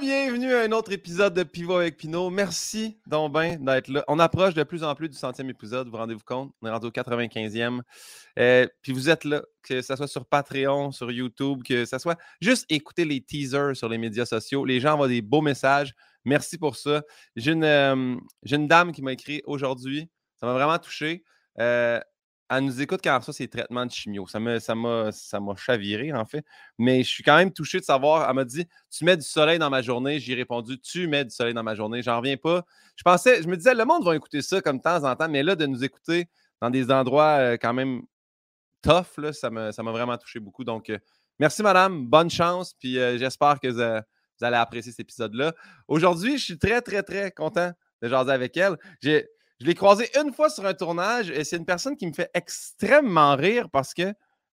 bienvenue 0.00 0.54
à 0.54 0.62
un 0.62 0.72
autre 0.72 0.92
épisode 0.92 1.34
de 1.34 1.42
Pivot 1.42 1.76
avec 1.76 1.98
Pinot. 1.98 2.30
Merci 2.30 2.98
donc 3.06 3.34
ben 3.34 3.62
d'être 3.62 3.88
là. 3.88 4.02
On 4.08 4.18
approche 4.18 4.54
de 4.54 4.62
plus 4.62 4.82
en 4.82 4.94
plus 4.94 5.10
du 5.10 5.16
centième 5.16 5.50
épisode, 5.50 5.88
vous 5.88 5.96
rendez-vous 5.98 6.24
compte? 6.24 6.52
On 6.62 6.66
est 6.66 6.70
rendu 6.70 6.86
au 6.86 6.90
95e. 6.90 7.80
Euh, 8.38 8.66
puis 8.80 8.92
vous 8.92 9.10
êtes 9.10 9.24
là, 9.24 9.42
que 9.62 9.82
ce 9.82 9.96
soit 9.96 10.08
sur 10.08 10.24
Patreon, 10.24 10.90
sur 10.90 11.10
YouTube, 11.10 11.62
que 11.62 11.84
ce 11.84 11.98
soit 11.98 12.18
juste 12.40 12.64
écouter 12.70 13.04
les 13.04 13.20
teasers 13.20 13.76
sur 13.76 13.90
les 13.90 13.98
médias 13.98 14.24
sociaux. 14.24 14.64
Les 14.64 14.80
gens 14.80 14.94
envoient 14.94 15.08
des 15.08 15.20
beaux 15.20 15.42
messages. 15.42 15.92
Merci 16.24 16.56
pour 16.56 16.76
ça. 16.76 17.02
J'ai 17.36 17.52
une, 17.52 17.64
euh, 17.64 18.16
dame 18.42 18.92
qui 18.92 19.02
m'a 19.02 19.12
écrit 19.12 19.42
aujourd'hui. 19.44 20.08
Ça 20.36 20.46
m'a 20.46 20.54
vraiment 20.54 20.78
touché. 20.78 21.24
Euh, 21.58 22.00
elle 22.50 22.64
nous 22.64 22.82
écoute 22.82 23.00
quand 23.04 23.20
ça, 23.22 23.32
c'est 23.32 23.46
traitements 23.46 23.86
de 23.86 23.92
chimio. 23.92 24.26
Ça 24.26 24.40
m'a, 24.40 24.58
ça, 25.12 25.38
chaviré, 25.56 26.12
en 26.12 26.24
fait. 26.24 26.44
Mais 26.78 27.04
je 27.04 27.08
suis 27.08 27.22
quand 27.22 27.36
même 27.36 27.52
touché 27.52 27.78
de 27.78 27.84
savoir. 27.84 28.28
Elle 28.28 28.34
m'a 28.34 28.44
dit 28.44 28.66
Tu 28.90 29.04
mets 29.04 29.16
du 29.16 29.22
soleil 29.22 29.60
dans 29.60 29.70
ma 29.70 29.82
journée. 29.82 30.18
J'ai 30.18 30.34
répondu 30.34 30.78
Tu 30.80 31.06
mets 31.06 31.24
du 31.24 31.30
soleil 31.30 31.54
dans 31.54 31.62
ma 31.62 31.76
journée. 31.76 32.02
J'en 32.02 32.18
reviens 32.18 32.36
pas. 32.36 32.64
Je 32.96 33.04
pensais, 33.04 33.40
je 33.40 33.46
me 33.46 33.56
disais, 33.56 33.72
le 33.72 33.84
monde 33.84 34.04
va 34.04 34.16
écouter 34.16 34.42
ça 34.42 34.60
comme 34.60 34.78
de 34.78 34.82
temps 34.82 35.04
en 35.04 35.14
temps, 35.14 35.28
mais 35.28 35.44
là, 35.44 35.54
de 35.54 35.64
nous 35.64 35.84
écouter 35.84 36.28
dans 36.60 36.70
des 36.70 36.90
endroits 36.90 37.38
euh, 37.38 37.56
quand 37.56 37.72
même 37.72 38.02
tough, 38.82 39.16
là, 39.18 39.32
ça, 39.32 39.48
m'a, 39.48 39.70
ça 39.70 39.84
m'a 39.84 39.92
vraiment 39.92 40.18
touché 40.18 40.40
beaucoup. 40.40 40.64
Donc, 40.64 40.90
euh, 40.90 40.98
merci, 41.38 41.62
madame. 41.62 42.06
Bonne 42.06 42.30
chance. 42.30 42.74
Puis 42.74 42.98
euh, 42.98 43.16
j'espère 43.16 43.60
que 43.60 43.68
vous, 43.68 43.76
vous, 43.78 44.44
allez 44.44 44.56
apprécier 44.56 44.90
cet 44.90 45.00
épisode-là. 45.00 45.54
Aujourd'hui, 45.86 46.36
je 46.36 46.44
suis 46.46 46.58
très, 46.58 46.82
très, 46.82 47.04
très 47.04 47.30
content 47.30 47.70
de 48.02 48.08
jaser 48.08 48.32
avec 48.32 48.56
elle. 48.56 48.76
J'ai 49.00 49.28
je 49.60 49.66
l'ai 49.66 49.74
croisé 49.74 50.08
une 50.18 50.32
fois 50.32 50.48
sur 50.48 50.64
un 50.64 50.72
tournage 50.72 51.30
et 51.30 51.44
c'est 51.44 51.56
une 51.56 51.66
personne 51.66 51.96
qui 51.96 52.06
me 52.06 52.12
fait 52.12 52.30
extrêmement 52.32 53.36
rire 53.36 53.68
parce 53.70 53.92
qu'elle 53.92 54.14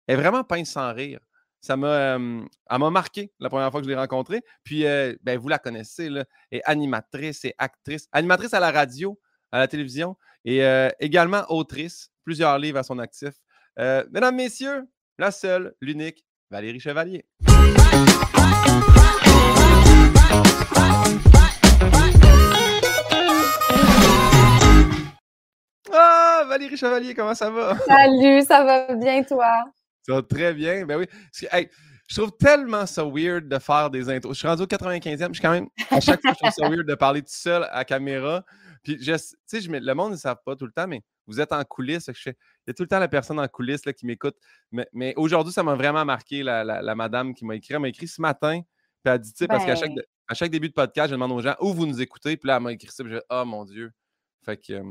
est 0.08 0.14
vraiment 0.14 0.44
pince 0.44 0.70
sans 0.70 0.92
rire. 0.92 1.20
Ça 1.62 1.76
m'a, 1.76 2.18
m'a 2.18 2.90
marqué 2.90 3.32
la 3.38 3.48
première 3.48 3.70
fois 3.70 3.80
que 3.80 3.86
je 3.86 3.90
l'ai 3.90 3.96
rencontrée. 3.96 4.42
Puis, 4.62 4.86
euh, 4.86 5.14
ben, 5.22 5.38
vous 5.38 5.48
la 5.48 5.58
connaissez, 5.58 6.08
là, 6.08 6.24
est 6.50 6.62
animatrice 6.64 7.44
et 7.44 7.54
actrice. 7.58 8.08
Animatrice 8.12 8.54
à 8.54 8.60
la 8.60 8.70
radio, 8.70 9.18
à 9.52 9.58
la 9.58 9.68
télévision 9.68 10.16
et 10.44 10.64
euh, 10.64 10.88
également 11.00 11.44
autrice. 11.48 12.10
Plusieurs 12.24 12.58
livres 12.58 12.78
à 12.78 12.82
son 12.82 12.98
actif. 12.98 13.34
Euh, 13.78 14.04
mesdames, 14.10 14.36
messieurs, 14.36 14.86
la 15.18 15.30
seule, 15.30 15.74
l'unique, 15.80 16.26
Valérie 16.50 16.80
Chevalier. 16.80 17.26
Valérie 26.50 26.76
Chevalier, 26.76 27.14
comment 27.14 27.34
ça 27.34 27.48
va? 27.48 27.78
Salut, 27.86 28.42
ça 28.42 28.64
va 28.64 28.92
bien, 28.96 29.22
toi? 29.22 29.46
Ça 30.02 30.14
va 30.14 30.22
très 30.22 30.52
bien, 30.52 30.84
ben 30.84 30.98
oui. 30.98 31.06
je 32.08 32.16
trouve 32.16 32.36
tellement 32.36 32.86
ça 32.86 33.04
weird 33.04 33.48
de 33.48 33.58
faire 33.60 33.88
des 33.88 34.10
intros. 34.10 34.34
Je 34.34 34.40
suis 34.40 34.48
rendu 34.48 34.62
au 34.64 34.66
95e, 34.66 35.28
je 35.28 35.32
suis 35.34 35.42
quand 35.42 35.52
même, 35.52 35.68
à 35.90 36.00
chaque 36.00 36.20
fois, 36.20 36.32
je 36.32 36.38
trouve 36.38 36.50
ça 36.50 36.68
weird 36.68 36.84
de 36.84 36.94
parler 36.96 37.22
tout 37.22 37.28
seul 37.28 37.68
à 37.70 37.84
caméra. 37.84 38.44
Puis, 38.82 38.98
tu 38.98 39.14
sais, 39.46 39.60
le 39.60 39.94
monde 39.94 40.10
ne 40.10 40.16
savent 40.16 40.40
pas 40.44 40.56
tout 40.56 40.66
le 40.66 40.72
temps, 40.72 40.88
mais 40.88 41.04
vous 41.28 41.40
êtes 41.40 41.52
en 41.52 41.62
coulisses. 41.62 42.10
il 42.26 42.34
y 42.66 42.70
a 42.70 42.74
tout 42.74 42.82
le 42.82 42.88
temps 42.88 42.98
la 42.98 43.06
personne 43.06 43.38
en 43.38 43.46
coulisses 43.46 43.86
là, 43.86 43.92
qui 43.92 44.04
m'écoute. 44.04 44.34
Mais, 44.92 45.14
aujourd'hui, 45.16 45.52
ça 45.52 45.62
m'a 45.62 45.76
vraiment 45.76 46.04
marqué, 46.04 46.42
la, 46.42 46.94
madame 46.96 47.32
qui 47.32 47.44
m'a 47.44 47.54
écrit. 47.54 47.74
Elle 47.74 47.80
m'a 47.80 47.88
écrit 47.90 48.08
ce 48.08 48.20
matin, 48.20 48.60
puis 48.60 49.02
elle 49.04 49.12
a 49.12 49.18
dit, 49.18 49.30
tu 49.32 49.38
sais, 49.38 49.46
parce 49.46 49.64
qu'à 49.64 49.76
chaque, 49.76 49.94
ben 49.94 50.02
à 50.26 50.34
chaque 50.34 50.50
début 50.50 50.68
de 50.68 50.74
podcast, 50.74 51.10
je 51.10 51.14
demande 51.14 51.30
aux 51.30 51.42
gens 51.42 51.54
où 51.60 51.72
vous 51.72 51.86
nous 51.86 52.02
écoutez. 52.02 52.36
Puis 52.36 52.48
là, 52.48 52.56
elle 52.56 52.62
m'a 52.64 52.72
écrit 52.72 52.90
ça, 52.90 53.04
puis 53.04 53.12
je 53.12 53.18
dis, 53.18 53.24
oh 53.30 53.44
mon 53.44 53.64
Dieu. 53.64 53.92
Fait 54.44 54.56
que, 54.56 54.82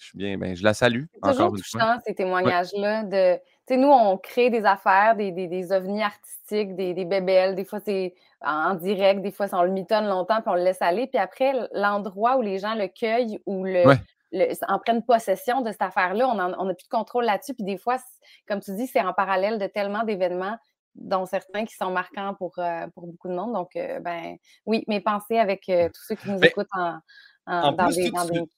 je 0.00 0.06
suis 0.06 0.18
bien, 0.18 0.38
ben, 0.38 0.56
je 0.56 0.64
la 0.64 0.72
salue. 0.72 1.04
C'est 1.12 1.32
toujours 1.32 1.52
touchant, 1.52 1.98
ces 2.06 2.14
témoignages-là. 2.14 3.04
De, 3.04 3.76
nous, 3.76 3.88
on 3.88 4.16
crée 4.16 4.48
des 4.48 4.64
affaires, 4.64 5.14
des, 5.14 5.30
des, 5.30 5.72
ovnis 5.72 6.02
artistiques, 6.02 6.74
des, 6.74 6.94
des 6.94 7.04
bébelles. 7.04 7.54
Des 7.54 7.66
fois, 7.66 7.80
c'est 7.84 8.14
en 8.40 8.74
direct, 8.74 9.20
des 9.20 9.30
fois, 9.30 9.46
on 9.52 9.62
le 9.62 9.70
mitonne 9.70 10.06
longtemps, 10.06 10.40
puis 10.40 10.48
on 10.48 10.54
le 10.54 10.64
laisse 10.64 10.80
aller. 10.80 11.06
Puis 11.06 11.18
après, 11.18 11.52
l'endroit 11.72 12.38
où 12.38 12.42
les 12.42 12.58
gens 12.58 12.74
le 12.74 12.88
cueillent 12.88 13.40
ou 13.44 13.64
le, 13.64 13.84
en 14.68 14.78
prennent 14.78 15.04
possession 15.04 15.60
de 15.60 15.70
cette 15.70 15.82
affaire-là, 15.82 16.28
on 16.28 16.64
n'a 16.64 16.74
plus 16.74 16.84
de 16.84 16.88
contrôle 16.88 17.26
là-dessus. 17.26 17.52
Puis 17.52 17.64
des 17.64 17.76
fois, 17.76 17.98
comme 18.48 18.60
tu 18.60 18.74
dis, 18.74 18.86
c'est 18.86 19.02
en 19.02 19.12
parallèle 19.12 19.58
de 19.58 19.66
tellement 19.66 20.02
d'événements 20.02 20.56
dont 20.94 21.26
certains 21.26 21.66
qui 21.66 21.74
sont 21.74 21.90
marquants 21.90 22.34
pour, 22.34 22.58
euh, 22.58 22.86
pour 22.94 23.06
beaucoup 23.06 23.28
de 23.28 23.34
monde. 23.34 23.52
Donc, 23.52 23.76
euh, 23.76 24.00
ben 24.00 24.36
oui, 24.64 24.82
mes 24.88 25.00
pensées 25.00 25.38
avec 25.38 25.68
euh, 25.68 25.88
tous 25.88 26.02
ceux 26.08 26.14
qui 26.14 26.30
nous 26.30 26.42
écoutent 26.42 26.66
en, 26.72 26.98
dans, 27.72 27.88
des, 27.88 28.10
tu 28.10 28.48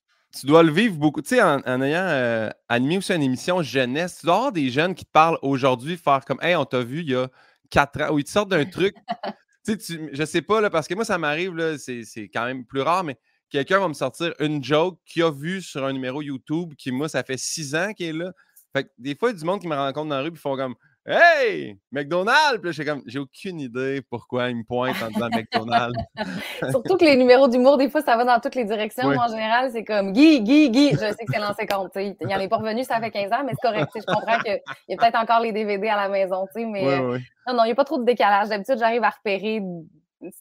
dois 0.45 0.63
le 0.63 0.73
vivre 0.73 0.97
beaucoup. 0.97 1.23
Tu 1.23 1.31
sais, 1.31 1.43
en, 1.43 1.61
ayant 1.83 2.07
euh, 2.07 2.51
animé 2.69 2.99
aussi 2.99 3.13
une 3.15 3.23
émission 3.23 3.63
jeunesse, 3.63 4.19
tu 4.21 4.27
dois 4.27 4.37
avoir 4.37 4.53
des 4.53 4.71
jeunes 4.71 4.95
qui 4.95 5.05
te 5.05 5.11
parlent 5.11 5.39
aujourd'hui, 5.43 5.97
faire 5.97 6.25
comme 6.25 6.39
Hey, 6.43 6.57
on 6.57 6.65
t'a 6.65 6.83
vu 6.83 7.01
il 7.01 7.11
y 7.11 7.15
a 7.15 7.29
quatre 7.71 8.01
ans, 8.03 8.13
ou 8.13 8.19
ils 8.19 8.25
te 8.25 8.31
sortent 8.31 8.51
d'un 8.51 8.65
truc. 8.65 8.95
tu 9.65 9.73
sais, 9.73 9.79
tu, 9.79 10.11
je 10.13 10.25
sais 10.25 10.43
pas, 10.43 10.61
là, 10.61 10.71
parce 10.71 10.89
que 10.89 10.95
moi, 10.95 11.05
ça 11.05 11.19
m'arrive, 11.19 11.77
c'est, 11.79 12.05
c'est 12.05 12.29
quand 12.29 12.45
même 12.45 12.65
plus 12.65 12.81
rare, 12.81 13.05
mais 13.05 13.17
quelqu'un 13.51 13.79
va 13.79 13.89
me 13.89 13.95
sortir 13.95 14.35
une 14.41 14.65
joke 14.65 14.99
qu'il 15.05 15.23
a 15.23 15.31
vue 15.31 15.61
sur 15.61 15.85
un 15.85 15.93
numéro 15.93 16.23
YouTube 16.23 16.75
qui, 16.77 16.91
moi, 16.91 17.09
ça 17.09 17.23
fait 17.23 17.39
six 17.39 17.75
ans 17.75 17.93
qu'il 17.93 18.07
est 18.07 18.13
là. 18.13 18.33
Fait 18.75 18.85
que 18.85 18.89
des 18.99 19.15
fois, 19.15 19.31
il 19.31 19.35
y 19.35 19.37
a 19.37 19.39
du 19.39 19.45
monde 19.45 19.61
qui 19.61 19.69
me 19.69 19.77
rencontre 19.77 20.09
dans 20.09 20.17
la 20.17 20.23
rue 20.23 20.33
et 20.33 20.37
font 20.37 20.57
comme 20.57 20.75
Hey, 21.05 21.77
McDonald's! 21.91 22.61
Puis 22.63 22.73
j'ai 22.73 22.85
comme, 22.85 23.03
j'ai 23.07 23.19
aucune 23.19 23.61
idée 23.61 24.03
pourquoi 24.09 24.51
il 24.51 24.59
me 24.59 24.63
pointe 24.63 24.95
en 25.03 25.09
disant 25.09 25.29
McDonald's. 25.31 25.99
Surtout 26.71 26.97
que 26.97 27.05
les 27.05 27.17
numéros 27.17 27.49
d'humour, 27.49 27.77
des 27.77 27.91
fois, 27.91 28.03
ça 28.03 28.17
va 28.17 28.25
dans 28.25 28.39
toutes 28.39 28.55
les 28.55 28.65
directions. 28.65 29.09
En 29.09 29.27
général, 29.27 29.71
c'est 29.73 29.83
comme 29.83 30.13
Guy, 30.13 30.43
Guy, 30.43 30.71
Guy. 30.71 30.91
Je 30.93 30.99
sais 30.99 31.25
que 31.27 31.33
c'est 31.33 31.41
l'ancien 31.41 31.67
compte. 31.67 31.91
Il 31.97 32.15
n'y 32.25 32.35
en 32.35 32.39
est 32.39 32.49
pas 32.49 32.59
revenu, 32.59 32.85
ça 32.85 33.01
fait 33.01 33.11
15 33.11 33.33
ans, 33.33 33.43
mais 33.45 33.53
c'est 33.53 33.69
correct. 33.69 33.91
Je 33.97 34.03
comprends 34.07 34.39
qu'il 34.39 34.61
y 34.89 34.95
a 34.95 34.97
peut-être 34.97 35.19
encore 35.19 35.41
les 35.41 35.51
DVD 35.51 35.89
à 35.89 35.97
la 35.97 36.09
maison, 36.09 36.47
mais 36.55 36.87
euh, 36.87 37.19
non, 37.49 37.55
non, 37.55 37.65
il 37.65 37.67
n'y 37.67 37.73
a 37.73 37.77
pas 37.77 37.85
trop 37.85 37.99
de 37.99 38.05
décalage. 38.05 38.49
D'habitude, 38.49 38.77
j'arrive 38.79 39.03
à 39.03 39.11
repérer 39.11 39.61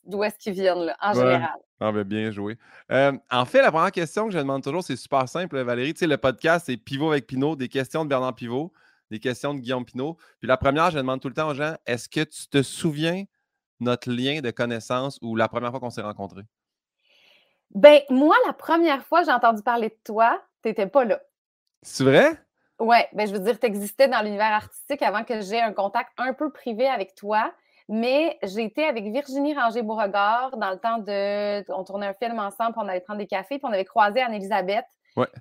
d'où 0.06 0.24
est-ce 0.24 0.38
qu'ils 0.38 0.54
viennent, 0.54 0.86
là, 0.86 0.96
en 1.02 1.14
général. 1.14 1.56
Ah, 1.80 1.92
ben 1.92 2.04
bien 2.04 2.30
joué. 2.30 2.60
Euh, 2.92 3.14
en 3.32 3.46
fait, 3.46 3.64
la 3.64 3.72
première 3.72 3.92
question 3.92 4.28
que 4.28 4.34
je 4.34 4.38
demande 4.38 4.62
toujours, 4.62 4.84
c'est 4.84 4.96
super 4.96 5.28
simple, 5.28 5.60
Valérie. 5.62 5.96
Tu 5.96 6.02
sais, 6.02 6.08
le 6.08 6.18
podcast, 6.18 6.68
c'est 6.68 6.78
Pivot 6.78 7.10
avec 7.10 7.26
Pinot, 7.26 7.56
des 7.56 7.68
questions 7.68 8.04
de 8.04 8.10
Bernard 8.10 8.36
Pivot 8.36 8.72
des 9.12 9.20
questions 9.20 9.54
de 9.54 9.60
Guillaume 9.60 9.86
Pinot. 9.86 10.18
Puis 10.40 10.48
la 10.48 10.58
première, 10.58 10.90
je 10.90 10.98
demande 10.98 11.20
tout 11.20 11.28
le 11.28 11.34
temps 11.34 11.50
aux 11.50 11.54
gens 11.54 11.76
est-ce 11.86 12.10
que 12.10 12.22
tu 12.22 12.48
te 12.48 12.64
souviens 12.64 13.26
notre 13.80 14.10
lien 14.10 14.42
de 14.42 14.50
connaissance 14.52 15.20
ou 15.22 15.36
la 15.36 15.48
première 15.48 15.70
fois 15.70 15.80
qu'on 15.80 15.90
s'est 15.90 16.02
rencontrés? 16.02 16.44
Ben, 17.72 18.02
moi, 18.10 18.36
la 18.48 18.54
première 18.54 19.04
fois 19.06 19.20
que 19.20 19.26
j'ai 19.28 19.34
entendu 19.34 19.62
parler 19.62 19.90
de 19.90 19.98
toi, 20.04 20.42
tu 20.64 20.70
n'étais 20.70 20.88
pas 20.88 21.06
là. 21.06 21.22
C'est 21.82 22.04
vrai? 22.04 22.32
Oui, 22.80 22.98
ben, 23.14 23.28
je 23.28 23.34
veux 23.34 23.40
dire, 23.40 23.60
tu 23.60 23.66
existais 23.66 24.08
dans 24.08 24.22
l'univers 24.22 24.54
artistique 24.54 25.02
avant 25.02 25.24
que 25.24 25.42
j'ai 25.42 25.60
un 25.60 25.74
contact 25.74 26.10
un 26.18 26.34
peu 26.34 26.52
privé 26.52 26.88
avec 26.88 27.14
toi. 27.16 27.54
Mais 27.90 28.38
j'ai 28.44 28.64
été 28.64 28.86
avec 28.86 29.04
Virginie 29.06 29.54
Ranger-Beauregard 29.54 30.56
dans 30.56 30.70
le 30.70 30.78
temps 30.78 31.00
de. 31.00 31.72
On 31.74 31.84
tournait 31.84 32.08
un 32.08 32.14
film 32.14 32.40
ensemble, 32.40 32.74
puis 32.74 32.82
on 32.86 32.88
allait 32.88 33.02
prendre 33.02 33.20
des 33.20 33.28
cafés, 33.28 33.58
puis 33.58 33.66
on 33.66 33.74
avait 33.74 33.84
croisé 33.84 34.22
Anne-Elisabeth 34.22 34.86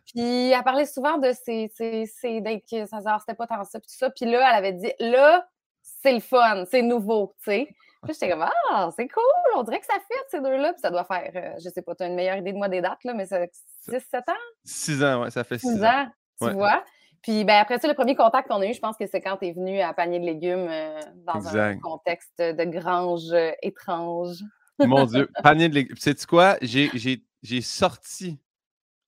puis 0.07 0.51
elle 0.51 0.63
parlait 0.63 0.87
souvent 0.87 1.19
de 1.19 1.33
ses, 1.33 1.71
ses, 1.77 2.41
dates 2.41 2.63
que 2.71 2.87
ça 2.87 2.99
c'était 3.21 3.35
pas 3.35 3.47
tant 3.47 3.63
ça, 3.65 3.79
puis 3.79 3.89
tout 3.89 3.97
ça. 3.97 4.11
Puis 4.11 4.27
là, 4.27 4.51
elle 4.51 4.57
avait 4.57 4.73
dit 4.73 4.93
là, 4.99 5.47
c'est 5.83 6.13
le 6.13 6.21
fun, 6.21 6.65
c'est 6.71 6.83
nouveau, 6.83 7.35
tu 7.39 7.51
sais. 7.51 7.69
Puis 8.03 8.15
j'étais 8.15 8.31
comme 8.31 8.49
Ah, 8.71 8.91
c'est 8.97 9.09
cool, 9.09 9.23
on 9.57 9.63
dirait 9.63 9.81
que 9.81 9.87
ça 9.87 9.99
fait 10.09 10.25
ces 10.29 10.41
deux-là. 10.41 10.73
Puis 10.73 10.81
ça 10.81 10.91
doit 10.91 11.05
faire, 11.05 11.31
euh, 11.35 11.59
je 11.63 11.69
sais 11.69 11.83
pas, 11.83 11.95
tu 11.95 12.03
as 12.03 12.07
une 12.07 12.15
meilleure 12.15 12.37
idée 12.37 12.53
de 12.53 12.57
moi 12.57 12.69
des 12.69 12.81
dates, 12.81 13.05
là, 13.05 13.15
mais 13.15 13.27
ça 13.27 13.41
6-7 13.89 14.19
ans? 14.29 14.35
6 14.65 15.05
ans, 15.05 15.23
ouais, 15.23 15.31
ça 15.31 15.45
fait 15.45 15.59
6 15.59 15.85
ans. 15.85 16.07
tu 16.41 16.51
vois. 16.51 16.83
Puis 17.23 17.45
ben, 17.45 17.57
après 17.61 17.79
ça, 17.79 17.87
le 17.87 17.95
premier 17.95 18.17
contact 18.17 18.49
qu'on 18.49 18.63
a 18.63 18.67
eu, 18.67 18.73
je 18.73 18.81
pense 18.81 18.97
que 18.97 19.07
c'est 19.07 19.21
quand 19.21 19.37
tu 19.37 19.49
es 19.49 19.53
venu 19.53 19.81
à 19.81 19.93
Panier 19.93 20.21
de 20.21 20.25
légumes 20.25 20.69
euh, 20.71 21.01
dans 21.27 21.55
un 21.55 21.79
contexte 21.79 22.39
de 22.39 22.65
grange 22.65 23.31
euh, 23.33 23.53
étrange. 23.63 24.43
Mon 24.79 25.05
Dieu, 25.05 25.29
Panier 25.43 25.69
de 25.69 25.75
légumes. 25.75 25.97
Sais-tu 25.99 26.27
quoi? 26.27 26.57
J'ai 26.63 27.21
sorti 27.61 28.39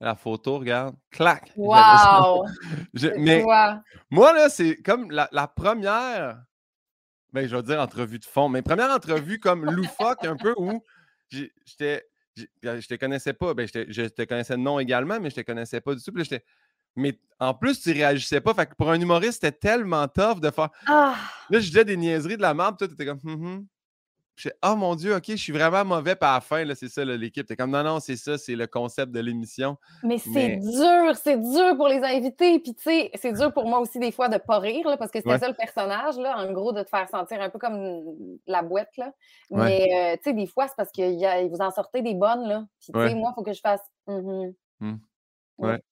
la 0.02 0.16
photo, 0.16 0.58
regarde, 0.58 0.96
clac. 1.10 1.52
Wow! 1.56 2.44
mais 3.18 3.44
moi, 4.10 4.32
là, 4.32 4.48
c'est 4.48 4.76
comme 4.82 5.10
la, 5.10 5.28
première, 5.46 6.42
ben, 7.32 7.46
je 7.46 7.54
vais 7.54 7.62
dire 7.62 7.80
entrevue 7.80 8.18
de 8.18 8.24
fond, 8.24 8.48
mais 8.48 8.62
première 8.62 8.90
entrevue 8.90 9.38
comme 9.38 9.64
loufoque 9.64 10.24
un 10.24 10.36
peu 10.36 10.54
où 10.56 10.82
j'étais, 11.30 12.04
ben, 12.62 12.80
je 12.80 12.88
te 12.88 12.94
connaissais 12.94 13.32
pas, 13.32 13.54
ben, 13.54 13.66
je 13.66 14.08
te 14.08 14.24
connaissais 14.24 14.56
de 14.56 14.62
nom 14.62 14.80
également, 14.80 15.20
mais 15.20 15.30
je 15.30 15.36
te 15.36 15.40
connaissais 15.42 15.80
pas 15.80 15.94
du 15.94 16.02
tout. 16.02 16.12
mais 16.96 17.18
en 17.38 17.54
plus, 17.54 17.80
tu 17.80 17.92
réagissais 17.92 18.40
pas. 18.40 18.54
Fait 18.54 18.66
que 18.66 18.74
pour 18.74 18.90
un 18.90 19.00
humoriste, 19.00 19.42
c'était 19.42 19.52
tellement 19.56 20.08
tough 20.08 20.40
de 20.40 20.50
faire. 20.50 20.70
Ah! 20.86 21.14
Là, 21.48 21.60
je 21.60 21.68
disais 21.68 21.84
des 21.84 21.96
niaiseries 21.96 22.36
de 22.36 22.42
la 22.42 22.54
merde, 22.54 22.76
toi, 22.76 22.88
tu 22.88 22.94
étais 22.94 23.06
comme, 23.06 23.20
hum, 23.24 23.46
hum. 23.46 23.66
Oh 24.62 24.76
mon 24.76 24.94
Dieu, 24.94 25.14
OK, 25.14 25.24
je 25.28 25.36
suis 25.36 25.52
vraiment 25.52 25.84
mauvais. 25.84 26.16
par 26.16 26.34
la 26.34 26.40
fin, 26.40 26.64
c'est 26.74 26.88
ça, 26.88 27.04
l'équipe. 27.04 27.46
T'es 27.46 27.56
comme, 27.56 27.70
non, 27.70 27.82
non, 27.82 28.00
c'est 28.00 28.16
ça, 28.16 28.38
c'est 28.38 28.56
le 28.56 28.66
concept 28.66 29.12
de 29.12 29.20
l'émission. 29.20 29.76
Mais 30.02 30.18
c'est 30.18 30.56
dur, 30.56 31.16
c'est 31.16 31.36
dur 31.36 31.76
pour 31.76 31.88
les 31.88 32.02
invités. 32.02 32.58
Puis, 32.58 32.74
tu 32.74 32.82
sais, 32.82 33.10
c'est 33.14 33.32
dur 33.32 33.52
pour 33.52 33.66
moi 33.66 33.80
aussi, 33.80 33.98
des 33.98 34.10
fois, 34.10 34.28
de 34.28 34.38
pas 34.38 34.58
rire, 34.58 34.84
parce 34.98 35.10
que 35.10 35.18
c'était 35.18 35.38
ça 35.38 35.48
le 35.48 35.54
personnage, 35.54 36.16
là, 36.16 36.38
en 36.38 36.52
gros, 36.52 36.72
de 36.72 36.82
te 36.82 36.88
faire 36.88 37.08
sentir 37.08 37.40
un 37.40 37.50
peu 37.50 37.58
comme 37.58 38.04
la 38.46 38.62
boîte, 38.62 38.96
là. 38.96 39.12
Mais, 39.50 39.88
euh, 39.92 40.16
tu 40.16 40.30
sais, 40.30 40.32
des 40.32 40.46
fois, 40.46 40.66
c'est 40.68 40.76
parce 40.76 40.92
que 40.92 41.48
vous 41.48 41.60
en 41.60 41.70
sortez 41.70 42.02
des 42.02 42.14
bonnes, 42.14 42.48
là. 42.48 42.64
Puis, 42.80 42.92
tu 42.92 43.08
sais, 43.08 43.14
moi, 43.14 43.32
il 43.32 43.34
faut 43.34 43.42
que 43.42 43.52
je 43.52 43.60
fasse. 43.60 43.82
Mm-hmm. 44.08 44.54
Mmh. 44.80 44.96
Ouais. 45.58 45.82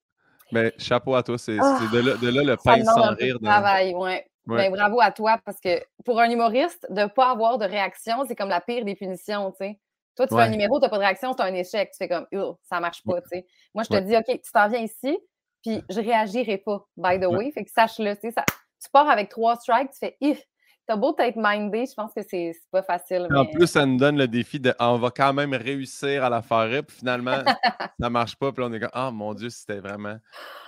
Mais 0.53 0.73
chapeau 0.79 1.15
à 1.15 1.23
toi, 1.23 1.39
c'est 1.39 1.59
ah! 1.61 1.79
de, 1.93 1.99
là, 1.99 2.17
de, 2.17 2.29
là, 2.29 2.43
le 2.43 2.57
pain 2.57 2.85
sans 2.85 3.15
rire. 3.15 3.39
De... 3.39 3.45
travail, 3.45 3.95
ouais. 3.95 4.30
Ben, 4.57 4.71
bravo 4.71 5.01
à 5.01 5.11
toi, 5.11 5.39
parce 5.45 5.61
que 5.61 5.83
pour 6.05 6.21
un 6.21 6.31
humoriste, 6.31 6.87
de 6.91 7.03
ne 7.03 7.07
pas 7.07 7.31
avoir 7.31 7.59
de 7.59 7.65
réaction, 7.65 8.25
c'est 8.27 8.37
comme 8.37 8.49
la 8.49 8.61
pire 8.61 8.85
des 8.85 8.95
punitions, 8.95 9.51
tu 9.53 9.59
sais. 9.59 9.81
Toi, 10.17 10.27
tu 10.27 10.35
fais 10.35 10.43
un 10.43 10.49
numéro, 10.49 10.79
tu 10.79 10.83
n'as 10.83 10.91
pas 10.91 10.97
de 10.97 11.03
réaction, 11.03 11.33
c'est 11.33 11.43
un 11.43 11.55
échec. 11.55 11.91
Tu 11.93 11.97
fais 11.97 12.09
comme, 12.09 12.27
ça 12.63 12.81
marche 12.81 13.03
pas, 13.05 13.21
tu 13.23 13.29
sais. 13.29 13.47
Moi, 13.75 13.85
je 13.85 13.89
te 13.89 14.01
dis, 14.01 14.17
OK, 14.17 14.27
tu 14.27 14.53
t'en 14.53 14.69
viens 14.69 14.81
ici, 14.81 15.19
puis 15.63 15.83
je 15.89 16.01
réagirai 16.01 16.59
pas, 16.59 16.85
by 16.97 17.19
the 17.19 17.27
way. 17.27 17.51
Fait 17.53 17.65
que 17.65 17.71
sache-le, 17.71 18.15
tu 18.17 18.31
sais, 18.31 18.45
tu 18.83 18.91
pars 18.93 19.09
avec 19.09 19.29
trois 19.29 19.57
strikes, 19.57 19.91
tu 19.93 19.99
fais, 19.99 20.17
if, 20.21 20.43
t'as 20.87 20.97
beau 20.97 21.15
être 21.19 21.37
mindé, 21.37 21.87
je 21.87 21.95
pense 21.95 22.13
que 22.13 22.21
c'est 22.29 22.53
pas 22.73 22.83
facile. 22.83 23.29
En 23.35 23.47
plus, 23.47 23.67
ça 23.67 23.87
nous 23.87 23.97
donne 23.97 24.19
le 24.19 24.27
défi 24.27 24.59
de 24.59 24.75
on 24.81 24.99
va 24.99 25.11
quand 25.11 25.33
même 25.33 25.55
réussir 25.55 26.25
à 26.25 26.31
la 26.31 26.43
faire, 26.43 26.83
puis 26.85 26.97
finalement, 26.97 27.39
ça 28.01 28.11
marche 28.11 28.37
pas, 28.37 28.53
puis 28.53 28.65
on 28.65 28.73
est 28.73 28.81
comme, 28.81 28.91
ah 28.93 29.11
mon 29.11 29.33
Dieu, 29.35 29.51
c'était 29.51 29.79
vraiment 29.79 30.17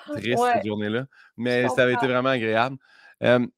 triste 0.09 0.43
cette 0.55 0.67
journée-là. 0.67 1.07
Mais 1.37 1.69
ça 1.69 1.83
avait 1.83 1.95
été 1.95 2.07
vraiment 2.07 2.29
agréable. 2.31 2.77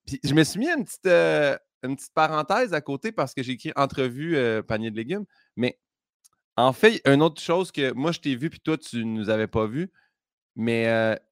Puis 0.07 0.21
je 0.23 0.35
me 0.35 0.45
suis 0.45 0.59
mis 0.59 0.69
une 0.69 0.85
petite, 0.85 1.07
euh, 1.07 1.57
une 1.83 1.97
petite 1.97 2.15
parenthèse 2.15 2.75
à 2.75 2.81
côté 2.81 3.13
parce 3.13 3.35
que 3.35 3.43
j'ai 3.43 3.53
écrit 3.53 3.73
entrevue 3.77 4.37
euh, 4.37 4.63
panier 4.63 4.91
de 4.91 4.97
légumes. 4.97 5.25
Mais 5.57 5.79
en 6.57 6.73
fait, 6.73 7.01
une 7.07 7.23
autre 7.23 7.41
chose 7.41 7.73
que 7.73 7.93
moi, 7.93 8.13
je 8.13 8.21
t'ai 8.21 8.37
vu, 8.37 8.51
puis 8.51 8.61
toi, 8.61 8.77
tu 8.79 9.05
ne 9.05 9.19
nous 9.19 9.31
avais 9.31 9.49
pas 9.49 9.67
vu, 9.67 9.91
mais 10.55 10.87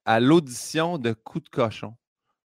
à 0.05 0.19
l'audition 0.19 0.99
de 0.99 1.13
Coup 1.13 1.41
de 1.41 1.49
cochon. 1.49 1.95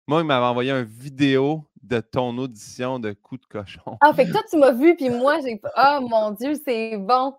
Moi, 0.08 0.20
il 0.20 0.26
m'avait 0.26 0.44
envoyé 0.44 0.70
une 0.70 0.84
vidéo 0.84 1.64
de 1.82 2.00
ton 2.00 2.36
audition 2.38 2.98
de 2.98 3.12
Coup 3.12 3.38
de 3.38 3.46
cochon. 3.46 3.96
Ah, 4.00 4.12
fait 4.12 4.26
que 4.26 4.32
toi, 4.32 4.42
tu 4.48 4.56
m'as 4.56 4.72
vu, 4.72 4.94
puis 4.94 5.10
moi, 5.10 5.40
j'ai. 5.40 5.60
Oh 5.76 6.06
mon 6.08 6.32
Dieu, 6.32 6.54
c'est 6.64 6.96
bon! 6.96 7.34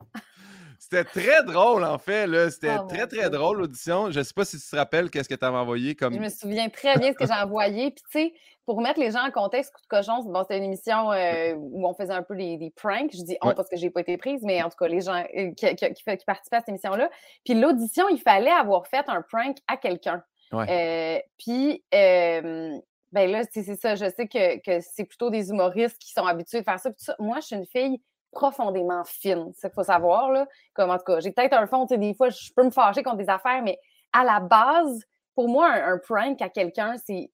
C'était 0.90 1.04
très 1.04 1.44
drôle, 1.44 1.84
en 1.84 1.98
fait. 1.98 2.28
C'était 2.50 2.78
oh 2.80 2.88
très, 2.88 3.08
très 3.08 3.30
drôle, 3.30 3.58
l'audition. 3.58 4.10
Je 4.10 4.20
ne 4.20 4.24
sais 4.24 4.34
pas 4.34 4.46
si 4.46 4.58
tu 4.58 4.70
te 4.70 4.76
rappelles 4.76 5.10
qu'est-ce 5.10 5.28
que 5.28 5.36
tu 5.36 5.46
avais 5.46 5.58
envoyé 5.58 5.96
comme. 5.96 6.14
Je 6.14 6.20
me 6.20 6.30
souviens 6.30 6.70
très 6.70 6.98
bien 6.98 7.12
ce 7.12 7.18
que 7.18 7.26
j'ai 7.26 7.34
envoyé. 7.34 7.92
Puis, 7.92 8.04
tu 8.10 8.20
sais, 8.20 8.34
pour 8.66 8.80
mettre 8.80 8.98
les 8.98 9.12
gens 9.12 9.28
en 9.28 9.32
contexte, 9.32 9.74
Coup 9.74 9.82
de 9.82 9.88
cochon, 9.88 10.24
bon, 10.24 10.44
c'était 10.44 10.60
une 10.60 10.64
émission 10.64 11.12
euh, 11.12 11.56
où 11.58 11.86
on 11.86 11.94
faisait 11.94 12.14
un 12.14 12.24
peu 12.24 12.38
des, 12.38 12.72
pranks. 12.74 13.12
Je 13.12 13.22
dis 13.22 13.38
on 13.42 13.54
parce 13.54 13.68
que 13.68 13.76
je 13.76 13.82
n'ai 13.82 13.90
pas 13.90 14.00
été 14.00 14.16
prise, 14.16 14.44
mais 14.44 14.64
en 14.64 14.70
tout 14.70 14.78
cas, 14.80 14.88
les 14.88 15.02
gens 15.02 15.26
euh, 15.38 15.52
qui, 15.52 16.04
participaient 16.26 16.56
à 16.56 16.60
cette 16.60 16.70
émission-là. 16.70 17.10
Puis, 17.44 17.56
l'audition, 17.56 18.08
il 18.08 18.22
fallait 18.22 18.50
avoir 18.50 18.88
fait 18.88 19.04
un 19.10 19.22
prank 19.22 19.58
à 19.68 19.76
quelqu'un. 19.76 20.24
Euh, 20.54 21.20
puis, 21.38 21.84
ben 21.92 22.82
là, 23.14 23.42
c'est 23.52 23.76
ça. 23.76 23.96
Je 23.96 24.10
sais 24.10 24.30
que, 24.30 24.60
que 24.60 24.80
c'est 24.80 25.04
plutôt 25.04 25.30
des 25.30 25.50
humoristes 25.50 25.98
qui 25.98 26.14
sont 26.14 26.26
habitués 26.26 26.60
de 26.60 26.64
faire 26.64 26.80
ça. 26.80 26.92
Moi, 27.20 27.40
je 27.42 27.48
suis 27.48 27.56
une 27.58 27.66
fille 27.66 28.00
profondément 28.38 29.04
fine. 29.04 29.52
C'est 29.54 29.62
ce 29.62 29.68
qu'il 29.68 29.74
faut 29.74 29.84
savoir, 29.84 30.32
là. 30.32 30.48
Comme, 30.76 30.92
en 30.92 30.98
tout 30.98 31.06
cas, 31.06 31.20
j'ai 31.20 31.32
peut-être 31.32 31.58
un 31.58 31.66
fond, 31.66 31.88
tu 31.88 31.96
sais, 31.96 31.98
des 31.98 32.14
fois, 32.14 32.30
je 32.30 32.52
peux 32.56 32.64
me 32.64 32.70
fâcher 32.70 33.02
contre 33.02 33.18
des 33.18 33.30
affaires, 33.30 33.64
mais 33.64 33.80
à 34.14 34.24
la 34.24 34.40
base, 34.40 35.02
pour 35.34 35.50
moi, 35.50 35.68
un, 35.72 35.98
prank 35.98 36.40
à 36.42 36.50
quelqu'un, 36.50 36.96
c'est 37.08 37.32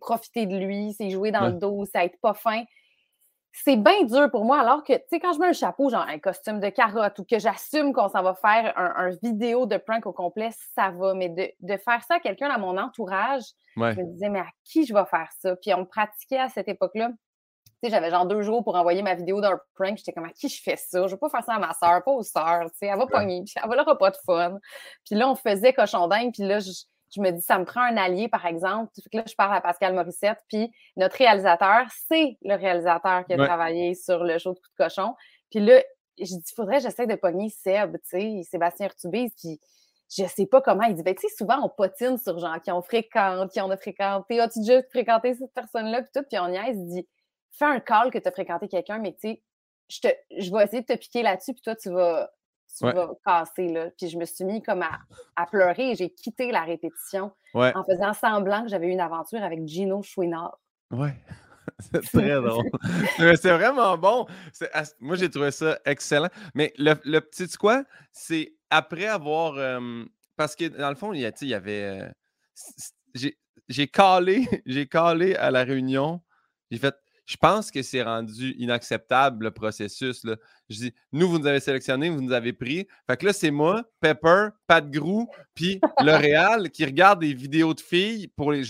profiter 0.00 0.46
de 0.46 0.56
lui, 0.56 0.94
c'est 0.94 1.10
jouer 1.10 1.30
dans 1.30 1.46
le 1.46 1.52
dos, 1.52 1.84
c'est 1.84 2.06
être 2.06 2.18
pas 2.22 2.32
fin. 2.32 2.64
C'est 3.52 3.76
bien 3.76 4.04
dur 4.04 4.30
pour 4.30 4.46
moi, 4.46 4.58
alors 4.58 4.82
que, 4.82 4.94
tu 4.94 5.02
sais, 5.10 5.20
quand 5.20 5.34
je 5.34 5.40
mets 5.40 5.48
un 5.48 5.52
chapeau, 5.52 5.90
genre 5.90 6.06
un 6.08 6.18
costume 6.18 6.60
de 6.60 6.70
carotte, 6.70 7.18
ou 7.18 7.24
que 7.24 7.38
j'assume 7.38 7.92
qu'on 7.92 8.08
s'en 8.08 8.22
va 8.22 8.34
faire 8.34 8.72
un, 8.76 9.10
vidéo 9.22 9.66
de 9.66 9.76
prank 9.76 10.06
au 10.06 10.12
complet, 10.12 10.50
ça 10.74 10.90
va. 10.90 11.12
Mais 11.12 11.28
de, 11.28 11.76
faire 11.76 12.02
ça 12.04 12.14
à 12.14 12.20
quelqu'un 12.20 12.48
dans 12.48 12.60
mon 12.60 12.78
entourage, 12.78 13.44
je 13.76 13.82
me 13.82 14.12
disais, 14.12 14.30
mais 14.30 14.40
à 14.40 14.48
qui 14.64 14.86
je 14.86 14.94
vais 14.94 15.04
faire 15.04 15.28
ça? 15.38 15.54
Puis 15.56 15.74
on 15.74 15.84
pratiquait 15.84 16.38
à 16.38 16.48
cette 16.48 16.68
époque-là 16.68 17.10
j'avais 17.90 18.10
genre 18.10 18.26
deux 18.26 18.42
jours 18.42 18.62
pour 18.64 18.76
envoyer 18.76 19.02
ma 19.02 19.14
vidéo 19.14 19.40
d'un 19.40 19.58
prank. 19.74 19.96
J'étais 19.96 20.12
comme, 20.12 20.24
à 20.24 20.30
qui 20.30 20.48
je 20.48 20.62
fais 20.62 20.76
ça? 20.76 21.06
Je 21.06 21.12
vais 21.12 21.18
pas 21.18 21.28
faire 21.28 21.44
ça 21.44 21.54
à 21.54 21.58
ma 21.58 21.72
soeur, 21.72 22.02
pas 22.04 22.10
aux 22.12 22.22
sœurs, 22.22 22.70
tu 22.72 22.78
sais. 22.78 22.86
Elle 22.86 22.98
va 22.98 23.06
pogner, 23.06 23.42
puis 23.44 23.54
elle 23.62 23.68
va 23.68 23.94
pas 23.94 24.10
de 24.10 24.16
fun. 24.24 24.58
Puis 25.04 25.14
là, 25.14 25.28
on 25.28 25.34
faisait 25.34 25.72
cochon 25.72 26.06
dingue, 26.08 26.32
puis 26.32 26.44
là, 26.44 26.58
je, 26.60 27.20
me 27.20 27.30
dis, 27.30 27.42
ça 27.42 27.58
me 27.58 27.64
prend 27.64 27.82
un 27.82 27.96
allier, 27.96 28.28
par 28.28 28.46
exemple. 28.46 28.92
Là, 29.12 29.22
je 29.26 29.34
parle 29.34 29.54
à 29.54 29.60
Pascal 29.60 29.94
Morissette, 29.94 30.38
puis 30.48 30.70
notre 30.96 31.16
réalisateur, 31.16 31.86
c'est 32.08 32.36
le 32.42 32.54
réalisateur 32.56 33.24
qui 33.26 33.34
a 33.34 33.36
travaillé 33.36 33.94
sur 33.94 34.22
le 34.24 34.38
show 34.38 34.52
de 34.52 34.58
coup 34.58 34.68
de 34.78 34.84
cochon. 34.84 35.14
Puis 35.50 35.60
là, 35.60 35.80
je 36.18 36.24
dis, 36.24 36.44
il 36.50 36.54
faudrait 36.54 36.78
que 36.78 36.82
j'essaie 36.82 37.06
de 37.06 37.14
pogner 37.14 37.50
Seb, 37.50 37.96
tu 37.98 38.00
sais, 38.04 38.42
Sébastien 38.50 38.86
Urtubise, 38.86 39.32
puis 39.36 39.60
je 40.14 40.24
sais 40.24 40.46
pas 40.46 40.60
comment. 40.60 40.84
Il 40.84 40.94
dit, 40.94 41.02
ben, 41.02 41.14
tu 41.14 41.28
sais, 41.28 41.34
souvent, 41.36 41.58
on 41.62 41.68
potine 41.68 42.18
sur 42.18 42.38
gens 42.38 42.58
qui 42.60 42.70
ont 42.70 42.82
fréquenté, 42.82 43.52
qui 43.52 43.60
ont 43.60 43.76
fréquenté. 43.76 44.40
As-tu 44.40 44.60
déjà 44.60 44.82
fréquenté 44.90 45.34
cette 45.34 45.52
personne-là? 45.52 46.02
Puis 46.02 46.10
tout, 46.14 46.24
puis 46.28 46.38
on 46.38 46.48
y 46.48 46.56
a, 46.56 46.68
il 46.68 46.86
dit, 46.86 47.08
fais 47.52 47.64
un 47.64 47.80
call 47.80 48.10
que 48.10 48.18
tu 48.18 48.28
as 48.28 48.32
fréquenté 48.32 48.68
quelqu'un, 48.68 48.98
mais 48.98 49.12
tu 49.12 49.28
sais, 49.28 49.42
je, 49.88 50.00
te, 50.00 50.08
je 50.38 50.50
vais 50.50 50.64
essayer 50.64 50.82
de 50.82 50.86
te 50.86 50.98
piquer 50.98 51.22
là-dessus, 51.22 51.52
puis 51.52 51.62
toi, 51.62 51.76
tu 51.76 51.90
vas, 51.90 52.30
tu 52.76 52.84
vas 52.84 53.10
casser. 53.24 53.68
Là. 53.68 53.90
Puis 53.96 54.08
je 54.08 54.18
me 54.18 54.24
suis 54.24 54.44
mis 54.44 54.62
comme 54.62 54.82
à, 54.82 54.98
à 55.36 55.46
pleurer 55.46 55.92
et 55.92 55.94
j'ai 55.94 56.10
quitté 56.10 56.50
la 56.50 56.62
répétition 56.62 57.32
en 57.54 57.84
faisant 57.84 58.12
semblant 58.12 58.62
que 58.62 58.68
j'avais 58.68 58.88
eu 58.88 58.90
une 58.90 59.00
aventure 59.00 59.42
avec 59.42 59.66
Gino 59.66 60.02
Chouinard. 60.02 60.58
Ouais. 60.90 61.14
C'est 61.80 62.00
très 62.12 62.40
drôle. 62.40 62.64
c'est 63.18 63.52
vraiment 63.52 63.98
bon. 63.98 64.26
Moi, 65.00 65.16
j'ai 65.16 65.28
trouvé 65.28 65.50
ça 65.50 65.78
excellent. 65.84 66.28
Mais 66.54 66.72
le, 66.78 66.94
le 67.04 67.20
petit 67.20 67.48
quoi, 67.56 67.84
c'est 68.12 68.54
après 68.70 69.06
avoir. 69.06 69.54
parce 70.36 70.54
que 70.56 70.66
dans 70.66 70.88
le 70.88 70.94
fond, 70.94 71.12
il 71.12 71.20
y, 71.20 71.32
il 71.42 71.48
y 71.48 71.54
avait. 71.54 71.82
Euh, 71.82 73.28
j'ai 73.68 73.88
calé, 73.88 74.46
j'ai 74.66 74.86
calé 74.86 75.34
à 75.36 75.50
la 75.50 75.64
réunion. 75.64 76.20
J'ai 76.70 76.78
fait 76.78 76.94
je 77.26 77.36
pense 77.36 77.72
que 77.72 77.82
c'est 77.82 78.02
rendu 78.02 78.54
inacceptable 78.58 79.46
le 79.46 79.50
processus. 79.50 80.22
Je 80.70 80.76
dis, 80.76 80.94
nous, 81.12 81.28
vous 81.28 81.40
nous 81.40 81.46
avez 81.46 81.58
sélectionné, 81.58 82.08
vous 82.08 82.22
nous 82.22 82.32
avez 82.32 82.52
pris. 82.52 82.86
Fait 83.08 83.16
que 83.16 83.26
là, 83.26 83.32
c'est 83.32 83.50
moi, 83.50 83.84
Pepper, 84.00 84.48
Pat 84.68 84.88
Grou, 84.88 85.28
puis 85.54 85.80
L'Oréal 86.02 86.70
qui 86.70 86.84
regarde 86.84 87.20
des 87.20 87.34
vidéos 87.34 87.74
de 87.74 87.80
filles 87.80 88.28
pour 88.28 88.52
les. 88.52 88.62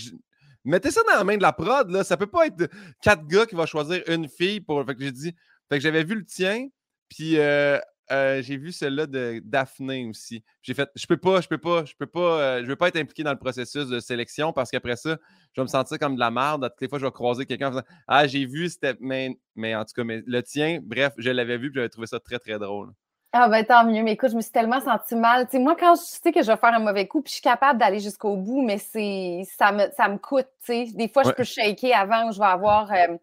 Mettez 0.64 0.90
ça 0.90 1.02
dans 1.06 1.18
la 1.18 1.24
main 1.24 1.36
de 1.36 1.42
la 1.42 1.52
prod, 1.52 1.90
là. 1.90 2.02
Ça 2.02 2.16
peut 2.16 2.26
pas 2.26 2.46
être 2.46 2.68
quatre 3.02 3.26
gars 3.26 3.46
qui 3.46 3.54
vont 3.54 3.66
choisir 3.66 4.02
une 4.08 4.28
fille 4.28 4.60
pour. 4.60 4.84
Fait 4.86 4.94
que 4.94 5.02
j'ai 5.02 5.12
dit. 5.12 5.34
Fait 5.68 5.76
que 5.76 5.82
j'avais 5.82 6.04
vu 6.04 6.14
le 6.14 6.24
tien, 6.24 6.68
puis 7.08 7.38
euh, 7.38 7.78
euh, 8.10 8.42
j'ai 8.42 8.56
vu 8.56 8.72
celle-là 8.72 9.06
de 9.06 9.40
Daphné 9.44 10.06
aussi. 10.06 10.42
J'ai 10.62 10.74
fait, 10.74 10.88
je 10.94 11.06
peux 11.06 11.16
pas, 11.16 11.40
je 11.40 11.48
peux 11.48 11.58
pas, 11.58 11.84
je 11.84 11.94
peux 11.98 12.06
pas, 12.06 12.40
euh, 12.40 12.62
je 12.62 12.68
veux 12.68 12.76
pas 12.76 12.88
être 12.88 12.96
impliqué 12.96 13.22
dans 13.22 13.32
le 13.32 13.38
processus 13.38 13.88
de 13.88 14.00
sélection 14.00 14.52
parce 14.52 14.70
qu'après 14.70 14.96
ça, 14.96 15.16
je 15.52 15.60
vais 15.60 15.64
me 15.64 15.68
sentir 15.68 15.98
comme 15.98 16.14
de 16.14 16.20
la 16.20 16.30
merde. 16.30 16.68
Toutes 16.70 16.80
les 16.80 16.88
fois, 16.88 16.98
je 16.98 17.06
vais 17.06 17.12
croiser 17.12 17.46
quelqu'un 17.46 17.68
en 17.68 17.72
faisant 17.72 17.84
Ah, 18.06 18.26
j'ai 18.26 18.46
vu, 18.46 18.68
c'était. 18.68 18.96
Mais, 19.00 19.36
mais, 19.54 19.74
en 19.74 19.84
tout 19.84 19.92
cas, 19.94 20.04
mais, 20.04 20.22
le 20.26 20.42
tien, 20.42 20.80
bref, 20.82 21.12
je 21.18 21.30
l'avais 21.30 21.58
vu 21.58 21.68
et 21.68 21.72
j'avais 21.74 21.88
trouvé 21.88 22.06
ça 22.06 22.20
très, 22.20 22.38
très 22.38 22.58
drôle. 22.58 22.92
Ah 23.32 23.48
ben 23.48 23.64
tant 23.66 23.84
mieux, 23.84 24.02
mais 24.02 24.12
écoute, 24.12 24.30
je 24.30 24.36
me 24.36 24.40
suis 24.40 24.52
tellement 24.52 24.80
sentie 24.80 25.14
mal. 25.14 25.44
Tu 25.46 25.56
sais, 25.56 25.62
moi, 25.62 25.76
quand 25.78 25.94
je 25.94 26.00
sais 26.00 26.32
que 26.32 26.42
je 26.42 26.46
vais 26.46 26.56
faire 26.56 26.72
un 26.72 26.78
mauvais 26.78 27.06
coup, 27.06 27.20
puis 27.20 27.30
je 27.30 27.34
suis 27.34 27.42
capable 27.42 27.78
d'aller 27.78 28.00
jusqu'au 28.00 28.36
bout, 28.36 28.62
mais 28.62 28.78
c'est 28.78 29.42
ça 29.58 29.72
me, 29.72 29.90
ça 29.94 30.08
me 30.08 30.16
coûte. 30.16 30.46
Tu 30.64 30.86
sais. 30.86 30.92
Des 30.94 31.08
fois, 31.08 31.22
je 31.22 31.32
peux 31.32 31.44
shaker 31.44 31.94
avant 31.94 32.28
ou 32.28 32.32
je 32.32 32.38
vais 32.38 32.46
avoir. 32.46 32.90
Euh, 32.92 33.16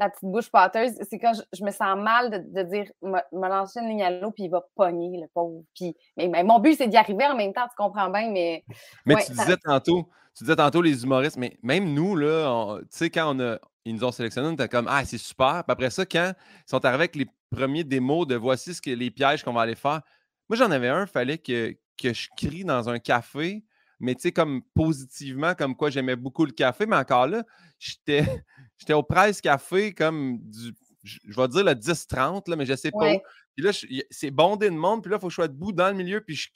la 0.00 0.08
petite 0.08 0.30
bouche 0.30 0.50
pâteuse, 0.50 0.92
c'est 1.08 1.18
quand 1.18 1.32
je, 1.34 1.62
me 1.62 1.70
sens 1.70 1.98
mal 1.98 2.30
de, 2.30 2.62
dire, 2.62 2.90
me 3.02 3.48
lancer 3.48 3.80
une 3.80 3.88
ligne 3.90 4.02
à 4.02 4.10
l'eau, 4.10 4.30
puis 4.30 4.44
il 4.44 4.50
va 4.50 4.66
pogner, 4.74 5.20
le 5.20 5.26
pauvre. 5.28 5.62
Puis, 5.74 5.94
mais, 6.16 6.42
mon 6.42 6.58
but, 6.58 6.76
c'est 6.76 6.88
d'y 6.88 6.96
arriver 6.96 7.26
en 7.26 7.36
même 7.36 7.52
temps, 7.52 7.68
tu 7.68 7.76
comprends 7.76 8.08
bien, 8.08 8.30
mais. 8.30 8.64
Mais 9.06 9.16
tu 9.16 9.32
disais 9.32 9.58
tantôt, 9.58 10.08
tu 10.34 10.44
disais 10.44 10.56
tantôt 10.56 10.80
les 10.80 11.04
humoristes, 11.04 11.36
mais 11.36 11.58
même 11.62 11.92
nous, 11.92 12.16
là, 12.16 12.78
tu 12.82 12.86
sais, 12.90 13.10
quand 13.10 13.34
on 13.34 13.40
a, 13.40 13.58
ils 13.84 13.94
nous 13.94 14.04
ont 14.04 14.12
sélectionnés, 14.12 14.48
on 14.48 14.52
était 14.52 14.68
comme, 14.68 14.86
ah, 14.88 15.04
c'est 15.04 15.18
super. 15.18 15.64
Puis 15.64 15.72
après 15.72 15.90
ça, 15.90 16.06
quand 16.06 16.32
ils 16.34 16.70
sont 16.70 16.84
arrivés 16.84 17.02
avec 17.02 17.16
les 17.16 17.26
premiers 17.50 17.84
démos 17.84 18.26
de 18.26 18.36
voici 18.36 18.74
ce 18.74 18.80
que, 18.80 18.90
les 18.90 19.10
pièges 19.10 19.42
qu'on 19.42 19.52
va 19.52 19.62
aller 19.62 19.74
faire, 19.74 20.00
moi, 20.48 20.56
j'en 20.56 20.70
avais 20.70 20.88
un, 20.88 21.02
il 21.02 21.08
fallait 21.08 21.38
que, 21.38 21.76
que 22.00 22.12
je 22.12 22.28
crie 22.36 22.64
dans 22.64 22.88
un 22.88 22.98
café 22.98 23.64
mais 24.00 24.14
tu 24.14 24.22
sais, 24.22 24.32
comme 24.32 24.62
positivement, 24.74 25.54
comme 25.54 25.76
quoi 25.76 25.90
j'aimais 25.90 26.16
beaucoup 26.16 26.44
le 26.44 26.52
café, 26.52 26.86
mais 26.86 26.96
encore 26.96 27.26
là, 27.26 27.44
j'étais, 27.78 28.24
j'étais 28.78 28.94
au 28.94 29.02
Presse 29.02 29.40
Café 29.40 29.94
comme 29.94 30.38
du, 30.40 30.74
je, 31.02 31.18
vais 31.36 31.48
dire 31.48 31.64
le 31.64 31.72
10-30, 31.72 32.54
mais 32.56 32.66
je 32.66 32.74
sais 32.74 32.90
pas. 32.90 33.16
Puis 33.54 33.64
là, 33.64 33.70
c'est 34.10 34.30
bondé 34.30 34.68
de 34.70 34.74
monde, 34.74 35.02
puis 35.02 35.10
là, 35.10 35.18
il 35.18 35.20
faut 35.20 35.26
que 35.28 35.32
je 35.32 35.36
sois 35.36 35.48
debout 35.48 35.72
dans 35.72 35.88
le 35.88 35.94
milieu, 35.94 36.20
puis 36.20 36.34
je 36.34 36.48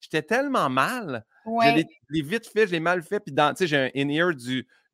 J'étais 0.00 0.22
tellement 0.22 0.70
mal. 0.70 1.24
les, 2.08 2.22
vite 2.22 2.46
fait, 2.46 2.66
je 2.66 2.72
l'ai 2.72 2.80
mal 2.80 3.02
fait. 3.02 3.20
Puis 3.20 3.34
tu 3.34 3.42
sais, 3.56 3.66
j'ai 3.66 3.76
un 3.76 3.90
in-ear 3.96 4.32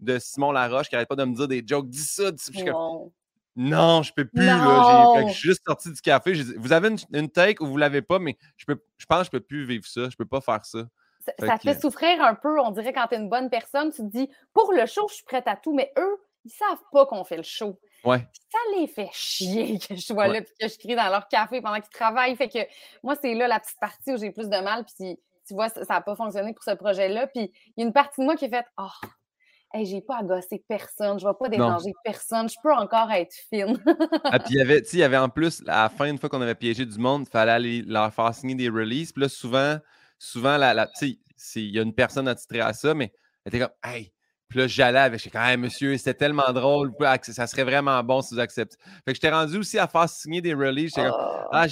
de 0.01 0.19
Simon 0.19 0.53
Laroche 0.53 0.89
qui 0.89 0.95
n'arrête 0.95 1.09
pas 1.09 1.17
de 1.17 1.25
me 1.25 1.35
dire 1.35 1.49
des 1.49 1.63
jokes. 1.67 1.89
Dis 1.89 1.99
ça, 1.99 2.31
dis 2.33 2.43
ça. 2.43 2.73
non, 3.57 4.03
je 4.03 4.13
peux 4.15 4.25
plus. 4.25 4.47
Là, 4.47 5.27
je 5.29 5.33
suis 5.33 5.49
juste 5.49 5.63
sorti 5.67 5.93
du 5.93 6.01
café. 6.01 6.33
vous 6.57 6.73
avez 6.73 6.97
une, 7.13 7.31
take 7.31 7.63
ou 7.63 7.67
vous 7.67 7.77
l'avez 7.77 8.03
pas, 8.03 8.19
mais 8.19 8.39
je, 8.57 8.65
peux, 8.65 8.83
je 8.97 9.07
pense 9.07 9.21
que 9.21 9.25
je 9.27 9.31
peux 9.33 9.41
plus 9.41 9.67
vivre 9.67 9.87
ça. 9.87 10.09
Je 10.09 10.17
peux 10.17 10.27
pas 10.27 10.41
faire 10.41 10.65
ça. 10.65 10.87
Ça, 11.39 11.59
te 11.59 11.63
fait 11.63 11.81
souffrir 11.81 12.23
un 12.23 12.35
peu, 12.35 12.61
on 12.61 12.71
dirait, 12.71 12.93
quand 12.93 13.07
tu 13.09 13.15
es 13.15 13.19
une 13.19 13.29
bonne 13.29 13.51
personne, 13.51 13.91
tu 13.91 14.03
te 14.03 14.17
dis, 14.17 14.31
pour 14.53 14.73
le 14.73 14.87
show, 14.87 15.07
je 15.09 15.15
suis 15.15 15.25
prête 15.25 15.47
à 15.47 15.57
tout, 15.57 15.75
mais 15.75 15.93
eux, 15.99 16.17
ils 16.45 16.51
savent 16.51 16.83
pas 16.93 17.07
qu'on 17.07 17.25
fait 17.25 17.37
le 17.37 17.43
show. 17.43 17.79
Ouais. 18.05 18.19
Ça 18.53 18.59
les 18.77 18.87
fait 18.87 19.09
chier 19.13 19.79
que 19.89 19.95
je 19.95 20.01
sois 20.01 20.29
là 20.29 20.39
et 20.39 20.45
que 20.45 20.69
je 20.69 20.79
crie 20.79 20.95
dans 20.95 21.09
leur 21.09 21.29
café 21.29 21.61
pendant 21.61 21.81
qu'ils 21.81 21.93
travaillent. 21.93 22.37
Fait 22.37 22.49
que 22.49 22.59
moi, 23.03 23.15
c'est 23.21 23.35
là 23.35 23.49
la 23.49 23.61
petite 23.61 23.81
partie 23.81 24.13
où 24.13 24.19
j'ai 24.19 24.31
plus 24.31 24.49
de 24.49 24.61
mal. 24.61 24.85
Puis 24.85 25.19
tu 25.47 25.55
vois, 25.55 25.69
ça 25.69 25.85
n'a 25.89 26.01
pas 26.01 26.15
fonctionné 26.15 26.53
pour 26.53 26.63
ce 26.63 26.73
projet-là. 26.73 27.27
Puis 27.29 27.51
il 27.77 27.81
y 27.81 27.83
a 27.83 27.87
une 27.87 27.93
partie 27.93 28.21
de 28.21 28.27
moi 28.27 28.37
qui 28.37 28.45
est 28.45 28.51
faite 28.51 28.67
Oh, 28.79 29.07
hey, 29.73 29.87
j'ai 29.87 30.01
pas 30.01 30.19
à 30.19 30.23
gosser 30.23 30.63
personne, 30.69 31.19
je 31.19 31.27
vais 31.27 31.35
pas 31.39 31.49
déranger 31.49 31.93
personne, 32.05 32.49
je 32.49 32.57
peux 32.63 32.73
encore 32.73 33.11
être 33.11 33.35
fine. 33.51 33.83
ah, 34.25 34.39
puis 34.39 34.55
il 34.55 34.59
y 34.59 34.61
avait, 34.61 34.83
il 34.93 34.99
y 34.99 35.03
avait 35.03 35.17
en 35.17 35.29
plus, 35.29 35.63
à 35.67 35.85
la 35.85 35.89
fin, 35.89 36.07
une 36.07 36.19
fois 36.19 36.29
qu'on 36.29 36.43
avait 36.43 36.55
piégé 36.55 36.87
du 36.87 36.99
monde, 36.99 37.25
il 37.27 37.31
fallait 37.31 37.53
aller 37.53 37.83
leur 37.83 38.13
faire 38.13 38.35
signer 38.35 38.55
des 38.55 38.69
releases. 38.69 39.13
Puis 39.13 39.23
là, 39.23 39.29
souvent, 39.29 39.79
souvent, 40.25 40.57
la, 40.57 40.75
la 40.75 40.91
il 41.01 41.71
y 41.75 41.79
a 41.79 41.83
une 41.83 41.95
personne 41.95 42.27
attitrée 42.29 42.61
à 42.61 42.73
ça, 42.73 42.95
mais 42.95 43.13
elle 43.45 43.55
était 43.55 43.61
comme, 43.65 43.75
hey, 43.85 44.13
Puis 44.49 44.59
là, 44.61 44.67
j'allais 44.67 44.99
avec, 45.01 45.23
je 45.23 45.29
quand 45.31 45.45
même, 45.45 45.63
monsieur, 45.63 45.97
c'était 45.97 46.15
tellement 46.15 46.53
drôle, 46.53 46.93
ça 47.23 47.47
serait 47.47 47.65
vraiment 47.65 48.03
bon 48.05 48.21
si 48.23 48.35
vous 48.35 48.41
acceptez. 48.41 48.77
Fait 49.05 49.13
que 49.13 49.15
j'étais 49.15 49.31
rendu 49.31 49.59
aussi 49.59 49.79
à 49.79 49.89
faire 49.89 50.09
signer 50.09 50.41
des 50.41 50.55
releases. 50.55 50.93
J'étais 50.95 51.09
comme, 51.09 51.17
Ah. 51.19 51.49
ah, 51.53 51.67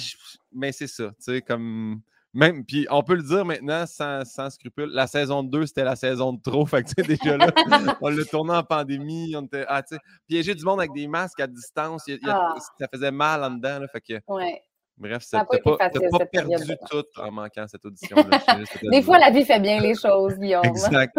mais 0.51 0.71
c'est 0.71 0.87
ça, 0.87 1.05
tu 1.09 1.15
sais, 1.19 1.41
comme. 1.41 2.01
Même, 2.35 2.65
puis 2.65 2.87
on 2.89 3.03
peut 3.03 3.13
le 3.13 3.21
dire 3.21 3.45
maintenant 3.45 3.85
sans, 3.85 4.25
sans 4.25 4.49
scrupule, 4.49 4.89
la 4.89 5.05
saison 5.05 5.43
2, 5.43 5.67
c'était 5.67 5.83
la 5.83 5.95
saison 5.95 6.33
de 6.33 6.41
trop. 6.41 6.65
Fait 6.65 6.81
que, 6.83 6.89
tu 6.89 6.95
sais, 6.97 7.03
déjà 7.07 7.37
là, 7.37 7.45
on 8.01 8.09
l'a 8.09 8.25
tourné 8.25 8.53
en 8.55 8.63
pandémie. 8.63 9.35
On 9.37 9.45
était, 9.45 9.65
ah, 9.67 9.83
tu 9.83 9.93
sais, 9.95 10.01
piéger 10.27 10.55
du 10.55 10.63
monde 10.65 10.79
avec 10.79 10.93
des 10.93 11.07
masques 11.07 11.39
à 11.39 11.45
distance, 11.47 12.03
il 12.07 12.13
y 12.13 12.13
a- 12.15 12.19
il 12.23 12.27
y 12.27 12.31
a- 12.31 12.53
Ah. 12.55 12.55
ça 12.79 12.87
faisait 12.91 13.11
mal 13.11 13.43
en 13.43 13.51
dedans. 13.51 13.77
Là, 13.79 13.87
fait 13.87 14.01
que, 14.01 14.13
Ouais. 14.27 14.59
Bref, 14.97 15.23
Ça 15.23 15.45
pas 15.45 15.57
pas, 15.57 15.77
facile, 15.77 16.09
pas 16.11 16.25
perdu 16.25 16.75
tout 16.89 17.05
en 17.17 17.31
manquant 17.31 17.67
cette 17.67 17.85
audition-là. 17.85 18.39
t'as 18.45 18.89
Des 18.89 19.01
fois, 19.01 19.17
la 19.19 19.29
vie 19.29 19.45
fait 19.45 19.59
bien 19.59 19.79
les 19.79 19.95
choses, 19.95 20.35
Guillaume. 20.37 20.65
Exact. 20.65 21.17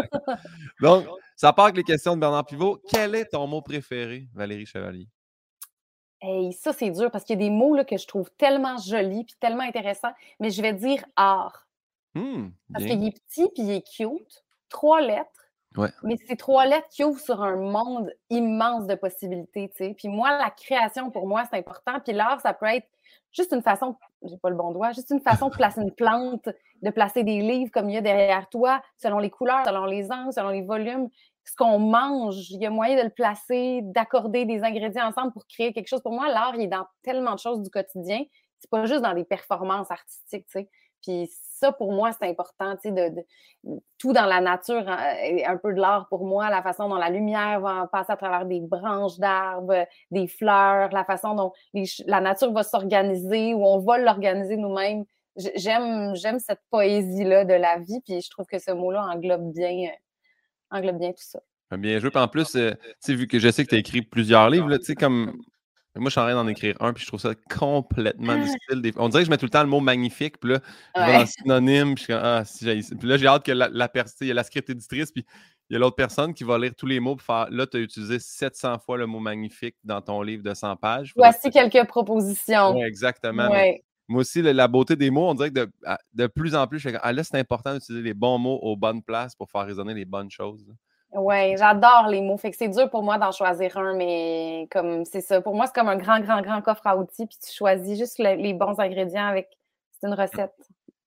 Donc, 0.80 1.06
ça 1.36 1.52
part 1.52 1.66
avec 1.66 1.76
les 1.76 1.84
questions 1.84 2.14
de 2.14 2.20
Bernard 2.20 2.46
Pivot. 2.46 2.80
Quel 2.88 3.14
est 3.14 3.26
ton 3.26 3.46
mot 3.46 3.62
préféré, 3.62 4.28
Valérie 4.34 4.66
Chevalier? 4.66 5.08
Hey, 6.20 6.52
ça, 6.54 6.72
c'est 6.72 6.90
dur 6.90 7.10
parce 7.10 7.24
qu'il 7.24 7.38
y 7.38 7.44
a 7.44 7.48
des 7.48 7.54
mots 7.54 7.74
là, 7.74 7.84
que 7.84 7.98
je 7.98 8.06
trouve 8.06 8.30
tellement 8.38 8.78
jolis 8.78 9.24
puis 9.24 9.36
tellement 9.38 9.62
intéressants, 9.62 10.12
mais 10.40 10.50
je 10.50 10.62
vais 10.62 10.72
dire 10.72 11.04
art. 11.16 11.66
Hmm, 12.14 12.50
Parce 12.72 12.86
qu'il 12.86 13.04
est 13.06 13.10
petit 13.10 13.50
puis 13.54 13.62
il 13.62 13.70
est 13.72 13.86
cute. 13.86 14.44
Trois 14.70 15.00
lettres. 15.00 15.28
Ouais. 15.76 15.90
Mais 16.02 16.16
c'est 16.26 16.36
trois 16.36 16.66
lettres 16.66 16.88
qui 16.88 17.04
ouvrent 17.04 17.20
sur 17.20 17.42
un 17.42 17.56
monde 17.56 18.10
immense 18.30 18.86
de 18.86 18.94
possibilités, 18.94 19.68
tu 19.70 19.76
sais. 19.76 19.94
Puis 19.98 20.08
moi, 20.08 20.38
la 20.38 20.50
création, 20.50 21.10
pour 21.10 21.26
moi, 21.26 21.44
c'est 21.50 21.58
important. 21.58 21.98
Puis 22.00 22.12
l'art, 22.12 22.40
ça 22.40 22.54
peut 22.54 22.66
être 22.66 22.86
juste 23.34 23.52
une 23.52 23.62
façon, 23.62 23.96
j'ai 24.22 24.38
pas 24.38 24.48
le 24.48 24.56
bon 24.56 24.70
doigt, 24.72 24.92
juste 24.92 25.10
une 25.10 25.20
façon 25.20 25.48
de 25.48 25.54
placer 25.54 25.82
une 25.82 25.92
plante, 25.92 26.48
de 26.82 26.90
placer 26.90 27.24
des 27.24 27.40
livres 27.40 27.70
comme 27.72 27.90
il 27.90 27.94
y 27.94 27.98
a 27.98 28.00
derrière 28.00 28.48
toi, 28.48 28.80
selon 28.96 29.18
les 29.18 29.30
couleurs, 29.30 29.64
selon 29.66 29.84
les 29.84 30.10
angles, 30.10 30.32
selon 30.32 30.48
les 30.48 30.62
volumes. 30.62 31.08
Ce 31.44 31.54
qu'on 31.56 31.78
mange, 31.78 32.50
il 32.50 32.62
y 32.62 32.66
a 32.66 32.70
moyen 32.70 32.96
de 32.96 33.02
le 33.02 33.10
placer, 33.10 33.80
d'accorder 33.82 34.46
des 34.46 34.62
ingrédients 34.62 35.06
ensemble 35.06 35.32
pour 35.32 35.46
créer 35.46 35.74
quelque 35.74 35.88
chose. 35.88 36.00
Pour 36.02 36.12
moi, 36.12 36.28
l'art, 36.28 36.54
il 36.54 36.62
est 36.62 36.68
dans 36.68 36.86
tellement 37.02 37.34
de 37.34 37.38
choses 37.38 37.60
du 37.60 37.68
quotidien. 37.68 38.22
C'est 38.60 38.70
pas 38.70 38.86
juste 38.86 39.02
dans 39.02 39.12
des 39.12 39.24
performances 39.24 39.90
artistiques, 39.90 40.46
tu 40.46 40.60
sais. 40.60 40.70
Puis 41.04 41.30
ça, 41.58 41.72
pour 41.72 41.92
moi, 41.92 42.10
c'est 42.12 42.28
important, 42.28 42.74
tu 42.76 42.88
sais, 42.88 42.90
de, 42.90 43.14
de- 43.16 43.80
tout 43.98 44.12
dans 44.12 44.26
la 44.26 44.40
nature 44.40 44.84
hein, 44.88 45.14
un 45.46 45.56
peu 45.56 45.72
de 45.72 45.80
l'art 45.80 46.08
pour 46.08 46.26
moi, 46.26 46.50
la 46.50 46.62
façon 46.62 46.88
dont 46.88 46.96
la 46.96 47.10
lumière 47.10 47.60
va 47.60 47.88
passer 47.90 48.12
à 48.12 48.16
travers 48.16 48.44
des 48.46 48.60
branches 48.60 49.18
d'arbres, 49.18 49.86
des 50.10 50.26
fleurs, 50.26 50.90
la 50.92 51.04
façon 51.04 51.34
dont 51.34 51.52
les 51.72 51.84
la 52.06 52.20
nature 52.20 52.52
va 52.52 52.62
s'organiser 52.62 53.54
ou 53.54 53.64
on 53.64 53.78
va 53.78 53.98
l'organiser 53.98 54.56
nous-mêmes. 54.56 55.04
J'aime, 55.56 56.14
j'aime 56.14 56.38
cette 56.38 56.60
poésie-là 56.70 57.44
de 57.44 57.54
la 57.54 57.78
vie, 57.78 58.00
puis 58.04 58.20
je 58.20 58.30
trouve 58.30 58.46
que 58.46 58.58
ce 58.58 58.70
mot-là 58.70 59.02
englobe 59.04 59.52
bien, 59.52 59.90
englobe 60.70 60.98
bien 60.98 61.10
tout 61.10 61.24
ça. 61.24 61.40
Ah, 61.70 61.76
Bien 61.76 61.98
joué. 61.98 62.10
Puis 62.10 62.20
en 62.20 62.28
plus, 62.28 62.54
euh, 62.56 62.70
tu 62.72 62.78
sais, 63.00 63.14
vu 63.14 63.26
que 63.26 63.38
je 63.38 63.50
sais 63.50 63.64
que 63.64 63.70
tu 63.70 63.74
as 63.74 63.78
écrit 63.78 64.02
plusieurs 64.02 64.48
livres, 64.50 64.68
là, 64.68 64.78
tu 64.78 64.84
sais, 64.84 64.94
comme. 64.94 65.40
Moi, 65.96 66.06
je 66.06 66.10
suis 66.10 66.20
en 66.20 66.24
train 66.24 66.34
d'en 66.34 66.48
écrire 66.48 66.76
un, 66.80 66.92
puis 66.92 67.02
je 67.02 67.08
trouve 67.08 67.20
ça 67.20 67.34
complètement 67.56 68.36
difficile. 68.36 68.82
Des- 68.82 68.92
On 68.96 69.08
dirait 69.08 69.22
que 69.22 69.26
je 69.26 69.30
mets 69.30 69.36
tout 69.38 69.46
le 69.46 69.50
temps 69.50 69.62
le 69.62 69.68
mot 69.68 69.80
magnifique, 69.80 70.38
puis 70.40 70.52
là, 70.52 70.58
je 70.96 71.00
vais 71.00 71.06
Ouais. 71.06 71.12
dans 71.14 71.20
le 71.20 71.26
synonyme, 71.26 71.94
puis 71.94 72.06
je 72.08 72.12
ah, 72.14 72.44
si 72.44 72.64
Puis 72.98 73.08
là, 73.08 73.16
j'ai 73.16 73.26
hâte 73.26 73.44
que 73.44 73.52
la, 73.52 73.68
la 73.68 73.88
personne, 73.88 74.16
il 74.22 74.28
y 74.28 74.30
a 74.30 74.34
la 74.34 74.42
script 74.44 74.68
éditrice, 74.70 75.12
puis 75.12 75.24
il 75.70 75.74
y 75.74 75.76
a 75.76 75.78
l'autre 75.78 75.96
personne 75.96 76.34
qui 76.34 76.42
va 76.44 76.58
lire 76.58 76.74
tous 76.76 76.86
les 76.86 76.98
mots 77.00 77.16
pour 77.16 77.24
faire. 77.24 77.46
Là, 77.50 77.66
tu 77.66 77.76
as 77.76 77.80
utilisé 77.80 78.18
700 78.18 78.78
fois 78.80 78.98
le 78.98 79.06
mot 79.06 79.20
magnifique 79.20 79.76
dans 79.84 80.00
ton 80.00 80.20
livre 80.22 80.42
de 80.42 80.52
100 80.52 80.76
pages. 80.76 81.12
Faudrait 81.14 81.30
Voici 81.30 81.50
quelques 81.50 81.86
propositions. 81.88 82.76
Ouais, 82.76 82.86
exactement. 82.86 83.48
Ouais. 83.50 83.82
Moi 84.08 84.20
aussi, 84.20 84.42
le- 84.42 84.52
la 84.52 84.68
beauté 84.68 84.96
des 84.96 85.10
mots, 85.10 85.30
on 85.30 85.34
dirait 85.34 85.50
que 85.50 85.66
de, 86.12 86.26
plus 86.26 86.54
en 86.54 86.66
plus, 86.66 86.78
je 86.78 86.88
fais 86.88 86.92
comme, 86.92 87.00
ah, 87.04 87.12
là, 87.12 87.24
c'est 87.24 87.38
important 87.38 87.72
d'utiliser 87.72 88.02
les 88.04 88.12
bons 88.14 88.36
mots 88.36 88.58
aux 88.60 88.76
bonnes 88.76 89.02
places 89.02 89.34
pour 89.34 89.48
faire 89.50 89.64
résonner 89.64 89.94
les 89.94 90.04
bonnes 90.04 90.30
choses. 90.30 90.66
Oui, 91.14 91.56
j'adore 91.56 92.08
les 92.08 92.20
mots. 92.20 92.36
Fait 92.36 92.50
que 92.50 92.56
c'est 92.56 92.68
dur 92.68 92.90
pour 92.90 93.02
moi 93.02 93.18
d'en 93.18 93.30
choisir 93.32 93.76
un, 93.78 93.94
mais 93.94 94.66
comme 94.70 95.04
c'est 95.04 95.20
ça. 95.20 95.40
Pour 95.40 95.54
moi, 95.54 95.66
c'est 95.66 95.74
comme 95.74 95.88
un 95.88 95.96
grand, 95.96 96.18
grand, 96.20 96.42
grand 96.42 96.60
coffre 96.60 96.86
à 96.86 96.96
outils, 96.96 97.26
puis 97.26 97.38
tu 97.38 97.52
choisis 97.52 97.96
juste 97.98 98.18
le- 98.18 98.34
les 98.34 98.52
bons 98.52 98.78
ingrédients 98.80 99.26
avec. 99.26 99.48
C'est 100.00 100.08
une 100.08 100.14
recette 100.14 100.52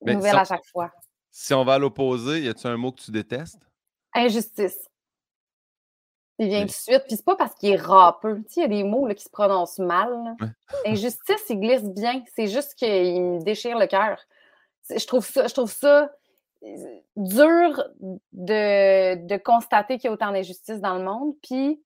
Mais 0.02 0.16
nouvelle 0.16 0.32
si 0.32 0.38
on- 0.38 0.40
à 0.42 0.46
chaque 0.46 0.66
fois. 0.72 0.92
Si 1.30 1.54
on 1.54 1.64
va 1.66 1.74
à 1.74 1.78
l'opposé, 1.80 2.40
y 2.42 2.48
a-tu 2.50 2.68
un 2.68 2.78
mot 2.78 2.92
que 2.92 3.02
tu 3.02 3.12
détestes? 3.12 3.60
Injustice. 4.16 4.90
Il 6.40 6.48
vient 6.50 6.60
Oui. 6.62 6.66
tout 6.68 6.72
de 6.72 6.72
suite. 6.74 7.04
Puis 7.08 7.16
c'est 7.18 7.26
pas 7.26 7.36
parce 7.36 7.54
qu'il 7.56 7.72
est 7.74 7.76
râpeux. 7.76 8.38
Tu 8.48 8.54
sais, 8.54 8.60
il 8.62 8.64
y 8.64 8.66
a 8.66 8.68
des 8.70 8.84
mots 8.84 9.08
là, 9.08 9.14
qui 9.16 9.24
se 9.24 9.30
prononcent 9.30 9.80
mal. 9.80 10.36
Injustice, 10.86 11.44
il 11.50 11.60
glisse 11.60 11.84
bien. 11.84 12.24
C'est 12.36 12.48
juste 12.48 12.76
qu'il 12.76 13.22
me 13.22 13.44
déchire 13.44 13.78
le 13.78 13.88
cœur. 13.88 14.20
Je 14.90 15.06
trouve 15.06 15.26
ça, 15.26 15.48
je 15.48 15.54
trouve 15.54 15.72
ça 15.72 16.10
dur 17.16 17.84
de, 18.34 19.16
de 19.28 19.38
constater 19.38 19.98
qu'il 19.98 20.08
y 20.08 20.10
a 20.10 20.14
autant 20.14 20.32
d'injustice 20.32 20.80
dans 20.80 20.96
le 20.96 21.04
monde. 21.04 21.36
Puis, 21.42 21.82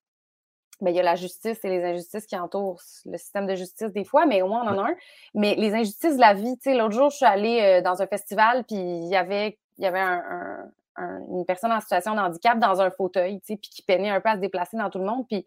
ben, 0.81 0.89
il 0.91 0.95
y 0.95 0.99
a 0.99 1.03
la 1.03 1.15
justice 1.15 1.59
et 1.63 1.69
les 1.69 1.83
injustices 1.83 2.25
qui 2.25 2.35
entourent 2.35 2.81
le 3.05 3.17
système 3.17 3.45
de 3.45 3.55
justice 3.55 3.91
des 3.93 4.03
fois, 4.03 4.25
mais 4.25 4.41
au 4.41 4.47
moins 4.47 4.63
on 4.63 4.75
en 4.75 4.83
a 4.83 4.89
un. 4.89 4.95
Mais 5.35 5.55
les 5.55 5.73
injustices 5.73 6.15
de 6.15 6.21
la 6.21 6.33
vie, 6.33 6.57
tu 6.57 6.71
sais, 6.71 6.75
l'autre 6.75 6.95
jour, 6.95 7.09
je 7.11 7.17
suis 7.17 7.25
allée 7.25 7.61
euh, 7.61 7.81
dans 7.81 8.01
un 8.01 8.07
festival, 8.07 8.63
puis 8.63 8.77
il 8.77 9.07
y 9.07 9.15
avait, 9.15 9.59
il 9.77 9.83
y 9.83 9.87
avait 9.87 9.99
un- 9.99 10.23
un- 10.29 10.71
un- 10.97 11.19
une 11.29 11.45
personne 11.45 11.71
en 11.71 11.79
situation 11.79 12.15
de 12.15 12.19
handicap 12.19 12.57
dans 12.59 12.81
un 12.81 12.89
fauteuil, 12.89 13.39
tu 13.41 13.53
sais, 13.53 13.57
puis 13.57 13.69
qui 13.69 13.81
peinait 13.83 14.09
un 14.09 14.21
peu 14.21 14.29
à 14.29 14.35
se 14.35 14.39
déplacer 14.41 14.75
dans 14.77 14.89
tout 14.89 14.99
le 14.99 15.05
monde, 15.05 15.27
puis 15.27 15.45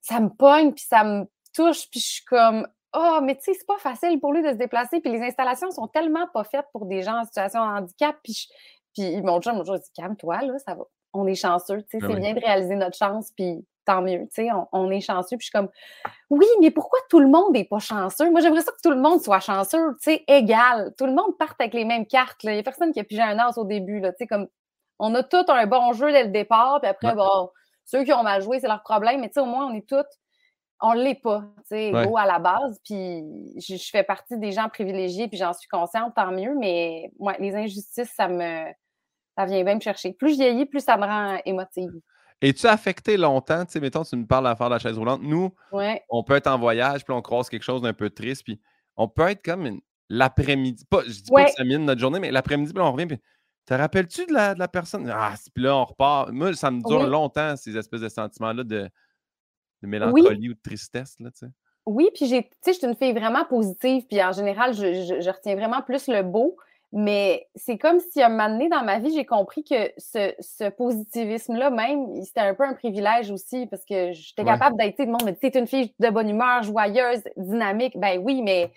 ça 0.00 0.20
me 0.20 0.28
pogne, 0.30 0.72
puis 0.72 0.84
ça 0.88 1.04
me 1.04 1.26
touche, 1.54 1.90
puis 1.90 2.00
je 2.00 2.06
suis 2.06 2.24
comme, 2.24 2.66
oh, 2.94 3.18
mais 3.22 3.36
tu 3.36 3.42
sais, 3.44 3.54
c'est 3.54 3.66
pas 3.66 3.78
facile 3.78 4.18
pour 4.20 4.32
lui 4.32 4.42
de 4.42 4.48
se 4.48 4.54
déplacer, 4.54 5.00
puis 5.00 5.10
les 5.12 5.22
installations 5.22 5.70
sont 5.70 5.86
tellement 5.88 6.26
pas 6.32 6.44
faites 6.44 6.66
pour 6.72 6.86
des 6.86 7.02
gens 7.02 7.20
en 7.20 7.24
situation 7.24 7.60
de 7.64 7.70
handicap, 7.78 8.16
puis, 8.22 8.32
je- 8.34 8.48
puis 8.94 9.22
mon 9.22 9.40
chum, 9.40 9.62
il 9.66 9.72
dit, 9.78 9.90
calme-toi, 9.94 10.40
là, 10.42 10.58
ça 10.58 10.74
va. 10.74 10.84
On 11.12 11.26
est 11.26 11.34
chanceux, 11.34 11.82
tu 11.82 11.88
sais, 11.92 11.98
Ben 11.98 12.08
c'est 12.08 12.14
oui. 12.14 12.20
bien 12.20 12.34
de 12.34 12.40
réaliser 12.40 12.74
notre 12.76 12.96
chance, 12.96 13.30
puis 13.36 13.64
tant 13.84 14.02
mieux, 14.02 14.20
tu 14.22 14.42
sais, 14.42 14.48
on, 14.52 14.66
on 14.72 14.90
est 14.90 15.00
chanceux, 15.00 15.36
puis 15.36 15.46
je 15.46 15.50
suis 15.50 15.52
comme, 15.52 15.68
oui, 16.30 16.46
mais 16.60 16.70
pourquoi 16.70 16.98
tout 17.08 17.20
le 17.20 17.28
monde 17.28 17.52
n'est 17.52 17.64
pas 17.64 17.78
chanceux? 17.78 18.30
Moi, 18.30 18.40
j'aimerais 18.40 18.62
ça 18.62 18.72
que 18.72 18.80
tout 18.82 18.90
le 18.90 19.00
monde 19.00 19.20
soit 19.22 19.38
chanceux, 19.40 19.94
tu 20.02 20.10
sais, 20.12 20.24
égal. 20.26 20.92
Tout 20.98 21.06
le 21.06 21.12
monde 21.12 21.36
parte 21.38 21.60
avec 21.60 21.72
les 21.74 21.84
mêmes 21.84 22.06
cartes, 22.06 22.42
là. 22.42 22.50
Il 22.52 22.54
n'y 22.54 22.60
a 22.60 22.64
personne 22.64 22.92
qui 22.92 22.98
a 23.00 23.04
pigé 23.04 23.22
un 23.22 23.38
as 23.38 23.56
au 23.58 23.64
début, 23.64 24.00
là, 24.00 24.10
tu 24.12 24.18
sais, 24.20 24.26
comme, 24.26 24.48
on 24.98 25.14
a 25.14 25.22
tous 25.22 25.44
un 25.48 25.66
bon 25.66 25.92
jeu 25.92 26.10
dès 26.10 26.24
le 26.24 26.30
départ, 26.30 26.80
puis 26.80 26.90
après, 26.90 27.08
Ouais. 27.08 27.14
bon, 27.14 27.50
ceux 27.84 28.02
qui 28.02 28.12
ont 28.12 28.22
mal 28.24 28.42
joué, 28.42 28.58
c'est 28.58 28.66
leur 28.68 28.82
problème, 28.82 29.20
mais 29.20 29.28
tu 29.28 29.34
sais, 29.34 29.40
au 29.40 29.44
moins, 29.46 29.66
on 29.66 29.74
est 29.74 29.86
tous, 29.88 30.04
on 30.80 30.92
l'est 30.92 31.20
pas, 31.22 31.40
tu 31.58 31.62
sais, 31.76 31.92
Ouais. 31.92 32.06
à 32.18 32.26
la 32.26 32.38
base, 32.38 32.78
puis 32.84 33.22
je, 33.58 33.76
je 33.76 33.88
fais 33.90 34.02
partie 34.02 34.38
des 34.38 34.52
gens 34.52 34.68
privilégiés, 34.68 35.28
puis 35.28 35.38
j'en 35.38 35.52
suis 35.52 35.68
consciente, 35.68 36.14
tant 36.14 36.30
mieux, 36.32 36.54
mais 36.58 37.10
ouais, 37.18 37.36
les 37.38 37.54
injustices, 37.54 38.12
ça 38.14 38.28
me, 38.28 38.64
ça 39.38 39.44
vient 39.46 39.64
bien 39.64 39.74
me 39.76 39.80
chercher. 39.80 40.12
Plus 40.12 40.32
je 40.32 40.36
vieillis, 40.36 40.66
plus 40.66 40.80
ça 40.80 40.96
me 40.96 41.04
rend 41.04 41.38
émotive. 41.44 41.90
Es-tu 42.42 42.66
affecté 42.66 43.16
longtemps? 43.16 43.64
Tu 43.64 43.72
sais, 43.72 43.80
mettons, 43.80 44.02
tu 44.04 44.14
me 44.16 44.26
parles 44.26 44.44
d'affaire 44.44 44.68
de 44.68 44.74
la 44.74 44.78
chaise 44.78 44.98
roulante. 44.98 45.22
Nous, 45.22 45.50
Ouais, 45.72 46.02
on 46.10 46.22
peut 46.22 46.34
être 46.36 46.46
en 46.48 46.58
voyage, 46.58 47.04
puis 47.04 47.14
on 47.14 47.22
croise 47.22 47.48
quelque 47.48 47.62
chose 47.62 47.80
d'un 47.80 47.94
peu 47.94 48.10
triste, 48.10 48.44
puis 48.44 48.60
on 48.96 49.08
peut 49.08 49.28
être 49.28 49.42
comme 49.42 49.64
une- 49.66 49.80
l'après-midi. 50.10 50.84
Pas, 50.90 51.02
je 51.04 51.22
dis 51.22 51.30
pas 51.30 51.44
que 51.46 51.50
ça 51.52 51.64
mine 51.64 51.84
notre 51.84 52.00
journée, 52.00 52.20
mais 52.20 52.30
l'après-midi, 52.30 52.72
puis 52.72 52.82
on 52.82 52.92
revient, 52.92 53.06
puis 53.06 53.18
te 53.64 53.74
rappelles-tu 53.74 54.26
de 54.26 54.32
la, 54.34 54.54
de 54.54 54.58
la 54.58 54.68
personne? 54.68 55.10
Ah, 55.12 55.34
puis 55.54 55.64
là, 55.64 55.74
on 55.76 55.84
repart. 55.84 56.30
Moi, 56.30 56.52
ça 56.54 56.70
me 56.70 56.80
dure 56.86 57.06
longtemps, 57.06 57.56
ces 57.56 57.76
espèces 57.76 58.02
de 58.02 58.08
sentiments-là 58.08 58.62
de, 58.64 58.88
de 59.82 59.86
mélancolie 59.88 60.50
ou 60.50 60.54
de 60.54 60.60
tristesse, 60.62 61.16
là, 61.20 61.30
tu 61.30 61.38
sais? 61.46 61.52
Oui, 61.86 62.10
puis 62.14 62.26
j'ai, 62.26 62.42
tu 62.44 62.48
sais, 62.62 62.72
je 62.72 62.78
suis 62.78 62.86
une 62.86 62.96
fille 62.96 63.12
vraiment 63.12 63.44
positive, 63.44 64.04
puis 64.08 64.22
en 64.22 64.32
général, 64.32 64.74
je, 64.74 64.92
je- 65.04 65.20
je 65.20 65.30
retiens 65.30 65.54
vraiment 65.54 65.82
plus 65.82 66.08
le 66.08 66.22
beau, 66.22 66.56
mais 66.92 67.46
c'est 67.54 67.78
comme 67.78 68.00
si 68.00 68.20
à 68.20 68.26
un 68.26 68.28
moment 68.30 68.48
donné 68.48 68.68
dans 68.68 68.82
ma 68.82 68.98
vie, 68.98 69.12
j'ai 69.14 69.24
compris 69.24 69.62
que 69.62 69.92
ce, 69.96 70.34
ce 70.40 70.68
positivisme-là, 70.68 71.70
même, 71.70 72.20
c'était 72.24 72.40
un 72.40 72.54
peu 72.54 72.64
un 72.64 72.74
privilège 72.74 73.30
aussi, 73.30 73.66
parce 73.66 73.84
que 73.84 74.12
j'étais 74.12 74.42
Ouais. 74.42 74.50
capable 74.50 74.76
d'être, 74.76 74.96
tu 74.96 75.02
sais, 75.02 75.06
le 75.06 75.12
monde 75.12 75.24
me 75.26 75.30
dit, 75.30 75.38
t'es 75.38 75.56
une 75.58 75.68
fille 75.68 75.94
de 76.00 76.10
bonne 76.10 76.28
humeur, 76.28 76.62
joyeuse, 76.64 77.22
dynamique. 77.36 77.96
Ben 77.98 78.18
oui, 78.20 78.42
mais 78.42 78.72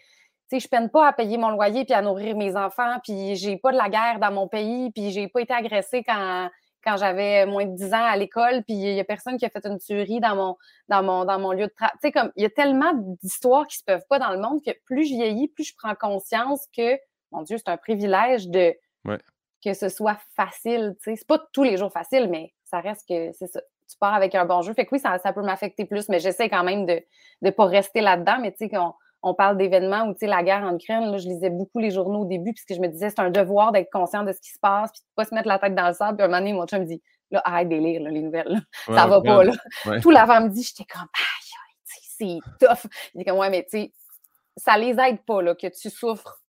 tu 0.51 0.57
sais, 0.57 0.59
je 0.59 0.67
peine 0.67 0.89
pas 0.89 1.07
à 1.07 1.13
payer 1.13 1.37
mon 1.39 1.49
loyer 1.49 1.85
puis 1.85 1.93
à 1.95 2.01
nourrir 2.03 2.35
mes 2.37 2.55
enfants, 2.55 2.97
puis 3.03 3.35
j'ai 3.35 3.57
pas 3.57 3.71
de 3.71 3.77
la 3.77 3.89
guerre 3.89 4.19
dans 4.19 4.31
mon 4.31 4.47
pays, 4.47 4.91
puis 4.91 5.09
j'ai 5.11 5.27
pas 5.27 5.41
été 5.41 5.53
agressée 5.53 6.03
quand 6.03 6.49
quand 6.83 6.97
j'avais 6.97 7.45
moins 7.45 7.65
de 7.65 7.75
10 7.75 7.93
ans 7.93 8.03
à 8.05 8.15
l'école, 8.17 8.63
puis 8.63 8.73
il 8.75 8.93
y 8.95 8.99
a 8.99 9.03
personne 9.03 9.37
qui 9.37 9.45
a 9.45 9.49
fait 9.49 9.65
une 9.65 9.77
tuerie 9.79 10.19
dans 10.19 10.35
mon 10.35 10.57
dans 10.87 11.03
mon 11.03 11.25
dans 11.25 11.39
mon 11.39 11.51
lieu 11.51 11.67
de 11.67 11.73
travail. 11.75 11.93
Tu 12.01 12.07
sais 12.07 12.11
comme 12.11 12.31
il 12.35 12.43
y 12.43 12.45
a 12.45 12.49
tellement 12.49 12.91
d'histoires 13.21 13.67
qui 13.67 13.77
se 13.77 13.83
peuvent 13.83 14.05
pas 14.09 14.19
dans 14.19 14.31
le 14.31 14.39
monde 14.39 14.61
que 14.65 14.71
plus 14.85 15.05
je 15.05 15.13
vieillis, 15.13 15.47
plus 15.49 15.63
je 15.65 15.75
prends 15.77 15.95
conscience 15.95 16.65
que 16.75 16.97
mon 17.31 17.41
dieu, 17.43 17.57
c'est 17.57 17.69
un 17.69 17.77
privilège 17.77 18.47
de 18.47 18.73
Ouais. 19.05 19.19
que 19.63 19.73
ce 19.73 19.87
soit 19.89 20.17
facile, 20.35 20.95
tu 21.01 21.11
sais, 21.11 21.15
c'est 21.15 21.27
pas 21.27 21.39
tous 21.53 21.63
les 21.63 21.77
jours 21.77 21.91
facile, 21.91 22.27
mais 22.29 22.53
ça 22.65 22.79
reste 22.79 23.07
que 23.07 23.31
c'est 23.33 23.47
ça. 23.47 23.61
Tu 23.89 23.97
pars 23.97 24.13
avec 24.13 24.35
un 24.35 24.45
bon 24.45 24.61
jeu. 24.61 24.73
Fait 24.73 24.85
que 24.85 24.89
oui, 24.91 24.99
ça, 24.99 25.17
ça 25.19 25.33
peut 25.33 25.41
m'affecter 25.41 25.85
plus, 25.85 26.09
mais 26.09 26.19
j'essaie 26.19 26.49
quand 26.49 26.63
même 26.63 26.85
de 26.85 27.01
ne 27.41 27.49
pas 27.49 27.65
rester 27.65 28.01
là-dedans. 28.01 28.37
Mais 28.39 28.51
tu 28.51 28.57
sais, 28.59 28.69
qu'on 28.69 28.93
on 29.21 29.33
parle 29.33 29.57
d'événements 29.57 30.03
où, 30.07 30.13
tu 30.13 30.19
sais, 30.21 30.27
la 30.27 30.43
guerre 30.43 30.63
en 30.63 30.75
Ukraine, 30.75 31.11
là, 31.11 31.17
je 31.17 31.27
lisais 31.27 31.49
beaucoup 31.49 31.79
les 31.79 31.91
journaux 31.91 32.21
au 32.21 32.25
début, 32.25 32.53
puisque 32.53 32.73
je 32.73 32.79
me 32.79 32.87
disais, 32.87 33.09
c'est 33.09 33.19
un 33.19 33.29
devoir 33.29 33.71
d'être 33.71 33.89
conscient 33.91 34.23
de 34.23 34.31
ce 34.31 34.39
qui 34.39 34.49
se 34.51 34.59
passe, 34.59 34.91
puis 34.91 35.01
de 35.01 35.05
pas 35.15 35.25
se 35.25 35.35
mettre 35.35 35.47
la 35.47 35.59
tête 35.59 35.75
dans 35.75 35.87
le 35.87 35.93
sable. 35.93 36.17
Puis 36.17 36.23
un 36.25 36.27
moment 36.27 36.39
donné, 36.39 36.53
mon 36.53 36.65
chum 36.65 36.79
me 36.81 36.85
dit, 36.85 37.01
là, 37.31 37.41
arrête 37.45 37.67
de 37.69 37.75
lire 37.75 38.01
là, 38.01 38.09
les 38.11 38.21
nouvelles. 38.21 38.47
là. 38.47 38.59
Ouais, 38.87 38.95
ça 38.95 39.07
va 39.07 39.21
pas, 39.21 39.43
là. 39.43 39.53
ouais. 39.87 39.99
Tout 39.99 40.09
l'avant-midi, 40.11 40.63
j'étais 40.63 40.85
comme, 40.91 41.07
aïe, 41.13 41.51
aïe, 41.67 41.75
tu 41.85 41.93
sais, 41.95 42.39
c'est 42.59 42.65
tough. 42.65 42.91
Il 43.13 43.19
dit 43.19 43.25
comme, 43.25 43.37
ouais, 43.39 43.49
mais 43.49 43.63
tu 43.63 43.69
sais, 43.71 43.93
ça 44.57 44.77
les 44.77 44.97
aide 44.99 45.19
pas, 45.25 45.41
là, 45.41 45.53
que 45.55 45.67
tu 45.67 45.89
souffres, 45.89 46.41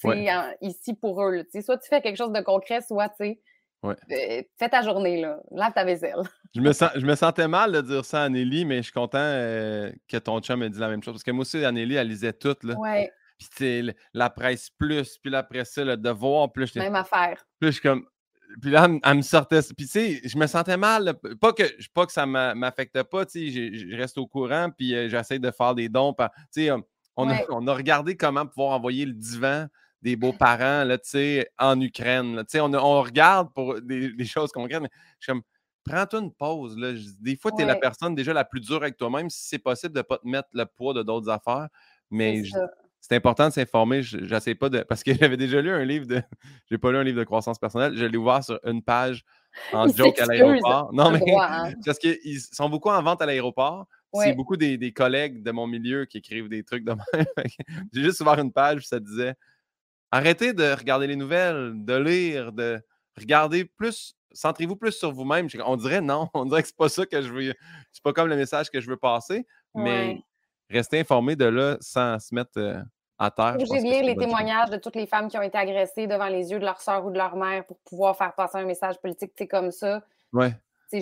tu 0.00 0.08
sais, 0.08 0.08
Ouais. 0.08 0.56
ici 0.60 0.94
pour 0.94 1.22
eux. 1.24 1.42
Tu 1.44 1.50
sais, 1.52 1.62
soit 1.62 1.78
tu 1.78 1.88
fais 1.88 2.00
quelque 2.00 2.16
chose 2.16 2.32
de 2.32 2.40
concret, 2.40 2.80
soit, 2.82 3.08
tu 3.10 3.16
sais, 3.18 3.40
Ouais. 3.82 3.96
Euh, 4.12 4.42
fais 4.58 4.68
ta 4.68 4.82
journée, 4.82 5.20
là. 5.20 5.40
Lave 5.50 5.72
ta 5.72 5.84
vaisselle. 5.84 6.22
Je 6.54 6.60
me, 6.60 6.72
sens, 6.72 6.90
je 6.94 7.04
me 7.04 7.14
sentais 7.16 7.48
mal 7.48 7.72
de 7.72 7.80
dire 7.80 8.04
ça 8.04 8.22
à 8.24 8.28
Nelly, 8.28 8.64
mais 8.64 8.76
je 8.76 8.82
suis 8.82 8.92
content 8.92 9.18
euh, 9.18 9.90
que 10.08 10.16
ton 10.18 10.40
chum 10.40 10.62
ait 10.62 10.70
dit 10.70 10.78
la 10.78 10.88
même 10.88 11.02
chose. 11.02 11.14
Parce 11.14 11.24
que 11.24 11.30
moi 11.32 11.42
aussi, 11.42 11.64
Anneli, 11.64 11.96
elle 11.96 12.08
lisait 12.08 12.32
tout. 12.32 12.54
Là. 12.62 12.74
Ouais, 12.78 13.10
Puis 13.56 13.90
la 14.14 14.30
presse 14.30 14.70
plus, 14.70 15.18
puis 15.18 15.34
après 15.34 15.64
ça, 15.64 15.84
le 15.84 15.96
devoir 15.96 16.52
plus. 16.52 16.74
même 16.76 16.94
affaire. 16.94 17.44
Puis 17.58 17.66
là, 17.66 17.68
je 17.68 17.70
suis 17.70 17.80
comme. 17.82 18.06
Puis 18.60 18.70
là, 18.70 18.84
elle, 18.84 18.90
me- 18.92 19.00
elle 19.02 19.16
me 19.16 19.22
sortait. 19.22 19.60
Puis 19.76 19.86
tu 19.86 19.92
sais, 19.92 20.20
je 20.28 20.36
me 20.38 20.46
sentais 20.46 20.76
mal. 20.76 21.04
là. 21.04 21.14
Pas 21.40 21.52
que, 21.52 21.64
pas 21.94 22.04
que 22.06 22.12
ça 22.12 22.26
m'a- 22.26 22.54
m'affectait 22.54 23.02
pas, 23.02 23.24
tu 23.26 23.50
sais, 23.50 23.72
je 23.74 23.96
reste 23.96 24.18
au 24.18 24.26
courant, 24.26 24.68
puis 24.76 24.94
euh, 24.94 25.08
j'essaie 25.08 25.38
de 25.38 25.50
faire 25.50 25.74
des 25.74 25.88
dons. 25.88 26.12
Tu 26.14 26.24
sais, 26.50 26.70
euh, 26.70 26.78
on, 27.16 27.28
a, 27.30 27.34
on 27.48 27.66
a 27.66 27.74
regardé 27.74 28.14
comment 28.16 28.46
pouvoir 28.46 28.72
envoyer 28.76 29.06
le 29.06 29.12
divan 29.14 29.66
des 30.02 30.16
beaux-parents, 30.16 30.84
là, 30.84 30.98
tu 30.98 31.10
sais, 31.10 31.48
en 31.58 31.80
Ukraine. 31.80 32.34
là. 32.36 32.44
Tu 32.44 32.50
sais, 32.50 32.60
on, 32.60 32.72
on 32.74 33.02
regarde 33.02 33.52
pour 33.54 33.80
des, 33.80 34.12
des 34.12 34.24
choses 34.24 34.50
concrètes, 34.50 34.82
mais 34.82 34.90
je 35.20 35.24
suis 35.24 35.32
comme, 35.32 35.42
prends-toi 35.84 36.20
une 36.20 36.32
pause. 36.32 36.76
Là. 36.76 36.92
Des 37.20 37.36
fois, 37.36 37.52
tu 37.52 37.62
es 37.62 37.66
la 37.66 37.76
personne 37.76 38.14
déjà 38.14 38.32
la 38.32 38.44
plus 38.44 38.60
dure 38.60 38.76
avec 38.76 38.96
toi-même, 38.96 39.30
si 39.30 39.48
c'est 39.48 39.58
possible 39.58 39.94
de 39.94 40.00
ne 40.00 40.02
pas 40.02 40.18
te 40.18 40.26
mettre 40.26 40.48
le 40.52 40.66
poids 40.66 40.94
de 40.94 41.02
d'autres 41.02 41.30
affaires. 41.30 41.68
Mais 42.10 42.42
C'est 43.00 43.16
important 43.16 43.48
de 43.48 43.52
s'informer. 43.52 44.02
Je 44.02 44.24
J'essaie 44.24 44.54
pas 44.54 44.68
de. 44.68 44.80
Parce 44.80 45.02
que 45.02 45.12
j'avais 45.20 45.36
déjà 45.36 45.60
lu 45.60 45.70
un 45.70 45.84
livre 45.84 46.06
de. 46.06 46.22
J'ai 46.70 46.78
pas 46.78 46.92
lu 46.92 46.98
un 46.98 47.04
livre 47.04 47.18
de 47.18 47.24
croissance 47.24 47.58
personnelle. 47.58 47.96
Je 47.96 48.04
l'ai 48.04 48.18
ouvert 48.18 48.44
sur 48.44 48.60
une 48.64 48.82
page 48.82 49.24
en 49.72 49.86
Il 49.86 49.96
joke 49.96 50.20
à 50.20 50.26
l'aéroport. 50.26 50.92
Non, 50.92 51.10
mais 51.10 51.18
droit, 51.18 51.46
hein. 51.50 51.72
parce 51.84 51.98
qu'ils 51.98 52.40
sont 52.40 52.68
beaucoup 52.68 52.90
en 52.90 53.02
vente 53.02 53.22
à 53.22 53.26
l'aéroport. 53.26 53.86
Ouais. 54.12 54.26
C'est 54.26 54.34
beaucoup 54.34 54.58
des, 54.58 54.76
des 54.76 54.92
collègues 54.92 55.42
de 55.42 55.50
mon 55.52 55.66
milieu 55.66 56.04
qui 56.04 56.18
écrivent 56.18 56.50
des 56.50 56.64
trucs 56.64 56.84
de 56.84 56.92
même. 56.92 57.26
J'ai 57.94 58.02
juste 58.02 58.20
ouvert 58.20 58.38
une 58.38 58.52
page, 58.52 58.78
puis 58.80 58.86
ça 58.86 59.00
disait 59.00 59.34
Arrêtez 60.12 60.52
de 60.52 60.72
regarder 60.74 61.06
les 61.06 61.16
nouvelles, 61.16 61.72
de 61.84 61.96
lire, 61.96 62.52
de 62.52 62.80
regarder 63.18 63.64
plus. 63.64 64.14
Centrez-vous 64.30 64.76
plus 64.76 64.92
sur 64.92 65.10
vous-même. 65.10 65.48
On 65.66 65.76
dirait 65.76 66.00
non, 66.00 66.28
on 66.34 66.44
dirait 66.44 66.62
que 66.62 66.68
c'est 66.68 66.76
pas 66.76 66.88
ça 66.88 67.04
que 67.06 67.20
je 67.20 67.32
veux. 67.32 67.54
C'est 67.92 68.02
pas 68.04 68.12
comme 68.12 68.28
le 68.28 68.36
message 68.36 68.70
que 68.70 68.80
je 68.80 68.88
veux 68.88 68.96
passer, 68.96 69.46
mais 69.74 70.18
rester 70.70 71.00
informé 71.00 71.34
de 71.34 71.46
là 71.46 71.76
sans 71.80 72.18
se 72.18 72.34
mettre 72.34 72.52
euh, 72.58 72.80
à 73.18 73.30
terre. 73.30 73.56
lire 73.56 73.66
c'est 73.68 73.80
les 73.80 74.14
chose. 74.14 74.18
témoignages 74.24 74.70
de 74.70 74.76
toutes 74.76 74.96
les 74.96 75.06
femmes 75.06 75.28
qui 75.28 75.36
ont 75.38 75.42
été 75.42 75.56
agressées 75.58 76.06
devant 76.06 76.28
les 76.28 76.50
yeux 76.50 76.58
de 76.58 76.64
leur 76.64 76.80
sœur 76.80 77.04
ou 77.06 77.10
de 77.10 77.18
leur 77.18 77.36
mère 77.36 77.64
pour 77.66 77.78
pouvoir 77.80 78.16
faire 78.16 78.34
passer 78.34 78.58
un 78.58 78.64
message 78.64 78.98
politique, 79.00 79.32
tu 79.34 79.44
sais, 79.44 79.48
comme 79.48 79.70
ça. 79.70 80.02
Ouais. 80.32 80.54
Je 80.92 80.98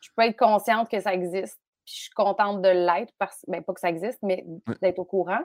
je 0.00 0.08
peux 0.16 0.22
être 0.24 0.36
consciente 0.38 0.88
que 0.90 1.00
ça 1.00 1.14
existe, 1.14 1.60
puis 1.84 1.94
je 1.96 2.00
suis 2.02 2.10
contente 2.10 2.62
de 2.62 2.68
l'être, 2.68 3.12
parce 3.18 3.44
ben, 3.46 3.62
pas 3.62 3.72
que 3.72 3.80
ça 3.80 3.88
existe, 3.88 4.18
mais 4.22 4.44
Ouais. 4.68 4.74
d'être 4.82 4.98
au 4.98 5.04
courant. 5.04 5.40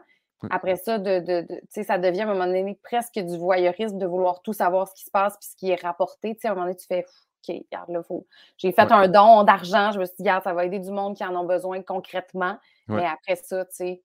Après 0.49 0.75
ça, 0.75 0.99
de, 0.99 1.19
de, 1.19 1.83
ça 1.83 1.97
devient 1.97 2.21
à 2.21 2.29
un 2.29 2.33
moment 2.33 2.45
donné 2.47 2.79
presque 2.83 3.19
du 3.19 3.37
voyeurisme 3.37 3.97
de 3.97 4.05
vouloir 4.05 4.41
tout 4.41 4.53
savoir 4.53 4.87
ce 4.87 4.93
qui 4.95 5.03
se 5.03 5.11
passe 5.11 5.37
puis 5.39 5.49
ce 5.49 5.55
qui 5.55 5.71
est 5.71 5.81
rapporté. 5.81 6.37
À 6.43 6.47
un 6.47 6.53
moment 6.53 6.65
donné, 6.65 6.75
tu 6.77 6.85
fais 6.87 7.05
OK, 7.49 7.55
regarde, 7.71 7.89
là, 7.89 8.03
faut. 8.03 8.27
J'ai 8.57 8.71
fait 8.71 8.83
Ouais. 8.83 8.91
un 8.91 9.07
don 9.07 9.43
d'argent, 9.43 9.91
je 9.91 9.99
me 9.99 10.05
suis 10.05 10.15
dit, 10.17 10.23
regarde, 10.23 10.43
ça 10.43 10.53
va 10.53 10.65
aider 10.65 10.79
du 10.79 10.91
monde 10.91 11.15
qui 11.15 11.23
en 11.25 11.35
ont 11.35 11.45
besoin 11.45 11.81
concrètement. 11.81 12.57
Ouais. 12.89 12.97
Mais 12.97 13.05
après 13.05 13.35
ça, 13.35 13.65
tu 13.65 13.75
sais, 13.75 14.03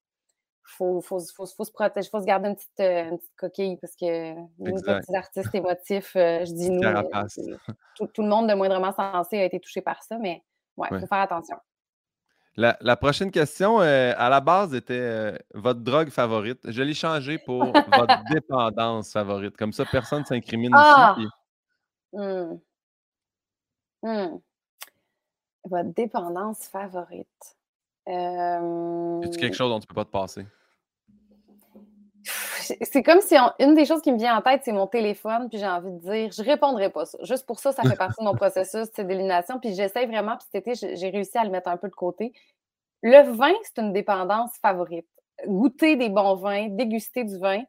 faut, 0.64 1.00
faut, 1.02 1.20
faut, 1.20 1.46
faut 1.46 1.64
se 1.64 1.72
protéger, 1.72 2.08
faut 2.10 2.20
se 2.20 2.26
garder 2.26 2.48
une 2.50 2.56
petite, 2.56 2.80
euh, 2.80 3.04
une 3.10 3.18
petite 3.18 3.36
coquille 3.36 3.76
parce 3.78 3.96
que 3.96 4.34
nous, 4.58 4.80
petits 4.82 5.16
artistes 5.16 5.54
émotifs, 5.54 6.16
euh, 6.16 6.44
je 6.46 6.52
dis 6.54 6.70
nous, 6.70 6.82
euh, 6.84 7.02
tout, 7.96 8.06
tout 8.08 8.22
le 8.22 8.28
monde 8.28 8.48
de 8.48 8.54
moindrement 8.54 8.92
sensé 8.92 9.38
a 9.40 9.44
été 9.44 9.60
touché 9.60 9.82
par 9.82 10.02
ça, 10.02 10.18
mais 10.18 10.42
ouais, 10.76 10.88
il 10.90 10.94
Ouais. 10.94 11.00
faut 11.00 11.06
faire 11.06 11.18
attention. 11.20 11.56
La, 12.56 12.76
la 12.82 12.96
prochaine 12.96 13.30
question, 13.30 13.80
euh, 13.80 14.12
à 14.16 14.28
la 14.28 14.40
base, 14.40 14.74
était 14.74 14.92
euh, 14.98 15.36
votre 15.54 15.80
drogue 15.80 16.10
favorite. 16.10 16.60
Je 16.70 16.82
l'ai 16.82 16.92
changé 16.94 17.38
pour 17.38 17.64
votre 17.72 18.14
dépendance 18.30 19.12
favorite. 19.12 19.56
Comme 19.56 19.72
ça, 19.72 19.84
personne 19.86 20.20
ne 20.20 20.24
s'incrimine 20.26 20.72
Ah! 20.74 21.16
ici. 21.18 21.28
Hmm. 22.12 22.58
Hmm. 24.02 24.38
Votre 25.64 25.94
dépendance 25.94 26.66
favorite. 26.66 27.56
Euh, 28.08 29.20
Y 29.22 29.26
a-tu 29.26 29.38
quelque 29.38 29.54
chose 29.56 29.70
dont 29.70 29.80
tu 29.80 29.86
peux 29.86 29.94
pas 29.94 30.04
te 30.04 30.10
passer? 30.10 30.46
C'est 32.82 33.02
comme 33.02 33.20
si 33.20 33.36
on- 33.38 33.52
une 33.64 33.74
des 33.74 33.84
choses 33.84 34.00
qui 34.02 34.12
me 34.12 34.18
vient 34.18 34.36
en 34.36 34.42
tête, 34.42 34.62
c'est 34.64 34.72
mon 34.72 34.86
téléphone, 34.86 35.48
puis 35.48 35.58
j'ai 35.58 35.66
envie 35.66 35.90
de 35.90 35.98
dire, 35.98 36.30
je 36.32 36.42
répondrai 36.42 36.90
pas 36.90 37.04
ça. 37.04 37.18
Juste 37.22 37.46
pour 37.46 37.58
ça, 37.60 37.72
ça 37.72 37.82
fait 37.82 37.96
partie 37.96 38.20
de 38.20 38.24
mon 38.24 38.34
processus 38.34 38.90
d'élimination. 38.92 39.58
Puis 39.60 39.74
j'essaie 39.74 40.06
vraiment, 40.06 40.36
puis 40.36 40.46
cet 40.52 40.66
été, 40.66 40.96
j'ai 40.96 41.10
réussi 41.10 41.36
à 41.38 41.44
le 41.44 41.50
mettre 41.50 41.68
un 41.68 41.76
peu 41.76 41.88
de 41.88 41.94
côté. 41.94 42.32
Le 43.02 43.22
vin, 43.32 43.52
c'est 43.64 43.80
une 43.82 43.92
dépendance 43.92 44.52
favorite. 44.62 45.06
Goûter 45.46 45.96
des 45.96 46.08
bons 46.08 46.34
vins, 46.36 46.68
déguster 46.68 47.24
du 47.24 47.38
vin. 47.38 47.62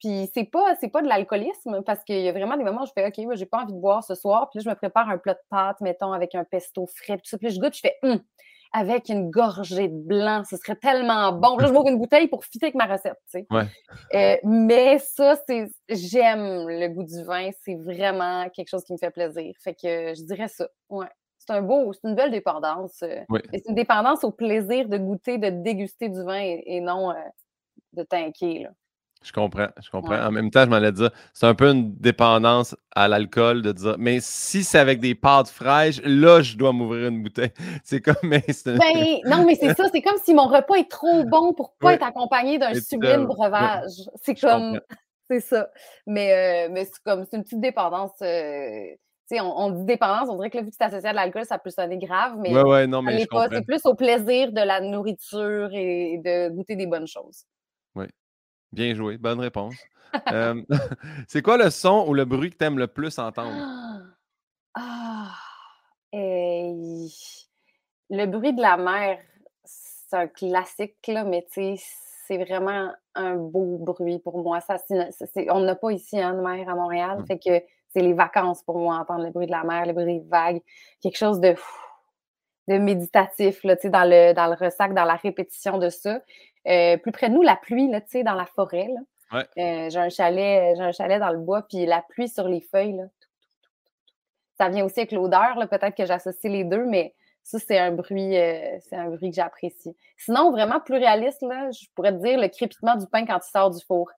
Puis 0.00 0.30
c'est 0.34 0.44
pas, 0.44 0.74
c'est 0.80 0.88
pas 0.88 1.00
de 1.02 1.08
l'alcoolisme, 1.08 1.82
parce 1.82 2.04
qu'il 2.04 2.20
y 2.20 2.28
a 2.28 2.32
vraiment 2.32 2.56
des 2.56 2.64
moments 2.64 2.82
où 2.82 2.86
je 2.86 2.92
fais, 2.92 3.06
OK, 3.06 3.36
j'ai 3.36 3.46
pas 3.46 3.62
envie 3.62 3.72
de 3.72 3.78
boire 3.78 4.04
ce 4.04 4.14
soir. 4.14 4.50
Puis 4.50 4.58
là, 4.58 4.64
je 4.64 4.70
me 4.70 4.74
prépare 4.74 5.08
un 5.08 5.16
plat 5.18 5.34
de 5.34 5.40
pâtes, 5.48 5.80
mettons, 5.80 6.12
avec 6.12 6.34
un 6.34 6.44
pesto 6.44 6.86
frais. 6.86 7.16
Puis 7.16 7.22
tout 7.22 7.30
ça. 7.30 7.38
Puis 7.38 7.50
je 7.50 7.60
goûte, 7.60 7.74
je 7.74 7.80
fais, 7.80 7.96
Hum, 8.02 8.20
avec 8.74 9.08
une 9.08 9.30
gorgée 9.30 9.88
de 9.88 9.96
blanc, 9.96 10.42
ce 10.44 10.56
serait 10.58 10.76
tellement 10.76 11.32
bon. 11.32 11.56
Là, 11.56 11.68
je 11.68 11.72
m'ouvre 11.72 11.88
une 11.88 11.96
bouteille 11.98 12.28
pour 12.28 12.44
fitter 12.44 12.66
avec 12.66 12.74
ma 12.74 12.84
recette, 12.86 13.16
tu 13.32 13.38
sais. 13.38 13.46
Ouais. 13.50 13.64
Euh, 14.14 14.36
mais 14.44 14.98
ça, 14.98 15.36
c'est 15.48 15.70
j'aime 15.88 16.66
le 16.68 16.88
goût 16.88 17.04
du 17.04 17.22
vin. 17.24 17.50
C'est 17.64 17.76
vraiment 17.76 18.48
quelque 18.50 18.68
chose 18.68 18.84
qui 18.84 18.92
me 18.92 18.98
fait 18.98 19.10
plaisir. 19.12 19.54
Fait 19.62 19.74
que 19.74 20.14
je 20.14 20.24
dirais 20.24 20.48
ça. 20.48 20.68
Ouais. 20.90 21.06
C'est 21.38 21.52
un 21.52 21.62
beau, 21.62 21.92
c'est 21.92 22.08
une 22.08 22.14
belle 22.14 22.30
dépendance. 22.30 23.02
euh, 23.02 23.20
C'est 23.52 23.62
une 23.68 23.74
dépendance 23.74 24.24
au 24.24 24.30
plaisir 24.32 24.88
de 24.88 24.98
goûter, 24.98 25.38
de 25.38 25.50
déguster 25.50 26.08
du 26.08 26.22
vin 26.22 26.40
et, 26.40 26.62
et 26.66 26.80
non 26.80 27.10
euh, 27.10 27.14
de 27.92 28.02
tanker. 28.02 28.64
Là. 28.64 28.70
Je 29.24 29.32
comprends, 29.32 29.68
je 29.82 29.88
comprends. 29.90 30.10
Ouais. 30.12 30.20
En 30.20 30.30
même 30.30 30.50
temps, 30.50 30.64
je 30.64 30.68
m'allais 30.68 30.92
dire, 30.92 31.10
c'est 31.32 31.46
un 31.46 31.54
peu 31.54 31.70
une 31.70 31.94
dépendance 31.96 32.76
à 32.94 33.08
l'alcool 33.08 33.62
de 33.62 33.72
dire, 33.72 33.96
mais 33.98 34.18
si 34.20 34.62
c'est 34.62 34.78
avec 34.78 35.00
des 35.00 35.14
pâtes 35.14 35.48
fraîches, 35.48 36.00
là, 36.04 36.42
je 36.42 36.56
dois 36.58 36.72
m'ouvrir 36.72 37.08
une 37.08 37.22
bouteille. 37.22 37.50
C'est 37.84 38.00
comme, 38.02 38.14
mais 38.22 38.44
c'est 38.48 38.76
Ben, 38.76 39.18
non, 39.24 39.44
mais 39.46 39.54
c'est 39.54 39.74
ça. 39.74 39.84
C'est 39.90 40.02
comme 40.02 40.18
si 40.24 40.34
mon 40.34 40.46
repas 40.46 40.74
est 40.76 40.90
trop 40.90 41.24
bon 41.30 41.54
pour 41.54 41.72
pas 41.80 41.88
Ouais. 41.88 41.94
être 41.94 42.06
accompagné 42.06 42.58
d'un 42.58 42.74
sublime 42.74 43.24
breuvage. 43.26 43.92
C'est 44.22 44.34
comme. 44.34 44.78
C'est 45.30 45.40
ça. 45.40 45.70
Mais, 46.06 46.66
euh, 46.66 46.68
mais 46.70 46.84
c'est 46.84 47.02
comme 47.02 47.24
c'est 47.24 47.38
une 47.38 47.44
petite 47.44 47.60
dépendance. 47.62 48.12
euh, 48.20 48.84
tu 49.26 49.36
sais, 49.36 49.40
on, 49.40 49.58
on 49.58 49.70
dit 49.70 49.84
dépendance, 49.86 50.28
on 50.28 50.36
dirait 50.36 50.50
que 50.50 50.58
là, 50.58 50.62
vu 50.64 50.68
que 50.68 50.76
c'est 50.78 50.84
associé 50.84 51.08
à 51.08 51.12
de 51.12 51.16
l'alcool, 51.16 51.46
ça 51.46 51.58
peut 51.58 51.70
sonner 51.70 51.96
grave, 51.96 52.34
mais 52.38 52.52
Ouais, 52.54 52.62
ouais, 52.62 52.86
non, 52.86 53.00
mais. 53.00 53.24
C'est 53.50 53.64
plus 53.64 53.86
au 53.86 53.94
plaisir 53.94 54.52
de 54.52 54.60
la 54.60 54.82
nourriture 54.82 55.70
et 55.72 56.20
de 56.22 56.50
goûter 56.50 56.76
des 56.76 56.86
bonnes 56.86 57.06
choses. 57.06 57.44
Bien 58.74 58.94
joué, 58.94 59.16
bonne 59.18 59.38
réponse. 59.38 59.76
Euh, 60.32 60.60
c'est 61.28 61.42
quoi 61.42 61.56
le 61.56 61.70
son 61.70 62.04
ou 62.08 62.14
le 62.14 62.24
bruit 62.24 62.50
que 62.50 62.56
tu 62.56 62.64
aimes 62.64 62.78
le 62.78 62.88
plus 62.88 63.18
entendre? 63.18 63.54
Ah! 64.76 65.30
Le 68.10 68.26
bruit 68.26 68.52
de 68.52 68.60
la 68.60 68.76
mer, 68.76 69.18
c'est 69.64 70.16
un 70.16 70.26
classique, 70.26 70.96
là, 71.06 71.22
mais 71.24 71.46
c'est 71.52 72.38
vraiment 72.38 72.92
un 73.14 73.36
beau 73.36 73.78
bruit 73.78 74.18
pour 74.18 74.42
moi. 74.42 74.60
Ça, 74.60 74.76
on 75.48 75.60
n'a 75.60 75.74
pas 75.76 75.90
ici 75.92 76.20
hein, 76.20 76.34
de 76.34 76.40
mer 76.40 76.68
à 76.68 76.74
Montréal, 76.74 77.20
Mm. 77.20 77.26
fait 77.26 77.38
que 77.38 77.64
c'est 77.90 78.00
les 78.00 78.12
vacances 78.12 78.62
pour 78.64 78.78
moi, 78.78 78.96
entendre 78.96 79.24
le 79.24 79.30
bruit 79.30 79.46
de 79.46 79.52
la 79.52 79.62
mer, 79.62 79.86
le 79.86 79.92
bruit 79.92 80.20
des 80.20 80.28
vagues, 80.28 80.60
quelque 81.00 81.18
chose 81.18 81.38
de, 81.40 81.54
de 82.68 82.78
méditatif, 82.78 83.62
là, 83.62 83.76
dans 83.76 84.08
le, 84.10 84.32
dans 84.34 84.46
le 84.46 84.54
ressac, 84.54 84.92
dans 84.92 85.04
la 85.04 85.14
répétition 85.16 85.78
de 85.78 85.88
ça. 85.88 86.20
Euh, 86.66 86.96
plus 86.96 87.12
près 87.12 87.28
de 87.28 87.34
nous, 87.34 87.42
la 87.42 87.56
pluie, 87.56 87.90
là, 87.90 88.00
tu 88.00 88.10
sais, 88.10 88.22
dans 88.22 88.34
la 88.34 88.46
forêt, 88.46 88.88
là. 88.88 89.00
Ouais. 89.32 89.46
Euh, 89.58 89.90
j'ai 89.90 89.98
un 89.98 90.08
chalet, 90.08 90.76
j'ai 90.76 90.82
un 90.82 90.92
chalet 90.92 91.18
dans 91.18 91.30
le 91.30 91.38
bois, 91.38 91.62
puis 91.62 91.86
la 91.86 92.02
pluie 92.02 92.28
sur 92.28 92.48
les 92.48 92.60
feuilles, 92.60 92.96
là. 92.96 93.04
Ça 94.58 94.68
vient 94.68 94.84
aussi 94.84 95.00
avec 95.00 95.12
l'odeur, 95.12 95.56
là, 95.56 95.66
peut-être 95.66 95.96
que 95.96 96.06
j'associe 96.06 96.52
les 96.52 96.64
deux, 96.64 96.84
mais 96.84 97.14
ça, 97.42 97.58
c'est 97.58 97.78
un 97.78 97.92
bruit, 97.92 98.38
euh, 98.38 98.78
c'est 98.80 98.96
un 98.96 99.10
bruit 99.10 99.30
que 99.30 99.36
j'apprécie. 99.36 99.94
Sinon, 100.16 100.50
vraiment 100.50 100.80
plus 100.80 100.94
réaliste, 100.94 101.42
là, 101.42 101.70
je 101.72 101.86
pourrais 101.94 102.12
te 102.12 102.22
dire 102.22 102.38
le 102.38 102.48
crépitement 102.48 102.96
du 102.96 103.06
pain 103.06 103.26
quand 103.26 103.38
il 103.44 103.50
sort 103.50 103.70
du 103.70 103.84
four. 103.84 104.10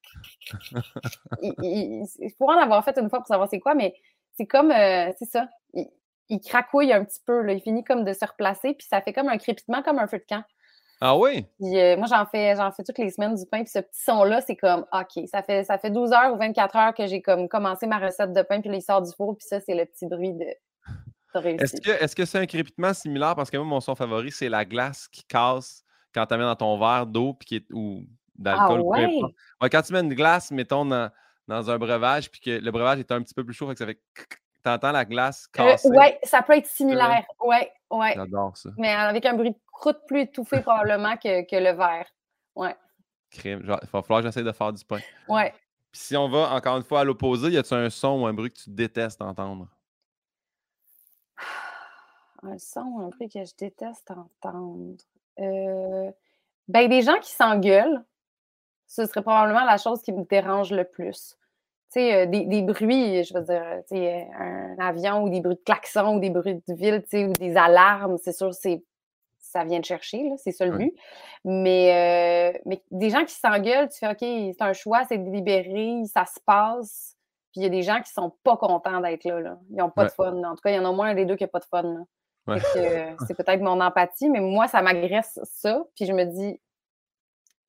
il, 1.43 1.55
il, 1.63 2.07
il 2.21 2.31
faut 2.39 2.49
en 2.49 2.59
avoir 2.59 2.85
fait 2.85 2.97
une 2.99 3.09
fois 3.09 3.19
pour 3.19 3.27
savoir 3.27 3.49
c'est 3.49 3.59
quoi, 3.59 3.75
mais 3.75 3.95
c'est 4.37 4.47
comme, 4.47 4.71
euh, 4.71 5.11
c'est 5.19 5.29
ça, 5.29 5.49
il, 5.73 5.89
il 6.29 6.41
cracouille 6.41 6.93
un 6.93 7.05
petit 7.05 7.21
peu, 7.25 7.43
là, 7.43 7.53
il 7.53 7.61
finit 7.61 7.85
comme 7.85 8.05
de 8.05 8.13
se 8.13 8.25
replacer, 8.25 8.75
puis 8.75 8.87
ça 8.89 9.01
fait 9.01 9.13
comme 9.13 9.29
un 9.29 9.39
crépitement, 9.39 9.83
comme 9.83 9.99
un 9.99 10.07
feu 10.07 10.19
de 10.19 10.25
camp. 10.29 10.45
Ah 11.01 11.17
oui? 11.17 11.47
Puis, 11.61 11.79
euh, 11.79 11.97
moi, 11.97 12.07
j'en 12.09 12.25
fais, 12.27 12.57
j'en 12.57 12.73
fais 12.73 12.83
toutes 12.83 12.99
les 12.99 13.11
semaines 13.11 13.35
du 13.35 13.45
pain. 13.47 13.63
Puis 13.63 13.71
ce 13.71 13.81
petit 13.81 14.03
son-là, 14.03 14.41
c'est 14.41 14.57
comme, 14.57 14.87
OK, 14.93 15.25
ça 15.31 15.43
fait, 15.43 15.65
ça 15.65 15.79
fait 15.79 15.91
12 15.91 16.13
heures 16.13 16.33
ou 16.33 16.39
24 16.39 16.77
heures 16.77 16.95
que 16.95 17.07
j'ai 17.07 17.21
comme 17.21 17.49
commencé 17.49 17.87
ma 17.87 17.99
recette 17.99 18.33
de 18.33 18.43
pain, 18.43 18.61
puis 18.61 18.71
là, 18.71 18.77
il 18.77 18.83
sort 18.83 19.03
du 19.03 19.13
four, 19.15 19.37
puis 19.37 19.47
ça, 19.47 19.61
c'est 19.61 19.75
le 19.75 19.85
petit 19.85 20.07
bruit 20.07 20.33
de. 20.33 20.47
Est-ce 21.35 21.83
que 21.83 21.91
est-ce 21.91 22.17
que 22.17 22.25
c'est 22.25 22.39
un 22.39 22.47
crépitement 22.47 22.95
similaire? 22.95 23.35
Parce 23.37 23.51
que 23.51 23.59
moi, 23.59 23.67
mon 23.67 23.81
son 23.81 23.95
favori, 23.95 24.33
c'est 24.33 24.49
la 24.49 24.65
glace 24.65 25.07
qui 25.09 25.23
casse 25.25 25.85
quand 26.15 26.25
tu 26.25 26.35
mets 26.35 26.45
dans 26.45 26.57
ton 26.57 26.79
verre 26.79 27.07
d'eau 27.07 27.35
puis 27.35 27.47
qui 27.47 27.57
est, 27.57 27.67
ou 27.75 28.07
d'alcool. 28.39 28.83
Ah 28.95 29.01
ouais? 29.61 29.71
quand 29.71 29.83
tu 29.83 29.93
mets 29.93 30.01
une 30.01 30.15
glace, 30.15 30.51
mettons, 30.51 30.87
dans, 30.87 31.11
dans 31.47 31.71
un 31.71 31.77
breuvage, 31.77 32.31
puis 32.31 32.41
que 32.41 32.51
le 32.51 32.71
breuvage 32.71 33.01
est 33.01 33.13
un 33.13 33.21
petit 33.23 33.35
peu 33.35 33.45
plus 33.45 33.53
chaud, 33.53 33.67
fait 33.69 33.75
que 33.75 33.79
ça 33.81 33.87
fait 33.87 34.01
tu 34.67 34.73
entends 34.75 34.93
la 34.93 35.05
glace 35.05 35.49
Euh, 35.59 35.65
casser. 35.71 35.89
ouais, 35.91 36.19
ça 36.23 36.43
peut 36.43 36.57
être 36.57 36.67
similaire. 36.67 37.25
Ouais, 37.41 37.71
ouais. 37.91 38.13
J'adore 38.15 38.57
ça. 38.57 38.71
Mais 38.77 38.93
avec 38.93 39.25
un 39.27 39.35
bruit 39.35 39.51
de 39.53 39.59
croûte 39.73 40.01
plus 40.07 40.21
étouffé 40.23 40.61
probablement 40.61 41.17
que, 41.17 41.43
que 41.49 41.57
le 41.57 41.71
verre. 41.77 42.07
Ouais, 42.55 42.77
Crime. 43.31 43.61
Il 43.63 43.67
va 43.67 43.79
falloir 44.03 44.21
que 44.21 44.27
j'essaie 44.29 44.43
de 44.43 44.53
faire 44.53 44.73
du 44.73 44.85
pain. 44.85 44.99
ouais. 45.29 45.53
Puis 45.93 46.01
si 46.03 46.17
on 46.17 46.29
va 46.29 46.53
encore 46.53 46.77
une 46.77 46.83
fois 46.83 47.01
à 47.01 47.05
l'opposé, 47.05 47.51
y 47.51 47.59
a-tu 47.59 47.73
un 47.75 47.89
son 47.91 48.21
ou 48.23 48.27
un 48.27 48.35
bruit 48.35 48.51
que 48.53 48.59
tu 48.59 48.71
détestes 48.71 49.23
entendre? 49.23 49.67
Un 52.43 52.59
son 52.59 53.01
un 53.01 53.11
peu 53.11 53.27
que 53.33 53.45
je 53.45 53.55
déteste 53.57 54.11
entendre? 54.11 54.97
Euh, 55.41 56.11
ben, 56.69 56.89
des 56.89 57.03
gens 57.03 57.19
qui 57.21 57.33
s'engueulent, 57.33 58.05
ce 58.87 59.05
serait 59.07 59.23
probablement 59.23 59.65
la 59.65 59.79
chose 59.79 60.03
qui 60.03 60.13
me 60.13 60.25
dérange 60.25 60.71
le 60.71 60.85
plus. 60.85 61.37
Sais, 61.97 62.15
euh, 62.15 62.27
des, 62.27 62.45
des, 62.45 62.61
bruits, 62.61 63.25
je 63.25 63.33
veux 63.33 63.43
dire, 63.43 63.65
tu 63.89 63.97
sais, 63.97 64.29
un 64.39 64.77
avion 64.79 65.23
ou 65.23 65.31
des 65.31 65.41
bruits 65.41 65.57
de 65.57 65.63
klaxon 65.65 66.17
ou 66.17 66.21
des 66.21 66.29
bruits 66.29 66.63
de 66.69 66.75
ville, 66.75 67.03
tu 67.03 67.09
sais, 67.09 67.25
ou 67.25 67.33
des 67.33 67.57
alarmes, 67.57 68.19
c'est 68.19 68.33
sûr, 68.33 68.53
c'est 68.53 68.85
ça 69.39 69.65
vient 69.65 69.81
de 69.81 69.85
chercher, 69.85 70.31
c'est 70.37 70.53
ça 70.53 70.67
le 70.67 70.77
but. 70.77 70.95
Mais, 71.45 72.53
euh, 72.55 72.59
mais 72.67 72.83
des 72.91 73.09
gens 73.09 73.25
qui 73.25 73.33
s'engueulent, 73.35 73.89
tu 73.89 73.99
fais 73.99 74.09
OK, 74.09 74.19
c'est 74.21 74.63
un 74.63 74.75
choix, 74.75 75.05
c'est 75.09 75.17
délibéré, 75.17 76.03
ça 76.05 76.27
se 76.27 76.39
passe. 76.45 77.17
Puis 77.53 77.61
il 77.61 77.63
y 77.63 77.67
a 77.67 77.71
des 77.71 77.83
gens 77.83 78.03
qui 78.03 78.13
sont 78.13 78.35
pas 78.45 78.59
contents 78.59 79.01
d'être 79.01 79.25
là, 79.25 79.41
là. 79.41 79.59
Ils 79.71 79.77
n'ont 79.77 79.89
pas 79.89 80.05
de 80.05 80.11
fun. 80.11 80.35
En 80.45 80.55
tout 80.55 80.61
cas, 80.63 80.71
il 80.71 80.75
y 80.75 80.79
en 80.79 80.85
a 80.85 80.91
au 80.91 80.95
moins 80.95 81.09
un 81.09 81.15
des 81.15 81.25
deux 81.25 81.37
qui 81.37 81.45
n'a 81.45 81.49
pas 81.49 81.61
de 81.61 81.65
fun. 81.65 82.05
c'est 83.27 83.35
peut-être 83.35 83.63
mon 83.63 83.81
empathie, 83.81 84.29
mais 84.29 84.41
moi, 84.41 84.69
ça 84.69 84.83
m'agresse 84.83 85.41
ça. 85.45 85.83
Puis 85.95 86.05
je 86.05 86.13
me 86.13 86.25
dis, 86.25 86.61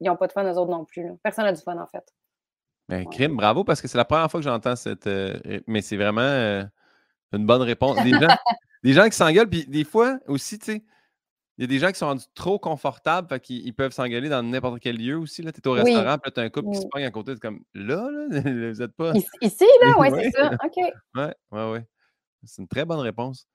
ils 0.01 0.07
n'ont 0.07 0.17
pas 0.17 0.27
de 0.27 0.33
fun, 0.33 0.43
eux 0.43 0.57
autres 0.57 0.71
non 0.71 0.83
plus. 0.83 1.15
Personne 1.23 1.45
n'a 1.45 1.53
du 1.53 1.61
fun, 1.61 1.77
en 1.77 1.87
fait. 1.87 2.03
Ben, 2.89 3.05
crime, 3.09 3.35
bravo, 3.35 3.63
parce 3.63 3.81
que 3.81 3.87
c'est 3.87 3.97
la 3.97 4.05
première 4.05 4.31
fois 4.31 4.39
que 4.39 4.45
j'entends 4.45 4.75
cette. 4.75 5.07
Euh, 5.07 5.59
mais 5.67 5.81
c'est 5.81 5.97
vraiment 5.97 6.21
euh, 6.21 6.63
une 7.33 7.45
bonne 7.45 7.61
réponse. 7.61 8.01
Des 8.03 8.11
gens, 8.11 8.37
des 8.83 8.93
gens 8.93 9.05
qui 9.05 9.15
s'engueulent, 9.15 9.49
puis 9.49 9.65
des 9.67 9.83
fois 9.83 10.19
aussi, 10.27 10.57
tu 10.57 10.65
sais, 10.65 10.83
il 11.57 11.61
y 11.61 11.65
a 11.65 11.67
des 11.67 11.79
gens 11.79 11.89
qui 11.89 11.95
sont 11.95 12.05
rendus 12.05 12.25
trop 12.33 12.59
confortables, 12.59 13.27
fait 13.27 13.39
qu'ils 13.41 13.73
peuvent 13.73 13.91
s'engueuler 13.91 14.29
dans 14.29 14.41
n'importe 14.41 14.79
quel 14.79 14.95
lieu 14.97 15.17
aussi. 15.17 15.41
Tu 15.41 15.47
es 15.47 15.67
au 15.67 15.73
restaurant, 15.73 16.17
puis 16.17 16.31
tu 16.31 16.39
as 16.39 16.43
un 16.43 16.49
couple 16.49 16.71
qui 16.71 16.81
se 16.81 16.87
pogne 16.87 17.03
à 17.03 17.11
côté, 17.11 17.33
c'est 17.33 17.41
comme 17.41 17.61
là, 17.73 18.09
là, 18.09 18.39
vous 18.41 18.79
n'êtes 18.81 18.93
pas. 18.93 19.11
Ici, 19.41 19.65
là, 19.83 19.93
oui, 19.99 20.07
c'est 20.13 20.31
ça. 20.31 20.51
OK. 20.63 20.75
Oui, 21.15 21.23
oui, 21.51 21.61
oui. 21.73 21.79
C'est 22.45 22.61
une 22.61 22.67
très 22.67 22.85
bonne 22.85 22.99
réponse. 22.99 23.47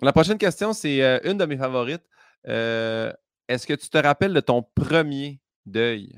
La, 0.00 0.12
prochaine 0.12 0.38
question, 0.38 0.72
c'est 0.72 1.02
euh, 1.02 1.18
une 1.24 1.38
de 1.38 1.46
mes 1.46 1.56
favorites. 1.56 2.04
Est-ce 2.44 3.66
que 3.66 3.74
tu 3.74 3.88
te 3.88 3.98
rappelles 3.98 4.34
de 4.34 4.40
ton 4.40 4.62
premier 4.62 5.40
deuil? 5.64 6.16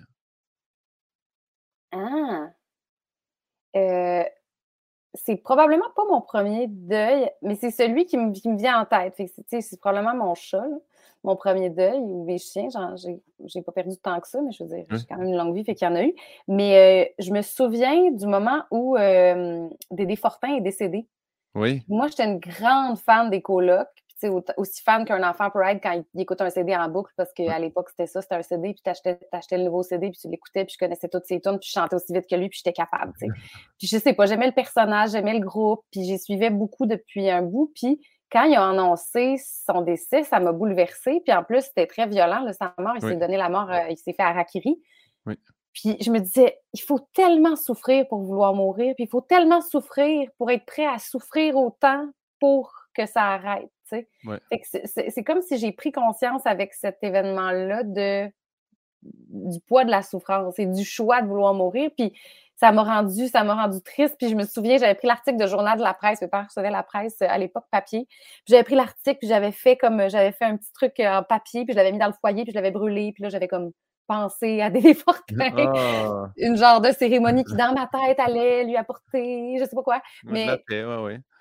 Ah! 1.92 2.51
Euh, 3.77 4.24
c'est 5.14 5.37
probablement 5.37 5.90
pas 5.96 6.05
mon 6.09 6.20
premier 6.20 6.66
deuil, 6.68 7.31
mais 7.42 7.57
c'est 7.57 7.70
celui 7.70 8.07
qui 8.07 8.16
me, 8.16 8.33
vient 8.57 8.81
en 8.81 8.85
tête. 8.85 9.14
c'est 9.48 9.81
probablement 9.81 10.14
mon 10.14 10.35
chat, 10.35 10.64
mon 11.24 11.35
premier 11.37 11.70
deuil, 11.70 11.98
ou 11.98 12.24
mes 12.24 12.38
chiens. 12.38 12.68
J'ai 13.44 13.62
pas 13.62 13.72
perdu 13.72 13.96
tant 13.96 14.20
que 14.20 14.29
ça, 14.29 14.40
mais 14.40 14.53
je 14.53 14.64
veux 14.64 14.68
dire, 14.68 14.85
j'ai 14.90 15.07
quand 15.09 15.16
même 15.16 15.29
une 15.29 15.37
longue 15.37 15.55
vie, 15.55 15.64
fait 15.64 15.74
qu'il 15.74 15.88
y 15.88 15.90
en 15.90 15.94
a 15.94 16.05
eu. 16.05 16.14
Mais 16.46 17.09
euh, 17.09 17.12
je 17.18 17.33
me 17.33 17.42
souviens 17.42 18.11
du 18.11 18.27
moment 18.27 18.62
où 18.70 18.96
euh, 18.96 19.68
Dédé 19.90 20.16
Fortin 20.16 20.57
est 20.57 20.61
décédé. 20.61 21.07
Oui. 21.55 21.83
Moi, 21.88 22.09
j'étais 22.09 22.24
une 22.24 22.38
grande 22.38 22.98
fan 22.98 23.31
des 23.31 23.42
colocs 23.42 23.88
aussi 24.57 24.83
fan 24.83 25.04
qu'un 25.04 25.28
enfant 25.28 25.50
peut 25.50 25.62
être 25.62 25.83
quand 25.83 26.02
il, 26.14 26.20
écoute 26.20 26.40
un 26.40 26.50
CD 26.50 26.74
en 26.74 26.88
boucle, 26.88 27.12
parce 27.16 27.33
qu'à 27.33 27.59
l'époque, 27.59 27.88
c'était 27.90 28.07
ça, 28.07 28.20
c'était 28.20 28.35
un 28.35 28.42
CD, 28.42 28.74
puis 28.74 28.83
tu 28.83 28.90
achetais, 28.90 29.57
le 29.57 29.64
nouveau 29.64 29.83
CD, 29.83 30.11
puis 30.11 30.18
tu 30.18 30.28
l'écoutais, 30.28 30.64
puis 30.64 30.74
je 30.74 30.78
connaissais 30.78 31.09
toutes 31.09 31.26
ses 31.26 31.40
tunes, 31.40 31.59
puis 31.59 31.68
je 31.68 31.72
chantais 31.72 31.96
aussi 31.96 32.12
vite 32.12 32.26
que 32.28 32.35
lui, 32.35 32.48
puis 32.48 32.61
j'étais 32.62 32.72
capable. 32.72 33.12
Puis 33.78 33.87
je 33.87 33.96
sais 33.96 34.12
pas, 34.12 34.26
j'aimais 34.26 34.46
le 34.46 34.52
personnage, 34.52 35.11
j'aimais 35.11 35.35
le 35.35 35.44
groupe, 35.44 35.85
puis 35.92 36.02
j'y 36.02 36.18
suivais 36.18 36.50
beaucoup 36.50 36.87
depuis 36.87 37.31
un 37.31 37.42
bout, 37.42 37.70
puis 37.74 38.00
quand 38.31 38.44
il 38.44 38.57
a 38.57 38.68
annoncé 38.68 39.37
son 39.38 39.83
décès, 39.83 40.24
ça 40.24 40.40
m'a 40.40 40.52
bouleversée, 40.52 41.20
puis 41.24 41.33
en 41.33 41.44
plus, 41.44 41.62
c'était 41.62 41.87
très 41.87 42.07
violent, 42.07 42.44
le 42.44 42.52
sa 42.52 42.74
mort, 42.78 42.94
il 42.96 43.02
s'est 43.02 43.16
donné 43.16 43.37
la 43.37 43.48
mort, 43.48 43.70
euh, 43.70 43.88
il 43.88 43.96
s'est 43.96 44.12
fait 44.12 44.22
harakiri. 44.22 44.81
Puis 45.72 45.96
je 46.00 46.11
me 46.11 46.18
disais, 46.18 46.59
il 46.72 46.81
faut 46.81 46.98
tellement 47.14 47.54
souffrir 47.54 48.07
pour 48.09 48.22
vouloir 48.22 48.52
mourir, 48.54 48.94
puis 48.96 49.04
il 49.04 49.09
faut 49.09 49.20
tellement 49.20 49.61
souffrir 49.61 50.28
pour 50.37 50.50
être 50.50 50.64
prêt 50.66 50.87
à 50.87 50.98
souffrir 50.98 51.57
autant 51.57 52.07
pour 52.40 52.72
que 52.94 53.07
ça 53.07 53.22
arrête. 53.22 53.70
C'est 53.90 55.24
comme 55.24 55.42
si 55.42 55.59
j'ai 55.59 55.72
pris 55.72 55.92
conscience 55.92 56.46
avec 56.46 56.74
cet 56.74 56.98
événement-là 57.03 57.83
de 57.85 58.31
du 59.03 59.61
poids 59.61 59.85
de 59.85 59.90
la 59.90 60.03
souffrance 60.03 60.59
et 60.59 60.66
du 60.66 60.85
choix 60.85 61.22
de 61.22 61.29
vouloir 61.29 61.55
mourir. 61.55 61.90
Puis 61.96 62.12
ça 62.57 62.72
m'a 62.72 62.83
rendu, 62.83 63.29
ça 63.29 63.44
m'a 63.44 63.55
rendu 63.55 63.81
triste. 63.83 64.16
Puis 64.18 64.29
je 64.29 64.35
me 64.35 64.44
souviens, 64.44 64.79
j'avais 64.79 64.94
pris 64.94 65.07
l'article 65.07 65.37
de 65.37 65.46
journal 65.46 65.79
de 65.79 65.85
la 65.85 65.94
presse. 65.94 66.20
Mes 66.20 66.29
parents 66.29 66.46
recevaient 66.46 66.70
la 66.70 66.83
presse 66.83 67.16
euh, 67.22 67.27
à 67.29 67.38
l'époque 67.38 67.66
papier. 67.70 68.07
Puis 68.09 68.44
j'avais 68.48 68.64
pris 68.64 68.74
l'article, 68.74 69.18
puis 69.18 69.29
j'avais 69.29 69.53
fait 69.53 69.77
comme 69.77 70.09
j'avais 70.09 70.33
fait 70.33 70.44
un 70.44 70.57
petit 70.57 70.72
truc 70.72 70.94
en 70.98 71.22
papier, 71.22 71.64
puis 71.64 71.72
je 71.72 71.77
l'avais 71.77 71.92
mis 71.92 71.98
dans 71.98 72.09
le 72.09 72.14
foyer, 72.20 72.42
puis 72.42 72.53
je 72.53 72.57
l'avais 72.57 72.72
brûlé. 72.72 73.12
Puis 73.12 73.22
là, 73.22 73.29
j'avais 73.29 73.48
comme 73.48 73.70
pensé 74.09 74.61
à 74.61 74.70
des 74.70 74.94
Fortin. 74.94 75.37
Ah! 75.57 76.31
Une 76.37 76.57
genre 76.57 76.81
de 76.81 76.90
cérémonie 76.90 77.44
qui, 77.44 77.55
dans 77.55 77.72
ma 77.72 77.87
tête, 77.87 78.18
allait 78.18 78.64
lui 78.64 78.77
apporter, 78.77 79.57
je 79.59 79.64
sais 79.64 79.77
pas 79.77 79.83
quoi. 79.83 80.03
Mais, 80.24 80.48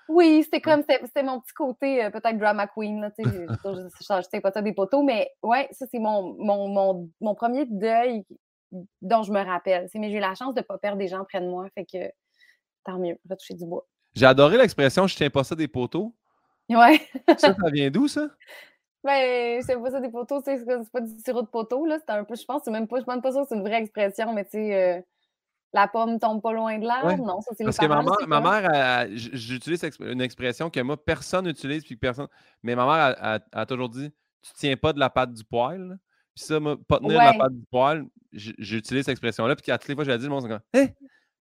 oui, 0.08 0.42
c'était 0.42 0.60
comme, 0.60 0.82
c'était 1.04 1.22
mon 1.22 1.40
petit 1.40 1.52
côté 1.52 2.04
euh, 2.04 2.10
peut-être 2.10 2.38
drama 2.38 2.66
queen, 2.66 3.12
tu 3.18 3.24
sais, 3.24 3.46
je 3.64 4.22
sais 4.30 4.40
pas 4.40 4.50
ça 4.50 4.62
des 4.62 4.72
poteaux, 4.72 5.02
mais 5.02 5.30
ouais, 5.42 5.68
ça 5.72 5.86
c'est 5.90 5.98
mon, 5.98 6.34
mon, 6.38 7.10
mon, 7.20 7.34
premier 7.34 7.66
deuil 7.66 8.24
dont 9.02 9.22
je 9.22 9.32
me 9.32 9.44
rappelle. 9.44 9.88
Mais 9.94 10.10
j'ai 10.10 10.16
eu 10.16 10.20
la 10.20 10.34
chance 10.34 10.54
de 10.54 10.60
ne 10.60 10.64
pas 10.64 10.78
perdre 10.78 10.98
des 10.98 11.08
gens 11.08 11.24
près 11.24 11.40
de 11.40 11.46
moi, 11.46 11.66
fait 11.74 11.84
que 11.84 12.10
tant 12.84 12.98
mieux, 12.98 13.18
retoucher 13.28 13.54
du 13.54 13.66
bois. 13.66 13.86
J'ai 14.14 14.26
adoré 14.26 14.56
l'expression 14.56 15.06
je 15.06 15.14
tiens 15.14 15.30
pas 15.30 15.44
ça 15.44 15.54
des 15.54 15.68
poteaux. 15.68 16.14
Ouais. 16.70 17.00
ça, 17.38 17.54
ça 17.54 17.70
vient 17.70 17.90
d'où 17.90 18.08
ça? 18.08 18.28
Ben, 19.04 19.60
je 19.60 19.64
tiens 19.64 19.80
pas 19.80 19.92
ça 19.92 20.00
des 20.00 20.10
poteaux, 20.10 20.42
c'est 20.44 20.90
pas 20.92 21.00
du 21.00 21.16
sirop 21.20 21.42
de 21.42 21.46
poteau, 21.46 21.86
là. 21.86 21.98
C'est 22.00 22.12
un 22.12 22.24
peu, 22.24 22.34
je 22.34 22.44
pense, 22.44 22.62
c'est 22.64 22.72
même 22.72 22.88
pas, 22.88 22.98
je 22.98 23.04
pense 23.04 23.22
pas 23.22 23.30
ça, 23.30 23.44
c'est 23.48 23.54
une 23.54 23.62
vraie 23.62 23.80
expression, 23.80 24.32
mais 24.32 24.44
tu 24.44 24.50
sais. 24.50 24.74
Euh, 24.74 25.00
la 25.72 25.86
pomme 25.86 26.18
tombe 26.18 26.40
pas 26.40 26.52
loin 26.52 26.78
de 26.78 26.86
l'arbre? 26.86 27.16
Non, 27.24 27.40
ça, 27.40 27.52
c'est 27.56 27.64
Parce 27.64 27.76
que 27.76 28.26
ma 28.26 28.40
mère, 28.40 29.08
j'utilise 29.12 29.82
une 30.00 30.20
expression 30.20 30.70
que 30.70 30.80
moi, 30.80 31.02
personne 31.02 31.46
n'utilise, 31.46 31.84
puis 31.84 31.96
personne. 31.96 32.28
Mais 32.62 32.74
ma 32.74 32.86
mère 32.86 33.40
a, 33.52 33.66
toujours 33.66 33.88
dit 33.88 34.10
Tu 34.42 34.52
tiens 34.54 34.76
pas 34.76 34.92
de 34.92 34.98
la 34.98 35.10
patte 35.10 35.32
du 35.32 35.44
poil. 35.44 35.98
Puis 36.34 36.44
ça, 36.44 36.60
moi, 36.60 36.76
pas 36.88 36.98
tenir 36.98 37.18
de 37.20 37.24
la 37.24 37.34
patte 37.34 37.52
du 37.52 37.64
poil, 37.70 38.06
j'utilise 38.32 39.04
cette 39.04 39.12
expression-là. 39.12 39.56
Puis 39.56 39.70
à 39.72 39.78
toutes 39.78 39.88
les 39.88 39.94
fois, 39.94 40.04
je 40.04 40.10
la 40.10 40.18
dis, 40.18 40.24
le 40.24 40.30
monde, 40.30 40.42
c'est 40.72 40.78
Hé! 40.78 40.84
Hein? 40.84 40.88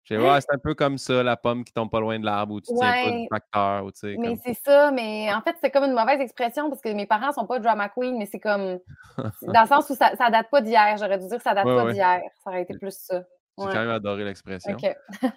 c'est 0.41 0.53
un 0.53 0.57
peu 0.57 0.73
comme 0.73 0.97
ça, 0.97 1.21
la 1.21 1.37
pomme 1.37 1.63
qui 1.63 1.73
tombe 1.73 1.89
pas 1.89 1.99
loin 1.99 2.17
de 2.17 2.25
l'arbre 2.25 2.55
ou 2.55 2.61
tu 2.61 2.73
tiens 2.73 3.03
pas 3.03 3.11
du 3.11 3.27
facteur. 3.29 3.85
Ou, 3.85 3.91
mais 4.19 4.35
c'est 4.43 4.57
ça, 4.65 4.91
mais 4.91 5.33
en 5.33 5.41
fait, 5.41 5.55
c'est 5.61 5.69
comme 5.69 5.83
une 5.83 5.93
mauvaise 5.93 6.19
expression 6.19 6.69
parce 6.69 6.81
que 6.81 6.89
mes 6.89 7.05
parents 7.05 7.31
sont 7.31 7.45
pas 7.45 7.59
drama 7.59 7.89
queen, 7.89 8.17
mais 8.17 8.25
c'est 8.25 8.39
comme 8.39 8.79
dans 9.41 9.61
le 9.61 9.67
sens 9.67 9.89
où 9.89 9.95
ça, 9.95 10.15
ça 10.15 10.29
date 10.29 10.49
pas 10.49 10.61
d'hier. 10.61 10.95
J'aurais 10.97 11.19
dû 11.19 11.27
dire 11.27 11.37
que 11.37 11.43
ça 11.43 11.53
date 11.53 11.65
pas 11.65 11.91
d'hier. 11.91 12.21
Ça 12.43 12.49
aurait 12.49 12.63
été 12.63 12.77
plus 12.77 12.97
ça. 12.97 13.23
J'ai 13.57 13.65
quand 13.65 13.73
même 13.73 13.89
adoré 13.89 14.23
l'expression. 14.23 14.77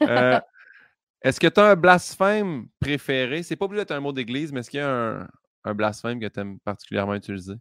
Euh, 0.03 0.41
est-ce 1.23 1.41
que 1.41 1.47
tu 1.47 1.61
as 1.61 1.65
un 1.65 1.77
blasphème 1.77 2.69
préféré? 2.81 3.43
C'est 3.43 3.57
pas 3.57 3.65
obligé 3.65 3.83
d'être 3.83 3.93
un 3.93 4.01
mot 4.01 4.13
d'église, 4.13 4.53
mais 4.53 4.61
est-ce 4.61 4.71
qu'il 4.71 4.81
y 4.81 4.83
a 4.83 4.91
un, 4.91 5.29
un 5.65 5.75
blasphème 5.75 6.21
que 6.21 6.27
tu 6.27 6.41
aimes 6.41 6.59
particulièrement 6.61 7.15
utiliser? 7.15 7.55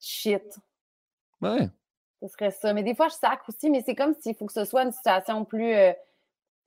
Shit. 0.00 0.58
Ouais. 1.40 1.68
Ce 2.22 2.28
serait 2.28 2.50
ça. 2.50 2.72
Mais 2.72 2.82
des 2.82 2.94
fois, 2.94 3.08
je 3.08 3.14
sac 3.14 3.40
aussi, 3.48 3.70
mais 3.70 3.82
c'est 3.82 3.94
comme 3.94 4.14
s'il 4.14 4.34
faut 4.34 4.46
que 4.46 4.52
ce 4.52 4.64
soit 4.64 4.84
une 4.84 4.92
situation 4.92 5.44
plus. 5.44 5.74
Euh, 5.74 5.92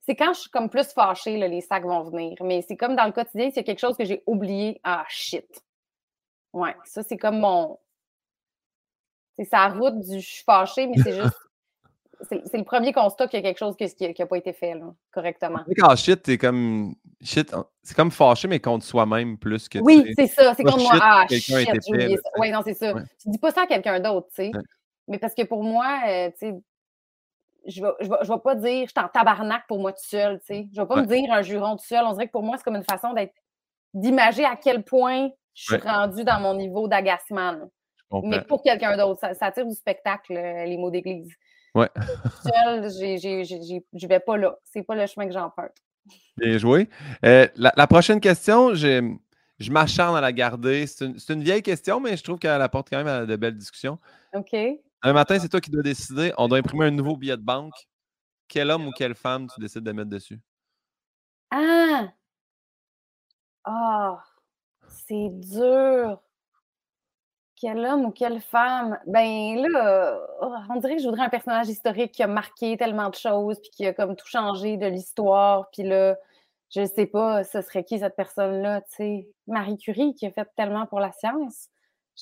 c'est 0.00 0.16
quand 0.16 0.34
je 0.34 0.40
suis 0.40 0.50
comme 0.50 0.68
plus 0.68 0.92
fâchée, 0.92 1.38
là, 1.38 1.48
les 1.48 1.60
sacs 1.60 1.84
vont 1.84 2.02
venir. 2.02 2.36
Mais 2.42 2.62
c'est 2.62 2.76
comme 2.76 2.96
dans 2.96 3.06
le 3.06 3.12
quotidien, 3.12 3.50
c'est 3.52 3.64
quelque 3.64 3.80
chose 3.80 3.96
que 3.96 4.04
j'ai 4.04 4.22
oublié. 4.26 4.80
Ah, 4.84 5.04
shit. 5.08 5.64
Ouais, 6.52 6.76
ça, 6.84 7.02
c'est 7.02 7.16
comme 7.16 7.40
mon. 7.40 7.78
C'est 9.36 9.44
sa 9.44 9.68
route 9.68 9.98
du 10.00 10.20
je 10.20 10.26
suis 10.26 10.44
fâchée, 10.44 10.86
mais 10.86 10.98
c'est 11.02 11.12
juste 11.22 11.43
c'est 12.28 12.58
le 12.58 12.64
premier 12.64 12.92
constat 12.92 13.28
qu'il 13.28 13.38
y 13.38 13.42
a 13.42 13.46
quelque 13.46 13.58
chose 13.58 13.76
qui 13.76 14.14
n'a 14.18 14.26
pas 14.26 14.36
été 14.36 14.52
fait 14.52 14.74
là, 14.74 14.94
correctement. 15.12 15.60
Quand 15.76 15.96
shit, 15.96 16.22
t'es 16.22 16.38
comme. 16.38 16.94
Shit, 17.20 17.54
c'est 17.82 17.94
comme 17.94 18.10
fâché, 18.10 18.48
mais 18.48 18.60
contre 18.60 18.84
soi-même 18.84 19.38
plus 19.38 19.68
que. 19.68 19.78
Oui, 19.78 20.12
c'est 20.16 20.26
ça. 20.26 20.54
C'est 20.54 20.64
comme 20.64 20.80
moi. 20.80 20.92
Ah, 21.00 21.26
shit, 21.28 21.42
j'ai 21.42 22.18
Oui, 22.38 22.50
non, 22.50 22.60
c'est 22.64 22.74
ça. 22.74 22.92
Tu 23.20 23.30
dis 23.30 23.38
pas 23.38 23.50
ça 23.50 23.62
à 23.62 23.66
quelqu'un 23.66 24.00
d'autre, 24.00 24.28
tu 24.28 24.36
sais. 24.36 24.52
Mais 25.08 25.18
parce 25.18 25.34
que 25.34 25.42
pour 25.42 25.62
moi, 25.62 26.00
euh, 26.08 26.30
tu 26.30 26.48
sais, 26.48 26.54
je 27.66 27.80
ne 27.80 27.86
vais, 27.86 27.92
je 28.00 28.08
vais, 28.08 28.16
je 28.22 28.32
vais, 28.32 28.38
pas 28.42 28.54
dire 28.54 28.86
je 28.86 28.90
suis 28.90 29.04
en 29.04 29.08
tabarnak 29.08 29.66
pour 29.68 29.78
moi 29.78 29.92
tout 29.92 30.04
seul, 30.04 30.38
tu 30.40 30.46
sais. 30.46 30.68
Je 30.72 30.80
ne 30.80 30.84
vais 30.84 30.88
pas 30.88 31.02
me 31.02 31.06
dire 31.06 31.30
un 31.32 31.42
juron 31.42 31.76
tout 31.76 31.84
seul. 31.84 32.04
On 32.06 32.12
dirait 32.12 32.26
que 32.26 32.32
pour 32.32 32.42
moi, 32.42 32.56
c'est 32.56 32.64
comme 32.64 32.76
une 32.76 32.84
façon 32.84 33.12
d'être 33.12 33.34
d'imager 33.92 34.44
à 34.44 34.56
quel 34.56 34.82
point 34.82 35.30
je 35.54 35.64
suis 35.64 35.76
rendu 35.76 36.24
dans 36.24 36.40
mon 36.40 36.54
niveau 36.54 36.88
d'agacement. 36.88 37.54
Mais 38.22 38.40
pour 38.42 38.62
quelqu'un 38.62 38.96
d'autre, 38.96 39.20
ça, 39.20 39.34
ça, 39.34 39.50
tire 39.50 39.66
du 39.66 39.74
spectacle, 39.74 40.34
les 40.34 40.76
mots 40.76 40.90
d'église. 40.90 41.32
Ouais. 41.74 41.88
Seul, 42.42 42.88
je 42.88 44.06
vais 44.06 44.20
pas 44.20 44.36
là. 44.36 44.56
C'est 44.64 44.82
pas 44.82 44.94
le 44.94 45.06
chemin 45.06 45.26
que 45.26 45.32
j'emprunte. 45.32 45.72
Bien 46.36 46.58
joué. 46.58 46.88
Euh, 47.24 47.48
la, 47.56 47.86
prochaine 47.86 48.20
question, 48.20 48.74
je, 48.74 49.16
m'acharne 49.70 50.16
à 50.16 50.20
la 50.20 50.32
garder. 50.32 50.86
C'est 50.86 51.32
une, 51.32 51.42
vieille 51.42 51.62
question, 51.62 52.00
mais 52.00 52.16
je 52.16 52.22
trouve 52.22 52.38
qu'elle 52.38 52.62
apporte 52.62 52.90
quand 52.90 52.98
même 52.98 53.06
à 53.06 53.26
de 53.26 53.36
belles 53.36 53.56
discussions. 53.56 53.98
OK. 54.34 54.54
Un 55.02 55.12
matin, 55.12 55.38
c'est 55.38 55.48
toi 55.48 55.60
qui 55.60 55.70
dois 55.70 55.82
décider. 55.82 56.32
On 56.38 56.48
doit 56.48 56.58
imprimer 56.58 56.86
un 56.86 56.90
nouveau 56.90 57.16
billet 57.16 57.36
de 57.36 57.42
banque. 57.42 57.74
Quel 58.48 58.70
homme 58.70 58.86
ou 58.86 58.90
quelle 58.92 59.14
femme 59.14 59.48
tu 59.52 59.60
décides 59.60 59.84
de 59.84 59.92
mettre 59.92 60.10
dessus? 60.10 60.40
Ah! 61.50 62.08
Ah! 63.64 64.22
c'est 65.06 65.30
dur 65.30 66.20
quel 67.64 67.78
homme 67.86 68.04
ou 68.04 68.10
quelle 68.10 68.42
femme? 68.42 68.98
Ben 69.06 69.56
là, 69.56 70.20
oh, 70.42 70.54
on 70.68 70.76
dirait 70.76 70.96
que 70.96 71.02
je 71.02 71.08
voudrais 71.08 71.24
un 71.24 71.30
personnage 71.30 71.68
historique 71.70 72.12
qui 72.12 72.22
a 72.22 72.26
marqué 72.26 72.76
tellement 72.76 73.08
de 73.08 73.14
choses, 73.14 73.58
puis 73.58 73.70
qui 73.70 73.86
a 73.86 73.94
comme 73.94 74.16
tout 74.16 74.26
changé 74.26 74.76
de 74.76 74.86
l'histoire. 74.86 75.70
Puis 75.72 75.82
là, 75.82 76.18
je 76.74 76.84
sais 76.84 77.06
pas, 77.06 77.42
ce 77.42 77.62
serait 77.62 77.82
qui 77.82 78.00
cette 78.00 78.16
personne-là, 78.16 78.82
tu 78.82 78.96
sais? 78.96 79.28
Marie 79.46 79.78
Curie 79.78 80.14
qui 80.14 80.26
a 80.26 80.30
fait 80.30 80.46
tellement 80.56 80.84
pour 80.84 81.00
la 81.00 81.10
science. 81.12 81.70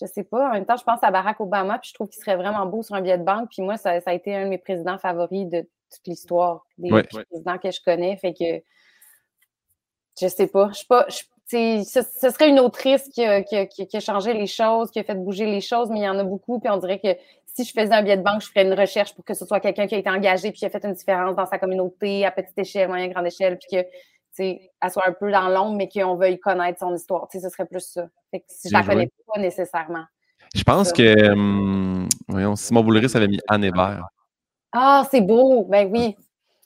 Je 0.00 0.06
sais 0.06 0.22
pas. 0.22 0.48
En 0.48 0.52
même 0.52 0.64
temps, 0.64 0.76
je 0.76 0.84
pense 0.84 1.02
à 1.02 1.10
Barack 1.10 1.40
Obama, 1.40 1.80
puis 1.80 1.88
je 1.88 1.94
trouve 1.94 2.08
qu'il 2.08 2.22
serait 2.22 2.36
vraiment 2.36 2.64
beau 2.66 2.84
sur 2.84 2.94
un 2.94 3.00
billet 3.00 3.18
de 3.18 3.24
banque. 3.24 3.50
Puis 3.50 3.62
moi, 3.62 3.76
ça, 3.76 3.98
a 4.04 4.12
été 4.14 4.36
un 4.36 4.44
de 4.44 4.48
mes 4.48 4.58
présidents 4.58 4.98
favoris 4.98 5.46
de 5.48 5.62
toute 5.90 6.06
l'histoire, 6.06 6.64
des 6.78 6.88
présidents 6.88 7.58
que 7.58 7.72
je 7.72 7.80
connais. 7.84 8.16
Fait 8.16 8.32
que 8.32 8.62
je 10.20 10.28
sais 10.28 10.46
pas. 10.46 10.68
Je 10.68 10.78
sais 10.78 10.86
pas. 10.88 11.06
Ce, 11.52 12.30
serait 12.30 12.48
une 12.48 12.60
autrice 12.60 13.08
qui 13.08 13.24
a, 13.24 13.42
qui, 13.42 13.66
qui 13.66 13.96
a, 13.96 14.00
changé 14.00 14.32
les 14.32 14.46
choses, 14.46 14.90
qui 14.90 14.98
a 14.98 15.04
fait 15.04 15.14
bouger 15.14 15.46
les 15.46 15.60
choses, 15.60 15.88
mais 15.90 16.00
il 16.00 16.04
y 16.04 16.08
en 16.08 16.18
a 16.18 16.24
beaucoup. 16.24 16.58
Puis 16.58 16.70
on 16.70 16.78
dirait 16.78 16.98
que 16.98 17.16
si 17.54 17.64
je 17.64 17.72
faisais 17.72 17.92
un 17.92 18.02
billet 18.02 18.16
de 18.16 18.22
banque, 18.22 18.42
je 18.42 18.48
ferais 18.48 18.64
une 18.64 18.72
recherche 18.72 19.14
pour 19.14 19.24
que 19.24 19.34
ce 19.34 19.44
soit 19.44 19.60
quelqu'un 19.60 19.86
qui 19.86 19.94
a 19.94 19.98
été 19.98 20.08
engagé 20.08 20.50
puis 20.50 20.60
qui 20.60 20.66
a 20.66 20.70
fait 20.70 20.84
une 20.84 20.94
différence 20.94 21.36
dans 21.36 21.46
sa 21.46 21.58
communauté 21.58 22.24
à 22.24 22.30
petite 22.30 22.58
échelle, 22.58 22.88
moyenne, 22.88 23.12
grande 23.12 23.26
échelle, 23.26 23.58
puis 23.58 23.78
que 23.78 23.86
elle 24.38 24.90
soit 24.90 25.06
un 25.06 25.12
peu 25.12 25.30
dans 25.30 25.48
l'ombre, 25.48 25.76
mais 25.76 25.88
qu'on 25.88 26.16
veuille 26.16 26.38
connaître 26.38 26.78
son 26.78 26.94
histoire. 26.94 27.28
ce 27.30 27.38
serait 27.38 27.66
plus 27.66 27.80
ça. 27.80 28.06
si 28.48 28.68
je 28.68 28.72
la 28.72 28.82
connais 28.82 29.10
pas 29.26 29.38
nécessairement. 29.38 30.04
Je 30.54 30.62
pense 30.62 30.92
que 30.92 31.32
hum, 31.32 32.08
voyons, 32.28 32.56
Simon 32.56 32.82
Boulris 32.82 33.10
avait 33.14 33.28
mis 33.28 33.40
Anne 33.48 33.64
Hébert. 33.64 34.06
Ah, 34.72 35.06
c'est 35.10 35.20
beau. 35.20 35.64
Ben 35.64 35.90
oui, 35.92 36.16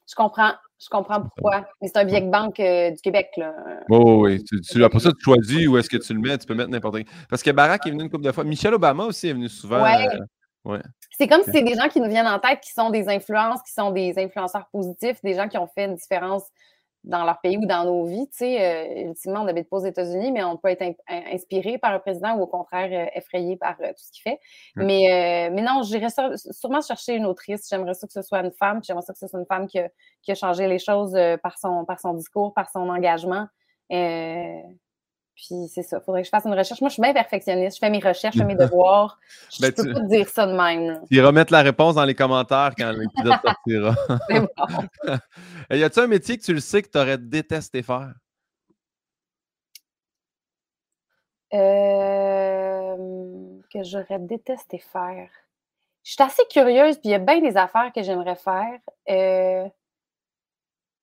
je 0.09 0.15
comprends. 0.15 0.53
Je 0.79 0.89
comprends 0.91 1.23
pourquoi. 1.23 1.67
Mais 1.81 1.89
c'est 1.89 1.99
un 1.99 2.05
billet 2.05 2.21
de 2.21 2.31
banque 2.31 2.61
euh, 2.61 2.91
du 2.91 3.01
Québec. 3.01 3.31
Là. 3.37 3.55
oui, 3.89 3.99
oui. 3.99 4.61
Tu, 4.69 4.85
après 4.85 5.01
ça, 5.01 5.11
tu 5.11 5.23
choisis 5.23 5.67
où 5.67 5.79
est-ce 5.79 5.89
que 5.89 5.97
tu 5.97 6.13
le 6.13 6.21
mets. 6.21 6.37
Tu 6.37 6.47
peux 6.47 6.55
mettre 6.55 6.71
n'importe 6.71 6.99
qui. 6.99 7.07
Parce 7.31 7.43
que 7.43 7.51
Barack 7.51 7.87
est 7.87 7.91
venu 7.91 8.03
une 8.03 8.11
couple 8.11 8.25
de 8.25 8.33
fois. 8.33 8.45
Michelle 8.45 8.75
Obama 8.75 9.05
aussi 9.05 9.29
est 9.29 9.33
venu 9.33 9.49
souvent. 9.49 9.83
Ouais. 9.83 10.07
Euh, 10.67 10.79
c'est 11.17 11.29
comme 11.29 11.43
si 11.43 11.53
c'est 11.53 11.63
des 11.63 11.75
gens 11.75 11.89
qui 11.89 12.01
nous 12.01 12.09
viennent 12.09 12.27
en 12.27 12.39
tête, 12.39 12.61
qui 12.61 12.73
sont 12.73 12.91
des 12.91 13.09
influences, 13.09 13.63
qui 13.63 13.73
sont 13.73 13.91
des 13.91 14.19
influenceurs 14.19 14.67
positifs, 14.73 15.17
des 15.23 15.35
gens 15.35 15.49
qui 15.49 15.57
ont 15.59 15.69
fait 15.69 15.85
une 15.85 15.95
différence 15.95 16.43
dans 17.07 17.25
leur 17.25 17.41
pays 17.41 17.57
ou 17.57 17.65
dans 17.67 17.85
nos 17.85 18.05
vies. 18.05 18.29
Tu 18.29 18.39
sais, 18.39 18.61
euh, 18.61 19.09
ultimement, 19.09 19.41
on 19.41 19.45
n'habite 19.45 19.71
pas 19.71 19.77
aux 19.77 19.85
États-Unis, 19.85 20.33
mais 20.33 20.43
on 20.43 20.57
peut 20.57 20.69
être 20.69 20.85
inspiré 21.09 21.79
par 21.79 21.93
un 21.93 22.01
président 22.01 22.35
ou 22.37 22.43
au 22.43 22.47
contraire 22.47 22.91
euh, 22.93 23.11
effrayé 23.15 23.57
par 23.57 23.77
euh, 23.81 23.89
tout 23.91 24.03
ce 24.03 24.11
qu'il 24.11 24.23
fait. 24.23 24.41
Mais, 24.75 25.49
mais 25.53 25.63
non, 25.63 25.83
j'irais 25.83 26.09
sûrement 26.37 26.83
chercher 26.83 27.15
une 27.15 27.27
autrice. 27.27 27.69
J'aimerais 27.71 27.95
ça 27.95 28.07
que 28.07 28.13
ce 28.13 28.23
soit 28.23 28.41
une 28.41 28.53
femme, 28.53 28.81
j'aimerais 28.83 29.03
ça 29.03 29.13
que 29.13 29.19
ce 29.19 29.29
soit 29.29 29.39
une 29.39 29.47
femme 29.47 29.69
qui 29.69 29.79
a, 29.79 29.89
qui 30.23 30.33
a 30.33 30.35
changé 30.35 30.67
les 30.67 30.79
choses 30.79 31.17
par, 31.43 31.59
son, 31.59 31.85
par 31.85 32.01
son 32.01 32.15
discours, 32.15 32.53
par 32.53 32.69
son 32.71 32.89
engagement. 32.89 33.47
Puis 35.37 35.69
c'est 35.69 35.83
ça, 35.83 35.99
il 36.01 36.05
faudrait 36.05 36.23
que 36.23 36.27
je 36.27 36.31
fasse 36.31 36.47
une 36.47 36.55
recherche. 36.55 36.81
Moi, 36.81 36.89
je 36.89 36.95
suis 36.95 37.03
bien 37.03 37.13
perfectionniste. 37.13 37.77
Je 37.77 37.81
fais 37.81 37.91
mes 37.91 37.99
recherches, 37.99 38.35
je 38.35 38.41
fais 38.41 38.47
mes 38.47 38.55
devoirs. 38.57 39.19
Je 39.51 39.65
ne 39.65 39.71
ben, 39.71 39.75
peux 39.75 39.93
pas 39.93 40.01
te 40.01 40.07
dire 40.07 40.29
ça 40.29 40.47
de 40.47 40.53
même. 40.53 41.03
Tu 41.11 41.23
remettre 41.23 41.53
la 41.53 41.61
réponse 41.61 41.95
dans 41.95 42.07
les 42.07 42.15
commentaires 42.15 42.73
quand 42.77 42.91
l'épisode 42.93 43.39
sortira. 43.45 43.95
c'est 44.31 44.41
bon. 44.41 45.19
y 45.77 45.85
a-t-il 45.85 46.05
un 46.05 46.07
métier 46.07 46.39
que 46.39 46.43
tu 46.43 46.55
le 46.55 46.61
sais 46.61 46.83
que 46.83 46.89
tu 46.89 46.99
aurais 46.99 47.19
détesté 47.19 47.83
faire? 47.83 48.15
Euh, 51.53 52.97
que 53.73 53.83
j'aurais 53.85 54.19
détesté 54.19 54.79
faire. 54.79 55.29
Je 56.03 56.13
suis 56.13 56.23
assez 56.23 56.43
curieuse, 56.51 56.97
puis 56.97 57.11
il 57.11 57.13
y 57.13 57.15
a 57.15 57.19
bien 57.19 57.41
des 57.41 57.59
affaires 57.59 57.93
que 57.95 58.03
j'aimerais 58.03 58.37
faire. 58.37 58.79
Euh, 59.11 59.69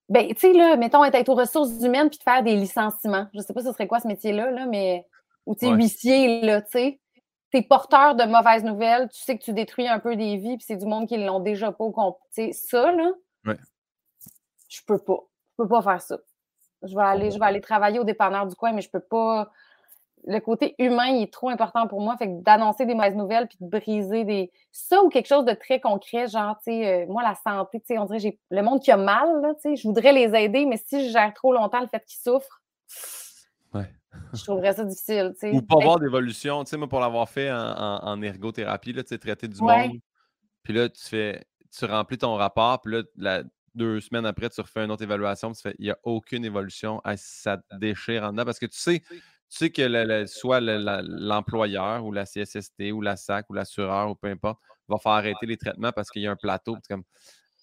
ben, 0.10 0.28
tu 0.28 0.40
sais, 0.40 0.54
là, 0.54 0.76
mettons, 0.76 1.04
être 1.04 1.30
aux 1.30 1.36
ressources 1.36 1.82
humaines 1.82 2.10
puis 2.10 2.20
de 2.20 2.24
faire 2.24 2.44
des 2.44 2.56
licenciements. 2.56 3.28
Je 3.34 3.40
sais 3.40 3.54
pas 3.54 3.62
ce 3.62 3.72
serait 3.72 3.88
quoi 3.88 4.00
ce 4.00 4.08
métier-là, 4.08 4.52
là, 4.52 4.66
mais. 4.66 5.08
Ou, 5.46 5.56
tu 5.56 5.66
sais, 5.66 5.72
huissier, 5.74 6.42
là, 6.42 6.62
tu 6.62 6.72
sais. 6.72 7.00
T'es 7.52 7.62
porteur 7.62 8.16
de 8.16 8.24
mauvaises 8.24 8.64
nouvelles, 8.64 9.10
tu 9.10 9.22
sais 9.22 9.38
que 9.38 9.44
tu 9.44 9.54
détruis 9.54 9.88
un 9.88 10.00
peu 10.00 10.16
des 10.16 10.38
vies, 10.38 10.58
puis 10.58 10.66
c'est 10.66 10.78
du 10.78 10.86
monde 10.86 11.08
qui 11.08 11.18
l'ont 11.18 11.40
déjà 11.40 11.72
pas. 11.72 11.86
Tu 11.86 12.02
sais, 12.32 12.52
ça, 12.52 12.92
là. 12.92 13.12
Ouais. 13.46 13.58
Je 14.70 14.82
peux 14.88 14.98
pas. 14.98 15.20
Je 15.52 15.64
peux 15.64 15.70
pas 15.70 15.82
faire 15.82 16.02
ça. 16.02 16.18
Je 16.82 16.96
vais 16.96 17.04
aller, 17.04 17.32
je 17.32 17.40
vais 17.40 17.46
aller 17.46 17.62
travailler 17.62 18.00
au 18.00 18.04
dépanneur 18.04 18.48
du 18.48 18.56
coin, 18.56 18.74
mais 18.74 18.82
je 18.82 18.90
peux 18.90 19.00
pas 19.00 19.52
le 20.26 20.40
côté 20.40 20.76
humain 20.80 21.08
il 21.08 21.24
est 21.24 21.34
trop 21.34 21.50
important 21.50 21.88
pour 21.88 22.02
moi. 22.02 22.16
Fait 22.18 22.28
que 22.28 22.42
d'annoncer 22.42 22.86
des 22.86 22.96
mauvaises 22.96 23.16
nouvelles 23.16 23.48
puis 23.48 23.58
de 23.60 23.68
briser 23.68 24.24
des. 24.24 24.52
Ça 24.72 25.04
ou 25.04 25.10
quelque 25.10 25.28
chose 25.28 25.46
de 25.46 25.54
très 25.54 25.80
concret, 25.80 26.28
genre, 26.28 26.58
tu 26.58 26.72
sais, 26.72 27.04
euh, 27.04 27.06
moi, 27.08 27.24
la 27.24 27.36
santé, 27.36 27.80
tu 27.80 27.88
sais, 27.88 27.98
on 27.98 28.06
dirait 28.06 28.20
j'ai 28.20 28.40
le 28.50 28.62
monde 28.62 28.82
qui 28.82 28.92
a 28.92 28.98
mal, 28.98 29.42
là, 29.42 29.54
tu 29.56 29.62
sais, 29.62 29.76
je 29.76 29.88
voudrais 29.88 30.14
les 30.14 30.36
aider, 30.36 30.66
mais 30.66 30.78
si 30.78 31.08
je 31.08 31.12
gère 31.12 31.34
trop 31.34 31.54
longtemps 31.54 31.82
le 31.82 31.88
fait 31.88 32.04
qu'ils 32.06 32.22
souffrent, 32.22 32.62
je 34.34 34.44
trouverais 34.44 34.74
ça 34.74 34.84
difficile, 34.84 35.32
tu 35.34 35.50
sais. 35.50 35.56
Ou 35.56 35.62
pas 35.62 35.76
avoir 35.76 36.00
d'évolution, 36.00 36.64
tu 36.64 36.72
sais, 36.72 36.78
moi, 36.78 36.88
pour 36.88 37.00
l'avoir 37.00 37.30
fait 37.30 37.52
en, 37.52 38.22
ergothérapie, 38.22 38.94
là, 38.94 39.04
tu 39.04 39.10
sais, 39.10 39.18
traiter 39.18 39.48
du 39.48 39.62
monde. 39.62 39.92
Puis 40.64 40.74
là, 40.74 40.88
tu 40.90 41.04
fais, 41.04 41.44
tu 41.76 41.86
remplis 41.86 42.18
ton 42.18 42.36
rapport, 42.36 42.82
puis 42.82 43.04
là, 43.18 43.44
deux 43.76 44.00
semaines 44.02 44.26
après, 44.26 44.50
tu 44.50 44.62
refais 44.62 44.84
une 44.84 44.92
autre 44.92 45.04
évaluation, 45.04 45.52
puis 45.52 45.58
tu 45.58 45.62
fais, 45.64 45.76
il 45.80 45.86
n'y 45.86 45.92
a 45.92 45.98
aucune 46.04 46.46
évolution. 46.46 47.02
ça 47.16 47.58
te 47.58 47.76
déchire 47.76 48.24
en 48.24 48.32
dedans 48.32 48.46
parce 48.46 48.60
que 48.60 48.66
tu 48.66 48.80
sais, 48.80 49.02
tu 49.54 49.60
sais 49.60 49.70
que 49.70 50.26
soit 50.26 50.60
l'employeur 50.62 52.04
ou 52.04 52.12
la 52.12 52.26
CSST 52.26 52.92
ou 52.92 53.02
la 53.02 53.16
SAC 53.16 53.48
ou 53.52 53.54
l'assureur 53.54 54.10
ou 54.10 54.16
peu 54.16 54.28
importe 54.28 54.60
va 54.88 54.98
faire 54.98 55.12
arrêter 55.12 55.46
les 55.46 55.58
traitements 55.58 55.92
parce 55.92 56.10
qu'il 56.10 56.24
y 56.24 56.28
a 56.28 56.32
un 56.32 56.36
plateau. 56.36 56.76
Comme, 56.90 57.04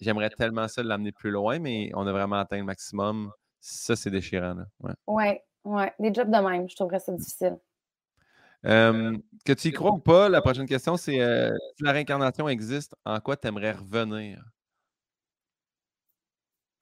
j'aimerais 0.00 0.30
tellement 0.30 0.68
ça 0.68 0.84
l'amener 0.84 1.10
plus 1.10 1.32
loin, 1.32 1.58
mais 1.58 1.90
on 1.94 2.06
a 2.06 2.12
vraiment 2.12 2.36
atteint 2.36 2.58
le 2.58 2.64
maximum. 2.64 3.32
Ça, 3.60 3.96
c'est 3.96 4.10
déchirant. 4.10 4.54
Oui, 4.78 4.92
ouais, 5.08 5.44
ouais. 5.64 5.92
Des 5.98 6.14
jobs 6.14 6.30
de 6.30 6.38
même, 6.38 6.70
je 6.70 6.76
trouverais 6.76 7.00
ça 7.00 7.12
difficile. 7.12 7.58
que 8.62 9.52
tu 9.52 9.68
y 9.68 9.72
crois 9.72 9.90
ou 9.90 9.98
pas, 9.98 10.28
la 10.28 10.42
prochaine 10.42 10.66
question, 10.66 10.96
c'est 10.96 11.20
euh, 11.20 11.52
si 11.76 11.82
la 11.82 11.90
réincarnation 11.90 12.48
existe, 12.48 12.94
en 13.04 13.18
quoi 13.18 13.36
tu 13.36 13.48
aimerais 13.48 13.72
revenir? 13.72 14.40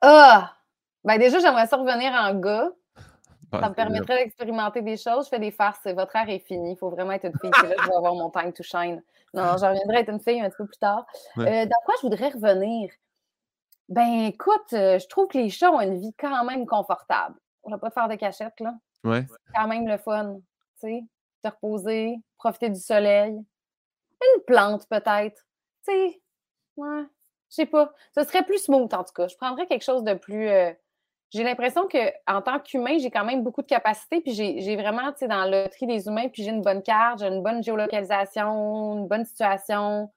Ah! 0.02 0.54
Ben 1.02 1.18
déjà, 1.18 1.38
j'aimerais 1.38 1.66
ça 1.66 1.78
revenir 1.78 2.12
en 2.12 2.38
gars 2.38 2.70
ça 3.52 3.68
me 3.68 3.74
permettrait 3.74 4.24
d'expérimenter 4.24 4.82
des 4.82 4.96
choses. 4.96 5.26
Je 5.26 5.30
fais 5.30 5.38
des 5.38 5.50
farces. 5.50 5.86
Votre 5.86 6.16
art 6.16 6.28
est 6.28 6.40
fini. 6.40 6.72
Il 6.72 6.76
faut 6.76 6.90
vraiment 6.90 7.12
être 7.12 7.24
une 7.24 7.38
fille. 7.40 7.50
là, 7.50 7.74
je 7.82 7.88
vais 7.88 7.96
avoir 7.96 8.14
mon 8.14 8.30
time 8.30 8.52
to 8.52 8.62
shine. 8.62 9.02
Non, 9.34 9.56
je 9.56 9.66
reviendrai 9.66 10.00
être 10.00 10.10
une 10.10 10.20
fille 10.20 10.40
un 10.40 10.48
petit 10.48 10.56
peu 10.56 10.66
plus 10.66 10.78
tard. 10.78 11.06
Euh, 11.38 11.64
dans 11.64 11.80
quoi 11.84 11.94
je 12.00 12.06
voudrais 12.06 12.28
revenir? 12.28 12.90
Ben, 13.88 14.26
écoute, 14.26 14.72
euh, 14.74 14.98
je 14.98 15.06
trouve 15.08 15.28
que 15.28 15.38
les 15.38 15.48
chats 15.48 15.70
ont 15.70 15.80
une 15.80 15.98
vie 15.98 16.14
quand 16.18 16.44
même 16.44 16.66
confortable. 16.66 17.36
On 17.62 17.70
va 17.70 17.78
pas 17.78 17.88
te 17.88 17.94
faire 17.94 18.08
de 18.08 18.16
cachette, 18.16 18.58
là. 18.60 18.74
Ouais. 19.04 19.26
C'est 19.28 19.52
quand 19.54 19.68
même 19.68 19.88
le 19.88 19.96
fun. 19.96 20.36
Tu 20.80 20.88
sais, 20.88 21.04
te 21.42 21.48
reposer, 21.48 22.16
profiter 22.36 22.68
du 22.68 22.80
soleil. 22.80 23.32
Une 23.32 24.42
plante, 24.46 24.86
peut-être. 24.88 25.42
Tu 25.86 25.92
sais, 25.92 26.22
ouais. 26.76 27.04
Je 27.50 27.54
sais 27.54 27.66
pas. 27.66 27.92
Ce 28.14 28.24
serait 28.24 28.44
plus 28.44 28.58
smooth, 28.58 28.92
en 28.92 29.04
tout 29.04 29.12
cas. 29.14 29.28
Je 29.28 29.36
prendrais 29.36 29.66
quelque 29.66 29.84
chose 29.84 30.04
de 30.04 30.14
plus. 30.14 30.48
Euh, 30.48 30.72
j'ai 31.30 31.44
l'impression 31.44 31.86
qu'en 31.88 32.40
tant 32.40 32.58
qu'humain, 32.58 32.98
j'ai 32.98 33.10
quand 33.10 33.24
même 33.24 33.42
beaucoup 33.42 33.60
de 33.62 33.66
capacités, 33.66 34.20
puis 34.20 34.32
j'ai 34.32 34.76
vraiment, 34.76 35.12
tu 35.12 35.18
sais, 35.18 35.28
dans 35.28 35.44
le 35.44 35.68
tri 35.68 35.86
des 35.86 36.06
humains, 36.06 36.28
puis 36.28 36.42
j'ai 36.42 36.50
une 36.50 36.62
bonne 36.62 36.82
carte, 36.82 37.20
j'ai 37.20 37.26
une 37.26 37.42
bonne 37.42 37.62
géolocalisation, 37.62 38.98
une 38.98 39.08
bonne 39.08 39.26
situation, 39.26 40.10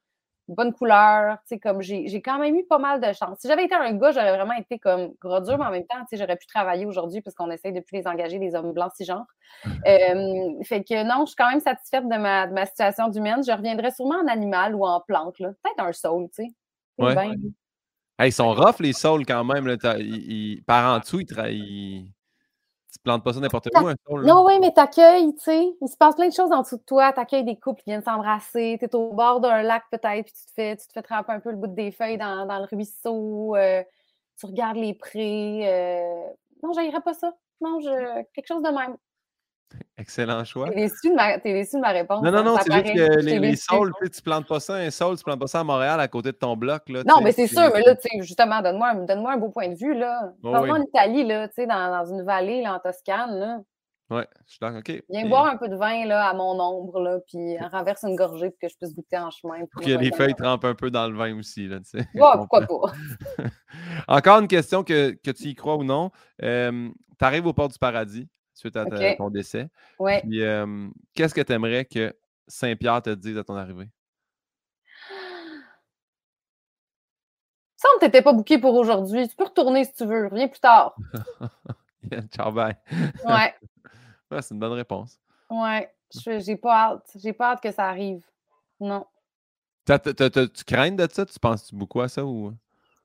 une 0.47 0.55
bonne 0.55 0.73
couleur, 0.73 1.37
tu 1.39 1.49
sais, 1.49 1.59
comme 1.59 1.81
j'ai 1.81 2.21
quand 2.21 2.39
même 2.39 2.55
eu 2.55 2.63
pas 2.63 2.77
mal 2.77 3.01
de 3.01 3.11
chance. 3.11 3.39
Si 3.39 3.49
j'avais 3.49 3.65
été 3.65 3.75
un 3.75 3.93
gars, 3.93 4.11
j'aurais 4.11 4.35
vraiment 4.35 4.53
été 4.53 4.79
comme 4.79 5.13
gros 5.19 5.41
dur, 5.41 5.57
mais 5.57 5.65
en 5.65 5.71
même 5.71 5.85
temps, 5.85 5.99
tu 5.99 6.05
sais, 6.11 6.17
j'aurais 6.17 6.37
pu 6.37 6.47
travailler 6.47 6.85
aujourd'hui 6.85 7.21
parce 7.21 7.35
qu'on 7.35 7.51
essaye 7.51 7.73
de 7.73 7.81
plus 7.81 7.97
les 7.97 8.07
engager, 8.07 8.39
des 8.39 8.55
hommes 8.55 8.71
blancs 8.71 8.93
cisgenres. 8.95 9.27
Euh, 9.65 10.63
fait 10.63 10.83
que 10.83 11.03
non, 11.03 11.25
je 11.25 11.31
suis 11.31 11.35
quand 11.35 11.49
même 11.49 11.59
satisfaite 11.59 12.07
de 12.07 12.17
ma, 12.17 12.47
de 12.47 12.53
ma 12.53 12.65
situation 12.65 13.09
d'humaine. 13.09 13.43
Je 13.43 13.51
reviendrai 13.51 13.91
sûrement 13.91 14.15
en 14.15 14.27
animal 14.27 14.75
ou 14.75 14.85
en 14.85 15.01
plante, 15.01 15.35
peut-être 15.37 15.79
un 15.79 15.91
saule, 15.91 16.29
tu 16.29 16.45
sais. 16.45 16.51
Ouais 16.97 17.15
ils 18.25 18.31
sont 18.33 18.53
rough, 18.53 18.79
les 18.79 18.93
saules, 18.93 19.25
quand 19.25 19.43
même. 19.43 19.67
Là. 19.67 19.75
Ils, 19.99 20.63
par 20.65 20.95
en 20.95 20.99
dessous, 20.99 21.19
ils, 21.19 21.27
ils... 21.49 22.11
Tu 22.91 22.99
plantes 22.99 23.23
pas 23.23 23.31
ça 23.31 23.39
n'importe 23.39 23.69
où, 23.73 23.87
un. 23.87 23.95
Non, 24.23 24.45
oui, 24.45 24.59
mais 24.59 24.71
t'accueilles, 24.71 25.33
tu 25.35 25.43
sais. 25.43 25.69
Il 25.81 25.87
se 25.87 25.95
passe 25.95 26.15
plein 26.15 26.27
de 26.27 26.33
choses 26.33 26.51
en 26.51 26.61
dessous 26.61 26.75
de 26.75 26.83
toi. 26.83 27.13
T'accueilles 27.13 27.45
des 27.45 27.57
couples 27.57 27.81
qui 27.81 27.89
viennent 27.89 28.03
s'embrasser. 28.03 28.77
T'es 28.81 28.93
au 28.93 29.13
bord 29.13 29.39
d'un 29.39 29.61
lac, 29.61 29.83
peut-être, 29.89 30.25
puis 30.25 30.33
tu 30.33 30.45
te 30.45 30.51
fais, 30.53 30.75
tu 30.75 30.87
te 30.87 30.91
fais 30.91 31.01
tremper 31.01 31.31
un 31.31 31.39
peu 31.39 31.51
le 31.51 31.55
bout 31.55 31.67
des 31.67 31.91
feuilles 31.91 32.17
dans, 32.17 32.45
dans 32.45 32.59
le 32.59 32.65
ruisseau. 32.65 33.55
Euh, 33.55 33.81
tu 34.37 34.45
regardes 34.45 34.75
les 34.75 34.93
prés. 34.93 35.61
Euh... 35.63 36.25
Non, 36.61 36.73
j'aillerais 36.73 36.99
pas 36.99 37.13
ça. 37.13 37.33
Non, 37.61 37.79
je... 37.79 38.23
quelque 38.33 38.47
chose 38.47 38.61
de 38.61 38.69
même. 38.69 38.97
Excellent 39.97 40.43
choix. 40.43 40.69
T'es 40.69 40.75
déçu, 40.75 41.09
de 41.09 41.15
ma... 41.15 41.37
déçu 41.37 41.75
de 41.75 41.81
ma 41.81 41.89
réponse. 41.89 42.23
Non, 42.23 42.31
non, 42.31 42.43
non, 42.43 42.57
c'est 42.61 42.71
juste 42.71 42.95
que 42.95 43.19
les, 43.19 43.39
les 43.39 43.55
saules, 43.55 43.91
tu 44.01 44.21
plantes 44.21 44.47
pas 44.47 44.59
ça, 44.59 44.75
un 44.75 44.89
saule, 44.89 45.17
tu 45.17 45.23
plantes 45.23 45.39
pas 45.39 45.47
ça 45.47 45.59
à 45.59 45.63
Montréal 45.63 45.99
à 45.99 46.07
côté 46.07 46.31
de 46.31 46.37
ton 46.37 46.55
bloc. 46.55 46.89
Là, 46.89 47.03
non, 47.05 47.21
mais 47.21 47.31
c'est 47.31 47.47
sûr, 47.47 47.69
mais 47.73 47.81
là, 47.81 47.95
justement, 48.19 48.61
donne-moi 48.61 48.89
un, 48.89 48.95
donne 49.05 49.25
un 49.25 49.37
beau 49.37 49.49
point 49.49 49.69
de 49.69 49.75
vue. 49.75 49.93
Là. 49.93 50.33
Oh, 50.43 50.55
en 50.55 50.81
Italie, 50.81 51.23
là, 51.23 51.47
dans, 51.47 51.65
dans 51.65 52.05
une 52.05 52.23
vallée 52.23 52.61
là, 52.61 52.75
en 52.75 52.79
Toscane. 52.79 53.37
Là. 53.37 53.59
Ouais, 54.11 54.27
je 54.45 54.51
suis 54.51 54.59
d'accord, 54.59 54.79
OK. 54.79 55.03
Viens 55.09 55.29
boire 55.29 55.45
un 55.45 55.55
peu 55.55 55.69
de 55.69 55.75
vin 55.75 56.05
là, 56.05 56.27
à 56.27 56.33
mon 56.33 56.59
ombre, 56.59 56.99
là, 56.99 57.19
puis 57.27 57.57
renverse 57.71 58.03
une 58.03 58.17
gorgée 58.17 58.49
pour 58.49 58.59
que 58.59 58.67
je 58.67 58.75
puisse 58.75 58.93
goûter 58.93 59.17
en 59.17 59.31
chemin. 59.31 59.65
Pour 59.71 59.81
que 59.81 59.89
les 59.89 60.11
feuilles 60.11 60.35
trempent 60.35 60.65
un 60.65 60.75
peu 60.75 60.91
dans 60.91 61.07
le 61.07 61.15
vin 61.15 61.37
aussi. 61.37 61.67
Là, 61.67 61.77
tu 61.79 61.85
sais. 61.85 62.07
Ouais, 62.15 62.29
pourquoi 62.33 62.61
pas. 62.61 63.45
Encore 64.07 64.39
une 64.41 64.49
question 64.49 64.83
que, 64.83 65.11
que, 65.11 65.31
tu 65.31 65.43
y 65.43 65.55
crois 65.55 65.77
ou 65.77 65.85
non. 65.85 66.11
Euh, 66.43 66.89
tu 67.17 67.25
arrives 67.25 67.45
au 67.45 67.53
port 67.53 67.69
du 67.69 67.79
paradis 67.79 68.27
suite 68.61 68.77
à 68.77 68.85
ton 69.15 69.29
décès. 69.29 69.69
Ouais. 69.99 70.21
Puis, 70.21 70.41
qu'est-ce 71.13 71.33
que 71.33 71.41
tu 71.41 71.53
aimerais 71.53 71.85
que 71.85 72.15
Saint-Pierre 72.47 73.01
te 73.01 73.09
dise 73.11 73.37
à 73.37 73.43
ton 73.43 73.55
arrivée? 73.55 73.89
Ça, 77.81 77.87
on 77.95 77.99
t'était 77.99 78.21
pas 78.21 78.33
bouqué 78.33 78.59
pour 78.59 78.75
aujourd'hui. 78.75 79.27
Tu 79.27 79.35
peux 79.35 79.45
retourner 79.45 79.85
si 79.85 79.93
tu 79.93 80.05
veux. 80.05 80.27
Reviens 80.27 80.47
plus 80.47 80.59
tard. 80.59 80.95
Ciao, 82.31 82.51
bye. 82.51 82.77
Ouais. 83.25 83.55
ouais 84.31 84.41
c'est 84.41 84.53
une 84.53 84.59
bonne 84.59 84.73
réponse. 84.73 85.19
Ouais. 85.49 85.91
J'ai 86.13 86.57
pas 86.57 86.75
hâte. 86.75 87.09
J'ai 87.15 87.33
pas 87.33 87.53
hâte 87.53 87.61
que 87.61 87.71
ça 87.71 87.87
arrive. 87.87 88.23
Non. 88.79 89.07
tu 89.87 90.63
crains 90.63 90.91
de 90.91 91.07
ça? 91.11 91.25
Tu 91.25 91.39
penses 91.39 91.73
beaucoup 91.73 92.01
à 92.01 92.07
ça 92.07 92.23
ou? 92.23 92.53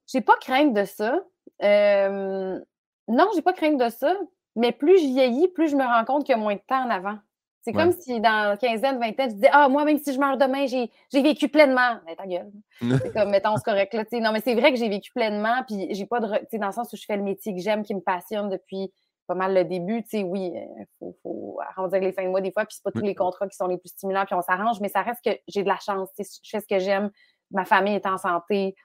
J'ai 0.06 0.20
pas 0.20 0.36
crainte 0.36 0.74
de 0.74 0.84
ça. 0.84 1.20
Euh, 1.62 2.60
non, 3.08 3.30
j'ai 3.34 3.42
pas 3.42 3.54
crainte 3.54 3.78
de 3.78 3.88
ça. 3.88 4.14
Mais 4.56 4.72
plus 4.72 4.98
je 4.98 5.06
vieillis, 5.06 5.48
plus 5.48 5.68
je 5.68 5.76
me 5.76 5.84
rends 5.84 6.04
compte 6.04 6.24
qu'il 6.24 6.34
y 6.34 6.38
a 6.38 6.40
moins 6.40 6.54
de 6.54 6.60
temps 6.66 6.84
en 6.84 6.90
avant. 6.90 7.18
C'est 7.66 7.72
comme 7.72 7.90
si 7.90 8.20
dans 8.20 8.56
quinzaine, 8.56 9.00
vingtaine, 9.00 9.30
je 9.30 9.34
disais 9.34 9.50
Ah, 9.50 9.68
moi, 9.68 9.84
même 9.84 9.98
si 9.98 10.14
je 10.14 10.20
meurs 10.20 10.38
demain, 10.38 10.66
j'ai 10.66 10.88
vécu 11.20 11.48
pleinement. 11.48 11.98
Mais 12.06 12.14
ta 12.14 12.24
gueule. 12.24 12.52
c'est 12.80 13.12
comme, 13.12 13.30
mettons, 13.30 13.56
c'est 13.56 13.64
correct. 13.64 13.92
Là, 13.92 14.04
non, 14.20 14.30
mais 14.30 14.40
c'est 14.40 14.54
vrai 14.54 14.72
que 14.72 14.78
j'ai 14.78 14.88
vécu 14.88 15.10
pleinement, 15.12 15.64
puis 15.66 15.92
j'ai 15.92 16.06
pas 16.06 16.20
de. 16.20 16.28
Dans 16.58 16.66
le 16.66 16.72
sens 16.72 16.92
où 16.92 16.96
je 16.96 17.04
fais 17.04 17.16
le 17.16 17.24
métier 17.24 17.52
que 17.54 17.60
j'aime, 17.60 17.82
qui 17.82 17.94
me 17.94 18.00
passionne 18.00 18.50
depuis 18.50 18.92
pas 19.26 19.34
mal 19.34 19.52
le 19.52 19.64
début. 19.64 20.04
Tu 20.04 20.10
sais, 20.10 20.22
oui, 20.22 20.52
il 20.54 20.58
euh, 20.58 20.84
faut, 21.00 21.16
faut, 21.24 21.58
arrondir 21.68 22.00
les 22.00 22.12
fins 22.12 22.22
de 22.22 22.28
mois 22.28 22.40
des 22.40 22.52
fois, 22.52 22.64
puis 22.64 22.76
c'est 22.76 22.84
pas 22.84 22.92
tous 22.92 23.04
les 23.04 23.16
contrats 23.16 23.48
qui 23.48 23.56
sont 23.56 23.66
les 23.66 23.78
plus 23.78 23.88
stimulants, 23.88 24.24
puis 24.24 24.36
on 24.36 24.42
s'arrange, 24.42 24.78
mais 24.80 24.88
ça 24.88 25.02
reste 25.02 25.24
que 25.24 25.36
j'ai 25.48 25.64
de 25.64 25.68
la 25.68 25.78
chance. 25.84 26.08
Tu 26.16 26.22
sais, 26.22 26.40
je 26.44 26.48
fais 26.48 26.60
ce 26.60 26.68
que 26.68 26.78
j'aime. 26.78 27.10
Ma 27.50 27.64
famille 27.64 27.94
est 27.94 28.06
en 28.06 28.18
santé. 28.18 28.76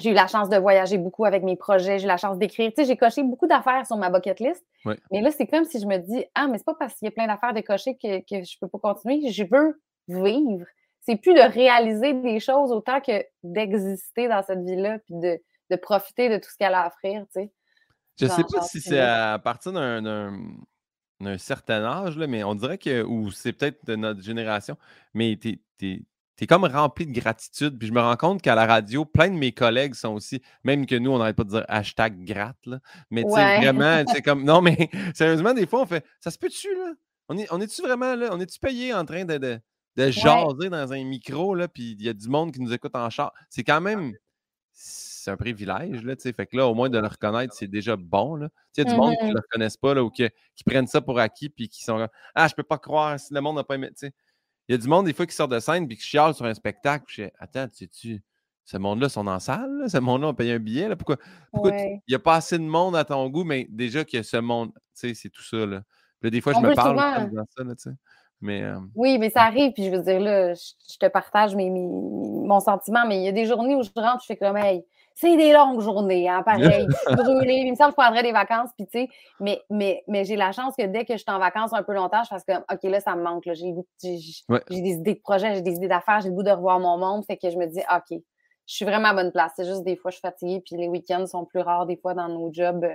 J'ai 0.00 0.10
eu 0.10 0.14
la 0.14 0.26
chance 0.26 0.48
de 0.48 0.56
voyager 0.56 0.98
beaucoup 0.98 1.24
avec 1.24 1.42
mes 1.42 1.56
projets, 1.56 1.98
j'ai 1.98 2.04
eu 2.04 2.08
la 2.08 2.16
chance 2.16 2.36
d'écrire. 2.38 2.70
Tu 2.70 2.82
sais, 2.82 2.88
j'ai 2.88 2.96
coché 2.96 3.22
beaucoup 3.22 3.46
d'affaires 3.46 3.86
sur 3.86 3.96
ma 3.96 4.10
bucket 4.10 4.40
list. 4.40 4.64
Mais 4.84 5.20
là, 5.20 5.30
c'est 5.30 5.46
comme 5.46 5.64
si 5.64 5.80
je 5.80 5.86
me 5.86 5.98
dis 5.98 6.24
Ah, 6.34 6.48
mais 6.48 6.58
c'est 6.58 6.64
pas 6.64 6.74
parce 6.74 6.94
qu'il 6.94 7.06
y 7.06 7.08
a 7.08 7.12
plein 7.12 7.26
d'affaires 7.26 7.54
de 7.54 7.60
cocher 7.60 7.96
que, 7.96 8.18
que 8.20 8.44
je 8.44 8.58
peux 8.60 8.68
pas 8.68 8.78
continuer. 8.78 9.30
Je 9.30 9.44
veux 9.44 9.80
vivre. 10.08 10.66
C'est 11.00 11.16
plus 11.16 11.34
de 11.34 11.40
réaliser 11.40 12.14
des 12.14 12.40
choses 12.40 12.72
autant 12.72 13.00
que 13.00 13.24
d'exister 13.42 14.28
dans 14.28 14.42
cette 14.42 14.64
vie-là 14.64 14.98
puis 15.00 15.14
de, 15.14 15.40
de, 15.70 15.76
profiter 15.76 16.28
de 16.28 16.38
tout 16.38 16.50
ce 16.50 16.56
qu'elle 16.56 16.74
a 16.74 16.82
à 16.82 16.86
offrir. 16.88 17.24
Tu 17.26 17.42
sais. 17.42 17.52
Je 18.18 18.26
sais 18.26 18.44
pas 18.44 18.62
si 18.62 18.80
c'est 18.80 19.00
à 19.00 19.38
partir 19.38 19.72
d'un 19.72 21.38
certain 21.38 21.84
âge, 21.84 22.16
là, 22.16 22.26
mais 22.26 22.44
on 22.44 22.54
dirait 22.54 22.78
que, 22.78 23.02
ou 23.02 23.30
c'est 23.30 23.52
peut-être 23.52 23.84
de 23.84 23.96
notre 23.96 24.22
génération, 24.22 24.76
mais 25.12 25.36
tu 25.36 25.58
T'es 26.36 26.46
comme 26.48 26.64
rempli 26.64 27.06
de 27.06 27.12
gratitude. 27.12 27.78
Puis 27.78 27.88
je 27.88 27.92
me 27.92 28.00
rends 28.00 28.16
compte 28.16 28.42
qu'à 28.42 28.54
la 28.54 28.66
radio, 28.66 29.04
plein 29.04 29.28
de 29.28 29.36
mes 29.36 29.52
collègues 29.52 29.94
sont 29.94 30.14
aussi, 30.14 30.42
même 30.64 30.84
que 30.86 30.96
nous, 30.96 31.12
on 31.12 31.18
n'arrête 31.18 31.36
pas 31.36 31.44
de 31.44 31.50
dire 31.50 31.64
hashtag 31.68 32.24
gratte. 32.24 32.66
Là. 32.66 32.80
Mais 33.10 33.22
tu 33.22 33.30
sais, 33.30 33.58
vraiment, 33.58 34.02
c'est 34.12 34.22
comme. 34.22 34.44
Non, 34.44 34.60
mais 34.60 34.90
sérieusement, 35.14 35.54
des 35.54 35.66
fois, 35.66 35.82
on 35.82 35.86
fait 35.86 36.04
Ça 36.20 36.30
se 36.30 36.38
peut-tu, 36.38 36.74
là? 36.74 36.92
On 37.28 37.38
est-tu 37.38 37.48
on 37.52 37.60
est 37.60 37.80
vraiment 37.80 38.14
là? 38.16 38.30
On 38.32 38.40
est-tu 38.40 38.58
payé 38.58 38.92
en 38.92 39.04
train 39.04 39.24
de, 39.24 39.38
de, 39.38 39.60
de 39.96 40.10
jaser 40.10 40.68
dans 40.68 40.92
un 40.92 41.04
micro, 41.04 41.54
là? 41.54 41.68
Puis 41.68 41.92
il 41.98 42.02
y 42.02 42.08
a 42.08 42.12
du 42.12 42.28
monde 42.28 42.52
qui 42.52 42.60
nous 42.60 42.72
écoute 42.72 42.94
en 42.94 43.08
char? 43.10 43.32
C'est 43.48 43.64
quand 43.64 43.80
même. 43.80 44.12
C'est 44.72 45.30
un 45.30 45.36
privilège, 45.36 46.02
là, 46.02 46.16
tu 46.16 46.22
sais. 46.22 46.32
Fait 46.32 46.46
que 46.46 46.56
là, 46.56 46.66
au 46.66 46.74
moins 46.74 46.90
de 46.90 46.98
le 46.98 47.06
reconnaître, 47.06 47.54
c'est 47.54 47.68
déjà 47.68 47.96
bon, 47.96 48.34
là. 48.34 48.48
Il 48.76 48.84
y 48.84 48.86
a 48.86 48.90
du 48.90 48.96
monde 48.96 49.14
qui 49.18 49.24
ne 49.24 49.30
mmh 49.30 49.34
le 49.34 49.40
reconnaissent 49.40 49.76
pas, 49.76 49.94
là, 49.94 50.02
ou 50.02 50.10
qui, 50.10 50.28
qui, 50.56 50.64
prennent 50.64 50.88
ça 50.88 51.00
pour 51.00 51.18
acquis, 51.20 51.48
puis 51.48 51.68
qui 51.68 51.84
sont 51.84 52.08
Ah, 52.34 52.48
je 52.48 52.54
peux 52.54 52.64
pas 52.64 52.76
croire 52.76 53.18
si 53.20 53.32
le 53.32 53.40
monde 53.40 53.56
n'a 53.56 53.64
pas 53.64 53.76
aimé. 53.76 53.88
Tu 53.90 54.08
sais, 54.08 54.12
il 54.68 54.72
y 54.72 54.74
a 54.74 54.78
du 54.78 54.88
monde, 54.88 55.06
des 55.06 55.12
fois, 55.12 55.26
qui 55.26 55.34
sort 55.34 55.48
de 55.48 55.58
scène 55.60 55.84
et 55.90 55.96
qui 55.96 56.02
chiale 56.02 56.34
sur 56.34 56.46
un 56.46 56.54
spectacle. 56.54 57.04
je 57.08 57.24
Attends, 57.38 57.66
sais-tu, 57.72 58.22
ce 58.64 58.76
monde-là 58.78 59.08
sont 59.08 59.26
en 59.26 59.38
salle? 59.38 59.84
Ce 59.88 59.98
monde-là 59.98 60.28
a 60.28 60.32
payé 60.32 60.54
un 60.54 60.58
billet? 60.58 60.88
Là? 60.88 60.96
Pourquoi, 60.96 61.16
il 61.54 62.00
n'y 62.08 62.14
a 62.14 62.18
pas 62.18 62.36
assez 62.36 62.58
de 62.58 62.64
monde 62.64 62.96
à 62.96 63.04
ton 63.04 63.28
goût, 63.28 63.44
mais 63.44 63.66
déjà 63.68 64.04
que 64.04 64.22
ce 64.22 64.38
monde, 64.38 64.72
tu 64.74 64.80
sais, 64.94 65.14
c'est 65.14 65.28
tout 65.28 65.42
ça. 65.42 65.66
Là. 65.66 65.82
des 66.22 66.40
fois, 66.40 66.54
je 66.54 66.60
me 66.60 66.74
parle 66.74 66.96
dans 67.30 67.44
ça, 67.56 67.64
là, 67.64 67.74
tu 67.74 67.90
sais. 67.90 67.96
Mais, 68.40 68.62
euh, 68.62 68.78
Oui, 68.94 69.18
mais 69.18 69.30
ça 69.30 69.42
arrive, 69.42 69.72
puis 69.72 69.84
je 69.84 69.90
veux 69.90 70.02
dire, 70.02 70.20
là, 70.20 70.54
je, 70.54 70.98
te 70.98 71.06
partage 71.06 71.54
mes, 71.54 71.70
mon 71.70 72.60
sentiment, 72.60 73.06
mais 73.06 73.18
il 73.18 73.24
y 73.24 73.28
a 73.28 73.32
des 73.32 73.46
journées 73.46 73.74
où 73.74 73.82
je 73.82 73.90
rentre, 73.94 74.22
je 74.22 74.26
fais 74.26 74.36
comme, 74.36 74.56
hey, 74.56 74.84
c'est 75.14 75.36
des 75.36 75.52
longues 75.52 75.80
journées, 75.80 76.28
hein, 76.28 76.42
pareil. 76.42 76.86
brûlé. 77.06 77.54
Il 77.54 77.70
me 77.70 77.76
semble 77.76 77.94
que 77.94 78.00
je 78.00 78.04
prendrais 78.04 78.22
des 78.22 78.32
vacances, 78.32 78.70
puis 78.76 78.86
tu 78.86 78.98
sais, 78.98 79.08
mais, 79.38 79.62
mais, 79.70 80.02
mais 80.08 80.24
j'ai 80.24 80.34
la 80.34 80.50
chance 80.50 80.74
que 80.76 80.84
dès 80.86 81.04
que 81.04 81.12
je 81.12 81.18
suis 81.18 81.30
en 81.30 81.38
vacances 81.38 81.72
un 81.72 81.84
peu 81.84 81.94
longtemps, 81.94 82.22
je 82.24 82.28
fasse 82.28 82.44
comme, 82.44 82.64
OK, 82.70 82.82
là, 82.82 83.00
ça 83.00 83.14
me 83.14 83.22
manque. 83.22 83.44
J'ai 83.52 83.72
des 84.00 84.90
idées 84.90 85.14
de 85.14 85.20
projets, 85.20 85.54
j'ai 85.54 85.62
des 85.62 85.74
idées 85.74 85.88
d'affaires, 85.88 86.20
j'ai 86.20 86.30
le 86.30 86.34
goût 86.34 86.42
de 86.42 86.50
revoir 86.50 86.80
mon 86.80 86.98
monde. 86.98 87.24
Fait 87.26 87.36
que 87.36 87.48
je 87.48 87.56
me 87.56 87.66
dis, 87.66 87.80
OK, 87.94 88.18
je 88.66 88.74
suis 88.74 88.84
vraiment 88.84 89.08
à 89.08 89.14
bonne 89.14 89.30
place. 89.30 89.52
C'est 89.54 89.66
juste 89.66 89.84
des 89.84 89.96
fois, 89.96 90.10
je 90.10 90.16
suis 90.16 90.22
fatiguée, 90.22 90.62
puis 90.66 90.76
les 90.76 90.88
week-ends 90.88 91.26
sont 91.26 91.44
plus 91.44 91.60
rares 91.60 91.86
des 91.86 91.96
fois 91.96 92.14
dans 92.14 92.28
nos 92.28 92.52
jobs. 92.52 92.86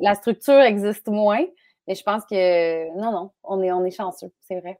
La 0.00 0.14
structure 0.14 0.60
existe 0.60 1.08
moins, 1.08 1.44
mais 1.86 1.94
je 1.94 2.02
pense 2.02 2.24
que 2.28 2.88
non, 2.98 3.12
non, 3.12 3.30
on 3.44 3.62
est, 3.62 3.72
on 3.72 3.84
est 3.84 3.90
chanceux, 3.90 4.32
c'est 4.40 4.60
vrai. 4.60 4.78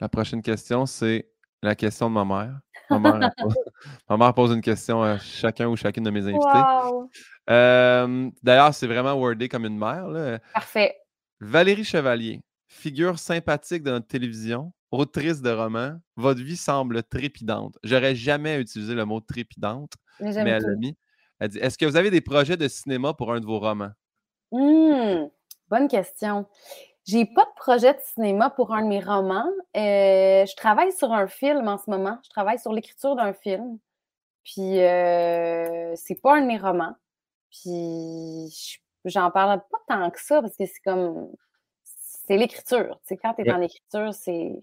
La 0.00 0.08
prochaine 0.08 0.42
question, 0.42 0.86
c'est 0.86 1.28
la 1.62 1.74
question 1.74 2.08
de 2.08 2.14
ma 2.14 2.24
mère. 2.24 2.60
Ma 2.90 4.16
mère, 4.16 4.34
pose, 4.34 4.52
une 4.52 4.60
question 4.60 5.02
à 5.02 5.18
chacun 5.18 5.68
ou 5.68 5.76
chacune 5.76 6.04
de 6.04 6.10
mes 6.10 6.26
invités. 6.26 8.32
D'ailleurs, 8.42 8.74
c'est 8.74 8.86
vraiment 8.86 9.14
wordé 9.14 9.48
comme 9.48 9.64
une 9.64 9.78
mère. 9.78 10.40
Parfait. 10.52 10.96
Valérie 11.40 11.84
Chevalier, 11.84 12.42
figure 12.66 13.18
sympathique 13.18 13.84
de 13.84 13.92
notre 13.92 14.08
télévision, 14.08 14.72
autrice 14.90 15.40
de 15.40 15.50
romans, 15.50 15.96
votre 16.16 16.42
vie 16.42 16.56
semble 16.56 17.02
trépidante. 17.04 17.78
J'aurais 17.84 18.14
jamais 18.14 18.60
utilisé 18.60 18.94
le 18.94 19.04
mot 19.04 19.20
trépidante, 19.20 19.92
mais, 20.20 20.34
elle 20.34 20.62
l'a 20.62 20.76
mis. 20.76 20.96
Elle 21.38 21.50
dit 21.50 21.58
Est-ce 21.58 21.78
que 21.78 21.86
vous 21.86 21.96
avez 21.96 22.10
des 22.10 22.20
projets 22.20 22.56
de 22.56 22.66
cinéma 22.66 23.14
pour 23.14 23.32
un 23.32 23.40
de 23.40 23.46
vos 23.46 23.60
romans? 23.60 23.92
Mmh, 24.50 25.28
Bonne 25.68 25.88
question. 25.88 26.46
J'ai 27.08 27.24
pas 27.24 27.46
de 27.46 27.54
projet 27.56 27.94
de 27.94 28.00
cinéma 28.14 28.50
pour 28.50 28.74
un 28.74 28.82
de 28.82 28.88
mes 28.88 29.00
romans. 29.00 29.48
Euh, 29.74 30.44
je 30.44 30.56
travaille 30.56 30.92
sur 30.92 31.10
un 31.10 31.26
film 31.26 31.66
en 31.66 31.78
ce 31.78 31.88
moment. 31.88 32.18
Je 32.22 32.28
travaille 32.28 32.58
sur 32.58 32.70
l'écriture 32.74 33.16
d'un 33.16 33.32
film. 33.32 33.78
Puis 34.44 34.80
euh, 34.80 35.96
c'est 35.96 36.20
pas 36.20 36.36
un 36.36 36.42
de 36.42 36.46
mes 36.46 36.58
romans. 36.58 36.94
Puis 37.50 38.78
j'en 39.06 39.30
parle 39.30 39.62
pas 39.70 39.78
tant 39.88 40.10
que 40.10 40.20
ça 40.20 40.42
parce 40.42 40.54
que 40.54 40.66
c'est 40.66 40.82
comme 40.84 41.32
c'est 41.86 42.36
l'écriture. 42.36 42.98
Tu 43.06 43.14
sais, 43.14 43.16
quand 43.16 43.32
tu 43.32 43.42
es 43.42 43.50
en 43.52 43.62
écriture, 43.62 44.12
c'est 44.12 44.62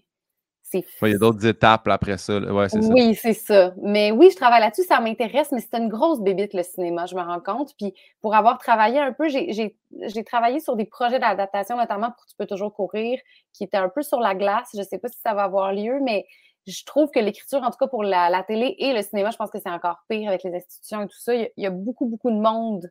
il 0.74 1.12
y 1.12 1.14
a 1.14 1.18
d'autres 1.18 1.46
étapes 1.46 1.86
après 1.88 2.18
ça. 2.18 2.38
oui, 2.38 3.14
c'est 3.14 3.34
ça. 3.34 3.72
Mais 3.82 4.10
oui, 4.10 4.30
je 4.30 4.36
travaille 4.36 4.60
là-dessus, 4.60 4.84
ça 4.84 5.00
m'intéresse, 5.00 5.52
mais 5.52 5.60
c'est 5.60 5.78
une 5.78 5.88
grosse 5.88 6.20
bébite, 6.20 6.54
le 6.54 6.62
cinéma, 6.62 7.06
je 7.06 7.14
me 7.14 7.20
rends 7.20 7.40
compte. 7.40 7.74
Puis 7.78 7.94
pour 8.20 8.34
avoir 8.34 8.58
travaillé 8.58 8.98
un 8.98 9.12
peu, 9.12 9.28
j'ai 9.28 10.24
travaillé 10.24 10.60
sur 10.60 10.76
des 10.76 10.84
projets 10.84 11.18
d'adaptation, 11.18 11.76
notamment 11.76 12.10
pour 12.10 12.26
Tu 12.26 12.34
peux 12.36 12.46
toujours 12.46 12.74
courir, 12.74 13.20
qui 13.52 13.64
était 13.64 13.76
un 13.76 13.88
peu 13.88 14.02
sur 14.02 14.20
la 14.20 14.34
glace. 14.34 14.68
Je 14.74 14.80
ne 14.80 14.84
sais 14.84 14.98
pas 14.98 15.08
si 15.08 15.18
ça 15.20 15.34
va 15.34 15.44
avoir 15.44 15.72
lieu, 15.72 16.00
mais 16.02 16.26
je 16.66 16.84
trouve 16.84 17.10
que 17.10 17.20
l'écriture, 17.20 17.62
en 17.62 17.70
tout 17.70 17.78
cas 17.78 17.86
pour 17.86 18.02
la, 18.02 18.42
télé 18.42 18.74
et 18.78 18.92
le 18.92 19.02
cinéma, 19.02 19.30
je 19.30 19.36
pense 19.36 19.50
que 19.50 19.58
c'est 19.60 19.70
encore 19.70 19.98
pire 20.08 20.28
avec 20.28 20.42
les 20.42 20.54
institutions 20.54 21.02
et 21.02 21.06
tout 21.06 21.18
ça. 21.18 21.34
Il 21.34 21.50
y 21.56 21.66
a, 21.66 21.70
beaucoup, 21.70 22.06
beaucoup 22.06 22.30
de 22.30 22.40
monde 22.40 22.90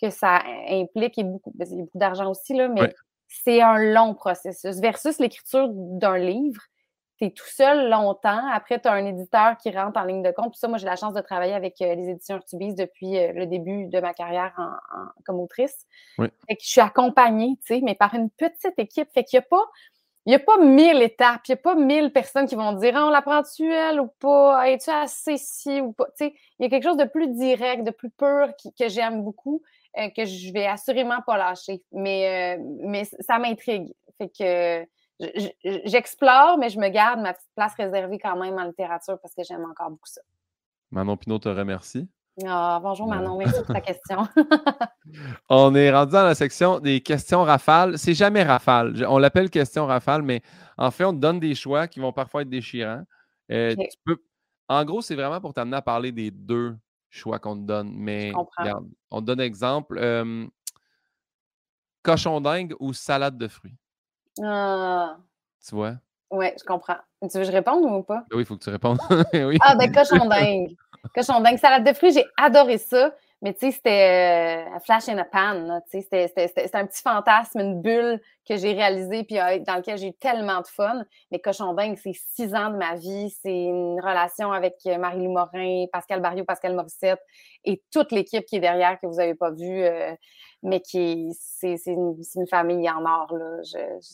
que 0.00 0.10
ça 0.10 0.42
implique 0.68 1.18
et 1.18 1.24
beaucoup, 1.24 1.52
ben, 1.54 1.66
il 1.70 1.78
y 1.78 1.80
a 1.80 1.84
beaucoup 1.84 1.98
d'argent 1.98 2.30
aussi, 2.30 2.54
là, 2.54 2.68
mais 2.68 2.94
c'est 3.26 3.60
un 3.60 3.78
long 3.78 4.14
processus 4.14 4.78
versus 4.78 5.18
l'écriture 5.18 5.68
d'un 5.72 6.18
livre 6.18 6.62
tu 7.18 7.26
es 7.26 7.30
tout 7.30 7.48
seul 7.48 7.88
longtemps. 7.90 8.46
Après, 8.52 8.80
tu 8.80 8.88
as 8.88 8.92
un 8.92 9.04
éditeur 9.04 9.56
qui 9.56 9.70
rentre 9.70 9.98
en 9.98 10.04
ligne 10.04 10.22
de 10.22 10.30
compte. 10.30 10.50
Puis 10.50 10.58
ça, 10.58 10.68
moi, 10.68 10.78
j'ai 10.78 10.86
la 10.86 10.96
chance 10.96 11.14
de 11.14 11.20
travailler 11.20 11.54
avec 11.54 11.80
euh, 11.80 11.94
les 11.94 12.10
éditions 12.10 12.36
Artubis 12.36 12.74
depuis 12.74 13.18
euh, 13.18 13.32
le 13.32 13.46
début 13.46 13.86
de 13.86 14.00
ma 14.00 14.12
carrière 14.12 14.52
en, 14.58 15.22
comme 15.24 15.40
autrice. 15.40 15.86
Fait 16.18 16.56
que 16.56 16.62
je 16.62 16.68
suis 16.68 16.80
accompagnée, 16.80 17.56
tu 17.64 17.74
sais, 17.74 17.80
mais 17.82 17.94
par 17.94 18.14
une 18.14 18.30
petite 18.30 18.78
équipe. 18.78 19.08
Fait 19.12 19.24
qu'il 19.24 19.38
n'y 19.38 19.44
a 19.44 19.48
pas. 19.48 19.64
Il 20.26 20.30
n'y 20.30 20.34
a 20.34 20.40
pas 20.40 20.58
mille 20.58 21.02
étapes, 21.02 21.42
il 21.46 21.52
n'y 21.52 21.54
a 21.54 21.62
pas 21.62 21.76
mille 21.76 22.12
personnes 22.12 22.48
qui 22.48 22.56
vont 22.56 22.72
dire 22.72 22.94
ah, 22.96 23.06
on 23.06 23.10
la 23.10 23.22
prend-tu 23.22 23.72
elle 23.72 24.00
ou 24.00 24.08
pas, 24.18 24.68
es-tu 24.68 24.90
assez 24.90 25.36
si 25.36 25.80
ou 25.80 25.92
pas? 25.92 26.06
Tu 26.18 26.26
sais, 26.26 26.34
il 26.58 26.64
y 26.64 26.66
a 26.66 26.68
quelque 26.68 26.82
chose 26.82 26.96
de 26.96 27.04
plus 27.04 27.28
direct, 27.28 27.84
de 27.84 27.92
plus 27.92 28.10
pur 28.10 28.48
que 28.76 28.88
j'aime 28.88 29.22
beaucoup, 29.22 29.62
euh, 29.96 30.08
que 30.08 30.24
je 30.24 30.52
vais 30.52 30.66
assurément 30.66 31.22
pas 31.24 31.36
lâcher. 31.38 31.80
Mais, 31.92 32.58
mais 32.80 33.04
ça 33.20 33.38
m'intrigue. 33.38 33.94
Fait 34.18 34.28
que 34.28 34.88
j'explore, 35.84 36.58
mais 36.58 36.68
je 36.68 36.78
me 36.78 36.88
garde 36.88 37.20
ma 37.20 37.34
petite 37.34 37.50
place 37.54 37.74
réservée 37.74 38.18
quand 38.18 38.36
même 38.36 38.58
en 38.58 38.64
littérature 38.64 39.18
parce 39.20 39.34
que 39.34 39.42
j'aime 39.42 39.64
encore 39.64 39.90
beaucoup 39.90 40.08
ça. 40.08 40.20
Manon 40.90 41.16
Pinot 41.16 41.38
te 41.38 41.48
remercie. 41.48 42.08
Ah, 42.44 42.78
bonjour 42.82 43.08
Manon, 43.08 43.38
merci 43.38 43.62
pour 43.62 43.74
ta 43.74 43.80
question. 43.80 44.28
on 45.48 45.74
est 45.74 45.90
rendu 45.90 46.12
dans 46.12 46.24
la 46.24 46.34
section 46.34 46.80
des 46.80 47.00
questions 47.00 47.42
rafales. 47.44 47.98
C'est 47.98 48.12
jamais 48.12 48.42
rafale. 48.42 49.06
On 49.08 49.16
l'appelle 49.16 49.48
question 49.48 49.86
rafale, 49.86 50.20
mais 50.20 50.42
en 50.76 50.90
fait, 50.90 51.04
on 51.04 51.14
te 51.14 51.18
donne 51.18 51.40
des 51.40 51.54
choix 51.54 51.88
qui 51.88 51.98
vont 51.98 52.12
parfois 52.12 52.42
être 52.42 52.50
déchirants. 52.50 53.04
Euh, 53.50 53.74
en 54.68 54.84
gros, 54.84 55.00
c'est 55.00 55.14
vraiment 55.14 55.40
pour 55.40 55.54
t'amener 55.54 55.76
à 55.76 55.82
parler 55.82 56.12
des 56.12 56.30
deux 56.30 56.76
choix 57.08 57.38
qu'on 57.38 57.56
te 57.56 57.66
donne. 57.66 57.94
Mais 57.94 58.32
regarde, 58.58 58.86
on 59.10 59.20
te 59.20 59.26
donne 59.26 59.40
exemple. 59.40 59.98
Euh, 59.98 60.46
cochon 62.02 62.42
dingue 62.42 62.74
ou 62.80 62.92
salade 62.92 63.38
de 63.38 63.48
fruits? 63.48 63.76
Ah. 64.42 65.16
Tu 65.66 65.74
vois? 65.74 65.94
Oui, 66.30 66.46
je 66.58 66.64
comprends. 66.64 66.96
Tu 67.22 67.28
veux 67.38 67.40
que 67.40 67.44
je 67.44 67.52
réponde 67.52 67.84
ou 67.84 68.02
pas? 68.02 68.24
Oui, 68.32 68.40
il 68.40 68.44
faut 68.44 68.56
que 68.56 68.64
tu 68.64 68.70
répondes. 68.70 68.98
Ah, 69.60 69.76
ben 69.76 69.92
cochon 69.92 70.26
dingue. 70.26 70.76
cochon 71.14 71.40
dingue. 71.40 71.58
Salade 71.58 71.86
de 71.86 71.92
fruits, 71.92 72.12
j'ai 72.12 72.24
adoré 72.36 72.78
ça. 72.78 73.12
Mais 73.46 73.54
tu 73.54 73.60
sais, 73.60 73.70
c'était 73.70 74.66
un 74.74 74.80
flash 74.80 75.08
in 75.08 75.18
a 75.18 75.24
pan. 75.24 75.80
C'était 75.88 76.28
un 76.74 76.84
petit 76.84 77.00
fantasme, 77.00 77.60
une 77.60 77.80
bulle 77.80 78.20
que 78.44 78.56
j'ai 78.56 78.72
réalisée 78.72 79.22
puis 79.22 79.36
dans 79.36 79.76
lequel 79.76 79.98
j'ai 79.98 80.08
eu 80.08 80.14
tellement 80.14 80.62
de 80.62 80.66
fun. 80.66 81.04
Mais 81.30 81.38
Cochon 81.38 81.72
Dingue, 81.72 81.96
c'est 82.02 82.16
six 82.34 82.52
ans 82.56 82.70
de 82.70 82.76
ma 82.76 82.96
vie. 82.96 83.30
C'est 83.40 83.66
une 83.66 84.00
relation 84.00 84.50
avec 84.50 84.74
Marie-Lou 84.84 85.30
Morin, 85.30 85.84
Pascal 85.92 86.20
Barriot, 86.20 86.44
Pascal 86.44 86.74
Morissette 86.74 87.20
et 87.64 87.80
toute 87.92 88.10
l'équipe 88.10 88.44
qui 88.46 88.56
est 88.56 88.60
derrière 88.60 88.98
que 88.98 89.06
vous 89.06 89.18
n'avez 89.18 89.36
pas 89.36 89.52
vu, 89.52 89.84
mais 90.64 90.80
qui 90.80 91.30
c'est 91.40 91.76
une, 91.86 92.16
une, 92.34 92.48
famille 92.48 92.90
en 92.90 93.04
or. 93.04 93.32
Là. 93.32 93.62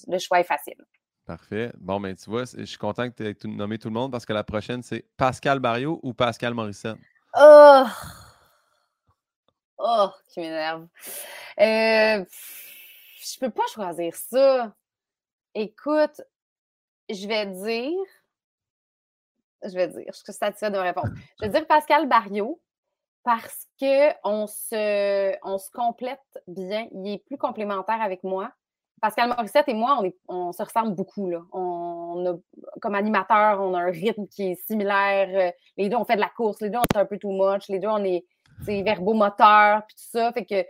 le 0.09 0.19
choix 0.19 0.41
est 0.41 0.45
facile. 0.45 0.77
Parfait. 1.25 1.73
Bon, 1.81 1.99
mais 2.01 2.11
ben, 2.11 2.17
tu 2.17 2.29
vois, 2.29 2.45
je 2.45 2.65
suis 2.65 2.77
content 2.77 3.09
que 3.09 3.15
tu 3.15 3.27
aies 3.27 3.51
nommé 3.51 3.79
tout 3.79 3.89
le 3.89 3.95
monde 3.95 4.13
parce 4.13 4.27
que 4.27 4.35
la 4.35 4.45
prochaine, 4.45 4.83
c'est 4.83 5.07
Pascal 5.17 5.59
Barriot 5.59 6.01
ou 6.03 6.13
Pascal 6.13 6.53
Morissette? 6.53 6.99
Oh! 7.41 7.85
Oh, 9.79 10.09
qui 10.29 10.41
m'énerve. 10.41 10.87
Euh, 11.61 12.25
je 13.21 13.39
peux 13.39 13.51
pas 13.51 13.67
choisir 13.73 14.15
ça. 14.15 14.75
Écoute, 15.55 16.21
je 17.09 17.27
vais 17.27 17.47
dire. 17.47 18.05
Je 19.65 19.75
vais 19.75 19.89
dire, 19.89 20.05
je 20.09 20.19
suis 20.19 20.33
satisfaite 20.33 20.73
de 20.73 20.79
me 20.79 20.83
répondre. 20.83 21.11
Je 21.41 21.47
vais 21.47 21.53
dire 21.53 21.67
Pascal 21.67 22.09
Barriot 22.09 22.61
parce 23.23 23.69
qu'on 23.79 24.47
se, 24.47 25.37
on 25.45 25.59
se 25.59 25.71
complète 25.71 26.19
bien. 26.49 26.89
Il 26.93 27.13
est 27.13 27.25
plus 27.25 27.39
complémentaire 27.39 28.03
avec 28.03 28.25
moi. 28.25 28.51
Pascal 29.01 29.29
Morissette 29.29 29.69
et 29.69 29.75
moi, 29.75 30.01
on, 30.29 30.53
se 30.53 30.63
ressemble 30.63 30.95
beaucoup. 30.95 31.29
Là. 31.29 31.43
On, 31.53 32.41
comme 32.81 32.95
animateur, 32.95 33.61
on 33.61 33.75
a 33.75 33.81
un 33.81 33.91
rythme 33.91 34.27
qui 34.29 34.53
est 34.53 34.67
similaire. 34.67 35.53
Les 35.77 35.89
deux, 35.89 35.97
on 35.97 36.05
fait 36.05 36.15
de 36.15 36.21
la 36.21 36.29
course. 36.29 36.61
Les 36.61 36.71
deux, 36.71 36.79
on 36.79 36.99
est 36.99 37.01
un 37.01 37.05
peu 37.05 37.19
too 37.19 37.33
much. 37.33 37.69
Les 37.69 37.81
deux, 37.81 37.89
on 37.89 38.05
est 38.05 38.25
verbomoteur, 38.61 39.85
puis 39.87 39.97
tout 39.97 40.19
ça. 40.19 40.33
Fait 40.33 40.45
que, 40.45 40.65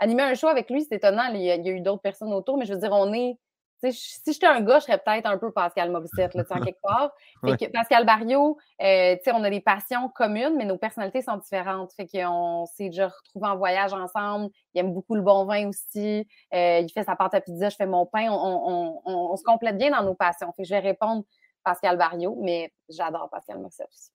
animer 0.00 0.22
un 0.22 0.34
show 0.34 0.48
avec 0.48 0.70
lui, 0.70 0.82
c'est 0.82 0.96
étonnant. 0.96 1.30
Il 1.32 1.40
y, 1.40 1.50
a, 1.50 1.56
eu 1.56 1.80
d'autres 1.80 2.02
personnes 2.02 2.32
autour, 2.32 2.58
mais 2.58 2.64
je 2.64 2.74
veux 2.74 2.80
dire, 2.80 2.92
on 2.92 3.12
est. 3.12 3.38
Si 3.82 4.20
j'étais 4.26 4.46
un 4.46 4.60
gars, 4.60 4.78
je 4.78 4.84
serais 4.84 4.98
peut-être 4.98 5.24
un 5.24 5.38
peu 5.38 5.52
Pascal 5.52 5.90
Morissette, 5.90 6.34
là, 6.34 6.44
en 6.50 6.60
quelque 6.60 6.80
part. 6.82 7.12
Fait 7.42 7.56
que 7.56 7.72
Pascal 7.72 8.04
Barrio, 8.04 8.58
euh, 8.82 9.16
on 9.28 9.42
a 9.42 9.48
des 9.48 9.62
passions 9.62 10.10
communes, 10.10 10.54
mais 10.58 10.66
nos 10.66 10.76
personnalités 10.76 11.22
sont 11.22 11.38
différentes. 11.38 11.90
Fait 11.94 12.06
qu'on 12.06 12.66
s'est 12.66 12.90
déjà 12.90 13.08
retrouvés 13.08 13.48
en 13.48 13.56
voyage 13.56 13.94
ensemble. 13.94 14.50
Il 14.74 14.80
aime 14.80 14.92
beaucoup 14.92 15.14
le 15.14 15.22
bon 15.22 15.46
vin 15.46 15.68
aussi. 15.68 16.28
Euh, 16.52 16.80
il 16.80 16.90
fait 16.92 17.04
sa 17.04 17.16
pâte 17.16 17.32
à 17.32 17.40
pizza, 17.40 17.70
je 17.70 17.76
fais 17.76 17.86
mon 17.86 18.04
pain. 18.04 18.28
On, 18.30 19.34
se 19.36 19.44
complète 19.44 19.78
bien 19.78 19.90
dans 19.90 20.04
nos 20.04 20.14
passions. 20.14 20.52
Fait 20.52 20.62
que 20.62 20.68
je 20.68 20.74
vais 20.74 20.80
répondre 20.80 21.24
Pascal 21.64 21.96
Barrio, 21.96 22.36
mais 22.38 22.74
j'adore 22.90 23.30
Pascal 23.30 23.60
Morissette 23.60 23.88
aussi. 23.88 24.10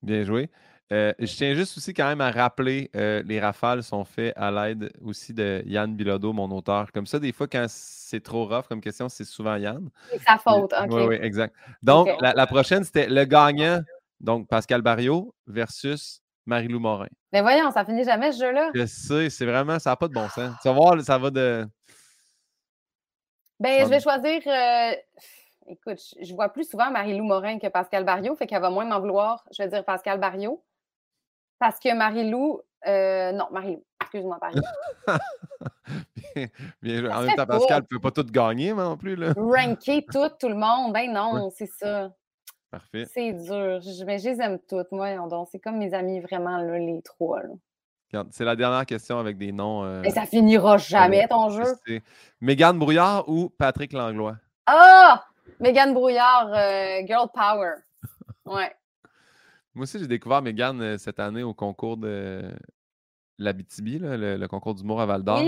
Bien 0.00 0.22
joué. 0.22 0.50
Euh, 0.92 1.14
je 1.18 1.34
tiens 1.34 1.54
juste 1.54 1.78
aussi 1.78 1.94
quand 1.94 2.06
même 2.06 2.20
à 2.20 2.30
rappeler, 2.30 2.90
euh, 2.94 3.22
les 3.24 3.40
rafales 3.40 3.82
sont 3.82 4.04
faits 4.04 4.34
à 4.36 4.50
l'aide 4.50 4.92
aussi 5.02 5.32
de 5.32 5.62
Yann 5.64 5.94
Bilodeau, 5.94 6.34
mon 6.34 6.50
auteur. 6.50 6.92
Comme 6.92 7.06
ça, 7.06 7.18
des 7.18 7.32
fois, 7.32 7.46
quand 7.46 7.64
c'est 7.68 8.22
trop 8.22 8.44
rough 8.46 8.66
comme 8.68 8.82
question, 8.82 9.08
c'est 9.08 9.24
souvent 9.24 9.56
Yann. 9.56 9.88
C'est 10.10 10.20
sa 10.22 10.36
faute, 10.36 10.74
OK. 10.78 10.90
Oui, 10.90 11.02
oui, 11.08 11.18
exact. 11.22 11.54
Donc, 11.82 12.08
la, 12.20 12.46
prochaine, 12.46 12.84
c'était 12.84 13.08
le 13.08 13.24
gagnant, 13.24 13.80
donc 14.20 14.48
Pascal 14.48 14.82
Barriot 14.82 15.34
versus 15.46 16.22
Marie-Lou 16.44 16.78
Morin. 16.78 17.08
Mais 17.32 17.40
voyons, 17.40 17.70
ça 17.70 17.86
finit 17.86 18.04
jamais 18.04 18.32
ce 18.32 18.44
jeu-là. 18.44 18.70
Je 18.74 18.84
sais, 18.84 19.30
c'est 19.30 19.46
vraiment, 19.46 19.78
ça 19.78 19.90
n'a 19.90 19.96
pas 19.96 20.08
de 20.08 20.12
bon 20.12 20.28
sens. 20.28 20.52
Tu 20.60 20.68
vas 20.68 20.74
voir, 20.74 21.00
ça 21.00 21.16
va 21.16 21.30
de. 21.30 21.66
Ben, 23.58 23.84
je 23.84 23.88
vais 23.88 24.00
choisir. 24.00 24.42
Euh, 24.46 24.92
écoute, 25.68 26.00
je 26.20 26.34
vois 26.34 26.50
plus 26.50 26.68
souvent 26.68 26.90
Marie-Lou 26.90 27.24
Morin 27.24 27.58
que 27.58 27.68
Pascal 27.68 28.04
Barriot, 28.04 28.34
fait 28.36 28.46
qu'elle 28.46 28.60
va 28.60 28.68
moins 28.68 28.84
m'en 28.84 29.00
vouloir. 29.00 29.42
Je 29.56 29.62
vais 29.62 29.70
dire 29.70 29.84
Pascal 29.86 30.20
Barriot. 30.20 30.62
Parce 31.62 31.78
que 31.78 31.94
Marie-Lou, 31.94 32.60
euh, 32.88 33.30
non, 33.30 33.46
Marie-Lou, 33.52 33.84
excuse-moi, 34.00 34.36
bien, 36.34 36.48
bien 36.82 37.16
En 37.16 37.22
même 37.22 37.36
temps, 37.36 37.46
Pascal 37.46 37.82
ne 37.82 37.86
peut 37.86 38.00
pas 38.00 38.10
tout 38.10 38.24
gagner 38.24 38.72
non 38.72 38.96
plus. 38.96 39.14
Là. 39.14 39.32
Ranker 39.36 40.04
tout, 40.12 40.28
tout 40.40 40.48
le 40.48 40.56
monde. 40.56 40.92
Ben 40.92 41.12
non, 41.12 41.50
c'est 41.56 41.70
ça. 41.70 42.10
Parfait. 42.68 43.04
C'est 43.14 43.32
dur. 43.32 43.78
mais 44.04 44.18
je 44.18 44.30
les 44.30 44.40
aime 44.40 44.58
toutes, 44.68 44.90
moi. 44.90 45.06
C'est 45.52 45.60
comme 45.60 45.78
mes 45.78 45.94
amis, 45.94 46.18
vraiment, 46.18 46.58
là, 46.58 46.80
les 46.80 47.00
trois. 47.02 47.42
C'est 48.32 48.44
la 48.44 48.56
dernière 48.56 48.84
question 48.84 49.20
avec 49.20 49.38
des 49.38 49.52
noms. 49.52 49.84
Euh, 49.84 50.02
ça 50.10 50.26
finira 50.26 50.78
jamais, 50.78 51.28
ton 51.28 51.48
jeu. 51.50 52.00
Mégane 52.40 52.76
Brouillard 52.76 53.28
ou 53.28 53.50
Patrick 53.50 53.92
Langlois? 53.92 54.34
Ah! 54.66 55.24
Mégane 55.60 55.94
Brouillard, 55.94 56.52
euh, 56.52 57.06
Girl 57.06 57.28
Power. 57.32 57.74
Ouais. 58.44 58.74
Moi 59.74 59.84
aussi, 59.84 59.98
j'ai 59.98 60.06
découvert 60.06 60.42
Megan 60.42 60.80
euh, 60.80 60.98
cette 60.98 61.18
année 61.18 61.42
au 61.42 61.54
concours 61.54 61.96
de 61.96 62.42
l'Abitibi, 63.38 63.98
le, 63.98 64.36
le 64.36 64.48
concours 64.48 64.74
d'humour 64.74 65.00
à 65.00 65.06
Val 65.06 65.22
d'Or. 65.22 65.42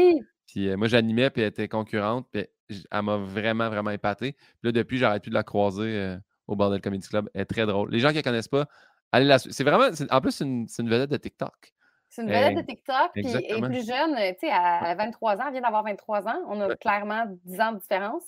Puis 0.47 0.69
euh, 0.69 0.77
moi, 0.77 0.89
j'animais, 0.89 1.31
puis 1.31 1.43
elle 1.43 1.49
était 1.49 1.69
concurrente, 1.69 2.27
puis 2.31 2.47
elle 2.91 3.03
m'a 3.03 3.17
vraiment, 3.17 3.69
vraiment 3.69 3.91
épaté. 3.91 4.33
Puis 4.33 4.65
là, 4.65 4.73
depuis, 4.73 4.99
j'arrête 4.99 5.23
plus 5.23 5.31
de 5.31 5.35
la 5.35 5.43
croiser 5.43 5.83
euh, 5.83 6.17
au 6.47 6.57
Bordel 6.57 6.81
Comedy 6.81 7.09
Club. 7.09 7.29
Elle 7.35 7.43
est 7.43 7.47
très 7.47 7.67
drôle. 7.67 7.91
Les 7.91 8.01
gens 8.01 8.09
qui 8.09 8.15
ne 8.15 8.19
la 8.19 8.23
connaissent 8.23 8.49
pas, 8.49 8.67
allez 9.13 9.27
la 9.27 9.39
C'est 9.39 9.65
vraiment, 9.65 9.89
en 10.11 10.21
plus, 10.21 10.33
c'est 10.33 10.45
une, 10.45 10.67
une, 10.79 10.89
vedette 10.89 11.11
de 11.11 11.17
TikTok. 11.17 11.74
C'est 12.15 12.23
une 12.23 12.29
vedette 12.29 12.55
de 12.55 12.63
TikTok, 12.63 13.11
puis 13.13 13.27
elle 13.27 13.57
est 13.57 13.61
plus 13.61 13.85
jeune, 13.85 14.15
tu 14.15 14.47
sais, 14.47 14.51
a 14.53 14.95
23 14.95 15.37
ans, 15.39 15.45
elle 15.47 15.53
vient 15.53 15.63
d'avoir 15.63 15.83
23 15.83 16.29
ans. 16.29 16.41
On 16.49 16.61
a 16.61 16.77
clairement 16.77 17.25
10 17.45 17.61
ans 17.61 17.73
de 17.73 17.79
différence. 17.79 18.23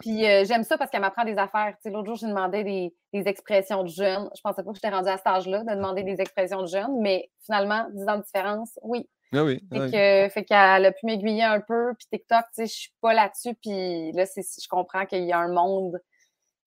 Puis 0.00 0.24
euh, 0.24 0.44
j'aime 0.46 0.62
ça 0.62 0.78
parce 0.78 0.90
qu'elle 0.90 1.02
m'apprend 1.02 1.24
des 1.24 1.36
affaires. 1.36 1.74
L'autre 1.84 2.06
jour, 2.06 2.16
j'ai 2.16 2.28
demandé 2.28 2.64
des, 2.64 2.92
expressions 3.12 3.82
de 3.82 3.88
jeunes. 3.88 4.30
Je 4.34 4.40
pensais 4.40 4.62
pas 4.62 4.70
que 4.70 4.76
j'étais 4.76 4.88
rendue 4.88 5.10
à 5.10 5.18
cet 5.18 5.26
âge-là 5.26 5.64
de 5.64 5.74
demander 5.74 6.02
des 6.02 6.18
expressions 6.18 6.62
de 6.62 6.66
jeunes, 6.66 6.98
mais 7.00 7.30
finalement, 7.44 7.86
10 7.92 8.08
ans 8.08 8.16
de 8.16 8.22
différence, 8.22 8.78
oui. 8.82 9.06
Ah 9.34 9.44
oui. 9.44 9.62
Ah 9.70 9.88
fait 9.90 10.44
qu'elle 10.46 10.86
a 10.86 10.92
pu 10.92 11.04
m'aiguiller 11.04 11.42
un 11.42 11.60
peu. 11.60 11.92
Puis 11.98 12.06
TikTok, 12.10 12.44
tu 12.54 12.54
sais, 12.54 12.66
je 12.66 12.72
suis 12.72 12.94
pas 13.02 13.12
là-dessus. 13.12 13.54
Puis 13.54 14.12
là, 14.12 14.24
je 14.24 14.68
comprends 14.68 15.04
qu'il 15.04 15.24
y 15.24 15.32
a 15.32 15.38
un 15.38 15.52
monde 15.52 16.00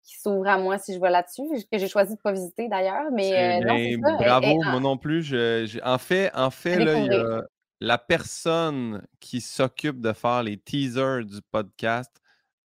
qui 0.07 0.19
s'ouvre 0.19 0.47
à 0.47 0.57
moi 0.57 0.79
si 0.79 0.95
je 0.95 0.99
vais 0.99 1.11
là-dessus, 1.11 1.43
que 1.71 1.77
j'ai 1.77 1.87
choisi 1.87 2.15
de 2.15 2.19
pas 2.21 2.31
visiter 2.31 2.67
d'ailleurs. 2.67 3.11
Mais 3.11 3.61
euh, 3.61 3.97
non, 3.97 4.17
ça. 4.17 4.39
Bravo, 4.39 4.63
moi 4.63 4.79
non 4.79 4.97
plus. 4.97 5.35
en 5.83 5.97
fait, 5.99 6.31
en 6.33 6.49
fait 6.49 6.83
là, 6.83 6.97
il 6.97 7.05
y 7.05 7.15
a 7.15 7.43
la 7.79 7.99
personne 7.99 9.05
qui 9.19 9.41
s'occupe 9.41 10.01
de 10.01 10.13
faire 10.13 10.41
les 10.41 10.57
teasers 10.57 11.25
du 11.25 11.41
podcast 11.51 12.11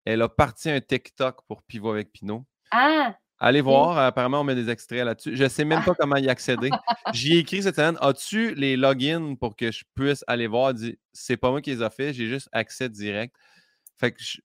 elle 0.05 0.23
a 0.23 0.29
parti 0.29 0.71
un 0.71 0.81
TikTok 0.81 1.43
pour 1.47 1.63
Pivot 1.63 1.91
avec 1.91 2.13
Pinot. 2.13 2.45
Ah! 2.71 3.15
Allez 3.39 3.61
voir, 3.61 3.99
apparemment, 3.99 4.41
on 4.41 4.45
met 4.45 4.55
des 4.55 4.71
extraits 4.71 5.05
là-dessus. 5.05 5.37
Je 5.37 5.43
ne 5.43 5.49
sais 5.49 5.65
même 5.65 5.83
pas 5.83 5.95
comment 5.95 6.17
y 6.17 6.29
accéder. 6.29 6.71
J'y 7.13 7.35
ai 7.35 7.39
écrit 7.39 7.63
cette 7.63 7.75
semaine 7.75 7.99
As-tu 8.01 8.55
les 8.55 8.77
logins 8.77 9.35
pour 9.35 9.57
que 9.57 9.73
je 9.73 9.83
puisse 9.95 10.25
aller 10.29 10.47
voir? 10.47 10.75
C'est 11.13 11.37
pas 11.37 11.51
moi 11.51 11.61
qui 11.61 11.71
les 11.71 11.83
ai 11.83 11.91
fait, 11.91 12.13
j'ai 12.13 12.29
juste 12.29 12.49
accès 12.53 12.89
direct. 12.89 13.35
Fait 13.99 14.13
que 14.13 14.23
je 14.23 14.39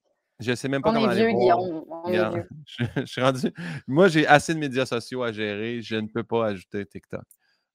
ne 0.46 0.56
sais 0.56 0.68
même 0.68 0.82
pas 0.82 0.94
comment. 0.94 1.08
On 1.08 1.12
est 1.12 1.16
vieux. 1.16 2.48
Je, 2.96 3.06
suis 3.06 3.22
rendu. 3.22 3.54
Moi, 3.88 4.08
j'ai 4.08 4.28
assez 4.28 4.54
de 4.54 4.60
médias 4.60 4.86
sociaux 4.86 5.24
à 5.24 5.32
gérer. 5.32 5.82
Je 5.82 5.96
ne 5.96 6.08
peux 6.08 6.24
pas 6.24 6.48
ajouter 6.48 6.86
TikTok. 6.86 7.24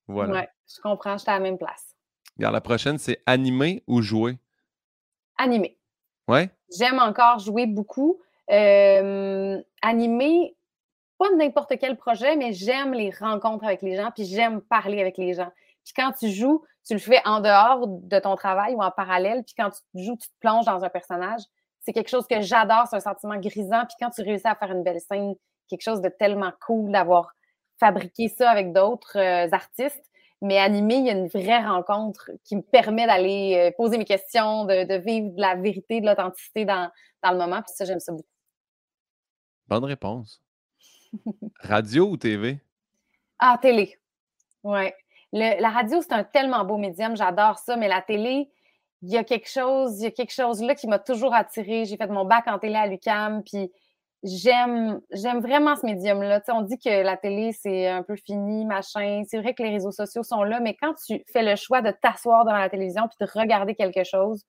Voilà. 0.07 0.33
Ouais, 0.33 0.49
je 0.69 0.81
comprends, 0.81 1.17
je 1.17 1.23
suis 1.23 1.31
à 1.31 1.35
la 1.35 1.41
même 1.41 1.59
place. 1.59 1.97
Regarde, 2.37 2.55
la 2.55 2.61
prochaine, 2.61 2.99
c'est 2.99 3.23
animer 3.27 3.83
ou 3.87 4.03
jouer? 4.03 4.39
Animer. 5.39 5.79
Ouais? 6.29 6.51
J'aime 6.77 6.99
encore 6.99 7.39
jouer 7.39 7.67
beaucoup. 7.67 8.21
animer, 8.49 9.65
pas 11.19 11.31
n'importe 11.37 11.75
quel 11.79 11.97
projet, 11.97 12.37
mais 12.37 12.53
j'aime 12.53 12.95
les 12.95 13.11
rencontres 13.11 13.65
avec 13.65 13.83
les 13.83 13.97
gens, 13.97 14.11
puis 14.15 14.25
j'aime 14.25 14.61
parler 14.61 15.01
avec 15.01 15.19
les 15.19 15.35
gens. 15.35 15.53
Puis 15.85 15.95
quand 15.97 16.13
tu 16.13 16.31
joues, 16.31 16.65
tu 16.85 16.95
le 16.95 17.01
fais 17.01 17.21
en 17.25 17.41
dehors 17.41 17.87
de 17.87 18.19
ton 18.19 18.37
travail 18.37 18.75
ou 18.75 18.83
en 18.83 18.91
parallèle, 18.91 19.45
puis 19.45 19.55
quand 19.57 19.71
tu 19.71 20.03
joues, 20.03 20.17
tu 20.17 20.29
te 20.29 20.35
plonges 20.41 20.67
dans 20.67 20.85
un 20.85 20.89
personnage. 20.89 21.43
C'est 21.83 21.93
quelque 21.93 22.09
chose 22.09 22.27
que 22.27 22.41
j'adore, 22.41 22.87
c'est 22.89 22.97
un 22.97 23.01
sentiment 23.01 23.37
grisant. 23.37 23.85
Puis 23.87 23.97
quand 24.01 24.11
tu 24.11 24.23
réussis 24.23 24.47
à 24.47 24.55
faire 24.55 24.71
une 24.71 24.83
belle 24.83 25.01
scène, 25.01 25.35
quelque 25.69 25.83
chose 25.83 26.01
de 26.01 26.09
tellement 26.09 26.53
cool 26.65 26.93
d'avoir 26.93 27.33
fabriqué 27.79 28.29
ça 28.29 28.51
avec 28.51 28.73
d'autres 28.73 29.19
euh, 29.19 29.49
artistes, 29.51 30.05
mais 30.41 30.59
animé, 30.59 30.97
il 30.97 31.07
y 31.07 31.11
a 31.11 31.13
une 31.13 31.29
vraie 31.29 31.65
rencontre 31.65 32.31
qui 32.45 32.57
me 32.57 32.63
permet 32.63 33.07
d'aller 33.07 33.57
euh, 33.57 33.71
poser 33.77 33.99
mes 33.99 34.05
questions, 34.05 34.65
de, 34.65 34.99
vivre 34.99 35.31
de 35.31 35.41
la 35.41 35.55
vérité, 35.55 36.01
de 36.01 36.07
l'authenticité 36.07 36.65
dans, 36.65 36.91
le 37.25 37.37
moment. 37.37 37.63
Puis 37.63 37.73
ça, 37.75 37.85
j'aime 37.85 38.01
ça 38.01 38.13
beaucoup. 38.13 38.27
Bonne 39.69 39.85
réponse. 39.85 40.43
radio 41.61 42.09
ou 42.09 42.17
TV? 42.17 42.61
Ah, 43.39 43.59
télé. 43.61 43.99
Oui. 44.65 44.91
La 45.33 45.71
radio, 45.71 46.03
c'est 46.03 46.13
un 46.13 46.25
tellement 46.25 46.65
beau 46.65 46.77
médium, 46.77 47.17
j'adore 47.17 47.59
ça, 47.59 47.77
mais 47.77 47.89
la 47.89 48.03
télé, 48.03 48.51
il 49.03 49.11
y 49.11 49.17
a 49.17 49.25
quelque 49.25 49.49
chose, 49.49 49.99
il 50.01 50.05
y 50.05 50.07
a 50.07 50.11
quelque 50.11 50.33
chose 50.33 50.63
là 50.63 50.75
qui 50.75 50.87
m'a 50.87 50.99
toujours 50.99 51.35
attirée. 51.35 51.85
J'ai 51.85 51.97
fait 51.97 52.07
mon 52.07 52.25
bac 52.25 52.45
en 52.47 52.59
télé 52.59 52.77
à 52.77 52.87
l'UCAM, 52.87 53.43
puis 53.43 53.73
j'aime 54.23 55.01
j'aime 55.13 55.41
vraiment 55.41 55.75
ce 55.77 55.85
médium-là. 55.85 56.41
Tu 56.41 56.47
sais, 56.47 56.53
on 56.53 56.63
dit 56.63 56.79
que 56.79 57.03
la 57.03 57.17
télé, 57.17 57.53
c'est 57.53 57.89
un 57.89 58.03
peu 58.05 58.15
fini, 58.17 58.65
machin. 58.65 59.25
C'est 59.29 59.41
vrai 59.41 59.55
que 59.55 59.63
les 59.63 59.71
réseaux 59.71 59.91
sociaux 59.91 60.23
sont 60.23 60.45
là, 60.45 60.61
mais 60.61 60.77
quand 60.81 60.95
tu 61.07 61.23
fais 61.33 61.43
le 61.43 61.57
choix 61.57 61.83
de 61.83 61.91
t'asseoir 61.91 62.45
devant 62.45 62.59
la 62.59 62.71
télévision 62.71 63.09
puis 63.09 63.17
de 63.21 63.41
regarder 63.41 63.75
quelque 63.75 64.05
chose, 64.05 64.45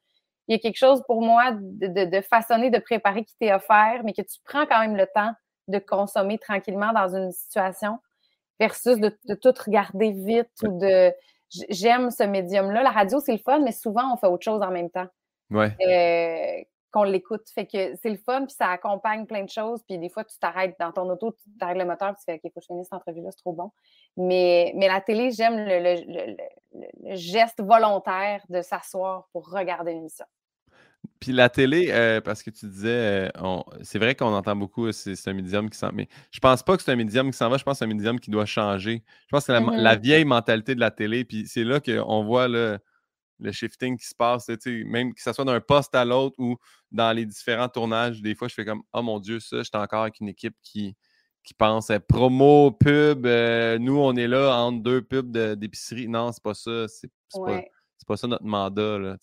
il 0.48 0.54
y 0.54 0.56
a 0.56 0.60
quelque 0.60 0.78
chose 0.78 1.02
pour 1.08 1.22
moi 1.22 1.52
de, 1.54 2.06
de, 2.06 2.22
façonner, 2.22 2.70
de 2.70 2.80
préparer 2.80 3.24
qui 3.24 3.36
t'est 3.40 3.54
offert, 3.54 4.02
mais 4.04 4.14
que 4.14 4.22
tu 4.22 4.40
prends 4.44 4.66
quand 4.66 4.82
même 4.82 4.98
le 4.98 5.08
temps 5.08 5.32
de 5.68 5.80
consommer 5.80 6.38
tranquillement 6.38 6.92
dans 6.94 7.16
une 7.16 7.32
situation 7.32 7.98
versus 8.60 9.00
de, 9.00 9.18
de 9.28 9.36
tout 9.36 9.54
regarder 9.66 10.12
vite 10.12 10.52
ou 10.64 10.78
de 10.80 11.12
j'aime 11.70 12.12
ce 12.12 12.24
médium-là. 12.24 12.84
La 12.84 12.92
radio, 12.92 13.20
c'est 13.20 13.34
le 13.34 13.40
fun, 13.40 13.60
mais 13.60 13.72
souvent, 13.72 14.14
on 14.14 14.18
fait 14.18 14.28
autre 14.28 14.44
chose 14.44 14.62
en 14.62 14.72
même 14.72 14.90
temps. 14.90 15.08
Ouais. 15.50 15.76
Euh, 15.82 16.64
qu'on 16.94 17.04
l'écoute. 17.04 17.50
Fait 17.50 17.66
que 17.66 17.96
c'est 17.96 18.10
le 18.10 18.18
fun, 18.18 18.46
puis 18.46 18.56
ça 18.56 18.68
accompagne 18.70 19.26
plein 19.26 19.44
de 19.44 19.50
choses. 19.50 19.82
Puis 19.88 19.98
des 19.98 20.10
fois, 20.10 20.24
tu 20.24 20.38
t'arrêtes 20.38 20.76
dans 20.80 20.92
ton 20.92 21.10
auto, 21.10 21.32
tu 21.32 21.58
t'arrêtes 21.60 21.78
le 21.78 21.86
moteur, 21.86 22.14
puis 22.14 22.18
tu 22.20 22.26
fais 22.26 22.36
OK, 22.36 22.54
faut 22.54 22.60
que 22.60 22.62
je 22.62 22.68
finisse 22.68 22.88
cette 22.88 22.94
entrevue-là, 22.94 23.32
c'est 23.32 23.42
trop 23.42 23.52
bon. 23.52 23.72
Mais, 24.16 24.72
mais 24.76 24.88
la 24.88 25.02
télé, 25.02 25.32
j'aime 25.32 25.56
le, 25.58 27.16
geste 27.16 27.62
volontaire 27.62 28.44
de 28.50 28.62
s'asseoir 28.62 29.28
pour 29.34 29.50
regarder 29.50 29.92
une 29.92 30.00
émission. 30.00 30.26
Puis 31.24 31.32
la 31.32 31.48
télé, 31.48 31.88
euh, 31.90 32.20
parce 32.20 32.44
que 32.44 32.50
tu 32.50 32.66
disais, 32.66 33.30
euh, 33.40 33.60
c'est 33.82 33.98
vrai 33.98 34.14
qu'on 34.14 34.34
entend 34.34 34.58
beaucoup, 34.58 34.92
c'est 34.92 35.16
un 35.28 35.34
médium 35.34 35.70
qui 35.70 35.78
s'en 35.78 35.94
mais 35.94 36.10
je 36.32 36.40
pense 36.42 36.64
pas 36.64 36.76
que 36.76 36.84
c'est 36.84 36.92
un 36.92 36.98
médium 36.98 37.32
qui 37.32 37.38
s'en 37.38 37.48
va, 37.48 37.56
je 37.56 37.64
pense 37.64 37.76
que 37.76 37.78
c'est 37.78 37.86
un 37.86 37.96
médium 37.96 38.20
qui 38.20 38.30
doit 38.30 38.46
changer. 38.46 39.06
Je 39.22 39.28
pense 39.30 39.46
que 39.46 39.54
c'est 39.54 39.58
la, 39.58 39.62
la, 39.62 39.96
mm-hmm. 39.96 40.02
vieille 40.02 40.26
mentalité 40.26 40.76
de 40.76 40.82
la 40.82 40.92
télé, 40.92 41.24
puis 41.24 41.48
c'est 41.48 41.64
là 41.64 41.80
qu'on 41.80 42.26
voit 42.26 42.50
le, 42.50 42.78
le 43.40 43.52
shifting 43.54 43.98
qui 43.98 44.06
se 44.06 44.14
passe, 44.14 44.50
même 44.66 45.14
que 45.14 45.22
ce 45.22 45.32
soit 45.32 45.46
d'un 45.46 45.62
poste 45.62 45.96
à 45.96 46.04
l'autre 46.04 46.36
ou 46.40 46.58
dans 46.92 47.14
les 47.14 47.26
différents 47.26 47.70
tournages, 47.70 48.22
des 48.22 48.36
fois, 48.36 48.50
je 48.50 48.56
fais 48.56 48.66
comme, 48.66 48.84
oh 48.92 49.02
mon 49.02 49.22
Dieu, 49.22 49.40
ça, 49.40 49.64
j'étais 49.64 49.78
encore 49.78 50.02
avec 50.02 50.20
une 50.20 50.28
équipe 50.28 50.58
qui, 50.62 50.94
qui 51.46 51.54
pense 51.54 51.90
promo, 52.10 52.72
pub, 52.72 53.26
euh, 53.26 53.80
nous, 53.80 53.98
on 53.98 54.14
est 54.18 54.28
là 54.28 54.58
entre 54.58 54.84
deux 54.84 55.02
pubs 55.02 55.32
d'épicerie. 55.32 56.10
Non, 56.10 56.34
c'est 56.34 56.44
pas 56.44 56.54
ça. 56.54 56.90
C'est 56.90 57.10
pas, 57.34 57.62
pas, 58.06 58.18
ça 58.18 58.28
notre 58.28 58.44
mandat, 58.44 59.00
là, 59.00 59.16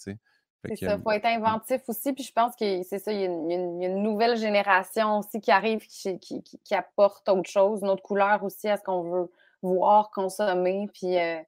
C'est 0.65 0.77
ça, 0.77 0.95
il 0.97 1.03
faut 1.03 1.11
être 1.11 1.27
inventif 1.27 1.81
aussi. 1.89 2.13
Puis 2.13 2.25
je 2.25 2.33
pense 2.33 2.55
que 2.55 2.83
c'est 2.83 2.99
ça, 2.99 3.13
il 3.13 3.21
y, 3.21 3.25
a 3.25 3.27
une, 3.27 4.03
nouvelle 4.03 4.37
génération 4.37 5.19
aussi 5.19 5.41
qui 5.41 5.51
arrive, 5.51 5.87
qui, 5.87 6.19
qui, 6.19 6.75
apporte 6.75 7.29
autre 7.29 7.49
chose, 7.49 7.81
une 7.83 7.89
autre 7.89 8.03
couleur 8.03 8.43
aussi 8.45 8.69
à 8.69 8.77
ce 8.77 8.83
qu'on 8.83 9.03
veut 9.03 9.31
voir, 9.63 10.11
consommer. 10.11 10.89
Puis 10.93 11.19
euh, 11.19 11.39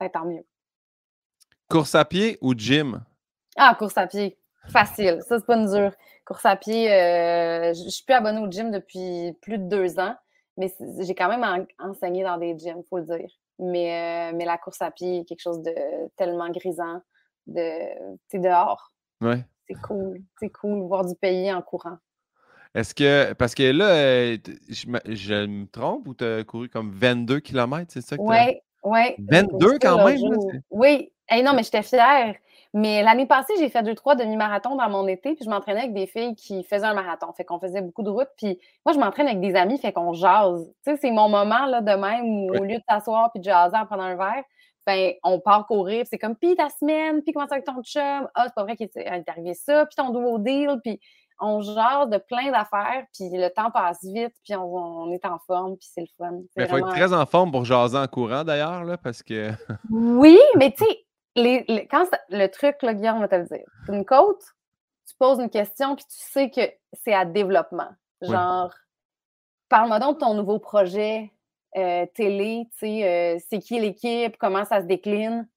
ben, 0.00 0.08
tant 0.08 0.24
mieux. 0.24 0.44
Course 1.68 1.94
à 1.94 2.04
pied 2.04 2.38
ou 2.40 2.54
gym? 2.54 3.04
Ah, 3.56 3.74
course 3.78 3.98
à 3.98 4.06
pied. 4.06 4.38
Facile. 4.68 5.20
Ça, 5.28 5.38
c'est 5.38 5.46
pas 5.46 5.56
une 5.56 5.70
dure. 5.70 5.92
Course 6.24 6.46
à 6.46 6.56
pied, 6.56 6.90
euh, 6.92 7.74
je 7.74 7.88
suis 7.88 8.04
plus 8.04 8.14
abonnée 8.14 8.40
au 8.40 8.50
gym 8.50 8.70
depuis 8.70 9.36
plus 9.42 9.58
de 9.58 9.64
deux 9.64 9.98
ans, 9.98 10.14
mais 10.56 10.72
j'ai 11.00 11.14
quand 11.14 11.28
même 11.28 11.66
enseigné 11.78 12.22
dans 12.22 12.38
des 12.38 12.56
gyms, 12.56 12.82
faut 12.88 12.98
le 12.98 13.04
dire. 13.04 13.30
Mais, 13.58 14.30
euh, 14.30 14.36
mais 14.36 14.44
la 14.44 14.56
course 14.56 14.80
à 14.80 14.90
pied 14.90 15.20
est 15.20 15.24
quelque 15.24 15.40
chose 15.40 15.62
de 15.62 15.74
tellement 16.16 16.48
grisant. 16.50 17.00
De, 17.46 18.18
t'es 18.28 18.38
dehors. 18.38 18.92
Ouais. 19.20 19.44
C'est 19.68 19.80
cool. 19.80 20.20
C'est 20.38 20.50
cool 20.50 20.86
voir 20.86 21.04
du 21.04 21.14
pays 21.14 21.52
en 21.52 21.62
courant. 21.62 21.98
Est-ce 22.74 22.94
que, 22.94 23.34
parce 23.34 23.54
que 23.54 23.64
là, 23.64 23.84
euh, 23.84 24.36
je, 24.68 25.46
me 25.46 25.66
trompe 25.66 26.08
ou 26.08 26.14
tu 26.14 26.24
as 26.24 26.42
couru 26.44 26.68
comme 26.68 26.90
22 26.90 27.40
km, 27.40 27.86
c'est 27.88 28.00
ça 28.00 28.16
que 28.16 28.22
Oui, 28.22 28.60
oui. 28.82 29.14
22 29.18 29.78
quand 29.78 30.04
même? 30.04 30.18
oui, 30.70 31.12
non, 31.30 31.52
mais 31.54 31.62
j'étais 31.62 31.82
fière. 31.82 32.34
Mais 32.74 33.02
l'année 33.02 33.26
passée, 33.26 33.52
j'ai 33.58 33.68
fait 33.68 33.82
deux, 33.82 33.94
trois 33.94 34.14
demi-marathons 34.14 34.76
dans 34.76 34.88
mon 34.88 35.06
été, 35.06 35.34
puis 35.34 35.44
je 35.44 35.50
m'entraînais 35.50 35.80
avec 35.80 35.92
des 35.92 36.06
filles 36.06 36.34
qui 36.34 36.64
faisaient 36.64 36.86
un 36.86 36.94
marathon. 36.94 37.30
Fait 37.34 37.44
qu'on 37.44 37.58
faisait 37.58 37.82
beaucoup 37.82 38.02
de 38.02 38.08
routes. 38.08 38.30
Puis 38.38 38.58
moi, 38.86 38.94
je 38.94 38.98
m'entraîne 38.98 39.26
avec 39.26 39.40
des 39.40 39.54
amis, 39.54 39.76
fait 39.76 39.92
qu'on 39.92 40.14
jase. 40.14 40.72
Tu 40.82 40.90
sais, 40.90 40.96
c'est 40.96 41.10
mon 41.10 41.28
moment 41.28 41.66
là, 41.66 41.82
de 41.82 41.92
même 41.92 42.24
où, 42.24 42.48
au 42.48 42.64
lieu 42.64 42.76
de 42.76 42.82
s'asseoir 42.88 43.30
puis 43.30 43.40
de 43.40 43.44
jaser 43.44 43.76
en 43.76 43.84
prenant 43.84 44.04
un 44.04 44.16
verre, 44.16 44.44
ben, 44.86 45.12
on 45.22 45.40
part 45.40 45.66
courir. 45.66 46.04
C'est 46.08 46.18
comme, 46.18 46.36
puis 46.36 46.56
ta 46.56 46.68
semaine, 46.68 47.22
puis 47.22 47.32
comment 47.32 47.46
ça 47.46 47.54
avec 47.54 47.66
ton 47.66 47.82
chum? 47.82 48.28
Ah, 48.34 48.44
c'est 48.46 48.54
pas 48.54 48.64
vrai 48.64 48.76
qu'il 48.76 48.88
est 48.94 49.28
arrivé 49.28 49.54
ça, 49.54 49.86
puis 49.86 49.94
ton 49.96 50.12
nouveau 50.12 50.38
deal, 50.38 50.80
puis 50.82 51.00
on 51.40 51.60
jase 51.60 52.08
de 52.08 52.18
plein 52.18 52.50
d'affaires, 52.50 53.04
puis 53.12 53.28
le 53.32 53.48
temps 53.48 53.70
passe 53.70 54.04
vite, 54.04 54.34
puis 54.44 54.54
on, 54.54 55.10
est 55.10 55.24
en 55.24 55.38
forme, 55.40 55.76
puis 55.76 55.88
c'est 55.92 56.02
le 56.02 56.06
fun. 56.16 56.38
Il 56.56 56.68
faut 56.68 56.78
être 56.78 56.90
très 56.90 57.12
en 57.12 57.26
forme 57.26 57.50
pour 57.50 57.64
jaser 57.64 57.98
en 57.98 58.06
courant, 58.06 58.44
d'ailleurs, 58.44 58.84
là, 58.84 58.96
parce 58.96 59.22
que... 59.22 59.50
oui, 59.90 60.38
mais 60.56 60.72
tu 60.72 60.84
sais, 60.84 61.86
quand 61.90 62.06
le 62.28 62.46
truc, 62.46 62.76
là, 62.82 62.94
Guillaume 62.94 63.20
va 63.20 63.28
te 63.28 63.34
le 63.34 63.44
dire, 63.44 63.64
une 63.88 64.04
côte, 64.04 64.42
tu 65.08 65.16
poses 65.18 65.40
une 65.40 65.50
question, 65.50 65.96
puis 65.96 66.04
tu 66.04 66.16
sais 66.16 66.50
que 66.50 66.60
c'est 66.92 67.14
à 67.14 67.24
développement. 67.24 67.90
Genre, 68.20 68.72
parle-moi 69.68 69.98
donc 69.98 70.20
de 70.20 70.24
ton 70.24 70.34
nouveau 70.34 70.60
projet 70.60 71.32
euh, 71.76 72.06
télé, 72.14 72.68
tu 72.72 72.86
sais, 72.86 73.08
euh, 73.08 73.38
c'est 73.48 73.58
qui 73.58 73.80
l'équipe, 73.80 74.36
comment 74.38 74.64
ça 74.64 74.80
se 74.80 74.86
décline. 74.86 75.48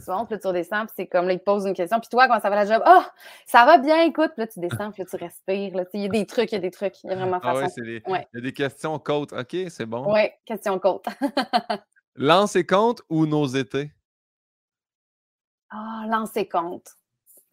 Souvent, 0.00 0.24
puis 0.24 0.34
là, 0.34 0.40
tu 0.40 0.46
redescends, 0.48 0.86
puis 0.86 0.94
c'est 0.96 1.06
comme 1.06 1.26
là, 1.26 1.34
il 1.34 1.38
te 1.38 1.44
pose 1.44 1.64
une 1.64 1.74
question, 1.74 2.00
puis 2.00 2.08
toi, 2.08 2.26
comment 2.26 2.40
ça 2.40 2.50
va 2.50 2.56
la 2.56 2.66
job? 2.66 2.82
Ah, 2.84 3.04
oh, 3.06 3.10
ça 3.46 3.64
va 3.64 3.78
bien, 3.78 4.02
écoute, 4.02 4.32
puis 4.34 4.42
là, 4.42 4.46
tu 4.48 4.58
descends, 4.58 4.90
puis 4.90 5.02
là, 5.02 5.08
tu 5.08 5.16
respires. 5.16 5.84
Il 5.94 6.00
y 6.02 6.06
a 6.06 6.08
des 6.08 6.26
trucs, 6.26 6.50
il 6.50 6.56
y 6.56 6.58
a 6.58 6.60
des 6.60 6.72
trucs. 6.72 7.04
Il 7.04 7.10
y 7.10 7.12
a 7.12 7.16
vraiment 7.16 7.38
ah 7.42 7.54
façon. 7.54 7.82
il 7.84 8.02
y 8.02 8.38
a 8.38 8.40
des 8.40 8.52
questions 8.52 8.98
côte. 8.98 9.32
OK, 9.32 9.56
c'est 9.68 9.86
bon. 9.86 10.12
Oui, 10.12 10.28
question 10.44 10.78
côte. 10.80 11.06
Lance 12.16 12.56
et 12.56 12.66
compte 12.66 13.02
ou 13.08 13.26
nos 13.26 13.46
étés? 13.46 13.92
Ah, 15.70 16.06
lancer 16.08 16.48
compte. 16.48 16.88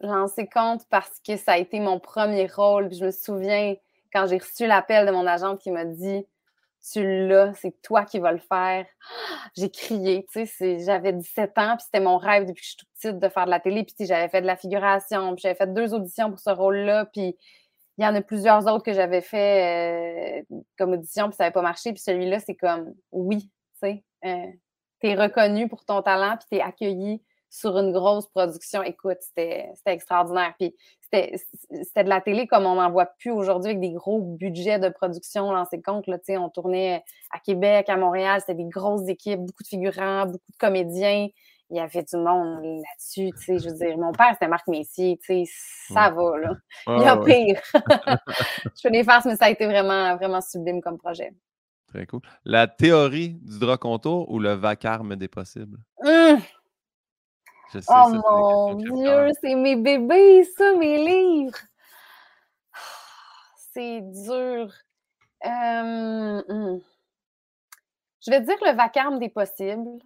Lancer 0.00 0.48
compte 0.48 0.86
parce 0.88 1.20
que 1.20 1.36
ça 1.36 1.52
a 1.52 1.58
été 1.58 1.78
mon 1.80 2.00
premier 2.00 2.46
rôle. 2.46 2.92
je 2.92 3.04
me 3.04 3.10
souviens 3.10 3.76
quand 4.12 4.26
j'ai 4.26 4.38
reçu 4.38 4.66
l'appel 4.66 5.06
de 5.06 5.12
mon 5.12 5.26
agente 5.26 5.60
qui 5.60 5.70
m'a 5.70 5.84
dit 5.84 6.26
Tu 6.92 7.28
l'as, 7.28 7.54
c'est 7.54 7.80
toi 7.82 8.04
qui 8.04 8.18
vas 8.18 8.32
le 8.32 8.40
faire. 8.40 8.86
J'ai 9.56 9.70
crié, 9.70 10.26
tu 10.30 10.46
sais, 10.46 10.78
j'avais 10.80 11.12
17 11.12 11.58
ans, 11.58 11.76
puis 11.76 11.84
c'était 11.86 12.04
mon 12.04 12.18
rêve 12.18 12.46
depuis 12.46 12.60
que 12.60 12.64
je 12.64 12.68
suis 12.70 12.76
toute 12.76 12.88
petite 13.00 13.18
de 13.18 13.28
faire 13.28 13.46
de 13.46 13.50
la 13.50 13.60
télé. 13.60 13.84
Puis 13.84 14.06
j'avais 14.06 14.28
fait 14.28 14.42
de 14.42 14.46
la 14.46 14.56
figuration, 14.56 15.34
puis 15.34 15.42
j'avais 15.42 15.54
fait 15.54 15.72
deux 15.72 15.94
auditions 15.94 16.30
pour 16.30 16.40
ce 16.40 16.50
rôle-là. 16.50 17.06
Puis 17.06 17.36
il 17.98 18.04
y 18.04 18.06
en 18.06 18.14
a 18.14 18.20
plusieurs 18.22 18.66
autres 18.66 18.84
que 18.84 18.92
j'avais 18.92 19.22
fait 19.22 20.42
euh, 20.50 20.56
comme 20.76 20.92
audition, 20.92 21.28
puis 21.28 21.36
ça 21.36 21.44
n'avait 21.44 21.54
pas 21.54 21.62
marché. 21.62 21.92
Puis 21.92 22.02
celui-là, 22.02 22.40
c'est 22.40 22.56
comme 22.56 22.94
oui, 23.12 23.44
tu 23.44 23.50
sais, 23.80 24.04
euh, 24.26 24.46
tu 25.00 25.08
es 25.08 25.14
reconnu 25.14 25.68
pour 25.68 25.84
ton 25.84 26.02
talent, 26.02 26.36
puis 26.38 26.46
tu 26.50 26.56
es 26.58 26.60
accueilli 26.60 27.22
sur 27.54 27.78
une 27.78 27.92
grosse 27.92 28.26
production. 28.26 28.82
Écoute, 28.82 29.18
c'était 29.20 29.70
extraordinaire. 29.86 30.54
Puis 30.58 30.74
c'était 31.00 32.02
de 32.02 32.08
la 32.08 32.20
télé 32.20 32.48
comme 32.48 32.66
on 32.66 32.74
n'en 32.74 32.90
voit 32.90 33.06
plus 33.06 33.30
aujourd'hui 33.30 33.70
avec 33.70 33.80
des 33.80 33.92
gros 33.92 34.20
budgets 34.20 34.80
de 34.80 34.88
production 34.88 35.52
lancés 35.52 35.80
compte. 35.80 36.08
Là, 36.08 36.18
on 36.30 36.48
tournait 36.48 37.04
à 37.30 37.38
Québec, 37.38 37.88
à 37.88 37.96
Montréal, 37.96 38.40
c'était 38.40 38.56
des 38.56 38.68
grosses 38.68 39.08
équipes, 39.08 39.38
beaucoup 39.38 39.62
de 39.62 39.68
figurants, 39.68 40.26
beaucoup 40.26 40.50
de 40.50 40.56
comédiens. 40.58 41.28
Il 41.70 41.76
y 41.76 41.80
avait 41.80 42.02
du 42.02 42.16
monde 42.16 42.62
là-dessus, 42.62 43.30
tu 43.38 43.44
sais, 43.44 43.58
je 43.58 43.70
veux 43.70 43.76
dire, 43.76 43.96
mon 43.98 44.12
père, 44.12 44.30
c'était 44.32 44.48
Marc 44.48 44.66
Messier, 44.66 45.18
tu 45.24 45.44
sais, 45.44 45.52
ça 45.92 46.10
va, 46.10 46.36
là. 46.36 46.56
Il 46.88 47.02
y 47.02 47.06
a 47.06 47.16
pire. 47.16 47.60
je 48.64 48.80
fais 48.82 48.90
des 48.90 49.02
farces, 49.02 49.24
mais 49.24 49.36
ça 49.36 49.46
a 49.46 49.50
été 49.50 49.64
vraiment, 49.66 50.14
vraiment 50.16 50.40
sublime 50.40 50.82
comme 50.82 50.98
projet. 50.98 51.32
Très 51.88 52.06
cool. 52.06 52.20
La 52.44 52.66
théorie 52.66 53.38
du 53.40 53.58
drap 53.58 53.78
contour 53.78 54.30
ou 54.30 54.40
le 54.40 54.52
vacarme 54.52 55.16
des 55.16 55.28
possibles? 55.28 55.78
Oh 57.88 58.08
mon 58.08 58.74
Dieu, 58.74 59.28
c'est 59.40 59.54
mes 59.54 59.76
bébés, 59.76 60.44
ça, 60.56 60.74
mes 60.74 60.98
livres. 61.04 61.58
C'est 63.74 64.00
dur. 64.00 64.72
Hmm. 65.42 66.78
Je 68.24 68.30
vais 68.30 68.40
dire 68.40 68.56
le 68.62 68.74
vacarme 68.74 69.18
des 69.18 69.28
possibles 69.28 69.98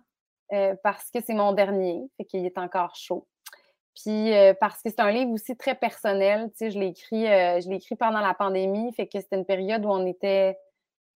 euh, 0.52 0.74
parce 0.82 1.10
que 1.10 1.20
c'est 1.20 1.34
mon 1.34 1.52
dernier, 1.52 2.08
fait 2.16 2.24
qu'il 2.24 2.44
est 2.44 2.58
encore 2.58 2.96
chaud. 2.96 3.26
Puis 3.94 4.32
euh, 4.34 4.54
parce 4.58 4.82
que 4.82 4.90
c'est 4.90 5.00
un 5.00 5.10
livre 5.10 5.32
aussi 5.32 5.56
très 5.56 5.74
personnel, 5.74 6.50
tu 6.50 6.56
sais, 6.56 6.70
je 6.70 6.78
l'ai 6.78 6.88
écrit, 6.88 7.26
euh, 7.26 7.60
je 7.60 7.68
l'ai 7.68 7.76
écrit 7.76 7.96
pendant 7.96 8.20
la 8.20 8.34
pandémie, 8.34 8.92
fait 8.94 9.06
que 9.06 9.20
c'était 9.20 9.36
une 9.36 9.44
période 9.44 9.84
où 9.84 9.90
on 9.90 10.06
était 10.06 10.58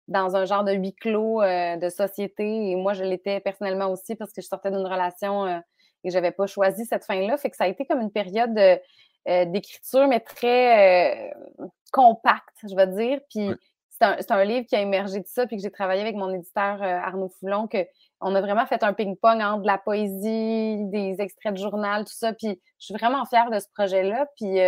dans 0.06 0.36
un 0.36 0.44
genre 0.44 0.64
de 0.64 0.72
huis 0.72 0.94
clos 0.94 1.40
de 1.42 1.88
société 1.88 2.70
et 2.70 2.76
moi 2.76 2.92
je 2.92 3.04
l'étais 3.04 3.40
personnellement 3.40 3.86
aussi 3.86 4.16
parce 4.16 4.32
que 4.32 4.42
je 4.42 4.48
sortais 4.48 4.70
d'une 4.70 4.86
relation 4.86 5.62
et 6.04 6.10
je 6.10 6.14
n'avais 6.14 6.32
pas 6.32 6.46
choisi 6.46 6.84
cette 6.84 7.04
fin-là. 7.04 7.36
Fait 7.36 7.50
que 7.50 7.56
ça 7.56 7.64
a 7.64 7.68
été 7.68 7.84
comme 7.86 8.00
une 8.00 8.10
période 8.10 8.58
euh, 9.28 9.44
d'écriture, 9.44 10.08
mais 10.08 10.18
très 10.18 11.28
euh, 11.28 11.30
compacte, 11.92 12.56
je 12.68 12.74
vais 12.74 12.88
dire. 12.88 13.20
Puis 13.30 13.50
c'est 13.88 14.32
un, 14.32 14.44
livre 14.44 14.66
qui 14.66 14.74
a 14.74 14.80
émergé 14.80 15.20
de 15.20 15.28
ça, 15.28 15.46
puis 15.46 15.56
que 15.56 15.62
j'ai 15.62 15.70
travaillé 15.70 16.00
avec 16.00 16.16
mon 16.16 16.34
éditeur 16.34 16.82
euh, 16.82 16.98
Arnaud 16.98 17.30
Foulon, 17.38 17.68
que 17.68 17.86
on 18.20 18.34
a 18.34 18.40
vraiment 18.40 18.66
fait 18.66 18.82
un 18.82 18.92
ping-pong 18.92 19.40
entre 19.40 19.62
de 19.62 19.66
la 19.68 19.78
poésie, 19.78 20.84
des 20.90 21.16
extraits 21.20 21.54
de 21.54 21.58
journal, 21.58 22.04
tout 22.04 22.14
ça. 22.14 22.32
Puis 22.32 22.60
je 22.80 22.84
suis 22.84 22.94
vraiment 22.94 23.24
fière 23.26 23.48
de 23.50 23.60
ce 23.60 23.66
projet-là. 23.76 24.26
Puis 24.36 24.58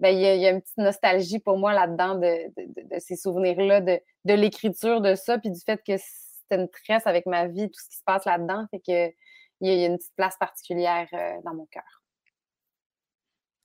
ben, 0.00 0.08
il, 0.08 0.20
y 0.20 0.46
a, 0.46 0.50
une 0.50 0.60
petite 0.60 0.78
nostalgie 0.78 1.38
pour 1.38 1.58
moi 1.58 1.72
là-dedans 1.72 2.16
de, 2.16 2.98
ces 2.98 3.14
souvenirs-là, 3.14 3.80
de, 3.80 4.00
de 4.24 4.34
l'écriture 4.34 5.00
de 5.00 5.14
ça, 5.14 5.38
puis 5.38 5.50
du 5.50 5.60
fait 5.60 5.80
que 5.86 5.96
c'était 5.96 6.60
une 6.60 6.68
tresse 6.68 7.06
avec 7.06 7.26
ma 7.26 7.46
vie, 7.46 7.70
tout 7.70 7.80
ce 7.80 7.88
qui 7.88 7.96
se 7.98 8.04
passe 8.04 8.24
là-dedans. 8.24 8.66
Fait 8.72 8.80
que 8.80 9.14
il 9.62 9.80
y 9.80 9.84
a 9.84 9.86
une 9.86 9.96
petite 9.96 10.14
place 10.16 10.36
particulière 10.36 11.08
euh, 11.12 11.40
dans 11.44 11.54
mon 11.54 11.66
cœur. 11.66 12.02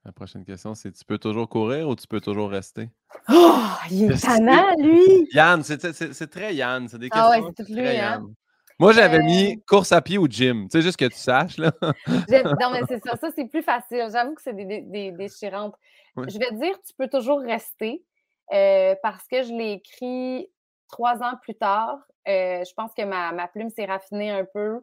La 0.06 0.12
prochaine 0.14 0.46
question, 0.46 0.74
c'est 0.74 0.92
tu 0.94 1.04
peux 1.04 1.18
toujours 1.18 1.50
courir 1.50 1.90
ou 1.90 1.96
tu 1.96 2.08
peux 2.08 2.22
toujours 2.22 2.50
rester? 2.50 2.90
Oh, 3.30 3.58
il 3.92 4.12
est 4.12 4.22
tannant, 4.22 4.74
lui! 4.80 5.28
Yann, 5.34 5.64
c'est 5.64 6.30
très 6.30 6.56
Yann. 6.56 6.88
C'est 6.88 6.98
des 6.98 7.10
questions 7.10 7.30
ah 7.30 7.42
ouais, 7.42 7.52
c'est 7.58 8.00
hein? 8.00 8.26
Moi, 8.80 8.94
j'avais 8.94 9.20
mis 9.20 9.56
euh. 9.56 9.62
course 9.68 9.92
à 9.92 10.02
pied 10.02 10.18
ou 10.18 10.28
gym. 10.28 10.70
Tu 10.70 10.78
sais, 10.78 10.82
juste 10.82 10.98
que 10.98 11.06
tu 11.06 11.18
saches, 11.18 11.58
là. 11.58 11.72
non, 12.08 12.72
mais 12.72 12.84
c'est 12.88 13.04
ça. 13.04 13.18
Ça, 13.18 13.32
c'est 13.36 13.50
plus 13.50 13.64
facile. 13.64 14.08
J'avoue 14.12 14.36
que 14.36 14.42
c'est 14.42 14.54
des, 14.54 14.82
des, 14.82 15.12
déchirantes. 15.12 15.76
Je 16.16 16.38
vais 16.40 16.50
te 16.50 16.62
dire, 16.62 16.80
tu 16.88 16.94
peux 16.98 17.10
toujours 17.10 17.42
rester 17.42 18.04
euh, 18.54 18.96
parce 19.02 19.28
que 19.28 19.44
je 19.44 19.52
l'ai 19.52 19.74
écrit 19.74 20.48
trois 20.90 21.22
ans 21.22 21.34
plus 21.42 21.56
tard. 21.56 22.00
je 22.26 22.74
pense 22.76 22.94
que 22.96 23.04
ma, 23.04 23.34
ma 23.34 23.48
plume 23.48 23.72
s'est 23.72 23.86
raffinée 23.86 24.30
un 24.30 24.46
peu. 24.54 24.80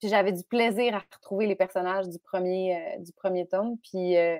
Puis 0.00 0.08
j'avais 0.08 0.32
du 0.32 0.42
plaisir 0.42 0.94
à 0.94 0.98
retrouver 0.98 1.46
les 1.46 1.54
personnages 1.54 2.08
du 2.08 2.18
premier, 2.18 2.76
euh, 2.76 2.98
du 2.98 3.12
premier 3.12 3.46
tome. 3.46 3.78
Puis 3.78 4.16
euh, 4.16 4.38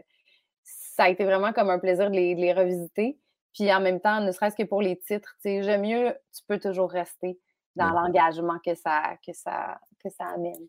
ça 0.62 1.04
a 1.04 1.08
été 1.08 1.24
vraiment 1.24 1.52
comme 1.52 1.70
un 1.70 1.78
plaisir 1.78 2.10
de 2.10 2.16
les, 2.16 2.52
revisiter. 2.52 3.18
Puis 3.54 3.72
en 3.72 3.80
même 3.80 4.00
temps, 4.00 4.20
ne 4.20 4.32
serait-ce 4.32 4.56
que 4.56 4.64
pour 4.64 4.82
les 4.82 4.98
titres, 4.98 5.36
j'aime 5.44 5.82
mieux, 5.82 6.14
tu 6.34 6.42
peux 6.46 6.58
toujours 6.58 6.90
rester 6.90 7.38
dans 7.74 7.90
l'engagement 7.90 8.58
que 8.64 8.74
ça, 8.74 9.16
que, 9.24 9.32
ça, 9.32 9.78
que 10.02 10.10
ça 10.10 10.24
amène. 10.26 10.66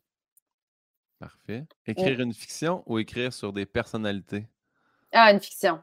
Parfait. 1.20 1.66
Écrire 1.86 2.20
une 2.20 2.34
fiction 2.34 2.84
ou 2.86 3.00
écrire 3.00 3.34
sur 3.34 3.52
des 3.52 3.66
personnalités? 3.66 4.46
Ah, 5.12 5.32
une 5.32 5.40
fiction. 5.40 5.82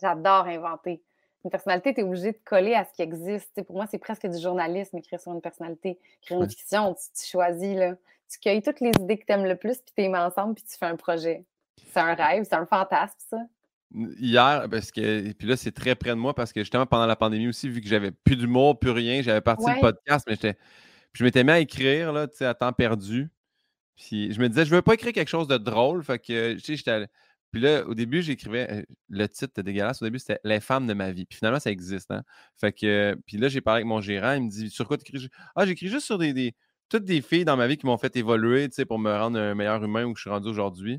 J'adore 0.00 0.46
inventer. 0.46 1.02
Une 1.44 1.50
personnalité, 1.50 1.94
tu 1.94 2.00
es 2.00 2.02
obligé 2.02 2.32
de 2.32 2.38
coller 2.44 2.74
à 2.74 2.84
ce 2.84 2.92
qui 2.92 3.02
existe. 3.02 3.62
pour 3.64 3.76
moi, 3.76 3.86
c'est 3.90 3.98
presque 3.98 4.26
du 4.26 4.38
journalisme, 4.38 4.98
écrire 4.98 5.20
sur 5.20 5.32
une 5.32 5.40
personnalité. 5.40 5.98
Écrire 6.22 6.42
une 6.42 6.50
fiction, 6.50 6.94
tu, 6.94 7.26
choisis, 7.26 7.76
là. 7.76 7.94
tu 8.30 8.38
cueilles 8.40 8.62
toutes 8.62 8.80
les 8.80 8.92
idées 9.00 9.18
que 9.18 9.24
tu 9.24 9.32
aimes 9.32 9.46
le 9.46 9.56
plus, 9.56 9.78
puis 9.78 9.92
tu 9.96 10.02
les 10.02 10.08
mets 10.08 10.18
ensemble, 10.18 10.54
puis 10.54 10.64
tu 10.64 10.76
fais 10.76 10.86
un 10.86 10.96
projet. 10.96 11.44
C'est 11.92 12.00
un 12.00 12.14
rêve, 12.14 12.44
c'est 12.44 12.56
un 12.56 12.66
fantasme, 12.66 13.16
ça. 13.30 13.38
Hier, 13.92 14.68
parce 14.70 14.92
que, 14.92 15.00
et 15.00 15.34
puis 15.34 15.48
là, 15.48 15.56
c'est 15.56 15.72
très 15.72 15.96
près 15.96 16.10
de 16.10 16.14
moi 16.14 16.32
parce 16.32 16.52
que 16.52 16.60
justement, 16.60 16.86
pendant 16.86 17.06
la 17.06 17.16
pandémie 17.16 17.48
aussi, 17.48 17.68
vu 17.68 17.80
que 17.80 17.88
j'avais 17.88 18.12
plus 18.12 18.36
d'humour, 18.36 18.78
plus 18.78 18.90
rien, 18.90 19.20
j'avais 19.20 19.40
parti 19.40 19.64
le 19.66 19.80
podcast, 19.80 20.26
mais 20.28 20.34
j'étais. 20.34 20.56
je 21.12 21.24
m'étais 21.24 21.42
mis 21.42 21.50
à 21.50 21.58
écrire, 21.58 22.12
là, 22.12 22.28
tu 22.28 22.36
sais, 22.36 22.44
à 22.44 22.54
temps 22.54 22.72
perdu. 22.72 23.30
Puis 23.96 24.32
je 24.32 24.40
me 24.40 24.48
disais, 24.48 24.64
je 24.64 24.70
veux 24.70 24.82
pas 24.82 24.94
écrire 24.94 25.12
quelque 25.12 25.28
chose 25.28 25.48
de 25.48 25.58
drôle. 25.58 26.04
Fait 26.04 26.20
que, 26.20 26.54
tu 26.54 26.60
sais, 26.60 26.76
j'étais. 26.76 27.06
Puis 27.52 27.60
là, 27.60 27.84
au 27.86 27.94
début, 27.94 28.22
j'écrivais. 28.22 28.86
Le 29.08 29.28
titre 29.28 29.46
était 29.46 29.62
dégueulasse. 29.62 30.00
Au 30.02 30.04
début, 30.04 30.18
c'était 30.18 30.40
Les 30.44 30.60
femmes 30.60 30.86
de 30.86 30.94
ma 30.94 31.10
vie. 31.10 31.26
Puis 31.26 31.38
finalement, 31.38 31.58
ça 31.58 31.70
existe. 31.70 32.10
Hein? 32.10 32.22
Fait 32.60 32.72
que. 32.72 33.18
Puis 33.26 33.38
là, 33.38 33.48
j'ai 33.48 33.60
parlé 33.60 33.78
avec 33.78 33.86
mon 33.86 34.00
gérant. 34.00 34.34
Il 34.34 34.44
me 34.44 34.50
dit 34.50 34.70
Sur 34.70 34.86
quoi 34.86 34.96
tu 34.96 35.02
écris 35.08 35.28
Ah, 35.56 35.66
j'écris 35.66 35.88
juste 35.88 36.06
sur 36.06 36.18
des, 36.18 36.54
Toutes 36.88 37.04
des 37.04 37.20
filles 37.22 37.44
dans 37.44 37.56
ma 37.56 37.66
vie 37.66 37.76
qui 37.76 37.86
m'ont 37.86 37.98
fait 37.98 38.14
évoluer, 38.16 38.68
pour 38.88 38.98
me 38.98 39.12
rendre 39.12 39.38
un 39.38 39.54
meilleur 39.54 39.82
humain 39.82 40.04
où 40.04 40.14
je 40.14 40.22
suis 40.22 40.30
rendu 40.30 40.48
aujourd'hui. 40.48 40.98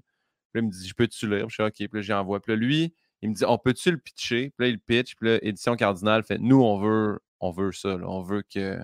Puis 0.52 0.62
là, 0.62 0.62
il 0.62 0.68
me 0.68 0.72
dit 0.72 0.88
Je 0.88 0.93
peux-tu 0.93 1.30
lire 1.30 1.47
Puis 1.47 1.56
je 1.58 1.64
suis 1.64 1.64
OK. 1.64 1.89
Puis 1.89 1.99
là, 1.99 2.02
j'envoie. 2.02 2.41
Puis 2.41 2.52
là, 2.54 2.58
lui, 2.58 2.93
il 3.22 3.30
me 3.30 3.36
dit 3.36 3.45
On 3.45 3.58
peut-tu 3.58 3.91
le 3.91 3.97
pitcher 3.97 4.52
Puis 4.58 4.68
là, 4.68 4.68
il 4.68 4.80
pitch. 4.80 5.16
Puis 5.16 5.30
là, 5.30 5.39
Édition 5.41 5.76
Cardinal 5.76 6.24
fait 6.24 6.39
Nous, 6.39 6.62
on 6.62 6.78
veut, 6.80 7.20
on 7.39 7.52
veut 7.52 7.72
ça. 7.72 7.97
On 8.04 8.22
veut 8.22 8.43
que 8.54 8.78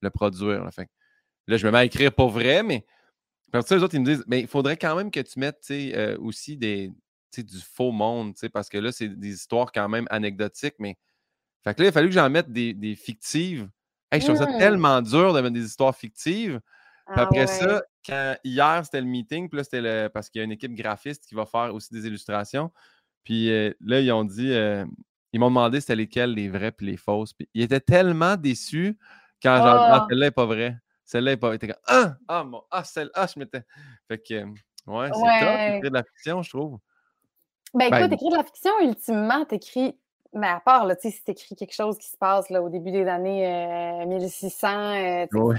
le 0.00 0.10
produire. 0.10 0.66
Fait 0.72 0.88
là, 1.46 1.58
je 1.58 1.66
me 1.66 1.72
mets 1.72 1.78
à 1.78 1.84
écrire 1.84 2.12
pour 2.12 2.30
vrai, 2.30 2.62
mais 2.62 2.86
parce 3.52 3.68
que 3.68 3.74
les 3.74 3.82
autres, 3.82 3.94
ils 3.94 4.00
me 4.00 4.06
disent, 4.06 4.24
mais 4.26 4.40
il 4.40 4.46
faudrait 4.46 4.76
quand 4.76 4.96
même 4.96 5.10
que 5.10 5.20
tu 5.20 5.38
mettes 5.38 5.64
euh, 5.70 6.16
aussi 6.18 6.56
des, 6.56 6.90
du 7.36 7.60
faux 7.60 7.92
monde, 7.92 8.34
parce 8.52 8.68
que 8.68 8.78
là, 8.78 8.92
c'est 8.92 9.08
des 9.08 9.34
histoires 9.34 9.70
quand 9.72 9.88
même 9.88 10.06
anecdotiques, 10.10 10.76
mais. 10.78 10.96
Fait 11.64 11.74
que 11.74 11.82
là, 11.82 11.86
il 11.86 11.88
a 11.90 11.92
fallu 11.92 12.08
que 12.08 12.14
j'en 12.14 12.28
mette 12.28 12.50
des, 12.50 12.74
des 12.74 12.96
fictives. 12.96 13.68
je 14.12 14.18
trouve 14.18 14.36
ça 14.36 14.46
mmh. 14.46 14.58
tellement 14.58 15.00
dur 15.00 15.32
de 15.32 15.40
mettre 15.40 15.54
des 15.54 15.64
histoires 15.64 15.94
fictives. 15.94 16.60
Puis 17.06 17.16
ah 17.16 17.22
après 17.22 17.46
ça, 17.46 17.82
quand, 18.04 18.36
hier, 18.42 18.80
c'était 18.84 19.00
le 19.00 19.06
meeting, 19.06 19.48
puis 19.48 19.58
là, 19.58 19.64
c'était 19.64 19.80
le, 19.80 20.08
parce 20.08 20.28
qu'il 20.28 20.40
y 20.40 20.42
a 20.42 20.44
une 20.44 20.52
équipe 20.52 20.74
graphiste 20.74 21.24
qui 21.26 21.36
va 21.36 21.46
faire 21.46 21.72
aussi 21.72 21.92
des 21.92 22.06
illustrations. 22.06 22.72
Puis 23.22 23.50
euh, 23.50 23.72
là, 23.80 24.00
ils 24.00 24.10
ont 24.10 24.24
dit, 24.24 24.52
euh, 24.52 24.84
ils 25.32 25.40
m'ont 25.40 25.48
demandé 25.48 25.80
c'était 25.80 25.96
lesquelles, 25.96 26.34
les 26.34 26.48
vraies 26.48 26.72
puis 26.72 26.86
les 26.86 26.96
fausses. 26.96 27.32
Puis 27.32 27.48
ils 27.54 27.62
étaient 27.62 27.80
tellement 27.80 28.36
déçus 28.36 28.98
quand 29.42 29.54
ah, 29.54 30.00
oh. 30.02 30.06
celle-là 30.08 30.26
n'est 30.26 30.30
pas 30.32 30.46
vraie. 30.46 30.78
Celle-là 31.12 31.32
n'est 31.32 31.36
pas. 31.36 31.54
était 31.54 31.68
comme 31.68 31.76
Ah! 31.86 32.14
Ah, 32.26 32.42
mon, 32.42 32.62
ah, 32.70 32.84
celle 32.84 33.10
Ah, 33.12 33.26
je 33.26 33.38
m'étais. 33.38 33.62
Fait 34.08 34.18
que, 34.18 34.44
ouais, 34.44 35.10
c'est 35.12 35.20
ouais. 35.20 35.80
top 35.80 35.90
de 35.90 35.94
la 35.94 36.02
fiction, 36.04 36.42
je 36.42 36.48
trouve. 36.48 36.78
Ben, 37.74 37.90
ben 37.90 37.98
écoute, 37.98 38.12
écrire 38.14 38.30
de 38.30 38.36
la 38.38 38.44
fiction, 38.44 38.72
ultimement, 38.80 39.44
t'écris. 39.44 39.98
Mais 40.32 40.46
à 40.46 40.60
part, 40.60 40.86
là, 40.86 40.96
tu 40.96 41.10
sais, 41.10 41.16
si 41.16 41.22
t'écris 41.22 41.54
quelque 41.54 41.74
chose 41.74 41.98
qui 41.98 42.08
se 42.08 42.16
passe 42.16 42.48
là, 42.48 42.62
au 42.62 42.70
début 42.70 42.92
des 42.92 43.06
années 43.06 44.06
1600, 44.06 44.68
euh, 44.68 45.26
euh 45.34 45.54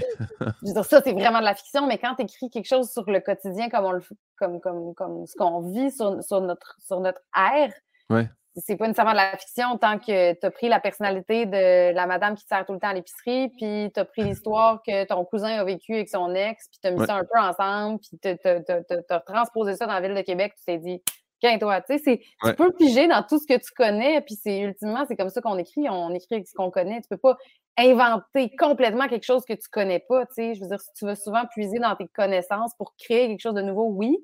je 0.62 0.66
veux 0.66 0.72
dire, 0.72 0.84
ça, 0.84 1.00
c'est 1.04 1.12
vraiment 1.12 1.38
de 1.38 1.44
la 1.44 1.54
fiction, 1.54 1.86
mais 1.86 1.98
quand 1.98 2.16
t'écris 2.16 2.50
quelque 2.50 2.66
chose 2.66 2.90
sur 2.90 3.08
le 3.08 3.20
quotidien 3.20 3.68
comme 3.68 3.84
on 3.84 3.92
le 3.92 4.02
comme, 4.34 4.60
comme, 4.60 4.92
comme 4.94 5.24
ce 5.28 5.36
qu'on 5.36 5.70
vit 5.70 5.92
sur, 5.92 6.20
sur, 6.24 6.40
notre, 6.40 6.76
sur 6.80 6.98
notre 6.98 7.20
ère, 7.36 7.72
ouais 8.10 8.28
c'est 8.56 8.76
pas 8.76 8.86
nécessairement 8.86 9.12
de 9.12 9.16
la 9.16 9.36
fiction 9.36 9.78
tant 9.78 9.98
que 9.98 10.32
tu 10.32 10.46
as 10.46 10.50
pris 10.50 10.68
la 10.68 10.80
personnalité 10.80 11.46
de 11.46 11.92
la 11.92 12.06
madame 12.06 12.34
qui 12.34 12.44
te 12.44 12.48
sert 12.48 12.64
tout 12.64 12.72
le 12.72 12.78
temps 12.78 12.88
à 12.88 12.94
l'épicerie, 12.94 13.48
puis 13.50 13.90
tu 13.92 14.00
as 14.00 14.04
pris 14.04 14.22
l'histoire 14.22 14.82
que 14.86 15.04
ton 15.04 15.24
cousin 15.24 15.58
a 15.58 15.64
vécu 15.64 15.94
avec 15.94 16.08
son 16.08 16.34
ex, 16.34 16.68
puis 16.68 16.78
tu 16.80 16.88
as 16.88 16.90
mis 16.92 17.04
ça 17.06 17.16
un 17.16 17.24
peu 17.24 17.38
ensemble, 17.38 18.00
puis 18.00 18.18
tu 18.20 18.28
as, 18.28 19.20
transposé 19.20 19.76
ça 19.76 19.86
dans 19.86 19.94
la 19.94 20.00
ville 20.00 20.14
de 20.14 20.22
Québec, 20.22 20.54
tu 20.56 20.64
t'es 20.64 20.78
dit, 20.78 21.02
qu'un 21.40 21.58
toi, 21.58 21.80
tu 21.82 21.98
sais, 21.98 22.20
tu 22.42 22.54
peux 22.54 22.72
piger 22.72 23.08
dans 23.08 23.22
tout 23.22 23.38
ce 23.38 23.46
que 23.46 23.58
tu 23.58 23.70
connais, 23.76 24.20
puis 24.20 24.36
c'est 24.40 24.60
ultimement, 24.60 25.04
c'est 25.06 25.16
comme 25.16 25.30
ça 25.30 25.40
qu'on 25.40 25.58
écrit, 25.58 25.88
on 25.88 26.14
écrit 26.14 26.44
ce 26.46 26.54
qu'on 26.54 26.70
connaît. 26.70 27.00
Tu 27.02 27.08
peux 27.08 27.16
pas 27.16 27.36
inventer 27.76 28.54
complètement 28.56 29.08
quelque 29.08 29.24
chose 29.24 29.44
que 29.44 29.52
tu 29.52 29.68
connais 29.70 29.98
pas, 30.08 30.26
tu 30.26 30.34
sais. 30.34 30.54
Je 30.54 30.60
veux 30.60 30.68
dire, 30.68 30.80
si 30.80 30.90
tu 30.96 31.06
veux 31.06 31.16
souvent 31.16 31.44
puiser 31.50 31.78
dans 31.78 31.96
tes 31.96 32.06
connaissances 32.08 32.74
pour 32.76 32.94
créer 32.96 33.28
quelque 33.28 33.40
chose 33.40 33.54
de 33.54 33.62
nouveau, 33.62 33.88
oui, 33.88 34.16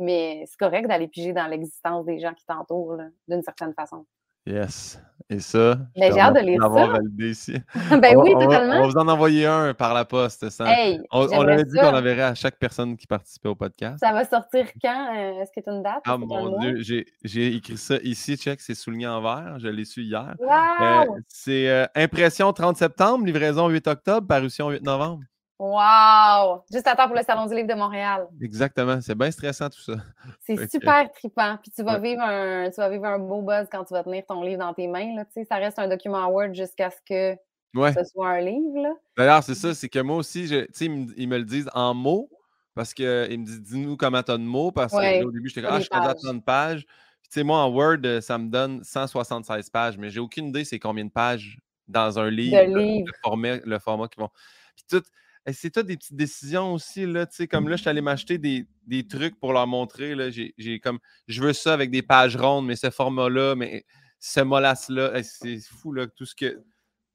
mais 0.00 0.44
c'est 0.46 0.58
correct 0.58 0.88
d'aller 0.88 1.08
piger 1.08 1.32
dans 1.32 1.46
l'existence 1.46 2.04
des 2.04 2.18
gens 2.18 2.34
qui 2.34 2.44
t'entourent, 2.46 2.98
d'une 3.28 3.42
certaine 3.42 3.74
façon. 3.74 4.06
Yes. 4.46 5.00
Et 5.30 5.38
ça, 5.38 5.78
j'ai 5.96 6.18
hâte 6.18 6.34
de 6.34 6.40
lire 6.40 6.60
ça. 6.62 6.98
ici. 7.20 7.54
ben 8.02 8.16
oui, 8.18 8.32
totalement. 8.32 8.74
On 8.74 8.80
va 8.82 8.86
vous 8.86 8.98
en 8.98 9.08
envoyer 9.08 9.46
un 9.46 9.72
par 9.72 9.94
la 9.94 10.04
poste. 10.04 10.50
Ça. 10.50 10.66
on, 11.10 11.26
on 11.26 11.48
avait 11.48 11.64
dit 11.64 11.78
qu'on 11.78 11.94
enverrait 11.94 12.22
à 12.22 12.34
chaque 12.34 12.58
personne 12.58 12.96
qui 12.96 13.06
participait 13.06 13.48
au 13.48 13.54
podcast. 13.54 13.98
Ça 14.00 14.12
va 14.12 14.24
sortir 14.24 14.66
quand? 14.82 15.16
Euh, 15.16 15.40
est-ce 15.40 15.52
que 15.52 15.64
tu 15.64 15.70
as 15.70 15.72
une 15.72 15.82
date? 15.82 16.02
Ah 16.04 16.18
mon 16.18 16.58
Dieu, 16.58 17.04
j'ai 17.22 17.54
écrit 17.54 17.78
ça 17.78 17.96
ici, 18.02 18.36
check, 18.36 18.60
c'est 18.60 18.74
souligné 18.74 19.06
en 19.06 19.22
vert. 19.22 19.58
Je 19.58 19.68
l'ai 19.68 19.84
su 19.84 20.02
hier. 20.02 20.34
Wow! 20.38 20.48
Euh, 20.82 21.20
c'est 21.28 21.70
euh, 21.70 21.86
impression 21.94 22.52
30 22.52 22.76
septembre, 22.76 23.24
livraison 23.24 23.68
8 23.68 23.86
octobre, 23.86 24.26
parution 24.26 24.70
8 24.70 24.82
novembre. 24.82 25.22
Wow! 25.64 26.64
Juste 26.72 26.88
à 26.88 26.96
temps 26.96 27.06
pour 27.06 27.16
le 27.16 27.22
Salon 27.22 27.46
du 27.46 27.54
Livre 27.54 27.68
de 27.68 27.74
Montréal. 27.74 28.26
Exactement. 28.40 29.00
C'est 29.00 29.14
bien 29.14 29.30
stressant 29.30 29.70
tout 29.70 29.80
ça. 29.80 29.92
C'est 30.40 30.68
super 30.68 31.08
trippant. 31.12 31.56
Puis 31.62 31.70
tu 31.70 31.84
vas, 31.84 32.00
vivre 32.00 32.20
un, 32.20 32.68
tu 32.68 32.80
vas 32.80 32.88
vivre 32.88 33.04
un 33.04 33.20
beau 33.20 33.42
buzz 33.42 33.68
quand 33.70 33.84
tu 33.84 33.94
vas 33.94 34.02
tenir 34.02 34.26
ton 34.26 34.42
livre 34.42 34.58
dans 34.58 34.74
tes 34.74 34.88
mains. 34.88 35.14
Là. 35.14 35.24
Ça 35.48 35.56
reste 35.58 35.78
un 35.78 35.86
document 35.86 36.26
Word 36.26 36.54
jusqu'à 36.54 36.90
ce 36.90 36.96
que 37.08 37.38
ce 37.76 38.04
soit 38.04 38.30
un 38.30 38.40
livre. 38.40 38.98
D'ailleurs, 39.16 39.44
c'est 39.44 39.54
ça. 39.54 39.72
C'est 39.72 39.88
que 39.88 40.00
moi 40.00 40.16
aussi, 40.16 40.48
je, 40.48 40.66
ils, 40.80 40.90
me, 40.90 41.06
ils 41.16 41.28
me 41.28 41.38
le 41.38 41.44
disent 41.44 41.70
en 41.74 41.94
mots 41.94 42.28
parce 42.74 42.92
qu'ils 42.92 43.06
me 43.06 43.44
disent 43.44 43.62
dis-nous 43.62 43.96
comment 43.96 44.24
tu 44.24 44.32
as 44.32 44.38
de 44.38 44.42
mots. 44.42 44.72
Parce 44.72 44.90
qu'au 44.92 45.30
début, 45.30 45.48
j'étais 45.48 45.62
comme 45.62 45.76
Ah, 45.76 45.78
je 45.78 45.84
suis 45.84 45.90
à 45.92 46.12
30 46.12 46.44
pages. 46.44 46.84
Puis 47.22 47.30
tu 47.30 47.34
sais, 47.38 47.44
moi, 47.44 47.58
en 47.58 47.70
Word, 47.70 48.20
ça 48.20 48.36
me 48.36 48.48
donne 48.48 48.82
176 48.82 49.70
pages, 49.70 49.96
mais 49.96 50.10
j'ai 50.10 50.18
aucune 50.18 50.48
idée 50.48 50.64
c'est 50.64 50.80
combien 50.80 51.04
de 51.04 51.10
pages 51.10 51.60
dans 51.86 52.18
un 52.18 52.30
livre, 52.30 52.60
livre. 52.62 53.06
Le, 53.06 53.12
format, 53.22 53.58
le 53.64 53.78
format 53.78 54.08
qu'ils 54.08 54.22
vont. 54.22 54.30
Puis 54.74 54.86
tout 54.90 55.04
c'est 55.50 55.70
toi 55.70 55.82
des 55.82 55.96
petites 55.96 56.16
décisions 56.16 56.72
aussi, 56.74 57.04
là, 57.04 57.26
tu 57.26 57.36
sais, 57.36 57.48
comme 57.48 57.68
là, 57.68 57.76
je 57.76 57.80
suis 57.82 57.90
allé 57.90 58.00
m'acheter 58.00 58.38
des, 58.38 58.66
trucs 59.08 59.38
pour 59.40 59.52
leur 59.52 59.66
montrer, 59.66 60.14
là, 60.14 60.30
j'ai 60.30 60.80
comme, 60.80 60.98
je 61.26 61.42
veux 61.42 61.52
ça 61.52 61.72
avec 61.74 61.90
des 61.90 62.02
pages 62.02 62.36
rondes, 62.36 62.66
mais 62.66 62.76
ce 62.76 62.90
format-là, 62.90 63.56
mais 63.56 63.84
ce 64.20 64.40
molasse-là, 64.40 65.22
c'est 65.22 65.58
fou, 65.58 65.92
là, 65.92 66.06
tout 66.06 66.26
ce 66.26 66.34
que, 66.34 66.62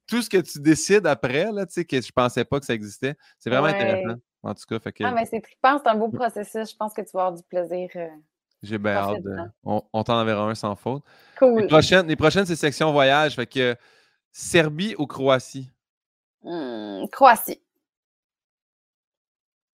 tout 0.08 0.22
ce 0.22 0.30
que 0.30 0.38
tu 0.38 0.60
décides 0.60 1.08
après, 1.08 1.52
là, 1.52 1.66
tu 1.66 1.74
sais, 1.74 1.86
que 1.86 2.02
je 2.02 2.12
pensais 2.12 2.44
pas 2.44 2.60
que 2.60 2.66
ça 2.66 2.74
existait, 2.74 3.16
c'est 3.40 3.50
vraiment 3.50 3.68
intéressant, 3.68 4.20
en 4.44 4.54
tout 4.54 4.66
cas, 4.68 4.80
fait 4.80 4.92
que... 4.92 5.04
Ah, 5.06 5.12
mais 5.12 5.26
c'est 5.26 5.40
trippant, 5.40 5.80
c'est 5.82 5.90
un 5.90 5.96
beau 5.96 6.10
processus, 6.10 6.72
je 6.72 6.76
pense 6.76 6.94
que 6.94 7.02
tu 7.02 7.12
vas 7.14 7.28
avoir 7.28 7.34
du 7.34 7.44
plaisir. 7.44 7.90
Euh, 7.96 8.08
j'ai 8.62 8.78
bien 8.78 8.96
hâte, 8.96 9.22
on, 9.64 9.84
on 9.94 10.04
t'en 10.04 10.20
enverra 10.20 10.50
un 10.50 10.56
sans 10.56 10.76
faute. 10.76 11.04
Cool. 11.38 11.62
Les 11.62 11.68
prochaines, 11.68 12.08
les 12.08 12.16
prochaines 12.16 12.46
c'est 12.46 12.56
section 12.56 12.92
voyage, 12.92 13.36
fait 13.36 13.46
que 13.46 13.76
Serbie 14.32 14.96
ou 14.98 15.06
Croatie? 15.06 15.72
Mmh, 16.44 17.06
Croatie. 17.12 17.62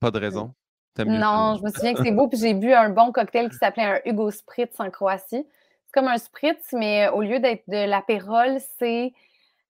Pas 0.03 0.11
de 0.11 0.19
raison. 0.19 0.53
Non, 0.97 1.55
je 1.55 1.63
me 1.63 1.69
souviens 1.69 1.93
que 1.93 2.03
c'est 2.03 2.11
beau. 2.11 2.27
Puis 2.27 2.37
j'ai 2.37 2.53
bu 2.53 2.73
un 2.73 2.89
bon 2.89 3.13
cocktail 3.13 3.49
qui 3.49 3.55
s'appelait 3.55 3.85
un 3.85 3.99
Hugo 4.03 4.31
Spritz 4.31 4.77
en 4.77 4.89
Croatie. 4.89 5.47
C'est 5.85 5.93
comme 5.93 6.09
un 6.09 6.17
Spritz, 6.17 6.73
mais 6.73 7.07
au 7.07 7.21
lieu 7.21 7.39
d'être 7.39 7.63
de 7.69 7.87
l'apérole, 7.87 8.57
c'est. 8.77 9.13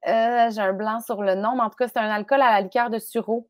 Euh, 0.08 0.50
j'ai 0.50 0.60
un 0.60 0.74
blanc 0.74 1.02
sur 1.02 1.22
le 1.22 1.36
nom, 1.36 1.56
mais 1.56 1.62
en 1.62 1.70
tout 1.70 1.78
cas, 1.78 1.88
c'est 1.88 2.00
un 2.00 2.10
alcool 2.10 2.42
à 2.42 2.52
la 2.52 2.62
liqueur 2.62 2.90
de 2.90 2.98
sureau. 2.98 3.48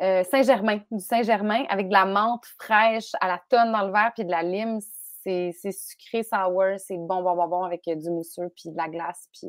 Euh, 0.00 0.22
Saint-Germain, 0.30 0.78
du 0.92 1.00
Saint-Germain, 1.00 1.64
avec 1.68 1.88
de 1.88 1.92
la 1.92 2.04
menthe 2.04 2.46
fraîche 2.58 3.10
à 3.20 3.26
la 3.26 3.42
tonne 3.50 3.72
dans 3.72 3.84
le 3.84 3.92
verre, 3.92 4.12
puis 4.14 4.24
de 4.24 4.30
la 4.30 4.44
lime. 4.44 4.78
C'est 5.24 5.52
sucré, 5.52 6.22
sour, 6.22 6.62
c'est 6.78 6.96
bon, 6.96 7.22
bon, 7.22 7.34
bon, 7.34 7.48
bon, 7.48 7.64
avec 7.64 7.82
du 7.86 8.08
mousseux, 8.08 8.50
puis 8.56 8.70
de 8.70 8.76
la 8.76 8.88
glace, 8.88 9.28
puis 9.32 9.48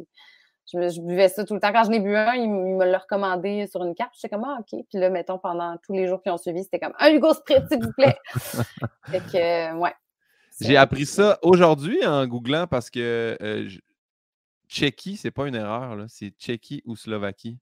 je, 0.71 1.01
buvais 1.01 1.29
ça 1.29 1.43
tout 1.45 1.53
le 1.53 1.59
temps. 1.59 1.71
Quand 1.71 1.83
je 1.83 1.91
l'ai 1.91 1.99
bu 1.99 2.15
un, 2.15 2.33
il, 2.33 2.49
me 2.49 2.85
l'a 2.85 2.99
recommandé 2.99 3.67
sur 3.67 3.83
une 3.83 3.95
carte. 3.95 4.13
J'étais 4.15 4.29
comme, 4.29 4.45
ah, 4.45 4.59
OK. 4.59 4.85
Puis 4.89 4.99
là, 4.99 5.09
mettons, 5.09 5.37
pendant 5.37 5.77
tous 5.85 5.93
les 5.93 6.07
jours 6.07 6.21
qui 6.21 6.29
ont 6.29 6.37
suivi, 6.37 6.63
c'était 6.63 6.79
comme, 6.79 6.93
un 6.99 7.11
Hugo 7.11 7.33
Spritz, 7.33 7.67
s'il 7.69 7.83
vous 7.83 7.93
plaît. 7.93 8.17
fait 9.09 9.19
que, 9.19 9.71
euh, 9.73 9.75
ouais. 9.75 9.93
J'ai 10.59 10.77
appris 10.77 11.05
ça 11.05 11.39
aujourd'hui 11.41 12.05
en 12.05 12.25
googlant 12.27 12.67
parce 12.67 12.89
que 12.89 13.37
euh, 13.41 13.69
Tchéquie, 14.69 15.17
c'est 15.17 15.31
pas 15.31 15.47
une 15.47 15.55
erreur, 15.55 15.95
là. 15.95 16.05
C'est 16.07 16.29
Tchéquie 16.29 16.81
ou 16.85 16.95
Slovaquie. 16.95 17.57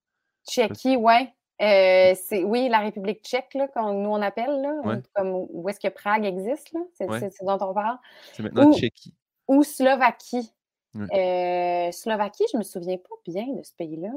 Tchéquie, 0.48 0.98
ouais. 0.98 1.34
Euh, 1.62 2.16
c'est 2.16 2.44
oui, 2.44 2.70
la 2.70 2.80
République 2.80 3.22
tchèque, 3.22 3.54
là, 3.54 3.68
comme 3.68 4.02
nous 4.02 4.10
on 4.10 4.22
appelle, 4.22 4.62
là, 4.62 5.02
comme 5.14 5.46
où 5.50 5.68
est-ce 5.68 5.80
que 5.80 5.90
Prague 5.90 6.24
existe, 6.24 6.72
là, 6.72 6.80
c'est 6.94 7.06
dont 7.44 7.58
on 7.60 7.74
parle. 7.74 7.98
C'est 8.34 8.44
maintenant 8.44 8.72
Tchéquie. 8.72 9.14
Ou 9.48 9.64
Slovaquie. 9.64 10.54
Euh, 10.96 11.92
Slovaquie, 11.92 12.46
je 12.52 12.58
ne 12.58 12.60
me 12.60 12.64
souviens 12.64 12.98
pas 12.98 13.16
bien 13.32 13.46
de 13.56 13.64
ce 13.64 13.74
pays-là. 13.74 14.10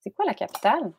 C'est 0.00 0.10
quoi 0.10 0.24
la 0.26 0.34
capitale? 0.34 0.92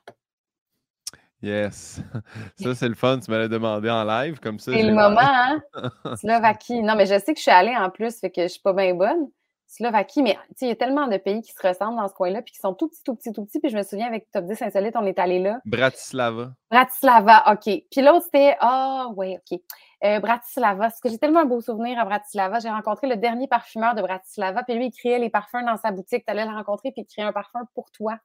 Yes. 1.42 2.02
Ça, 2.58 2.76
c'est 2.76 2.90
le 2.90 2.96
fun. 2.96 3.20
Tu 3.20 3.32
m'avais 3.32 3.48
demandé 3.50 3.90
en 3.90 4.04
live 4.04 4.40
comme 4.40 4.60
ça. 4.60 4.74
C'est 4.74 4.84
le 4.84 4.94
moment, 4.94 5.20
hein? 5.20 5.62
Slovaquie. 6.18 6.82
Non, 6.82 6.96
mais 6.96 7.06
je 7.06 7.18
sais 7.20 7.34
que 7.34 7.38
je 7.38 7.44
suis 7.44 7.52
allée 7.52 7.76
en 7.76 7.90
plus, 7.90 8.20
fait 8.20 8.30
que 8.30 8.44
je 8.44 8.48
suis 8.48 8.62
pas 8.62 8.74
bien 8.74 8.94
bonne. 8.94 9.30
Slovaquie, 9.70 10.24
mais 10.24 10.36
il 10.62 10.68
y 10.68 10.72
a 10.72 10.76
tellement 10.76 11.08
de 11.08 11.18
pays 11.18 11.44
qui 11.44 11.54
se 11.54 11.68
ressemblent 11.68 11.96
dans 11.96 12.08
ce 12.08 12.14
coin-là, 12.16 12.42
puis 12.42 12.54
qui 12.54 12.60
sont 12.60 12.74
tout 12.74 12.88
petits, 12.88 13.04
tout 13.04 13.16
petits, 13.16 13.32
tout 13.32 13.46
petits. 13.46 13.60
Puis 13.60 13.70
je 13.70 13.78
me 13.78 13.84
souviens, 13.84 14.08
avec 14.08 14.30
Top 14.32 14.46
10 14.46 14.64
Insolite, 14.64 14.96
on 14.96 15.06
est 15.06 15.20
allé 15.20 15.38
là. 15.38 15.60
Bratislava. 15.64 16.54
Bratislava, 16.72 17.54
OK. 17.54 17.84
Puis 17.92 18.02
l'autre, 18.02 18.24
c'était, 18.26 18.58
ah, 18.62 19.06
oh, 19.08 19.14
oui, 19.16 19.38
OK. 19.38 19.60
Euh, 20.04 20.20
Bratislava, 20.20 20.86
parce 20.86 21.00
que 21.00 21.10
j'ai 21.10 21.20
tellement 21.20 21.42
un 21.42 21.46
beau 21.46 21.62
souvenir 21.62 22.00
à 22.00 22.06
Bratislava. 22.06 22.58
J'ai 22.60 22.70
rencontré 22.70 23.08
le 23.08 23.16
dernier 23.16 23.48
parfumeur 23.48 23.94
de 23.94 24.02
Bratislava, 24.02 24.64
puis 24.64 24.74
lui, 24.74 24.88
il 24.88 24.92
créait 24.92 25.20
les 25.20 25.30
parfums 25.30 25.64
dans 25.64 25.78
sa 25.78 25.92
boutique. 25.92 26.26
Tu 26.26 26.32
allais 26.32 26.46
le 26.46 26.52
rencontrer, 26.52 26.92
puis 26.92 27.04
il 27.04 27.06
créait 27.06 27.26
un 27.26 27.34
parfum 27.34 27.60
pour 27.76 27.92
toi. 27.92 28.18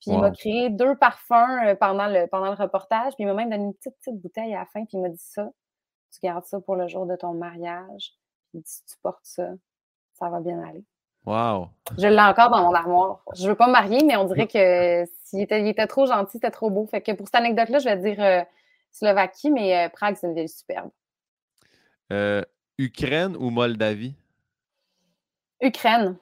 Puis 0.00 0.10
il 0.10 0.18
m'a 0.18 0.30
créé 0.32 0.70
deux 0.70 0.96
parfums 0.96 1.66
euh, 1.66 1.74
pendant 1.76 2.08
le, 2.08 2.26
pendant 2.26 2.48
le 2.48 2.56
reportage, 2.56 3.12
puis 3.14 3.24
il 3.24 3.26
m'a 3.26 3.34
même 3.34 3.50
donné 3.50 3.64
une 3.64 3.74
petite, 3.74 3.96
petite 3.98 4.20
bouteille 4.20 4.54
à 4.54 4.60
la 4.60 4.66
fin, 4.66 4.84
puis 4.86 4.96
il 4.96 5.02
m'a 5.02 5.10
dit 5.10 5.18
ça, 5.18 5.48
tu 6.12 6.18
gardes 6.22 6.46
ça 6.46 6.58
pour 6.58 6.74
le 6.74 6.88
jour 6.88 7.06
de 7.06 7.14
ton 7.14 7.34
mariage. 7.34 8.14
Puis 8.48 8.62
si 8.64 8.84
tu 8.86 8.96
portes 9.02 9.24
ça, 9.24 9.50
ça 10.20 10.28
va 10.28 10.40
bien 10.40 10.62
aller. 10.62 10.84
Wow! 11.26 11.68
Je 11.98 12.06
l'ai 12.06 12.20
encore 12.20 12.50
dans 12.50 12.62
mon 12.62 12.74
armoire. 12.74 13.22
Je 13.34 13.44
ne 13.44 13.48
veux 13.48 13.54
pas 13.54 13.66
me 13.66 13.72
marier, 13.72 14.04
mais 14.04 14.16
on 14.16 14.24
dirait 14.24 14.46
que 14.46 15.04
s'il 15.24 15.40
était, 15.40 15.60
il 15.60 15.68
était 15.68 15.86
trop 15.86 16.06
gentil, 16.06 16.32
c'était 16.32 16.50
trop 16.50 16.70
beau. 16.70 16.86
Fait 16.86 17.00
que 17.02 17.12
pour 17.12 17.26
cette 17.26 17.34
anecdote-là, 17.34 17.78
je 17.78 17.88
vais 17.88 17.96
dire 17.96 18.22
euh, 18.22 18.42
Slovaquie, 18.90 19.50
mais 19.50 19.76
euh, 19.76 19.88
Prague, 19.88 20.16
c'est 20.16 20.26
une 20.26 20.34
ville 20.34 20.48
superbe. 20.48 20.90
Euh, 22.12 22.42
Ukraine 22.78 23.36
ou 23.36 23.50
Moldavie? 23.50 24.14
Ukraine. 25.60 26.16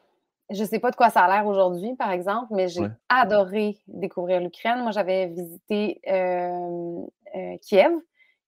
Je 0.50 0.62
ne 0.62 0.66
sais 0.66 0.78
pas 0.78 0.90
de 0.90 0.96
quoi 0.96 1.10
ça 1.10 1.24
a 1.24 1.28
l'air 1.28 1.46
aujourd'hui, 1.46 1.94
par 1.94 2.10
exemple, 2.10 2.48
mais 2.50 2.68
j'ai 2.68 2.86
adoré 3.08 3.76
découvrir 3.86 4.40
l'Ukraine. 4.40 4.80
Moi, 4.80 4.92
j'avais 4.92 5.26
visité 5.26 6.00
Kiev, 7.62 7.92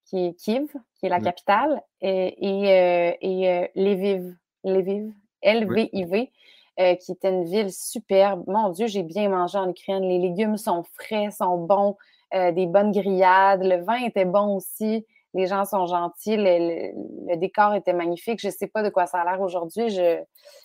qui 0.07 0.26
est 0.26 0.34
Kiev, 0.34 0.66
qui 0.94 1.07
est 1.07 1.11
la 1.11 1.20
capitale, 1.20 1.82
et, 2.01 2.34
et, 2.38 3.18
et 3.20 3.70
Lviv, 3.74 4.34
Lviv, 4.64 5.12
L-V-I-V, 5.43 6.30
euh, 6.78 6.95
qui 6.97 7.12
était 7.12 7.28
une 7.28 7.45
ville 7.45 7.72
superbe. 7.72 8.45
Mon 8.47 8.70
Dieu, 8.70 8.86
j'ai 8.86 9.03
bien 9.03 9.28
mangé 9.28 9.59
en 9.59 9.68
Ukraine. 9.68 10.03
Les 10.03 10.18
légumes 10.18 10.57
sont 10.57 10.82
frais, 10.95 11.30
sont 11.30 11.59
bons, 11.59 11.97
euh, 12.34 12.53
des 12.53 12.66
bonnes 12.66 12.93
grillades. 12.93 13.62
Le 13.62 13.82
vin 13.82 14.05
était 14.05 14.24
bon 14.24 14.57
aussi. 14.57 15.07
Les 15.34 15.47
gens 15.47 15.64
sont 15.64 15.86
gentils. 15.86 16.36
Le, 16.36 17.36
décor 17.36 17.74
était 17.74 17.93
magnifique. 17.93 18.41
Je 18.41 18.49
ne 18.49 18.53
sais 18.53 18.66
pas 18.66 18.82
de 18.82 18.88
quoi 18.88 19.07
ça 19.07 19.20
a 19.20 19.24
l'air 19.24 19.41
aujourd'hui. 19.41 19.91
Je, 19.91 20.22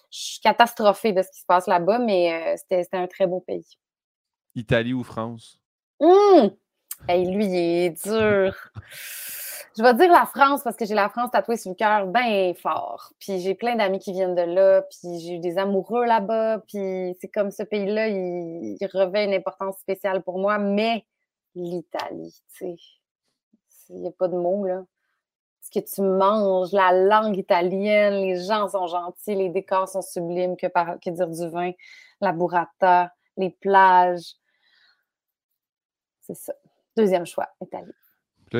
suis 0.10 0.40
catastrophée 0.40 1.12
de 1.12 1.22
ce 1.22 1.30
qui 1.30 1.42
se 1.42 1.46
passe 1.46 1.68
là-bas, 1.68 2.00
mais 2.00 2.34
euh, 2.34 2.56
c'était 2.56 2.88
un 2.94 3.08
très 3.08 3.28
beau 3.28 3.42
pays. 3.42 3.78
Italie 4.56 4.94
ou 4.94 5.04
France? 5.04 5.60
Hum! 6.00 6.52
lui, 7.10 7.46
il 7.46 7.56
est 7.56 8.04
dur. 8.06 8.56
Je 9.78 9.84
vais 9.84 9.94
dire 9.94 10.10
la 10.10 10.26
France 10.26 10.64
parce 10.64 10.78
que 10.78 10.86
j'ai 10.86 10.96
la 10.96 11.10
France 11.10 11.32
tatouée 11.32 11.58
sur 11.58 11.72
le 11.72 11.76
cœur 11.76 12.08
bien 12.08 12.54
fort. 12.54 13.12
Puis 13.20 13.40
j'ai 13.42 13.56
plein 13.56 13.76
d'amis 13.76 14.00
qui 14.00 14.14
viennent 14.14 14.36
de 14.36 14.42
là, 14.42 14.84
puis 14.84 15.20
j'ai 15.20 15.36
eu 15.36 15.40
des 15.40 15.58
amoureux 15.58 16.06
là-bas, 16.06 16.60
puis 16.68 17.18
c'est 17.20 17.28
comme 17.28 17.52
ce 17.52 17.64
pays-là, 17.64 18.08
il, 18.08 18.78
revêt 18.94 19.26
une 19.26 19.34
importance 19.34 19.78
spéciale 19.80 20.24
pour 20.24 20.40
moi, 20.40 20.60
mais 20.60 21.06
l'Italie, 21.56 22.42
tu 22.54 22.66
sais, 22.68 22.76
il 23.90 24.00
n'y 24.00 24.08
a 24.08 24.12
pas 24.12 24.30
de 24.30 24.38
mots, 24.38 24.66
là. 24.66 24.86
Ce 25.62 25.72
que 25.72 25.84
tu 25.84 26.02
manges, 26.02 26.72
la 26.72 26.94
langue 26.94 27.38
italienne, 27.38 28.14
les 28.22 28.44
gens 28.46 28.70
sont 28.70 28.88
gentils, 28.88 29.36
les 29.36 29.50
décors 29.50 29.90
sont 29.90 30.02
sublimes, 30.02 30.56
que, 30.56 30.68
que 30.68 31.10
dire 31.10 31.28
du 31.28 31.50
vin, 31.50 31.72
la 32.22 32.32
burrata, 32.32 33.12
les 33.36 33.50
plages. 33.50 34.36
C'est 36.22 36.36
ça. 36.36 36.54
Deuxième 36.96 37.26
choix, 37.26 37.50
Italie. 37.62 37.92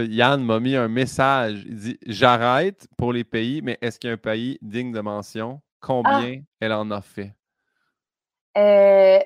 Yann 0.04 0.44
m'a 0.44 0.60
mis 0.60 0.76
un 0.76 0.88
message. 0.88 1.64
Il 1.66 1.76
dit 1.76 2.00
J'arrête 2.06 2.88
pour 2.98 3.14
les 3.14 3.24
pays, 3.24 3.62
mais 3.62 3.78
est-ce 3.82 4.00
qu'il 4.00 4.10
y 4.10 4.12
a 4.12 4.14
un 4.14 4.18
pays 4.18 4.58
digne 4.62 4.92
de 4.92 5.02
mention? 5.02 5.62
Combien 5.80 6.40
ah! 6.40 6.46
elle 6.60 6.74
en 6.74 6.90
a 6.92 7.02
fait? 7.02 7.34
Euh, 8.58 9.20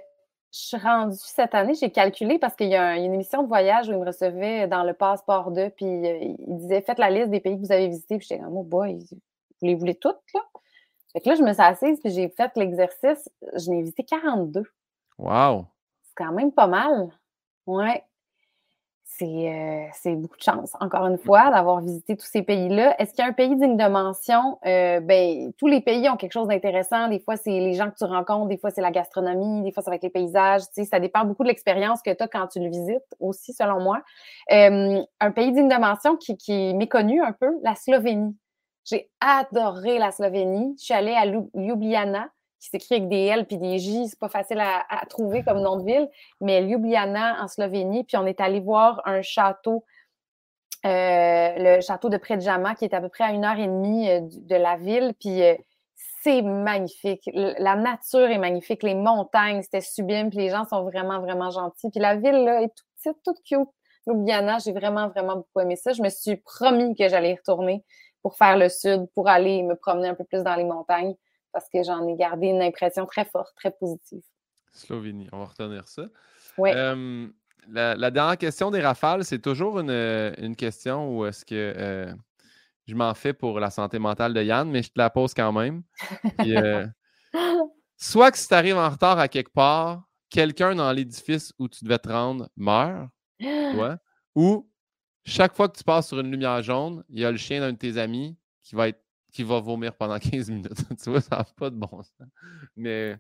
Je 0.52 0.60
suis 0.60 0.78
rendue 0.78 1.16
cette 1.18 1.54
année, 1.56 1.76
j'ai 1.76 1.92
calculé 1.92 2.40
parce 2.40 2.56
qu'il 2.56 2.70
y, 2.70 2.76
a 2.76 2.98
une 2.98 3.14
émission 3.14 3.44
de 3.44 3.48
voyage 3.48 3.88
où 3.88 3.92
il 3.92 4.00
me 4.00 4.06
recevait 4.06 4.68
dans 4.68 4.84
le 4.84 4.94
passeport 4.94 5.52
2, 5.52 5.70
puis 5.70 5.86
euh, 5.86 6.18
il 6.22 6.58
disait 6.58 6.82
Faites 6.82 7.00
la 7.00 7.10
liste 7.10 7.30
des 7.30 7.40
pays 7.40 7.56
que 7.56 7.66
vous 7.66 7.72
avez 7.72 7.88
visités. 7.88 8.18
Puis 8.18 8.28
j'étais 8.30 8.42
comme 8.42 8.58
Oh 8.58 8.64
boy, 8.64 8.98
vous 9.12 9.68
les 9.68 9.76
voulez 9.76 9.96
toutes, 9.96 10.22
là? 10.34 10.42
Fait 11.14 11.22
que 11.22 11.30
là, 11.30 11.36
je 11.36 11.42
me 11.42 11.54
suis 11.54 11.62
assise, 11.62 12.00
puis 12.00 12.12
j'ai 12.12 12.30
fait 12.30 12.52
l'exercice. 12.56 13.30
Je 13.56 13.70
n'ai 13.70 13.82
visité 13.82 14.04
42. 14.04 14.64
Wow 15.18 15.66
C'est 16.04 16.16
quand 16.16 16.32
même 16.32 16.52
pas 16.52 16.68
mal. 16.68 17.10
Ouais. 17.66 18.04
Euh, 19.26 19.86
c'est 19.94 20.16
beaucoup 20.16 20.38
de 20.38 20.44
chance, 20.44 20.72
encore 20.80 21.06
une 21.08 21.18
fois, 21.18 21.50
d'avoir 21.52 21.82
visité 21.82 22.16
tous 22.16 22.26
ces 22.26 22.42
pays-là. 22.42 22.96
Est-ce 23.00 23.14
qu'il 23.14 23.24
y 23.24 23.28
a 23.28 23.30
un 23.30 23.34
pays 23.34 23.56
digne 23.56 23.78
de 23.78 23.88
mention? 23.88 24.60
Euh, 24.66 25.00
ben, 25.00 25.52
tous 25.58 25.68
les 25.68 25.82
pays 25.82 26.10
ont 26.10 26.18
quelque 26.18 26.32
chose 26.32 26.48
d'intéressant. 26.48 27.08
Des 27.08 27.20
fois, 27.20 27.36
c'est 27.38 27.52
les 27.52 27.74
gens 27.74 27.90
que 27.90 27.96
tu 27.98 28.06
rencontres, 28.06 28.48
des 28.48 28.58
fois, 28.58 28.72
c'est 28.72 28.82
la 28.82 28.92
gastronomie, 28.92 29.64
des 29.64 29.72
fois, 29.72 29.84
c'est 29.84 29.90
avec 29.90 30.04
les 30.04 30.10
paysages. 30.10 30.62
Tu 30.68 30.84
sais, 30.84 30.86
ça 30.86 31.00
dépend 31.00 31.26
beaucoup 31.26 31.44
de 31.44 31.50
l'expérience 31.50 32.02
que 32.02 32.12
tu 32.12 32.24
as 32.24 32.28
quand 32.28 32.48
tu 32.48 32.60
le 32.60 32.70
visites 32.70 33.16
aussi, 33.20 33.54
selon 33.54 33.80
moi. 33.80 34.02
Euh, 34.52 35.02
un 35.20 35.32
pays 35.32 35.52
digne 35.52 35.70
de 35.70 35.80
mention 35.80 36.16
qui, 36.16 36.38
qui 36.38 36.70
est 36.70 36.74
méconnu 36.74 37.22
un 37.22 37.34
peu, 37.34 37.52
la 37.64 37.76
Slovénie. 37.76 38.36
J'ai 38.86 39.10
adoré 39.20 40.00
la 40.00 40.12
Slovénie. 40.12 40.76
Je 40.80 40.86
suis 40.86 40.94
allée 40.94 41.14
à 41.14 41.26
Ljubljana 41.26 42.28
qui 42.60 42.70
s'écrit 42.70 42.96
avec 42.96 43.10
des 43.10 43.26
L 43.26 43.46
puis 43.46 43.58
des 43.58 43.80
J. 43.80 44.08
C'est 44.08 44.20
pas 44.20 44.30
facile 44.30 44.60
à, 44.60 45.06
trouver 45.08 45.44
comme 45.44 45.62
nom 45.62 45.78
de 45.78 45.86
ville, 45.86 46.10
mais 46.42 46.62
Ljubljana 46.62 47.42
en 47.42 47.48
Slovénie. 47.48 48.04
Puis 48.04 48.18
on 48.18 48.26
est 48.26 48.42
allé 48.42 48.60
voir 48.60 49.02
un 49.06 49.22
château, 49.22 49.86
euh, 50.86 51.54
le 51.58 51.82
château 51.82 52.10
de 52.10 52.18
Predjama, 52.18 52.76
qui 52.76 52.86
est 52.86 52.94
à 52.94 53.02
peu 53.02 53.10
près 53.10 53.24
à 53.26 53.32
une 53.32 53.46
heure 53.46 53.58
et 53.58 53.68
demie 53.68 54.10
euh, 54.10 54.22
de 54.22 54.56
la 54.56 54.78
ville. 54.78 55.14
Puis 55.20 55.42
euh, 55.42 55.56
c'est 56.22 56.42
magnifique. 56.42 57.30
La 57.34 57.76
nature 57.76 58.30
est 58.30 58.38
magnifique, 58.38 58.84
les 58.84 58.96
montagnes, 58.96 59.62
c'était 59.62 59.82
sublime. 59.82 60.30
Puis 60.30 60.40
les 60.40 60.50
gens 60.50 60.66
sont 60.66 60.84
vraiment, 60.84 61.22
vraiment 61.22 61.50
gentils. 61.50 61.90
Puis 61.90 62.00
la 62.00 62.16
ville 62.16 62.44
là, 62.44 62.62
est 62.62 62.70
toute 62.76 62.88
petite, 62.98 63.24
toute 63.24 63.44
cute. 63.44 63.70
Ljubljana, 64.06 64.58
j'ai 64.60 64.74
vraiment, 64.74 65.08
vraiment 65.10 65.36
beaucoup 65.38 65.62
aimé 65.62 65.76
ça. 65.76 65.94
Je 65.94 66.02
me 66.02 66.10
suis 66.10 66.38
promis 66.38 66.96
que 66.96 67.08
j'allais 67.08 67.32
y 67.32 67.36
retourner 67.36 67.86
pour 68.22 68.36
faire 68.36 68.58
le 68.58 68.68
sud, 68.68 69.08
pour 69.16 69.30
aller 69.30 69.64
me 69.64 69.76
promener 69.76 70.10
un 70.10 70.16
peu 70.16 70.26
plus 70.26 70.44
dans 70.44 70.56
les 70.56 70.66
montagnes 70.66 71.16
parce 71.52 71.70
que 71.70 71.84
j'en 71.84 72.08
ai 72.08 72.16
gardé 72.16 72.48
une 72.48 72.62
impression 72.62 73.06
très 73.06 73.26
forte, 73.26 73.54
très 73.56 73.72
positive. 73.72 74.22
Slovénie, 74.72 75.28
on 75.32 75.40
va 75.40 75.46
retenir 75.46 75.88
ça. 75.88 76.06
Oui. 76.58 76.72
la, 77.68 78.12
dernière 78.12 78.38
question 78.38 78.72
des 78.72 78.82
rafales, 78.82 79.24
c'est 79.24 79.40
toujours 79.40 79.80
une, 79.80 80.56
question 80.56 81.18
où 81.18 81.26
est-ce 81.26 81.46
que 81.46 81.74
euh, 81.78 82.14
je 82.86 82.96
m'en 82.96 83.14
fais 83.14 83.34
pour 83.34 83.60
la 83.60 83.70
santé 83.70 84.00
mentale 84.00 84.34
de 84.34 84.44
Yann, 84.44 84.70
mais 84.70 84.84
je 84.84 84.90
te 84.90 84.98
la 84.98 85.10
pose 85.10 85.34
quand 85.34 85.52
même. 85.52 85.84
Euh, 86.42 86.88
soit 87.98 88.32
que 88.32 88.38
si 88.38 88.48
tu 88.48 88.54
arrives 88.54 88.78
en 88.78 88.90
retard 88.90 89.20
à 89.20 89.28
quelque 89.28 89.54
part, 89.54 90.04
quelqu'un 90.30 90.76
dans 90.76 90.92
l'édifice 90.92 91.54
où 91.60 91.68
tu 91.68 91.84
devais 91.84 92.00
te 92.00 92.10
rendre 92.10 92.50
meurt, 92.56 93.10
toi, 93.40 93.98
ou 94.36 94.70
chaque 95.26 95.56
fois 95.56 95.70
que 95.70 95.78
tu 95.78 95.84
passes 95.84 96.08
sur 96.08 96.20
une 96.20 96.32
lumière 96.32 96.62
jaune, 96.64 97.04
il 97.10 97.20
y 97.20 97.26
a 97.26 97.32
le 97.32 97.38
chien 97.38 97.60
d'un 97.60 97.74
de 97.74 97.78
tes 97.78 97.98
amis 97.98 98.38
qui 98.64 98.76
va 98.76 98.88
être 98.90 99.02
qui 99.32 99.44
va 99.44 99.60
vomir 99.60 99.94
pendant 99.94 100.20
15 100.20 100.50
minutes. 100.50 100.98
tu 101.02 101.10
vois, 101.10 101.22
ça 101.22 101.38
n'a 101.38 101.46
pas 101.58 101.70
de 101.70 101.76
bon 101.76 102.02
sens. 102.02 102.14
Mais. 102.76 103.16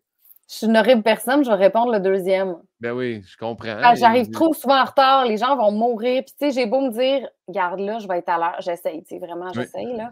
Je 0.47 0.55
suis 0.55 0.66
une 0.66 0.78
horrible 0.78 1.03
personne, 1.03 1.43
je 1.43 1.49
vais 1.49 1.55
répondre 1.55 1.91
le 1.91 1.99
deuxième. 1.99 2.55
Ben 2.80 2.91
oui, 2.91 3.22
je 3.24 3.38
comprends. 3.38 3.78
Ah, 3.84 3.93
j'arrive 3.93 4.32
trop 4.32 4.51
souvent 4.51 4.82
en 4.82 4.86
retard, 4.86 5.26
les 5.26 5.38
gens 5.38 5.55
vont 5.55 5.72
mourir. 5.72 6.24
Puis, 6.26 6.34
tu 6.39 6.47
sais, 6.47 6.51
j'ai 6.51 6.66
beau 6.66 6.82
me 6.82 6.89
dire, 6.89 7.30
garde 7.47 7.80
là, 7.80 7.99
je 7.99 8.07
vais 8.07 8.18
être 8.18 8.30
à 8.30 8.39
l'heure. 8.39 8.55
J'essaye, 8.60 9.03
tu 9.03 9.10
sais, 9.10 9.20
vraiment, 9.20 9.53
j'essaye, 9.53 9.95
là. 9.95 10.12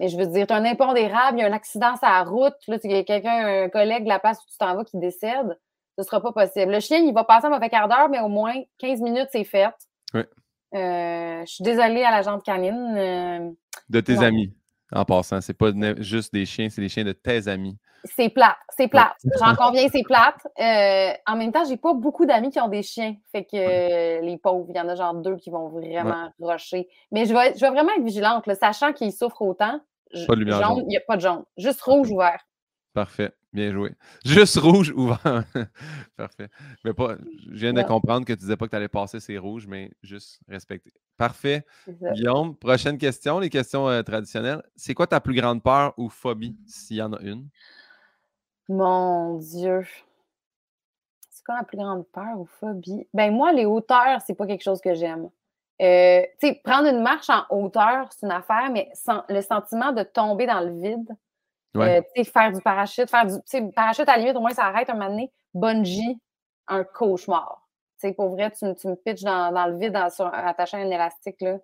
Mais 0.00 0.08
je 0.08 0.16
veux 0.16 0.26
dire, 0.26 0.46
tu 0.48 0.52
as 0.52 0.56
un 0.56 0.64
impondérable, 0.64 1.38
il 1.38 1.42
y 1.42 1.44
a 1.44 1.46
un 1.46 1.52
accident 1.52 1.94
sur 1.96 2.08
la 2.08 2.24
route, 2.24 2.56
là, 2.66 2.78
il 2.82 2.90
y 2.90 2.96
a 2.96 3.04
quelqu'un, 3.04 3.64
un 3.64 3.68
collègue 3.68 4.02
de 4.02 4.08
la 4.08 4.18
place 4.18 4.38
où 4.38 4.50
tu 4.50 4.58
t'en 4.58 4.74
vas 4.74 4.84
qui 4.84 4.98
décède, 4.98 5.56
ce 5.96 6.02
ne 6.02 6.04
sera 6.04 6.20
pas 6.20 6.32
possible. 6.32 6.72
Le 6.72 6.80
chien, 6.80 6.98
il 6.98 7.14
va 7.14 7.24
passer 7.24 7.46
un 7.46 7.50
mauvais 7.50 7.70
quart 7.70 7.88
d'heure, 7.88 8.08
mais 8.08 8.20
au 8.20 8.28
moins 8.28 8.54
15 8.78 9.00
minutes, 9.00 9.28
c'est 9.30 9.44
fait. 9.44 9.72
Oui. 10.12 10.22
Euh, 10.74 11.40
je 11.46 11.50
suis 11.50 11.64
désolée 11.64 12.02
à 12.02 12.10
la 12.10 12.22
jambe 12.22 12.42
canine. 12.42 12.94
Euh, 12.96 13.50
de 13.88 14.00
tes 14.00 14.18
amis. 14.18 14.52
En 14.92 15.04
passant, 15.04 15.40
c'est 15.40 15.54
pas 15.54 15.70
juste 15.98 16.32
des 16.32 16.46
chiens, 16.46 16.68
c'est 16.70 16.80
des 16.80 16.88
chiens 16.88 17.04
de 17.04 17.12
tes 17.12 17.48
amis. 17.48 17.76
C'est 18.04 18.28
plate, 18.28 18.56
c'est 18.76 18.86
plate. 18.86 19.16
J'en 19.38 19.56
conviens, 19.56 19.88
c'est 19.90 20.04
plate. 20.04 20.46
Euh, 20.60 21.12
en 21.26 21.36
même 21.36 21.50
temps, 21.50 21.64
j'ai 21.68 21.76
pas 21.76 21.92
beaucoup 21.92 22.24
d'amis 22.24 22.50
qui 22.50 22.60
ont 22.60 22.68
des 22.68 22.84
chiens. 22.84 23.16
Fait 23.32 23.44
que 23.44 24.20
les 24.22 24.38
pauvres, 24.38 24.66
il 24.68 24.76
y 24.76 24.80
en 24.80 24.88
a 24.88 24.94
genre 24.94 25.14
deux 25.14 25.36
qui 25.36 25.50
vont 25.50 25.68
vraiment 25.70 26.30
rusher. 26.40 26.88
Mais 27.10 27.26
je 27.26 27.32
vais, 27.32 27.54
je 27.54 27.60
vais 27.60 27.70
vraiment 27.70 27.90
être 27.96 28.04
vigilante, 28.04 28.44
sachant 28.60 28.92
qu'ils 28.92 29.12
souffrent 29.12 29.42
autant. 29.42 29.80
Pas 30.28 30.34
de 30.34 30.40
lumière 30.40 30.62
jaune, 30.62 30.84
il 30.84 30.88
n'y 30.88 30.96
a 30.96 31.00
pas 31.00 31.16
de 31.16 31.22
jaune. 31.22 31.44
Juste 31.56 31.80
rouge 31.82 32.10
ouvert. 32.10 32.40
Parfait. 32.94 33.32
Bien 33.56 33.72
joué. 33.72 33.94
Juste 34.22 34.58
rouge 34.58 34.92
ouvert. 34.94 35.18
Parfait. 36.18 36.50
Mais 36.84 36.92
pas, 36.92 37.16
je 37.50 37.58
viens 37.58 37.72
de 37.72 37.80
comprendre 37.80 38.26
que 38.26 38.34
tu 38.34 38.40
disais 38.40 38.54
pas 38.54 38.66
que 38.66 38.70
tu 38.72 38.76
allais 38.76 38.86
passer 38.86 39.18
ces 39.18 39.38
rouges, 39.38 39.66
mais 39.66 39.90
juste 40.02 40.40
respecter. 40.46 40.92
Parfait. 41.16 41.64
Guillaume, 41.88 42.54
prochaine 42.54 42.98
question, 42.98 43.38
les 43.38 43.48
questions 43.48 43.88
euh, 43.88 44.02
traditionnelles. 44.02 44.62
C'est 44.76 44.92
quoi 44.92 45.06
ta 45.06 45.22
plus 45.22 45.32
grande 45.32 45.62
peur 45.62 45.94
ou 45.96 46.10
phobie, 46.10 46.54
s'il 46.66 46.98
y 46.98 47.02
en 47.02 47.14
a 47.14 47.20
une? 47.22 47.48
Mon 48.68 49.38
Dieu. 49.38 49.86
C'est 51.30 51.42
quoi 51.42 51.54
la 51.56 51.64
plus 51.64 51.78
grande 51.78 52.06
peur 52.08 52.38
ou 52.38 52.44
phobie? 52.44 53.08
Ben 53.14 53.32
moi, 53.32 53.54
les 53.54 53.64
hauteurs, 53.64 54.20
c'est 54.26 54.34
pas 54.34 54.46
quelque 54.46 54.64
chose 54.64 54.82
que 54.82 54.92
j'aime. 54.92 55.30
Euh, 55.80 56.20
tu 56.38 56.48
sais, 56.48 56.60
prendre 56.62 56.88
une 56.88 57.00
marche 57.00 57.30
en 57.30 57.46
hauteur, 57.48 58.06
c'est 58.12 58.26
une 58.26 58.32
affaire, 58.32 58.68
mais 58.70 58.90
sans, 58.92 59.24
le 59.30 59.40
sentiment 59.40 59.92
de 59.92 60.02
tomber 60.02 60.44
dans 60.44 60.60
le 60.60 60.78
vide, 60.78 61.16
Ouais. 61.78 62.04
euh, 62.16 62.24
faire 62.24 62.52
du 62.52 62.60
parachute, 62.60 63.10
faire 63.10 63.26
du 63.26 63.72
parachute 63.72 64.08
à 64.08 64.12
la 64.16 64.18
limite, 64.18 64.36
au 64.36 64.40
moins 64.40 64.50
ça 64.54 64.64
arrête 64.64 64.88
un 64.90 64.94
moment 64.94 65.08
donné. 65.10 65.32
Bungee, 65.54 66.18
un 66.68 66.84
cauchemar. 66.84 67.62
Tu 68.00 68.08
sais, 68.08 68.14
pour 68.14 68.30
vrai, 68.30 68.50
tu, 68.50 68.64
me- 68.66 68.74
tu 68.74 68.88
me 68.88 68.94
pitches 68.94 69.22
dans, 69.22 69.52
dans 69.52 69.66
le 69.66 69.78
vide 69.78 69.96
en- 69.96 70.10
sur- 70.10 70.26
attaché 70.32 70.76
à 70.76 70.80
un 70.80 70.90
élastique, 70.90 71.40
là. 71.40 71.58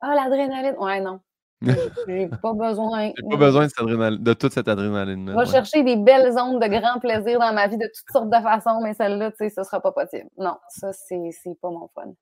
Ah, 0.00 0.14
l'adrénaline. 0.14 0.76
Ouais, 0.78 1.00
non. 1.00 1.20
J'ai 2.08 2.28
pas 2.28 2.52
besoin. 2.52 3.12
J'ai 3.16 3.28
pas 3.30 3.36
besoin 3.36 3.64
de, 3.64 3.68
cette 3.68 3.80
adrénaline- 3.80 4.22
de 4.22 4.32
toute 4.34 4.52
cette 4.52 4.68
adrénaline-là. 4.68 5.32
Je 5.32 5.38
vais 5.38 5.44
ouais. 5.46 5.50
chercher 5.52 5.82
des 5.82 5.96
belles 5.96 6.32
zones 6.32 6.58
de 6.58 6.66
grand 6.68 6.98
plaisir 7.00 7.38
dans 7.38 7.52
ma 7.52 7.66
vie 7.66 7.78
de 7.78 7.86
toutes 7.86 8.12
sortes 8.12 8.28
de 8.30 8.36
façons, 8.42 8.80
mais 8.82 8.92
celle-là, 8.94 9.30
tu 9.32 9.36
sais, 9.38 9.48
ce 9.50 9.62
sera 9.62 9.80
pas 9.80 9.92
possible. 9.92 10.28
Non, 10.38 10.56
ça, 10.68 10.92
c'est 10.92 11.30
c'est 11.32 11.58
pas 11.60 11.70
mon 11.70 11.88
fun. 11.94 12.12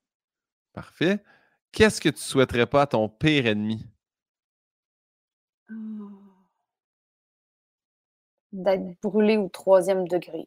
Parfait. 0.72 1.22
Qu'est-ce 1.72 2.00
que 2.00 2.08
tu 2.08 2.20
souhaiterais 2.20 2.66
pas 2.66 2.82
à 2.82 2.86
ton 2.86 3.08
pire 3.08 3.46
ennemi? 3.46 3.84
D'être 8.54 9.00
brûlé 9.02 9.36
au 9.36 9.48
troisième 9.48 10.06
degré. 10.06 10.46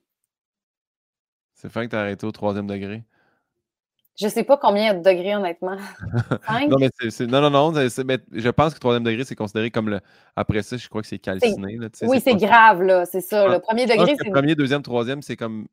C'est 1.54 1.70
fin 1.70 1.86
que 1.86 1.90
tu 1.90 1.96
as 1.96 2.00
arrêté 2.00 2.26
au 2.26 2.32
troisième 2.32 2.66
degré? 2.68 3.04
Je 4.20 4.30
sais 4.30 4.44
pas 4.44 4.58
combien 4.58 4.94
de 4.96 5.00
degrés, 5.04 5.36
honnêtement. 5.36 5.78
Cinq? 6.48 6.70
Non, 6.70 6.78
mais 6.80 6.90
non, 7.28 7.42
non, 7.42 7.50
non. 7.50 7.72
mais 8.06 8.20
je 8.32 8.50
pense 8.50 8.74
que 8.74 8.80
troisième 8.80 9.04
degré, 9.04 9.24
c'est 9.26 9.36
considéré 9.36 9.70
comme 9.70 9.90
le. 9.90 10.00
Après 10.36 10.64
ça, 10.64 10.78
je 10.78 10.88
crois 10.88 11.02
que 11.02 11.08
c'est 11.08 11.20
calciné. 11.20 11.78
là, 11.78 11.90
Oui, 12.04 12.20
c'est 12.24 12.36
grave, 12.36 12.82
là, 12.82 13.06
c'est 13.06 13.22
ça. 13.22 13.44
Ah, 13.44 13.54
Le 13.56 13.60
premier 13.60 13.86
degré, 13.86 14.16
c'est. 14.18 14.32
Premier, 14.32 14.56
deuxième, 14.56 14.82
troisième, 14.82 15.22
c'est 15.22 15.36
comme. 15.36 15.68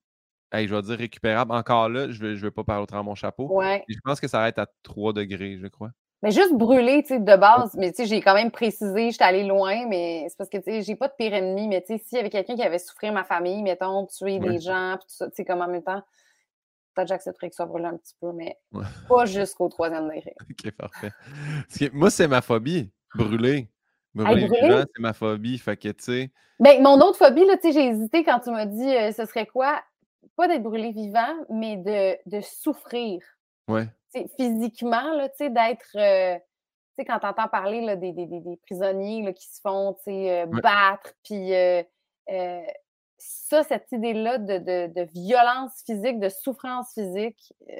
Hey, 0.52 0.66
je 0.68 0.74
vais 0.74 0.82
dire 0.82 0.98
récupérable. 0.98 1.52
Encore 1.52 1.88
là, 1.88 2.10
je 2.10 2.22
ne 2.22 2.28
vais, 2.28 2.36
je 2.36 2.42
vais 2.42 2.50
pas 2.50 2.64
parler 2.64 2.82
au 2.82 2.86
travers 2.86 3.04
de 3.04 3.08
mon 3.08 3.14
chapeau. 3.14 3.48
Ouais. 3.50 3.82
Et 3.88 3.94
je 3.94 4.00
pense 4.04 4.20
que 4.20 4.28
ça 4.28 4.40
arrête 4.40 4.58
à 4.58 4.66
3 4.82 5.12
degrés, 5.12 5.58
je 5.60 5.66
crois. 5.66 5.90
Mais 6.24 6.30
juste 6.30 6.54
brûler, 6.54 7.02
tu 7.02 7.08
sais, 7.08 7.20
de 7.20 7.36
base, 7.36 7.74
mais 7.76 7.90
tu 7.92 7.96
sais, 7.98 8.06
j'ai 8.06 8.20
quand 8.22 8.34
même 8.34 8.50
précisé, 8.50 9.10
j'étais 9.10 9.24
allée 9.24 9.44
loin, 9.44 9.86
mais 9.86 10.24
c'est 10.28 10.36
parce 10.38 10.48
que, 10.50 10.56
tu 10.56 10.64
sais, 10.64 10.82
j'ai 10.82 10.96
pas 10.96 11.06
de 11.08 11.12
pire 11.16 11.34
ennemi, 11.34 11.68
mais 11.68 11.82
tu 11.82 11.88
sais, 11.88 12.02
s'il 12.02 12.16
y 12.16 12.20
avait 12.20 12.30
quelqu'un 12.30 12.56
qui 12.56 12.62
avait 12.62 12.78
souffert 12.78 13.12
ma 13.12 13.24
famille, 13.24 13.62
mettons, 13.62 14.06
tuer 14.06 14.38
Ouais. 14.38 14.52
des 14.54 14.58
gens, 14.58 14.96
puis 14.98 15.06
tout 15.06 15.14
ça, 15.14 15.26
tu 15.28 15.34
sais, 15.36 15.44
comme 15.44 15.60
en 15.60 15.68
même 15.68 15.82
temps, 15.82 16.02
peut-être 16.94 17.08
j'accepterais 17.08 17.50
que 17.50 17.54
ça 17.54 17.66
brûle 17.66 17.84
un 17.84 17.96
petit 17.96 18.14
peu, 18.20 18.32
mais 18.32 18.56
Ouais. 18.72 18.84
pas 19.08 19.26
jusqu'au 19.26 19.68
troisième 19.68 20.04
degré. 20.08 20.34
Ok, 20.50 20.70
parfait. 20.72 21.10
Parce 21.68 21.78
que 21.78 21.94
moi, 21.94 22.08
c'est 22.10 22.26
ma 22.26 22.40
phobie. 22.40 22.90
Brûler. 23.14 23.68
Brûler 24.14 24.46
brûler? 24.48 24.62
vivant, 24.68 24.84
c'est 24.96 25.02
ma 25.02 25.12
phobie. 25.12 25.58
Fait 25.58 25.76
que, 25.76 25.88
tu 25.88 26.04
sais. 26.04 26.30
Ben, 26.58 26.82
mon 26.82 26.98
autre 27.00 27.18
phobie, 27.18 27.44
là, 27.44 27.56
tu 27.58 27.68
sais, 27.68 27.72
j'ai 27.72 27.86
hésité 27.88 28.24
quand 28.24 28.40
tu 28.40 28.50
m'as 28.50 28.64
dit 28.66 28.96
euh, 28.96 29.12
ce 29.12 29.26
serait 29.26 29.46
quoi? 29.46 29.82
Pas 30.36 30.48
d'être 30.48 30.62
brûlé 30.62 30.90
vivant, 30.92 31.34
mais 31.50 31.76
de, 31.76 32.16
de 32.30 32.40
souffrir. 32.40 33.20
Ouais. 33.68 33.88
Physiquement, 34.36 35.12
là, 35.14 35.28
tu 35.28 35.36
sais, 35.38 35.50
d'être. 35.50 35.96
euh, 35.96 36.36
tu 36.36 37.02
sais, 37.02 37.04
quand 37.04 37.18
tu 37.18 37.26
entends 37.26 37.48
parler 37.48 37.80
là, 37.80 37.96
des, 37.96 38.12
des- 38.12 38.26
des- 38.26 38.56
prisonniers 38.66 39.22
là, 39.22 39.32
qui 39.32 39.46
se 39.48 39.60
font 39.60 39.94
tu 39.94 40.04
sais, 40.04 40.42
euh, 40.42 40.46
Ouais. 40.46 40.60
battre, 40.60 41.12
puis 41.24 41.52
euh, 41.54 41.82
ça, 43.18 43.62
cette 43.64 43.90
idée-là 43.92 44.38
de, 44.38 44.58
de- 44.58 44.92
de 44.92 45.02
violence 45.12 45.82
physique, 45.86 46.18
de 46.20 46.28
souffrance 46.28 46.92
physique, 46.94 47.52
euh, 47.70 47.74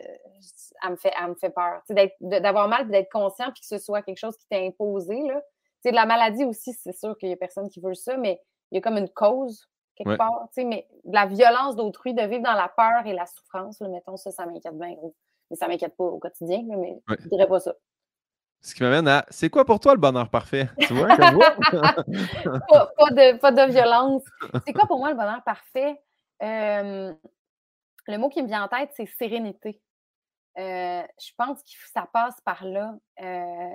elle, 0.85 0.91
me 0.93 0.97
fait, 0.97 1.13
elle 1.21 1.29
me 1.31 1.35
fait 1.35 1.51
peur. 1.51 1.83
D'avoir 2.21 2.69
mal, 2.69 2.89
d'être 2.91 3.11
conscient, 3.13 3.51
puis 3.53 3.61
que 3.61 3.67
ce 3.67 3.79
soit 3.79 4.03
quelque 4.03 4.19
chose 4.19 4.37
qui 4.37 4.47
t'est 4.49 4.67
imposé. 4.67 5.15
Là. 5.29 5.41
Tu 5.41 5.81
sais, 5.83 5.91
de 5.91 5.97
la 5.97 6.07
maladie 6.07 6.45
aussi, 6.45 6.73
c'est 6.73 6.97
sûr 6.97 7.17
qu'il 7.19 7.29
n'y 7.29 7.35
a 7.35 7.37
personne 7.37 7.69
qui 7.69 7.81
veut 7.81 7.95
ça, 7.95 8.17
mais 8.17 8.41
il 8.71 8.77
y 8.77 8.79
a 8.79 8.81
comme 8.81 8.97
une 8.97 9.11
cause 9.11 9.69
quelque 9.97 10.09
Ouais. 10.11 10.17
part. 10.17 10.49
tu 10.53 10.63
sais, 10.63 10.65
Mais 10.65 10.89
de 11.05 11.15
la 11.15 11.27
violence 11.27 11.77
d'autrui, 11.77 12.15
de 12.15 12.23
vivre 12.23 12.43
dans 12.43 12.55
la 12.55 12.69
peur 12.69 13.07
et 13.07 13.13
la 13.13 13.27
souffrance, 13.27 13.81
là, 13.81 13.89
mettons, 13.89 14.17
ça, 14.17 14.31
ça 14.33 14.47
m'inquiète 14.47 14.77
bien 14.79 14.95
gros. 14.95 15.15
Mais 15.55 15.57
ça 15.57 15.69
m'inquiète 15.69 15.97
pas 15.97 16.03
au 16.03 16.19
quotidien, 16.19 16.65
mais 16.67 17.01
Ouais. 17.09 17.17
je 17.21 17.29
dirais 17.29 17.47
pas 17.47 17.61
ça. 17.61 17.75
Ce 18.61 18.75
qui 18.75 18.83
m'amène 18.83 19.07
à. 19.07 19.25
C'est 19.31 19.51
quoi 19.51 19.65
pour 19.65 19.79
toi 19.79 19.95
le 19.95 20.01
bonheur 20.01 20.29
parfait? 20.31 20.69
Tu 20.81 20.95
vois, 20.95 21.15
comme 21.17 21.39
pas, 22.69 22.87
pas 22.97 23.11
de, 23.11 23.39
pas 23.39 23.53
de 23.53 23.71
violence. 23.71 24.23
C'est 24.67 24.73
quoi 24.73 24.87
pour 24.89 24.99
moi 24.99 25.11
le 25.11 25.17
bonheur 25.17 25.43
parfait? 25.45 26.01
Euh, 26.43 27.13
le 28.09 28.19
mot 28.19 28.29
qui 28.31 28.43
me 28.43 28.49
vient 28.49 28.65
en 28.65 28.69
tête, 28.69 28.91
c'est 28.97 29.07
sérénité. 29.07 29.81
Euh, 30.59 31.03
je 31.21 31.31
pense 31.37 31.63
que 31.63 31.69
ça 31.93 32.09
passe 32.13 32.41
par 32.45 32.65
là, 32.65 32.95
euh, 33.23 33.75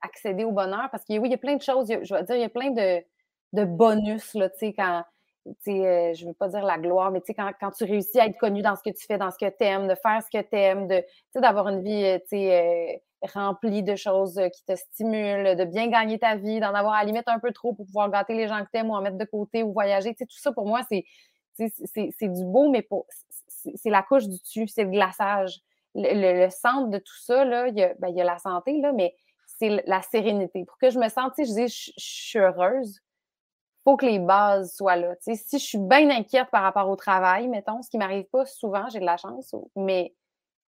accéder 0.00 0.42
au 0.44 0.50
bonheur, 0.52 0.88
parce 0.90 1.04
que 1.04 1.12
oui, 1.18 1.28
il 1.28 1.32
y 1.32 1.34
a 1.34 1.38
plein 1.38 1.56
de 1.56 1.62
choses, 1.62 1.86
je 1.88 2.14
vais 2.14 2.22
dire, 2.24 2.36
il 2.36 2.40
y 2.40 2.44
a 2.44 2.48
plein 2.48 2.70
de, 2.70 3.04
de 3.52 3.64
bonus, 3.64 4.34
là, 4.34 4.50
tu 4.50 4.58
sais, 4.58 4.72
quand, 4.72 5.04
euh, 5.46 6.14
je 6.14 6.24
ne 6.24 6.28
veux 6.28 6.34
pas 6.34 6.48
dire 6.48 6.64
la 6.64 6.78
gloire, 6.78 7.10
mais 7.10 7.20
quand, 7.20 7.50
quand 7.60 7.70
tu 7.70 7.84
réussis 7.84 8.18
à 8.18 8.26
être 8.26 8.38
connu 8.38 8.62
dans 8.62 8.74
ce 8.76 8.82
que 8.82 8.90
tu 8.90 9.06
fais, 9.06 9.18
dans 9.18 9.30
ce 9.30 9.38
que 9.38 9.48
tu 9.48 9.64
aimes, 9.64 9.88
de 9.88 9.94
faire 9.94 10.22
ce 10.22 10.30
que 10.36 10.42
tu 10.42 10.56
aimes, 10.56 10.88
d'avoir 11.34 11.68
une 11.68 11.82
vie, 11.82 12.04
euh, 12.04 12.18
sais, 12.26 12.52
euh, 12.52 13.28
remplie 13.32 13.82
de 13.82 13.96
choses 13.96 14.40
qui 14.52 14.64
te 14.64 14.74
stimulent, 14.76 15.56
de 15.56 15.64
bien 15.64 15.88
gagner 15.88 16.18
ta 16.18 16.36
vie, 16.36 16.60
d'en 16.60 16.74
avoir 16.74 16.94
à 16.94 17.00
la 17.00 17.06
limite 17.06 17.28
un 17.28 17.38
peu 17.38 17.52
trop 17.52 17.72
pour 17.72 17.86
pouvoir 17.86 18.10
gâter 18.10 18.34
les 18.34 18.48
gens 18.48 18.62
que 18.64 18.70
tu 18.72 18.78
aimes 18.78 18.90
ou 18.90 18.94
en 18.94 19.00
mettre 19.00 19.18
de 19.18 19.24
côté 19.24 19.62
ou 19.62 19.72
voyager, 19.72 20.14
tout 20.14 20.26
ça 20.30 20.52
pour 20.52 20.66
moi, 20.66 20.82
c'est, 20.88 21.04
du 21.58 22.44
beau, 22.44 22.68
mais 22.68 22.86
c'est 23.74 23.90
la 23.90 24.02
couche 24.02 24.28
du 24.28 24.38
dessus, 24.38 24.68
c'est 24.68 24.84
le 24.84 24.90
glaçage. 24.90 25.60
Le, 25.94 26.50
centre 26.50 26.90
de 26.90 26.98
tout 26.98 27.18
ça, 27.22 27.68
il 27.68 27.78
y 27.78 27.82
a, 27.82 27.94
ben, 27.98 28.08
y 28.08 28.20
a 28.20 28.24
la 28.24 28.38
santé, 28.38 28.78
là, 28.82 28.92
mais 28.92 29.14
c'est 29.46 29.82
la 29.86 30.02
sérénité. 30.02 30.64
Pour 30.66 30.76
que 30.76 30.90
je 30.90 30.98
me 30.98 31.08
sente, 31.08 31.32
je 31.38 31.44
dis, 31.44 31.68
je 31.68 31.92
suis 31.96 32.38
heureuse, 32.38 33.00
faut 33.86 33.96
que 33.96 34.04
les 34.04 34.18
bases 34.18 34.74
soient 34.74 34.96
là. 34.96 35.14
Si 35.20 35.36
je 35.52 35.64
suis 35.64 35.78
bien 35.78 36.10
inquiète 36.10 36.48
par 36.50 36.64
rapport 36.64 36.88
au 36.88 36.96
travail, 36.96 37.46
mettons, 37.46 37.82
ce 37.82 37.88
qui 37.88 37.98
m'arrive 37.98 38.24
pas 38.24 38.44
souvent, 38.44 38.88
j'ai 38.90 38.98
de 38.98 39.04
la 39.04 39.16
chance, 39.16 39.54
mais 39.76 40.12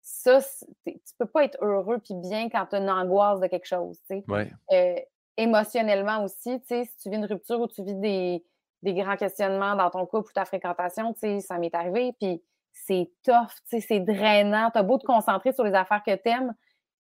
ça, 0.02 0.40
tu 0.84 0.98
peux 1.16 1.26
pas 1.26 1.44
être 1.44 1.56
heureux 1.60 1.98
puis 1.98 2.14
bien 2.14 2.48
quand 2.50 2.66
tu 2.66 2.74
as 2.74 2.80
une 2.80 2.90
angoisse 2.90 3.38
de 3.38 3.46
quelque 3.46 3.68
chose, 3.68 4.00
ouais. 4.10 4.50
Euh, 4.72 4.96
émotionnellement 5.36 6.24
aussi, 6.24 6.60
si 6.66 6.90
tu 7.00 7.08
vis 7.08 7.16
une 7.16 7.24
rupture 7.24 7.60
ou 7.60 7.68
tu 7.68 7.84
vis 7.84 7.94
des, 7.94 8.44
des 8.82 8.94
grands 8.94 9.16
questionnements 9.16 9.76
dans 9.76 9.90
ton 9.90 10.06
couple 10.06 10.30
ou 10.30 10.32
ta 10.32 10.44
fréquentation, 10.44 11.14
ça 11.38 11.58
m'est 11.58 11.74
arrivé, 11.74 12.14
puis 12.20 12.42
c'est 12.72 13.12
tough, 13.22 13.52
c'est 13.64 14.00
drainant. 14.00 14.72
Tu 14.72 14.78
as 14.78 14.82
beau 14.82 14.98
te 14.98 15.06
concentrer 15.06 15.52
sur 15.52 15.62
les 15.62 15.74
affaires 15.74 16.02
que 16.04 16.16
tu 16.16 16.28
aimes, 16.28 16.52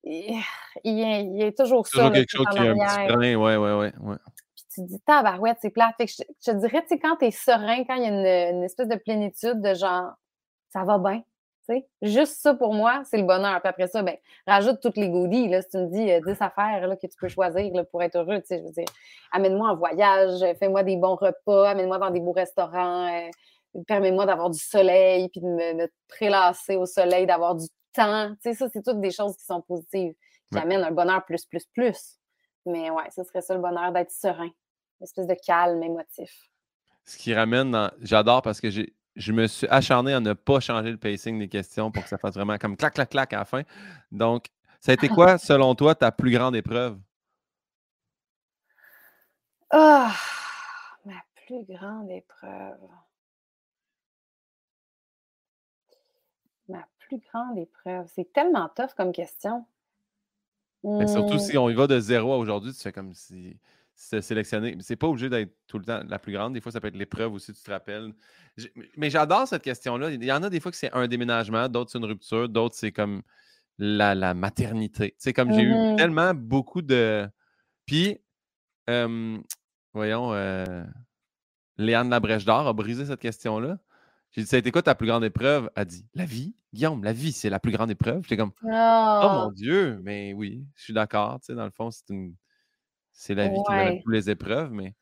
il 0.04 0.44
y, 0.86 1.04
a, 1.04 1.20
il 1.20 1.38
y 1.38 1.44
a 1.44 1.52
toujours 1.52 1.88
ça. 1.88 1.98
Toujours 1.98 2.12
quelque 2.12 2.30
chose 2.30 2.46
qui 2.52 2.58
est 2.58 2.70
un 2.70 2.76
petit. 2.76 3.36
Ouais, 3.36 3.56
ouais, 3.56 3.58
ouais. 3.58 3.94
ouais. 4.00 4.18
Tu 4.74 4.82
te 4.82 4.88
dis, 4.88 5.00
tabarouette, 5.02 5.58
c'est 5.62 5.70
plate. 5.70 5.96
Fait 5.98 6.06
que 6.06 6.12
je, 6.12 6.24
je 6.46 6.52
te 6.52 6.58
dirais, 6.58 6.82
tu 6.82 6.88
sais, 6.90 7.00
quand 7.00 7.18
tu 7.18 7.26
es 7.26 7.32
serein, 7.32 7.84
quand 7.86 7.96
il 7.96 8.04
y 8.04 8.06
a 8.06 8.10
une, 8.10 8.56
une 8.58 8.64
espèce 8.64 8.88
de 8.88 8.96
plénitude 8.96 9.62
de 9.62 9.74
genre, 9.74 10.12
ça 10.72 10.84
va 10.84 10.98
bien. 10.98 11.20
tu 11.70 11.76
sais. 11.76 11.88
Juste 12.02 12.42
ça 12.42 12.54
pour 12.56 12.74
moi, 12.74 13.04
c'est 13.06 13.18
le 13.18 13.24
bonheur. 13.24 13.62
Puis 13.62 13.70
après 13.70 13.88
ça, 13.88 14.02
ben, 14.04 14.16
rajoute 14.48 14.80
toutes 14.82 14.98
les 14.98 15.10
goodies. 15.10 15.48
Là, 15.50 15.62
si 15.62 15.70
tu 15.70 15.78
me 15.78 15.88
dis 15.92 16.12
euh, 16.12 16.20
10 16.26 16.42
affaires 16.42 16.88
là, 16.88 16.96
que 16.98 17.08
tu 17.08 17.16
peux 17.20 17.28
choisir 17.30 17.74
là, 17.74 17.84
pour 17.86 18.02
être 18.04 18.16
heureux, 18.18 18.40
tu 18.42 18.48
sais, 18.48 18.60
je 18.60 18.64
veux 18.66 18.72
dire, 18.72 18.86
amène-moi 19.32 19.70
en 19.70 19.76
voyage, 19.76 20.40
fais-moi 20.60 20.84
des 20.84 20.98
bons 20.98 21.16
repas, 21.16 21.70
amène-moi 21.70 22.00
dans 22.00 22.10
des 22.12 22.20
beaux 22.22 22.32
restaurants, 22.34 23.08
euh, 23.08 23.30
permets-moi 23.88 24.26
d'avoir 24.26 24.50
du 24.50 24.60
soleil, 24.60 25.30
puis 25.30 25.42
de 25.42 25.48
me, 25.48 25.74
me 25.74 25.92
prélasser 26.08 26.76
au 26.76 26.86
soleil, 26.86 27.26
d'avoir 27.28 27.56
du 27.56 27.66
temps. 27.94 28.30
Tu 28.36 28.38
sais, 28.42 28.54
ça, 28.56 28.68
c'est 28.74 28.84
toutes 28.84 29.02
des 29.02 29.12
choses 29.12 29.36
qui 29.38 29.46
sont 29.46 29.62
positives, 29.62 30.14
qui 30.52 30.58
Ouais. 30.58 30.62
amènent 30.62 30.84
un 30.84 30.92
bonheur 30.92 31.24
plus, 31.26 31.46
plus, 31.46 31.66
plus. 31.74 32.18
Mais 32.66 32.90
ouais, 32.92 33.04
ce 33.16 33.24
serait 33.24 33.42
ça 33.42 33.54
le 33.56 33.62
bonheur 33.62 33.92
d'être 33.92 34.12
serein. 34.12 34.50
Une 35.04 35.06
espèce 35.06 35.28
de 35.28 35.36
calme 35.36 35.84
émotif. 35.84 36.50
Ce 37.06 37.18
qui 37.18 37.34
ramène 37.34 37.72
dans. 37.72 37.92
J'adore 38.02 38.42
parce 38.42 38.62
que 38.62 38.70
j'ai. 38.70 38.94
Je 39.16 39.32
me 39.32 39.46
suis 39.48 39.68
acharné 39.70 40.14
à 40.14 40.20
ne 40.22 40.34
pas 40.34 40.60
changer 40.60 40.90
le 40.92 40.98
pacing 40.98 41.38
des 41.38 41.50
questions 41.50 41.92
pour 41.92 42.04
que 42.04 42.10
ça 42.10 42.18
fasse 42.18 42.34
vraiment 42.36 42.58
comme 42.58 42.76
clac, 42.78 42.94
clac, 42.96 43.10
clac 43.10 43.34
à 43.34 43.40
la 43.40 43.46
fin. 43.46 43.62
Donc, 44.12 44.48
ça 44.80 44.92
a 44.92 44.96
été 44.96 45.10
quoi, 45.10 45.38
selon 45.38 45.76
toi, 45.76 45.94
ta 45.94 46.12
plus 46.12 46.32
grande 46.32 46.56
épreuve? 46.56 46.98
Ah, 49.72 50.16
ma 51.06 51.22
plus 51.36 51.66
grande 51.66 52.10
épreuve. 52.10 52.80
Ma 56.68 56.86
plus 57.00 57.20
grande 57.20 57.58
épreuve. 57.58 58.08
C'est 58.14 58.32
tellement 58.34 58.70
tough 58.70 58.94
comme 58.98 59.12
question. 59.12 59.66
Mais 60.96 61.08
surtout 61.08 61.38
Hmm, 61.38 61.40
si 61.40 61.58
on 61.58 61.70
y 61.70 61.74
va 61.74 61.88
de 61.88 62.00
zéro 62.00 62.34
à 62.34 62.38
aujourd'hui, 62.38 62.74
tu 62.74 62.80
fais 62.82 62.92
comme 62.92 63.14
si 63.14 63.58
c'est 63.96 64.22
sélectionné. 64.22 64.76
C'est 64.82 64.96
pas 64.96 65.08
obligé 65.08 65.30
d'être 65.30 65.54
tout 65.68 65.78
le 65.80 65.86
temps 65.86 66.02
la 66.08 66.20
plus 66.20 66.34
grande. 66.34 66.54
Des 66.54 66.62
fois, 66.62 66.72
ça 66.72 66.82
peut 66.82 66.88
être 66.88 66.96
l'épreuve 66.98 67.34
aussi, 67.34 67.54
tu 67.54 67.62
te 67.62 67.72
rappelles. 67.72 68.14
Mais 68.98 69.10
j'adore 69.10 69.48
cette 69.48 69.64
question-là. 69.64 70.12
Il 70.12 70.24
y 70.24 70.32
en 70.32 70.44
a 70.44 70.50
des 70.50 70.60
fois 70.60 70.72
que 70.72 70.78
c'est 70.78 70.92
un 70.94 71.08
déménagement, 71.08 71.68
d'autres 71.70 71.92
c'est 71.92 71.98
une 72.00 72.06
rupture, 72.06 72.50
d'autres 72.50 72.76
c'est 72.76 72.92
comme 72.92 73.22
la, 73.78 74.16
la 74.16 74.34
maternité. 74.34 75.12
Tu 75.12 75.16
sais, 75.20 75.34
comme 75.34 75.52
j'ai 75.52 75.64
eu 75.64 75.74
Mhm. 75.76 75.96
tellement 75.98 76.34
beaucoup 76.34 76.82
de. 76.82 77.28
Puis, 77.86 78.20
euh, 78.90 79.38
voyons, 79.94 80.34
euh, 80.34 80.84
Léane 81.78 82.10
Labrèche 82.10 82.46
d'Or 82.46 82.68
a 82.68 82.74
brisé 82.74 83.06
cette 83.06 83.20
question-là. 83.20 83.80
J'ai 84.32 84.42
dit, 84.42 84.48
ça 84.48 84.56
a 84.56 84.60
été 84.60 84.72
quoi 84.72 84.82
ta 84.82 84.96
plus 84.96 85.08
grande 85.08 85.24
épreuve? 85.24 85.70
Elle 85.76 85.82
a 85.82 85.86
dit, 85.86 86.06
la 86.14 86.26
vie. 86.26 86.56
Guillaume, 86.74 87.04
la 87.04 87.14
vie, 87.14 87.32
c'est 87.32 87.50
la 87.52 87.60
plus 87.60 87.72
grande 87.72 87.92
épreuve. 87.92 88.24
J'étais 88.24 88.38
comme, 88.38 88.52
oh 88.64 88.68
Ah, 88.72 89.30
mon 89.46 89.52
Dieu, 89.52 90.00
mais 90.04 90.34
oui, 90.34 90.66
je 90.76 90.84
suis 90.86 90.94
d'accord. 90.94 91.40
Tu 91.40 91.48
sais, 91.48 91.56
dans 91.56 91.66
le 91.66 91.72
fond, 91.72 91.92
c'est 91.92 92.10
une. 92.10 92.36
C'est 93.14 93.36
la 93.36 93.48
vie 93.48 93.64
qui 93.64 93.74
mène 93.74 93.88
à 93.88 93.92
Ouais. 93.92 94.04
toutes 94.04 94.14
les 94.14 94.30
épreuves, 94.30 94.72
mais 94.74 94.94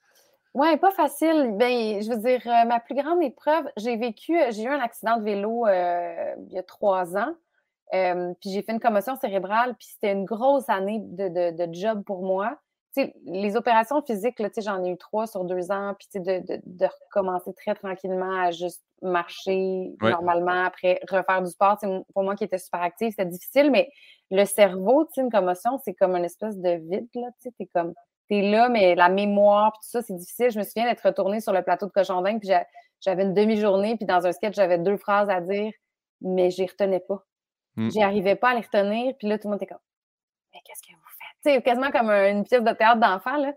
ouais, 0.53 0.77
pas 0.77 0.91
facile. 0.91 1.53
Ben, 1.57 2.01
je 2.01 2.09
veux 2.09 2.17
dire, 2.17 2.41
euh, 2.45 2.65
ma 2.65 2.79
plus 2.79 2.95
grande 2.95 3.21
épreuve, 3.23 3.65
j'ai 3.77 3.95
vécu, 3.97 4.39
euh, 4.39 4.51
j'ai 4.51 4.63
eu 4.63 4.67
un 4.69 4.79
accident 4.79 5.17
de 5.17 5.23
vélo 5.23 5.65
euh, 5.67 6.35
il 6.47 6.53
y 6.53 6.59
a 6.59 6.63
trois 6.63 7.17
ans. 7.17 7.35
puis 7.91 8.51
j'ai 8.51 8.61
fait 8.61 8.71
une 8.73 8.79
commotion 8.79 9.15
cérébrale, 9.17 9.75
puis 9.77 9.87
c'était 9.87 10.13
une 10.13 10.25
grosse 10.25 10.69
année 10.69 10.99
de, 11.03 11.51
de 11.67 11.73
job 11.73 12.03
pour 12.05 12.23
moi 12.23 12.57
les 13.25 13.55
opérations 13.55 14.01
physiques, 14.01 14.41
j'en 14.57 14.83
ai 14.83 14.89
eu 14.89 14.97
trois 14.97 15.27
sur 15.27 15.45
deux 15.45 15.71
ans, 15.71 15.95
puis 15.97 16.21
de, 16.21 16.43
de, 16.65 16.89
recommencer 17.05 17.53
très 17.53 17.73
tranquillement 17.73 18.41
à 18.41 18.51
juste 18.51 18.83
marcher 19.01 19.95
normalement, 20.01 20.65
après 20.65 20.99
refaire 21.09 21.41
du 21.41 21.49
sport. 21.49 21.77
Pour 22.13 22.23
moi 22.23 22.35
qui 22.35 22.43
était 22.43 22.57
super 22.57 22.81
active, 22.81 23.11
c'était 23.11 23.25
difficile, 23.25 23.71
mais 23.71 23.89
le 24.29 24.45
cerveau, 24.45 25.07
une 25.17 25.29
commotion, 25.29 25.79
c'est 25.83 25.93
comme 25.93 26.15
une 26.15 26.25
espèce 26.25 26.57
de 26.57 26.71
vide. 26.71 27.07
Tu 27.11 27.49
es 27.59 27.65
comme 27.67 27.93
t'es 28.27 28.41
là, 28.41 28.69
mais 28.69 28.95
la 28.95 29.09
mémoire, 29.09 29.73
tout 29.73 29.89
ça, 29.89 30.01
c'est 30.01 30.15
difficile. 30.15 30.51
Je 30.51 30.59
me 30.59 30.63
souviens 30.63 30.85
d'être 30.85 31.05
retournée 31.05 31.41
sur 31.41 31.51
le 31.51 31.61
plateau 31.63 31.87
de 31.87 31.91
Cochon 31.91 32.23
puis 32.39 32.49
j'avais 33.01 33.23
une 33.23 33.33
demi-journée, 33.33 33.97
puis 33.97 34.05
dans 34.05 34.25
un 34.25 34.31
sketch, 34.31 34.55
j'avais 34.55 34.77
deux 34.77 34.97
phrases 34.97 35.29
à 35.29 35.41
dire, 35.41 35.71
mais 36.21 36.49
j'y 36.49 36.65
retenais 36.65 36.99
pas. 37.01 37.25
Mmh. 37.75 37.89
J'y 37.89 38.03
arrivais 38.03 38.35
pas 38.35 38.49
à 38.49 38.53
les 38.53 38.61
retenir, 38.61 39.15
puis 39.17 39.27
là, 39.27 39.37
tout 39.37 39.47
le 39.47 39.51
monde 39.51 39.61
était 39.61 39.73
comme 39.73 39.81
Mais 40.53 40.59
qu'est-ce 40.65 40.81
que 40.81 41.00
sais, 41.43 41.61
quasiment 41.61 41.91
comme 41.91 42.09
une 42.09 42.43
pièce 42.43 42.63
de 42.63 42.71
théâtre 42.71 42.99
d'enfant, 42.99 43.37
là. 43.37 43.53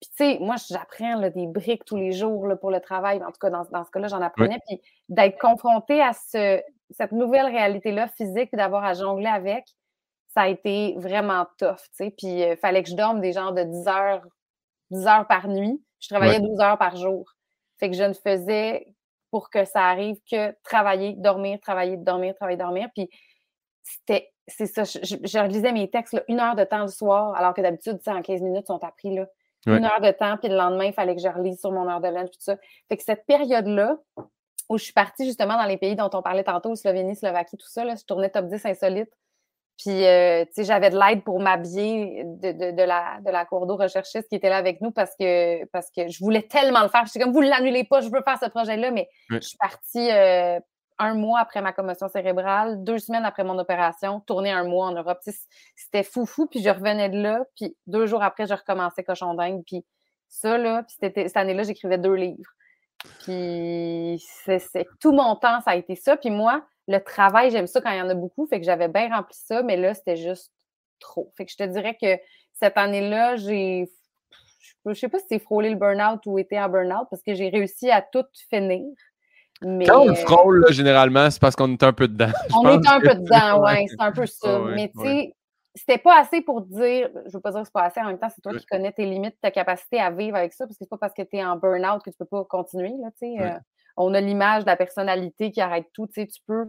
Puis, 0.00 0.10
tu 0.16 0.16
sais, 0.16 0.38
moi, 0.40 0.56
j'apprends 0.68 1.20
des 1.20 1.46
briques 1.46 1.84
tous 1.84 1.96
les 1.96 2.10
jours 2.10 2.48
là, 2.48 2.56
pour 2.56 2.72
le 2.72 2.80
travail. 2.80 3.22
En 3.22 3.30
tout 3.30 3.38
cas, 3.40 3.50
dans, 3.50 3.64
ce 3.64 3.90
cas-là, 3.92 4.08
j'en 4.08 4.20
apprenais. 4.20 4.58
Puis, 4.66 4.80
d'être 5.08 5.38
confronté 5.38 6.02
à 6.02 6.12
ce, 6.12 6.60
cette 6.90 7.12
nouvelle 7.12 7.46
réalité-là 7.46 8.08
physique, 8.08 8.50
puis 8.50 8.56
d'avoir 8.56 8.84
à 8.84 8.94
jongler 8.94 9.28
avec, 9.28 9.64
ça 10.34 10.42
a 10.42 10.48
été 10.48 10.94
vraiment 10.98 11.46
tough, 11.56 11.76
tu 11.76 11.88
sais. 11.92 12.10
Puis, 12.10 12.40
il 12.40 12.56
fallait 12.56 12.82
que 12.82 12.90
je 12.90 12.96
dorme 12.96 13.20
des 13.20 13.32
genres 13.32 13.52
de 13.52 13.62
10 13.62 13.86
heures, 13.86 14.26
10 14.90 15.06
heures 15.06 15.26
par 15.28 15.46
nuit. 15.46 15.80
Je 16.00 16.08
travaillais 16.08 16.40
12 16.40 16.60
heures 16.60 16.78
par 16.78 16.96
jour. 16.96 17.32
Fait 17.78 17.88
que 17.88 17.96
je 17.96 18.02
ne 18.02 18.12
faisais 18.12 18.88
pour 19.30 19.50
que 19.50 19.64
ça 19.64 19.86
arrive 19.86 20.16
que 20.28 20.52
travailler, 20.64 21.14
dormir, 21.16 21.60
travailler, 21.60 21.96
dormir, 21.96 22.34
travailler, 22.34 22.58
dormir. 22.58 22.88
Puis, 22.94 23.08
c'était 23.84 24.31
c'est 24.48 24.66
ça, 24.66 24.84
je, 24.84 24.98
je, 25.02 25.46
lisais 25.46 25.72
mes 25.72 25.88
textes 25.88 26.22
une 26.28 26.40
heure 26.40 26.56
de 26.56 26.64
temps 26.64 26.82
le 26.82 26.88
soir, 26.88 27.34
alors 27.34 27.54
que 27.54 27.60
d'habitude, 27.60 27.98
en 28.06 28.22
15 28.22 28.40
minutes, 28.40 28.64
ils 28.64 28.66
sont 28.66 28.82
appris 28.82 29.14
là. 29.14 29.26
Une 29.66 29.84
heure 29.84 30.00
de 30.00 30.10
temps, 30.10 30.36
puis 30.38 30.48
le 30.48 30.56
lendemain, 30.56 30.86
il 30.86 30.92
fallait 30.92 31.14
que 31.14 31.22
je 31.22 31.28
relise 31.28 31.60
sur 31.60 31.70
mon 31.70 31.88
heure 31.88 32.00
de 32.00 32.08
lunch, 32.08 32.30
tout 32.30 32.40
ça. 32.40 32.56
Fait 32.88 32.96
que 32.96 33.04
cette 33.04 33.24
période-là, 33.26 33.96
où 34.68 34.76
je 34.76 34.84
suis 34.84 34.92
partie 34.92 35.24
justement 35.24 35.56
dans 35.56 35.66
les 35.66 35.76
pays 35.76 35.94
dont 35.94 36.10
on 36.12 36.22
parlait 36.22 36.42
tantôt, 36.42 36.74
Slovénie, 36.74 37.14
Slovaquie, 37.14 37.56
tout 37.56 37.68
ça, 37.68 37.84
là, 37.84 37.94
je 37.94 38.04
tournais 38.04 38.28
top 38.28 38.46
10 38.46 38.66
insolite. 38.66 39.10
Puis, 39.78 40.04
euh, 40.04 40.44
tu 40.46 40.50
sais, 40.54 40.64
j'avais 40.64 40.90
de 40.90 40.98
l'aide 40.98 41.22
pour 41.22 41.40
m'habiller 41.40 42.24
de, 42.24 42.72
de, 42.72 42.82
la, 42.82 43.18
de 43.24 43.30
la 43.30 43.44
cour 43.44 43.66
d'eau 43.66 43.76
recherchiste 43.76 44.28
qui 44.28 44.34
était 44.34 44.48
là 44.48 44.56
avec 44.56 44.80
nous 44.80 44.90
parce 44.90 45.14
que, 45.18 45.64
parce 45.66 45.90
que 45.90 46.08
je 46.08 46.18
voulais 46.18 46.42
tellement 46.42 46.82
le 46.82 46.88
faire. 46.88 47.04
J'étais 47.06 47.20
comme, 47.20 47.32
vous 47.32 47.42
ne 47.42 47.48
l'annulez 47.48 47.84
pas, 47.84 48.00
je 48.00 48.08
veux 48.10 48.22
faire 48.22 48.38
ce 48.42 48.48
projet-là, 48.48 48.90
mais 48.90 49.08
je 49.30 49.40
suis 49.40 49.56
partie 49.56 50.10
euh, 50.10 50.60
un 50.98 51.14
mois 51.14 51.40
après 51.40 51.62
ma 51.62 51.72
commotion 51.72 52.08
cérébrale, 52.08 52.82
deux 52.84 52.98
semaines 52.98 53.24
après 53.24 53.44
mon 53.44 53.58
opération, 53.58 54.20
tourner 54.20 54.50
un 54.50 54.64
mois 54.64 54.86
en 54.86 54.92
Europe. 54.92 55.20
C'était 55.74 56.02
fou 56.02 56.26
fou, 56.26 56.46
puis 56.46 56.62
je 56.62 56.70
revenais 56.70 57.08
de 57.08 57.20
là, 57.20 57.44
puis 57.56 57.76
deux 57.86 58.06
jours 58.06 58.22
après, 58.22 58.46
je 58.46 58.54
recommençais 58.54 59.04
Cochon 59.04 59.34
dingue, 59.34 59.62
puis 59.66 59.84
ça, 60.28 60.58
là, 60.58 60.82
puis 60.82 60.96
cette 61.00 61.36
année-là, 61.36 61.62
j'écrivais 61.62 61.98
deux 61.98 62.14
livres. 62.14 62.50
Puis 63.20 64.24
c'est 64.44 64.86
tout 65.00 65.12
mon 65.12 65.36
temps, 65.36 65.60
ça 65.60 65.72
a 65.72 65.76
été 65.76 65.96
ça. 65.96 66.16
Puis 66.16 66.30
moi, 66.30 66.64
le 66.88 66.98
travail, 66.98 67.50
j'aime 67.50 67.66
ça 67.66 67.80
quand 67.80 67.90
il 67.90 67.98
y 67.98 68.02
en 68.02 68.08
a 68.08 68.14
beaucoup, 68.14 68.46
fait 68.46 68.60
que 68.60 68.66
j'avais 68.66 68.88
bien 68.88 69.14
rempli 69.14 69.36
ça, 69.36 69.62
mais 69.62 69.76
là, 69.76 69.94
c'était 69.94 70.16
juste 70.16 70.52
trop. 71.00 71.32
Fait 71.36 71.44
que 71.44 71.52
je 71.52 71.56
te 71.56 71.64
dirais 71.64 71.96
que 72.00 72.18
cette 72.52 72.76
année-là, 72.78 73.36
j'ai 73.36 73.90
je 74.86 74.94
sais 74.94 75.08
pas 75.08 75.18
si 75.18 75.26
c'est 75.28 75.38
frôlé 75.38 75.70
le 75.70 75.76
burn-out 75.76 76.20
ou 76.26 76.38
été 76.38 76.58
en 76.60 76.68
burn-out 76.68 77.06
parce 77.10 77.22
que 77.22 77.34
j'ai 77.34 77.48
réussi 77.48 77.90
à 77.90 78.02
tout 78.02 78.24
finir. 78.50 78.92
Quand 79.62 80.00
on 80.00 80.14
frôle, 80.14 80.64
généralement, 80.70 81.30
c'est 81.30 81.40
parce 81.40 81.56
qu'on 81.56 81.72
est 81.72 81.82
un 81.82 81.92
peu 81.92 82.08
dedans. 82.08 82.30
On 82.54 82.68
est 82.68 82.88
un 82.88 83.00
peu 83.00 83.14
dedans, 83.14 83.62
oui, 83.64 83.86
c'est 83.88 84.00
un 84.00 84.12
peu 84.12 84.26
ça. 84.26 84.60
mais 84.74 84.90
tu 84.94 85.02
sais, 85.02 85.34
c'était 85.74 85.98
pas 85.98 86.20
assez 86.20 86.40
pour 86.40 86.62
dire, 86.62 87.08
je 87.26 87.32
veux 87.32 87.40
pas 87.40 87.50
dire 87.52 87.60
que 87.60 87.66
c'est 87.66 87.72
pas 87.72 87.84
assez, 87.84 88.00
en 88.00 88.06
même 88.06 88.18
temps, 88.18 88.28
c'est 88.34 88.42
toi 88.42 88.52
qui 88.56 88.66
connais 88.66 88.92
tes 88.92 89.06
limites, 89.06 89.36
ta 89.40 89.50
capacité 89.50 90.00
à 90.00 90.10
vivre 90.10 90.36
avec 90.36 90.52
ça, 90.52 90.66
parce 90.66 90.76
que 90.76 90.84
c'est 90.84 90.90
pas 90.90 90.98
parce 90.98 91.14
que 91.14 91.22
tu 91.22 91.36
es 91.36 91.44
en 91.44 91.56
burn-out 91.56 92.02
que 92.02 92.10
tu 92.10 92.16
peux 92.16 92.26
pas 92.26 92.44
continuer, 92.44 92.92
là, 93.00 93.10
tu 93.12 93.36
sais. 93.36 93.40
Euh, 93.40 93.58
on 93.96 94.14
a 94.14 94.20
l'image 94.20 94.62
de 94.62 94.68
la 94.68 94.76
personnalité 94.76 95.50
qui 95.50 95.60
arrête 95.60 95.86
tout, 95.92 96.06
tu 96.06 96.22
sais, 96.22 96.26
tu 96.26 96.40
peux, 96.46 96.66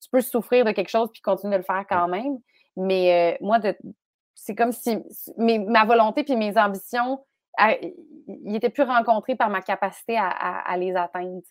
tu 0.00 0.10
peux 0.10 0.20
souffrir 0.20 0.64
de 0.64 0.72
quelque 0.72 0.90
chose 0.90 1.08
puis 1.12 1.22
continuer 1.22 1.54
de 1.54 1.58
le 1.58 1.64
faire 1.64 1.84
quand 1.88 2.08
même. 2.08 2.38
Mais 2.76 3.34
euh, 3.34 3.36
moi, 3.40 3.58
c'est 4.34 4.54
comme 4.54 4.72
si 4.72 4.98
ma 5.36 5.84
volonté 5.84 6.24
puis 6.24 6.36
mes 6.36 6.56
ambitions 6.58 7.24
il 7.58 8.52
n'était 8.52 8.70
plus 8.70 8.82
rencontré 8.82 9.36
par 9.36 9.50
ma 9.50 9.60
capacité 9.60 10.16
à, 10.18 10.76
les 10.76 10.94
atteindre. 10.96 11.42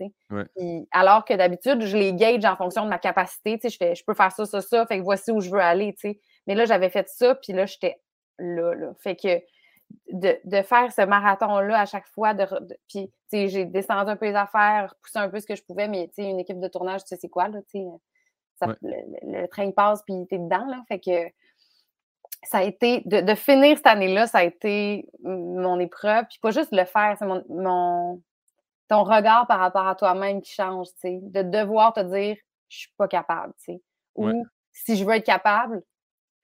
alors 0.92 1.26
que 1.26 1.34
d'habitude, 1.34 1.82
je 1.82 1.98
les 1.98 2.14
gauge 2.14 2.46
en 2.46 2.56
fonction 2.56 2.84
de 2.84 2.90
ma 2.90 3.00
capacité. 3.00 3.60
Je 3.64 3.78
fais, 3.78 3.96
je 3.96 4.04
peux 4.06 4.14
faire 4.14 4.32
ça, 4.32 4.46
ça, 4.46 4.62
ça, 4.62 4.86
fait 4.86 4.98
que 4.98 5.04
voici 5.04 5.32
où 5.32 5.40
je 5.40 5.50
veux 5.50 5.62
aller. 5.62 5.96
Mais 6.48 6.56
là, 6.56 6.66
j'avais 6.66 6.90
fait 6.90 7.08
ça, 7.08 7.36
puis 7.36 7.54
là, 7.54 7.66
j'étais 7.66 8.02
là, 8.40 8.74
là. 8.74 8.94
Fait 9.00 9.16
que 9.16 9.42
de, 10.12 10.62
faire 10.64 10.92
ce 10.92 11.06
marathon-là 11.06 11.82
à 11.82 11.86
chaque 11.86 12.08
fois, 12.08 12.34
de, 12.34 12.48
puis 12.88 13.12
j'ai 13.32 13.66
descendu 13.66 14.10
un 14.10 14.16
peu 14.16 14.26
les 14.26 14.36
affaires, 14.36 14.96
poussé 15.02 15.20
un 15.20 15.30
peu 15.30 15.40
ce 15.40 15.46
que 15.46 15.56
je 15.56 15.64
pouvais, 15.64 15.88
mais 15.88 16.10
une 16.18 16.40
équipe 16.40 16.60
de 16.60 16.68
tournage, 16.68 17.02
tu 17.02 17.10
sais, 17.10 17.18
c'est 17.18 17.30
quoi, 17.30 17.48
là, 17.48 17.60
le, 18.82 19.42
le, 19.42 19.48
train 19.48 19.72
passe, 19.72 20.02
puis 20.04 20.16
t'es 20.30 20.38
dedans, 20.38 20.66
là. 20.66 20.82
Fait 20.88 21.00
que 21.00 21.30
ça 22.46 22.60
a 22.60 22.64
été, 22.64 23.02
de, 23.06 23.36
finir 23.36 23.78
cette 23.78 23.88
année-là, 23.88 24.28
ça 24.28 24.40
a 24.40 24.44
été 24.44 25.08
mon 25.24 25.80
épreuve. 25.80 26.26
Puis 26.30 26.40
pas 26.42 26.52
juste 26.52 26.72
le 26.72 26.86
faire, 26.86 27.16
c'est 27.18 27.26
mon, 27.26 28.22
ton 28.88 29.04
regard 29.04 29.48
par 29.48 29.60
rapport 29.60 29.88
à 29.88 29.96
toi-même 29.96 30.42
qui 30.42 30.54
change, 30.54 30.88
tu 30.94 31.00
sais. 31.02 31.20
De 31.22 31.42
devoir 31.42 31.94
te 31.94 32.02
dire, 32.02 32.36
je 32.70 32.78
suis 32.78 32.94
pas 32.98 33.08
capable, 33.08 33.54
tu 33.58 33.74
sais. 33.74 33.82
Ou 34.16 34.44
si 34.72 34.96
je 34.96 35.06
veux 35.06 35.14
être 35.14 35.26
capable, 35.26 35.82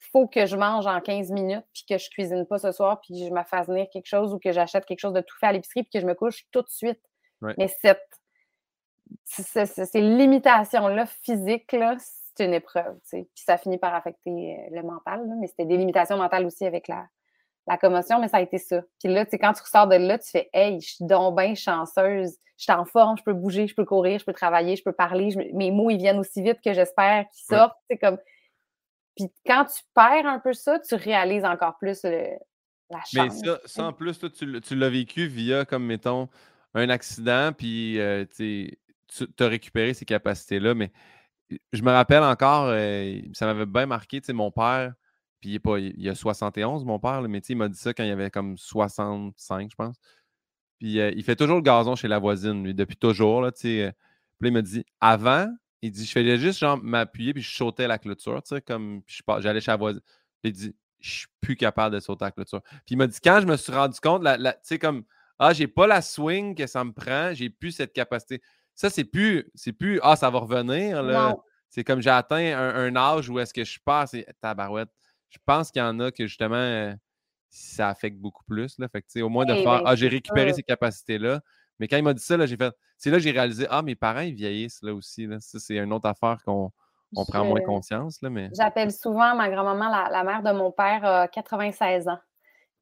il 0.01 0.07
faut 0.11 0.27
que 0.27 0.45
je 0.45 0.55
mange 0.55 0.87
en 0.87 1.01
15 1.01 1.31
minutes, 1.31 1.65
puis 1.73 1.83
que 1.87 1.97
je 1.97 2.09
cuisine 2.09 2.45
pas 2.45 2.57
ce 2.57 2.71
soir, 2.71 3.01
puis 3.01 3.27
je 3.27 3.33
me 3.33 3.43
fasse 3.43 3.67
venir 3.67 3.87
quelque 3.91 4.07
chose 4.07 4.33
ou 4.33 4.39
que 4.39 4.51
j'achète 4.51 4.85
quelque 4.85 4.99
chose 4.99 5.13
de 5.13 5.21
tout 5.21 5.37
fait 5.39 5.47
à 5.47 5.51
l'épicerie, 5.51 5.83
puis 5.83 5.91
que 5.93 5.99
je 5.99 6.05
me 6.05 6.15
couche 6.15 6.45
tout 6.51 6.61
de 6.61 6.69
suite. 6.69 7.01
Mais 7.57 7.67
cette, 7.81 8.01
ces 9.25 10.01
limitations-là 10.01 11.05
physiques-là, 11.05 11.97
c'est 12.39 12.45
une 12.45 12.53
épreuve, 12.53 12.95
tu 13.03 13.09
sais. 13.09 13.29
Puis 13.35 13.43
ça 13.45 13.57
finit 13.57 13.77
par 13.77 13.93
affecter 13.93 14.29
euh, 14.29 14.75
le 14.75 14.81
mental, 14.83 15.29
mais 15.39 15.47
c'était 15.47 15.65
des 15.65 15.75
limitations 15.75 16.17
mentales 16.17 16.45
aussi 16.45 16.65
avec 16.65 16.87
la, 16.87 17.05
la 17.67 17.77
commotion, 17.77 18.19
mais 18.19 18.29
ça 18.29 18.37
a 18.37 18.41
été 18.41 18.57
ça. 18.57 18.81
Puis 19.03 19.13
là, 19.13 19.25
tu 19.25 19.31
sais, 19.31 19.39
quand 19.39 19.51
tu 19.51 19.61
ressors 19.61 19.87
de 19.87 19.95
là, 19.95 20.17
tu 20.17 20.29
fais 20.29 20.49
Hey, 20.53 20.79
je 20.79 20.95
suis 20.95 21.05
donc 21.05 21.37
bien 21.37 21.53
chanceuse, 21.53 22.37
je 22.57 22.63
suis 22.63 22.71
en 22.71 22.85
forme, 22.85 23.17
je 23.17 23.23
peux 23.23 23.33
bouger, 23.33 23.67
je 23.67 23.75
peux 23.75 23.83
courir, 23.83 24.19
je 24.19 24.25
peux 24.25 24.33
travailler, 24.33 24.77
je 24.77 24.83
peux 24.83 24.93
parler, 24.93 25.29
mes 25.53 25.71
mots, 25.71 25.89
ils 25.89 25.97
viennent 25.97 26.19
aussi 26.19 26.41
vite 26.41 26.59
que 26.63 26.73
j'espère 26.73 27.25
qu'ils 27.29 27.57
sortent. 27.57 27.77
C'est 27.89 27.97
comme. 27.97 28.17
Puis 29.17 29.27
quand 29.45 29.65
tu 29.65 29.81
perds 29.93 30.25
un 30.25 30.39
peu 30.39 30.53
ça, 30.53 30.79
tu 30.79 30.95
réalises 30.95 31.43
encore 31.43 31.77
plus 31.77 32.03
la 32.03 33.01
chance. 33.05 33.41
Mais 33.43 33.57
ça, 33.65 33.85
en 33.85 33.91
plus, 33.91 34.17
toi, 34.17 34.29
tu, 34.29 34.75
l'as 34.75 34.89
vécu 34.89 35.27
via, 35.27 35.65
comme 35.65 35.85
mettons, 35.85 36.29
un 36.73 36.89
accident, 36.89 37.51
puis 37.51 37.99
euh, 37.99 38.23
tu 38.37 38.77
as 39.39 39.47
récupéré 39.47 39.93
ces 39.93 40.05
capacités-là, 40.05 40.73
mais 40.73 40.91
je 41.73 41.81
me 41.81 41.91
rappelle 41.91 42.23
encore, 42.23 42.67
euh, 42.69 43.19
ça 43.33 43.45
m'avait 43.45 43.65
bien 43.65 43.85
marqué, 43.85 44.21
tu 44.21 44.27
sais, 44.27 44.33
mon 44.33 44.51
père, 44.51 44.93
puis 45.39 45.51
il, 45.51 45.55
est 45.55 45.59
pas, 45.59 45.79
il, 45.79 46.09
a 46.09 46.15
71, 46.15 46.85
mon 46.85 46.99
père, 46.99 47.21
mais 47.23 47.39
il 47.39 47.57
m'a 47.57 47.69
dit 47.69 47.77
ça 47.77 47.93
quand 47.93 48.03
il 48.03 48.11
avait 48.11 48.29
comme 48.29 48.57
65, 48.57 49.69
je 49.71 49.75
pense. 49.75 49.95
Puis 50.79 50.99
euh, 50.99 51.11
il 51.15 51.23
fait 51.23 51.35
toujours 51.35 51.57
le 51.57 51.61
gazon 51.61 51.95
chez 51.95 52.07
la 52.07 52.19
voisine, 52.19 52.63
lui, 52.63 52.73
depuis 52.73 52.97
toujours, 52.97 53.41
là, 53.41 53.51
tu 53.51 53.61
sais. 53.61 53.83
Euh. 53.85 53.91
Puis 54.39 54.49
il 54.49 54.53
m'a 54.53 54.61
dit, 54.61 54.85
avant, 55.01 55.47
il 55.81 55.91
dit, 55.91 56.05
je 56.05 56.11
faisais 56.11 56.37
juste 56.37 56.59
genre 56.59 56.77
m'appuyer, 56.81 57.33
puis 57.33 57.43
je 57.43 57.55
sautais 57.55 57.87
la 57.87 57.97
clôture, 57.97 58.41
tu 58.43 58.55
sais, 58.55 58.61
comme, 58.61 59.01
j'allais 59.39 59.61
chez 59.61 59.71
la 59.71 59.77
voisine. 59.77 60.01
Puis 60.41 60.51
il 60.51 60.53
dit, 60.53 60.75
je 60.99 61.11
suis 61.11 61.27
plus 61.41 61.55
capable 61.55 61.95
de 61.95 61.99
sauter 61.99 62.25
la 62.25 62.31
clôture. 62.31 62.61
Puis 62.61 62.95
il 62.95 62.97
m'a 62.97 63.07
dit, 63.07 63.19
quand 63.23 63.39
je 63.41 63.47
me 63.47 63.57
suis 63.57 63.71
rendu 63.73 63.99
compte, 63.99 64.23
tu 64.23 64.43
sais, 64.63 64.79
comme, 64.79 65.03
ah, 65.39 65.53
j'ai 65.53 65.67
pas 65.67 65.87
la 65.87 66.01
swing 66.01 66.55
que 66.55 66.67
ça 66.67 66.83
me 66.83 66.91
prend, 66.91 67.33
j'ai 67.33 67.49
plus 67.49 67.71
cette 67.71 67.93
capacité. 67.93 68.41
Ça, 68.79 68.89
c'est 68.89 69.03
plus, 69.03 69.51
c'est 69.55 69.73
plus 69.73 69.99
Ah, 70.03 70.15
ça 70.15 70.29
va 70.29 70.39
revenir. 70.39 71.03
Là. 71.03 71.35
C'est 71.69 71.83
comme 71.83 72.01
j'ai 72.01 72.11
atteint 72.11 72.57
un, 72.57 72.95
âge 72.95 73.29
où 73.29 73.37
est-ce 73.37 73.53
que 73.53 73.65
je 73.65 73.77
passe 73.83 74.13
et 74.13 74.25
tabarouette. 74.39 74.87
Je 75.27 75.37
pense 75.45 75.69
qu'il 75.69 75.81
y 75.81 75.83
en 75.83 75.99
a 75.99 76.11
que 76.11 76.25
justement 76.25 76.55
euh, 76.55 76.93
ça 77.49 77.89
affecte 77.89 78.17
beaucoup 78.17 78.45
plus. 78.45 78.79
Là. 78.79 78.87
Fait 78.87 79.01
que, 79.01 79.19
au 79.19 79.27
moins 79.27 79.43
de 79.43 79.53
faire 79.53 79.65
ben, 79.65 79.83
Ah, 79.85 79.97
j'ai 79.97 80.07
récupéré 80.07 80.53
ces 80.53 80.63
capacités-là. 80.63 81.41
Mais 81.77 81.89
quand 81.89 81.97
il 81.97 82.03
m'a 82.03 82.13
dit 82.13 82.23
ça, 82.23 82.37
là, 82.37 82.45
j'ai 82.45 82.55
fait. 82.55 82.73
C'est 82.97 83.11
là 83.11 83.17
que 83.17 83.23
j'ai 83.23 83.31
réalisé 83.31 83.67
Ah, 83.69 83.81
mes 83.81 83.95
parents, 83.95 84.21
ils 84.21 84.33
vieillissent 84.33 84.81
là 84.81 84.93
aussi. 84.93 85.27
Là. 85.27 85.41
Ça, 85.41 85.59
c'est 85.59 85.77
une 85.77 85.91
autre 85.91 86.07
affaire 86.07 86.37
qu'on 86.45 86.71
prend 87.13 87.43
moins 87.43 87.59
conscience. 87.59 88.21
Là, 88.21 88.29
mais... 88.29 88.49
J'appelle 88.55 88.93
souvent 88.93 89.35
ma 89.35 89.49
grand-maman 89.49 89.89
la, 89.89 90.09
la, 90.09 90.23
mère 90.23 90.41
de 90.41 90.57
mon 90.57 90.71
père, 90.71 91.27
96 91.33 92.07
ans. 92.07 92.19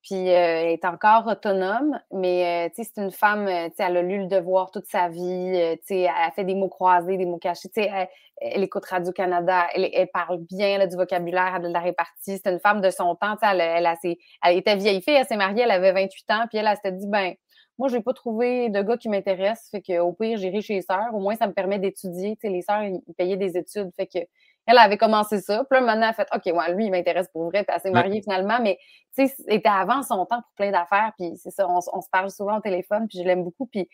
Puis 0.07 0.29
euh, 0.29 0.61
elle 0.61 0.67
est 0.69 0.85
encore 0.85 1.27
autonome, 1.27 1.99
mais 2.13 2.69
euh, 2.69 2.73
c'est 2.73 2.95
une 2.95 3.11
femme, 3.11 3.45
euh, 3.45 3.67
elle 3.77 3.97
a 3.97 4.01
lu 4.01 4.19
le 4.19 4.27
devoir 4.27 4.71
toute 4.71 4.85
sa 4.87 5.09
vie, 5.09 5.19
elle 5.19 6.07
a 6.07 6.31
fait 6.31 6.45
des 6.45 6.55
mots 6.55 6.69
croisés, 6.69 7.17
des 7.17 7.25
mots 7.25 7.37
cachés, 7.37 7.69
elle, 7.75 8.07
elle, 8.39 8.63
écoute 8.63 8.85
Radio-Canada, 8.85 9.67
elle, 9.75 10.07
parle 10.13 10.37
bien 10.49 10.87
du 10.87 10.95
vocabulaire, 10.95 11.55
elle 11.57 11.65
a 11.65 11.67
de 11.67 11.73
la 11.73 11.81
répartie. 11.81 12.39
C'est 12.41 12.47
une 12.47 12.61
femme 12.61 12.79
de 12.79 12.89
son 12.89 13.15
temps, 13.15 13.35
elle, 13.41 13.59
elle, 13.59 13.85
a 13.85 13.95
elle 14.43 14.57
était 14.57 14.77
vieille 14.77 15.01
fille, 15.01 15.15
elle 15.15 15.25
s'est 15.25 15.35
mariée, 15.35 15.63
elle 15.63 15.71
avait 15.71 15.91
28 15.91 16.31
ans, 16.31 16.45
puis 16.47 16.57
elle, 16.57 16.67
elle 16.67 16.75
s'était 16.77 16.93
dit, 16.93 17.07
ben 17.07 17.33
moi, 17.77 17.89
je 17.89 17.97
n'ai 17.97 18.01
pas 18.01 18.13
trouvé 18.13 18.69
de 18.69 18.81
gars 18.81 18.95
qui 18.95 19.09
m'intéresse, 19.09 19.67
fait 19.71 19.81
qu'au 19.81 20.13
pire, 20.13 20.37
j'irai 20.37 20.61
chez 20.61 20.75
les 20.75 20.81
sœurs, 20.83 21.13
au 21.13 21.19
moins 21.19 21.35
ça 21.35 21.47
me 21.47 21.53
permet 21.53 21.79
d'étudier. 21.79 22.37
Les 22.43 22.61
sœurs, 22.61 22.83
ils 22.83 23.01
payaient 23.17 23.35
des 23.35 23.57
études, 23.57 23.91
fait 23.97 24.07
que 24.07 24.19
elle 24.67 24.77
avait 24.77 24.97
commencé 24.97 25.39
ça. 25.39 25.63
Puis 25.69 25.79
là, 25.79 25.85
maintenant, 25.85 26.07
elle 26.07 26.09
a 26.09 26.13
fait 26.13 26.27
OK, 26.33 26.57
ouais, 26.57 26.73
lui, 26.73 26.85
il 26.85 26.91
m'intéresse 26.91 27.29
pour 27.29 27.45
vrai. 27.45 27.63
Puis 27.63 27.73
elle 27.73 27.81
s'est 27.81 27.91
mariée 27.91 28.21
finalement. 28.21 28.59
Mais, 28.61 28.77
tu 29.15 29.27
sais, 29.27 29.35
était 29.47 29.69
avant 29.69 30.03
son 30.03 30.25
temps 30.25 30.41
pour 30.41 30.51
plein 30.57 30.71
d'affaires. 30.71 31.13
Puis 31.17 31.31
c'est 31.37 31.51
ça, 31.51 31.67
on, 31.69 31.81
se 31.81 32.09
parle 32.11 32.29
souvent 32.29 32.57
au 32.57 32.61
téléphone. 32.61 33.07
Puis 33.07 33.19
je 33.19 33.23
l'aime 33.23 33.43
beaucoup. 33.43 33.65
Puis 33.65 33.87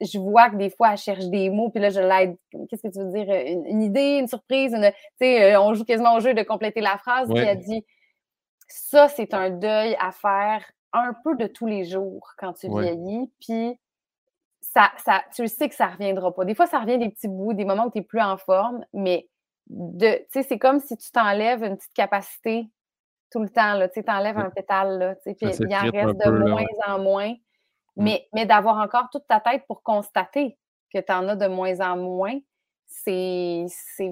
je 0.00 0.18
vois 0.18 0.48
que 0.48 0.56
des 0.56 0.70
fois, 0.70 0.92
elle 0.92 0.98
cherche 0.98 1.26
des 1.26 1.50
mots. 1.50 1.68
Puis 1.68 1.82
là, 1.82 1.90
je 1.90 2.00
l'aide. 2.00 2.36
Qu'est-ce 2.68 2.82
que 2.82 2.92
tu 2.92 2.98
veux 2.98 3.10
dire? 3.10 3.28
Une, 3.66 3.82
idée, 3.82 4.18
une 4.18 4.28
surprise. 4.28 4.72
Tu 4.72 4.92
sais, 5.20 5.54
euh, 5.54 5.60
on 5.60 5.74
joue 5.74 5.84
quasiment 5.84 6.14
au 6.14 6.20
jeu 6.20 6.32
de 6.32 6.42
compléter 6.42 6.80
la 6.80 6.96
phrase. 6.96 7.28
Puis 7.28 7.38
elle 7.38 7.58
dit 7.58 7.84
Ça, 8.66 9.08
c'est 9.08 9.34
un 9.34 9.50
deuil 9.50 9.94
à 10.00 10.10
faire 10.10 10.64
un 10.94 11.12
peu 11.22 11.36
de 11.36 11.46
tous 11.46 11.66
les 11.66 11.84
jours 11.84 12.32
quand 12.38 12.54
tu 12.54 12.68
vieillis. 12.68 13.30
Puis 13.40 13.78
ça, 14.62 14.90
ça, 15.04 15.22
tu 15.34 15.46
sais 15.48 15.68
que 15.68 15.74
ça 15.74 15.88
ne 15.88 15.92
reviendra 15.92 16.34
pas. 16.34 16.46
Des 16.46 16.54
fois, 16.54 16.66
ça 16.66 16.78
revient 16.78 16.98
des 16.98 17.10
petits 17.10 17.28
bouts, 17.28 17.52
des 17.52 17.66
moments 17.66 17.86
où 17.86 17.90
tu 17.90 17.98
n'es 17.98 18.04
plus 18.04 18.20
en 18.20 18.38
forme, 18.38 18.84
mais 18.92 19.28
de, 19.68 20.18
c'est 20.30 20.58
comme 20.58 20.80
si 20.80 20.96
tu 20.96 21.10
t'enlèves 21.10 21.62
une 21.62 21.76
petite 21.76 21.94
capacité 21.94 22.70
tout 23.30 23.40
le 23.40 23.48
temps. 23.48 23.78
Tu 23.92 24.02
enlèves 24.08 24.38
un 24.38 24.50
pétale, 24.50 25.18
puis 25.24 25.36
il 25.40 25.74
en 25.74 25.90
reste 25.90 26.18
de 26.24 26.30
moins 26.30 26.64
en 26.86 26.98
moins. 26.98 27.30
Mmh. 27.96 28.04
Mais, 28.04 28.28
mais 28.32 28.46
d'avoir 28.46 28.78
encore 28.78 29.08
toute 29.10 29.26
ta 29.26 29.40
tête 29.40 29.64
pour 29.66 29.82
constater 29.82 30.56
que 30.92 30.98
tu 30.98 31.12
en 31.12 31.28
as 31.28 31.36
de 31.36 31.48
moins 31.48 31.80
en 31.80 31.96
moins, 31.96 32.38
c'est 32.86 33.66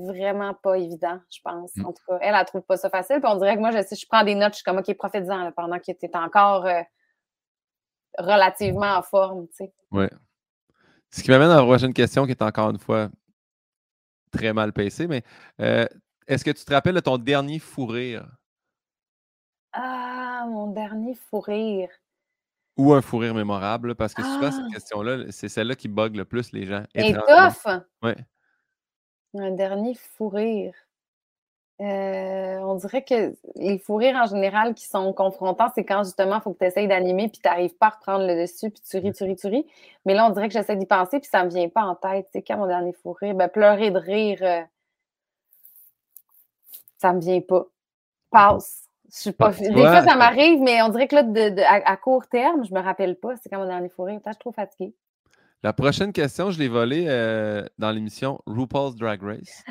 vraiment 0.07 0.53
pas 0.55 0.77
évident, 0.77 1.19
je 1.31 1.39
pense. 1.43 1.75
Mmh. 1.77 1.87
En 1.87 1.93
tout 1.93 2.03
cas, 2.09 2.19
elle, 2.21 2.35
elle 2.35 2.45
trouve 2.47 2.63
pas 2.63 2.77
ça 2.77 2.91
facile. 2.91 3.21
Puis 3.21 3.31
on 3.33 3.37
dirait 3.37 3.55
que 3.55 3.61
moi, 3.61 3.71
je, 3.71 3.79
je 3.79 4.07
prends 4.09 4.25
des 4.25 4.35
notes, 4.35 4.53
je 4.53 4.57
suis 4.57 4.65
comme, 4.65 4.79
OK, 4.79 4.93
profites-en 4.95 5.53
pendant 5.53 5.79
que 5.79 5.85
tu 5.85 6.05
es 6.05 6.17
encore 6.17 6.67
euh, 6.67 6.83
relativement 8.19 8.97
en 8.97 9.03
forme. 9.03 9.47
Tu 9.49 9.65
sais. 9.65 9.73
Oui. 9.93 10.07
Ce 11.11 11.23
qui 11.23 11.31
m'amène 11.31 11.51
à 11.51 11.57
la 11.57 11.63
prochaine 11.63 11.95
question 11.95 12.27
qui 12.27 12.33
est 12.33 12.43
encore 12.43 12.71
une 12.71 12.79
fois 12.79 13.09
très 14.37 14.53
mal 14.53 14.73
passée, 14.73 15.07
mais 15.07 15.23
euh, 15.61 15.87
est-ce 16.27 16.45
que 16.45 16.51
tu 16.51 16.65
te 16.65 16.73
rappelles 16.73 16.95
de 16.95 17.01
ton 17.01 17.19
dernier 17.19 17.59
fou 17.59 17.87
rire? 17.87 18.27
Ah, 19.73 20.47
mon 20.49 20.69
dernier 20.69 21.15
fou 21.15 21.41
rire. 21.41 21.91
Ou 22.77 22.93
un 22.93 23.01
fou 23.01 23.19
rire 23.19 23.35
mémorable, 23.35 23.95
parce 23.95 24.13
que 24.15 24.23
souvent, 24.23 24.51
cette 24.51 24.65
ah! 24.69 24.75
question-là, 24.75 25.31
c'est 25.31 25.49
celle-là 25.49 25.75
qui 25.75 25.89
bug 25.89 26.17
le 26.17 26.25
plus 26.25 26.53
les 26.53 26.67
gens. 26.67 26.83
Et 26.95 27.13
tough! 27.13 27.83
Oui. 28.03 28.13
Un 29.35 29.51
dernier 29.53 29.95
fou 29.95 30.29
rire. 30.29 30.75
Euh, 31.83 32.57
on 32.61 32.75
dirait 32.77 33.05
que 33.05 33.35
les 33.57 33.79
fous 33.79 33.97
rires 33.97 34.17
en 34.17 34.27
général 34.27 34.75
qui 34.75 34.87
sont 34.87 35.13
confrontants, 35.13 35.69
c'est 35.75 35.85
quand 35.85 36.05
justement 36.05 36.37
il 36.37 36.41
faut 36.41 36.55
que 36.55 36.59
tu 36.59 36.65
essayes 36.65 36.89
d'animer 36.89 37.29
puis 37.29 37.39
tu 37.43 37.47
n'arrives 37.47 37.77
pas 37.77 37.89
à 37.89 37.91
reprendre 37.91 38.27
le 38.27 38.35
dessus 38.35 38.71
puis 38.71 38.83
tu 38.89 38.97
ris, 38.97 39.13
tu 39.13 39.25
ris, 39.25 39.37
tu 39.37 39.47
ris. 39.49 39.67
Mais 40.07 40.15
là, 40.15 40.27
on 40.27 40.31
dirait 40.31 40.49
que 40.49 40.55
j'essaie 40.55 40.77
d'y 40.77 40.87
penser 40.87 41.21
puis 41.21 41.29
ça 41.31 41.41
ne 41.41 41.47
me 41.47 41.51
vient 41.51 41.69
pas 41.69 41.83
en 41.83 41.95
tête. 41.95 42.29
C'est 42.33 42.41
quand 42.41 42.57
mon 42.57 42.67
dernier 42.67 42.95
fou 42.95 43.13
rire? 43.13 43.35
Ben, 43.35 43.49
pleurer 43.49 43.91
de 43.91 43.99
rire, 43.99 44.39
euh, 44.41 44.63
ça 46.97 47.13
ne 47.13 47.17
me 47.17 47.21
vient 47.21 47.43
pas. 47.43 47.67
Passe. 48.31 48.85
Je 49.13 49.19
suis 49.19 49.33
pas... 49.33 49.51
Des 49.51 49.73
fois, 49.73 50.03
ça 50.03 50.17
m'arrive, 50.17 50.61
mais 50.61 50.83
on 50.83 50.89
dirait 50.89 51.09
que 51.09 51.15
là, 51.15 51.25
à, 51.69 51.97
court 51.97 52.27
terme, 52.27 52.65
je 52.65 52.73
ne 52.73 52.79
me 52.79 52.85
rappelle 52.85 53.17
pas. 53.17 53.37
C'est 53.37 53.51
quand 53.51 53.59
mon 53.59 53.67
dernier 53.67 53.91
fou 53.91 54.05
rire. 54.05 54.19
je 54.25 54.31
suis 54.31 54.39
trop 54.39 54.53
fatiguée. 54.53 54.95
La 55.63 55.73
prochaine 55.73 56.13
question, 56.13 56.51
je 56.51 56.59
l'ai 56.59 56.69
volée 56.69 57.07
euh, 57.09 57.65
dans 57.79 57.91
l'émission 57.91 58.41
RuPaul's 58.47 58.95
Drag 58.95 59.23
Race. 59.23 59.65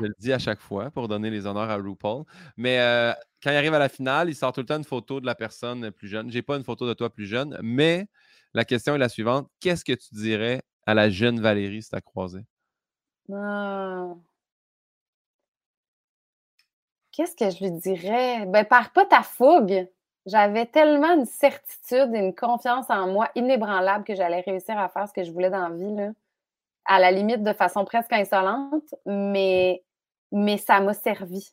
je 0.00 0.06
le 0.06 0.14
dis 0.18 0.32
à 0.32 0.38
chaque 0.38 0.60
fois 0.60 0.90
pour 0.90 1.08
donner 1.08 1.30
les 1.30 1.46
honneurs 1.46 1.70
à 1.70 1.76
RuPaul. 1.76 2.24
Mais 2.56 2.80
euh, 2.80 3.12
quand 3.42 3.50
il 3.50 3.56
arrive 3.56 3.74
à 3.74 3.78
la 3.78 3.88
finale, 3.88 4.28
il 4.28 4.34
sort 4.34 4.52
tout 4.52 4.60
le 4.60 4.66
temps 4.66 4.76
une 4.76 4.84
photo 4.84 5.20
de 5.20 5.26
la 5.26 5.34
personne 5.34 5.90
plus 5.92 6.08
jeune. 6.08 6.30
Je 6.30 6.36
n'ai 6.36 6.42
pas 6.42 6.56
une 6.56 6.64
photo 6.64 6.86
de 6.88 6.94
toi 6.94 7.08
plus 7.08 7.26
jeune, 7.26 7.58
mais 7.62 8.08
la 8.52 8.64
question 8.64 8.94
est 8.94 8.98
la 8.98 9.08
suivante. 9.08 9.48
Qu'est-ce 9.60 9.84
que 9.84 9.92
tu 9.92 10.14
dirais 10.14 10.62
à 10.86 10.94
la 10.94 11.08
jeune 11.08 11.40
Valérie 11.40 11.82
si 11.82 11.90
tu 11.90 11.96
as 11.96 12.00
croisé? 12.00 12.40
Ah. 13.32 14.14
Qu'est-ce 17.12 17.36
que 17.36 17.50
je 17.50 17.64
lui 17.64 17.72
dirais? 17.72 18.46
Ben, 18.46 18.64
pars 18.64 18.92
pas 18.92 19.06
ta 19.06 19.22
fougue. 19.22 19.88
J'avais 20.28 20.66
tellement 20.66 21.14
une 21.14 21.24
certitude 21.24 22.14
et 22.14 22.18
une 22.18 22.34
confiance 22.34 22.90
en 22.90 23.06
moi 23.06 23.30
inébranlable 23.34 24.04
que 24.04 24.14
j'allais 24.14 24.40
réussir 24.40 24.78
à 24.78 24.90
faire 24.90 25.08
ce 25.08 25.14
que 25.14 25.24
je 25.24 25.32
voulais 25.32 25.48
dans 25.48 25.68
la 25.68 25.74
vie, 25.74 25.94
là. 25.94 26.10
à 26.84 26.98
la 26.98 27.10
limite 27.10 27.42
de 27.42 27.52
façon 27.54 27.86
presque 27.86 28.12
insolente, 28.12 28.94
mais, 29.06 29.82
mais 30.30 30.58
ça 30.58 30.80
m'a 30.80 30.92
servi. 30.92 31.50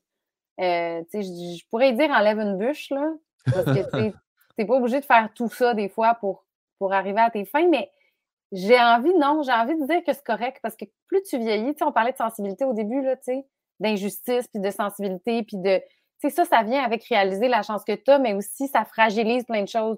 Euh, 0.59 1.03
je, 1.13 1.63
pourrais 1.69 1.93
dire 1.93 2.09
enlève 2.09 2.39
une 2.39 2.57
bûche, 2.57 2.89
là, 2.89 3.13
parce 3.45 3.65
que 3.65 3.89
tu 3.91 4.13
n'es 4.57 4.65
pas 4.67 4.75
obligé 4.75 4.99
de 4.99 5.05
faire 5.05 5.29
tout 5.33 5.49
ça 5.49 5.73
des 5.73 5.87
fois 5.87 6.15
pour, 6.15 6.43
pour 6.77 6.91
arriver 6.91 7.21
à 7.21 7.29
tes 7.29 7.45
fins, 7.45 7.69
mais 7.69 7.89
j'ai 8.51 8.79
envie, 8.79 9.13
non, 9.13 9.41
j'ai 9.41 9.53
envie 9.53 9.79
de 9.79 9.87
dire 9.87 10.03
que 10.03 10.11
c'est 10.11 10.23
correct 10.23 10.59
parce 10.61 10.75
que 10.75 10.85
plus 11.07 11.23
tu 11.23 11.37
vieillis, 11.37 11.75
on 11.81 11.93
parlait 11.93 12.11
de 12.11 12.17
sensibilité 12.17 12.65
au 12.65 12.73
début, 12.73 13.01
là, 13.01 13.15
d'injustice, 13.79 14.49
puis 14.49 14.61
de 14.61 14.69
sensibilité, 14.69 15.43
puis 15.43 15.57
de 15.57 15.81
ça, 16.29 16.45
ça 16.45 16.63
vient 16.63 16.83
avec 16.83 17.03
réaliser 17.05 17.47
la 17.47 17.61
chance 17.61 17.83
que 17.83 17.93
tu 17.93 18.11
as, 18.11 18.19
mais 18.19 18.33
aussi 18.33 18.67
ça 18.67 18.85
fragilise 18.85 19.43
plein 19.45 19.63
de 19.63 19.67
choses. 19.67 19.97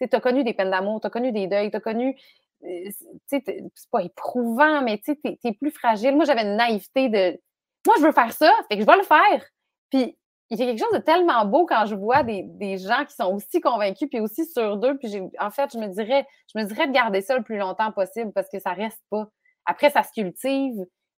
Tu 0.00 0.08
as 0.10 0.20
connu 0.20 0.44
des 0.44 0.52
peines 0.52 0.70
d'amour, 0.70 1.00
tu 1.00 1.06
as 1.06 1.10
connu 1.10 1.32
des 1.32 1.46
deuils, 1.46 1.70
tu 1.70 1.76
as 1.76 1.80
connu. 1.80 2.16
Euh, 2.64 2.90
c'est 3.26 3.42
pas 3.90 4.02
éprouvant, 4.02 4.82
mais 4.82 4.98
tu 4.98 5.18
es, 5.24 5.52
plus 5.52 5.70
fragile. 5.70 6.16
Moi, 6.16 6.24
j'avais 6.24 6.42
une 6.42 6.56
naïveté 6.56 7.08
de 7.08 7.40
moi, 7.86 7.94
je 7.98 8.04
veux 8.04 8.12
faire 8.12 8.32
ça, 8.32 8.52
fait 8.68 8.76
que 8.76 8.82
je 8.82 8.86
vais 8.86 8.96
le 8.96 9.04
faire. 9.04 9.44
Puis 9.90 10.18
il 10.50 10.58
y 10.58 10.62
a 10.62 10.66
quelque 10.66 10.78
chose 10.78 10.92
de 10.92 10.98
tellement 10.98 11.44
beau 11.44 11.66
quand 11.66 11.86
je 11.86 11.94
vois 11.94 12.22
des, 12.22 12.42
des 12.42 12.78
gens 12.78 13.04
qui 13.04 13.14
sont 13.14 13.32
aussi 13.34 13.60
convaincus 13.60 14.08
puis 14.08 14.20
aussi 14.20 14.44
sur 14.46 14.76
d'eux. 14.76 14.96
Puis 14.98 15.20
en 15.40 15.50
fait, 15.50 15.70
je 15.72 15.78
me 15.78 15.86
dirais, 15.88 16.26
je 16.52 16.58
me 16.58 16.64
dirais 16.64 16.86
de 16.86 16.92
garder 16.92 17.20
ça 17.20 17.36
le 17.36 17.42
plus 17.42 17.58
longtemps 17.58 17.92
possible 17.92 18.32
parce 18.32 18.48
que 18.48 18.58
ça 18.58 18.72
reste 18.72 19.02
pas. 19.10 19.28
Après, 19.64 19.90
ça 19.90 20.02
se 20.02 20.12
cultive, 20.12 20.74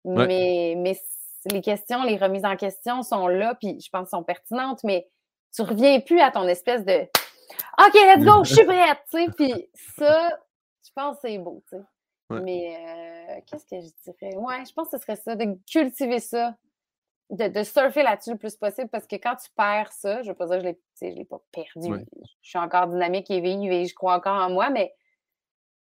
mais, 0.06 0.76
mais 0.78 0.98
les 1.52 1.62
questions, 1.62 2.04
les 2.04 2.18
remises 2.18 2.46
en 2.46 2.56
question 2.56 3.04
sont 3.04 3.28
là, 3.28 3.56
puis 3.56 3.80
je 3.80 3.90
pense 3.90 4.10
sont 4.10 4.24
pertinentes, 4.24 4.84
mais 4.84 5.08
tu 5.54 5.62
reviens 5.62 6.00
plus 6.00 6.20
à 6.20 6.32
ton 6.32 6.48
espèce 6.48 6.86
de 6.86 7.08
OK, 7.80 7.94
let's 7.94 8.26
go, 8.26 8.44
je 8.44 8.54
suis 8.54 8.66
prête, 8.66 9.00
tu 9.10 9.18
sais. 9.18 9.32
Puis 9.36 9.70
ça, 9.98 10.30
je 10.86 10.92
pense 10.94 11.16
que 11.16 11.30
c'est 11.30 11.38
beau, 11.38 11.64
tu 11.70 11.78
sais. 11.78 11.84
Mais 12.30 12.76
euh, 12.76 13.42
qu'est-ce 13.46 13.66
que 13.66 13.80
je 13.80 13.88
dirais? 14.04 14.36
Ouais, 14.36 14.66
je 14.66 14.74
pense 14.74 14.90
que 14.90 14.98
ce 14.98 15.04
serait 15.04 15.16
ça, 15.16 15.36
de 15.36 15.58
cultiver 15.66 16.20
ça, 16.20 16.56
de, 17.30 17.64
surfer 17.64 18.04
là-dessus 18.04 18.32
le 18.32 18.38
plus 18.38 18.56
possible, 18.56 18.90
parce 18.90 19.08
que 19.08 19.16
quand 19.16 19.36
tu 19.36 19.50
perds 19.56 19.92
ça, 19.94 20.22
je 20.24 20.30
veux 20.30 20.36
pas 20.36 20.46
dire 20.48 20.62
que 20.62 20.78
je 21.02 21.06
ne 21.06 21.16
l'ai 21.16 21.26
pas 21.26 21.42
perdu. 21.52 22.06
Je 22.42 22.50
suis 22.50 22.60
encore 22.60 22.88
dynamique 22.88 23.30
et 23.32 23.40
vive 23.40 23.72
et 23.72 23.86
je 23.86 23.96
crois 23.96 24.16
encore 24.16 24.42
en 24.42 24.50
moi, 24.50 24.70
mais 24.70 24.94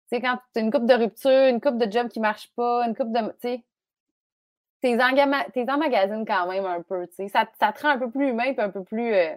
tu 0.10 0.16
sais, 0.16 0.22
quand 0.22 0.38
tu 0.54 0.60
as 0.60 0.64
une 0.64 0.72
coupe 0.72 0.86
de 0.86 0.94
rupture, 0.94 1.48
une 1.50 1.62
coupe 1.62 1.78
de 1.78 1.92
job 1.92 2.08
qui 2.08 2.20
marche 2.20 2.52
pas, 2.56 2.86
une 2.88 2.96
coupe 2.96 3.12
de. 3.12 3.20
Tu 3.20 3.36
sais, 3.42 3.66
t'es 4.82 5.02
emmagasines 5.02 6.26
quand 6.26 6.48
même 6.48 6.66
un 6.66 6.82
peu, 6.82 7.08
tu 7.08 7.16
sais. 7.16 7.28
Ça, 7.28 7.48
ça, 7.60 7.72
te 7.72 7.82
rend 7.82 7.90
un 7.90 8.00
peu 8.00 8.10
plus 8.10 8.30
humain 8.30 8.46
et 8.46 8.60
un 8.60 8.70
peu 8.70 8.84
plus. 8.84 9.14
Euh, 9.14 9.36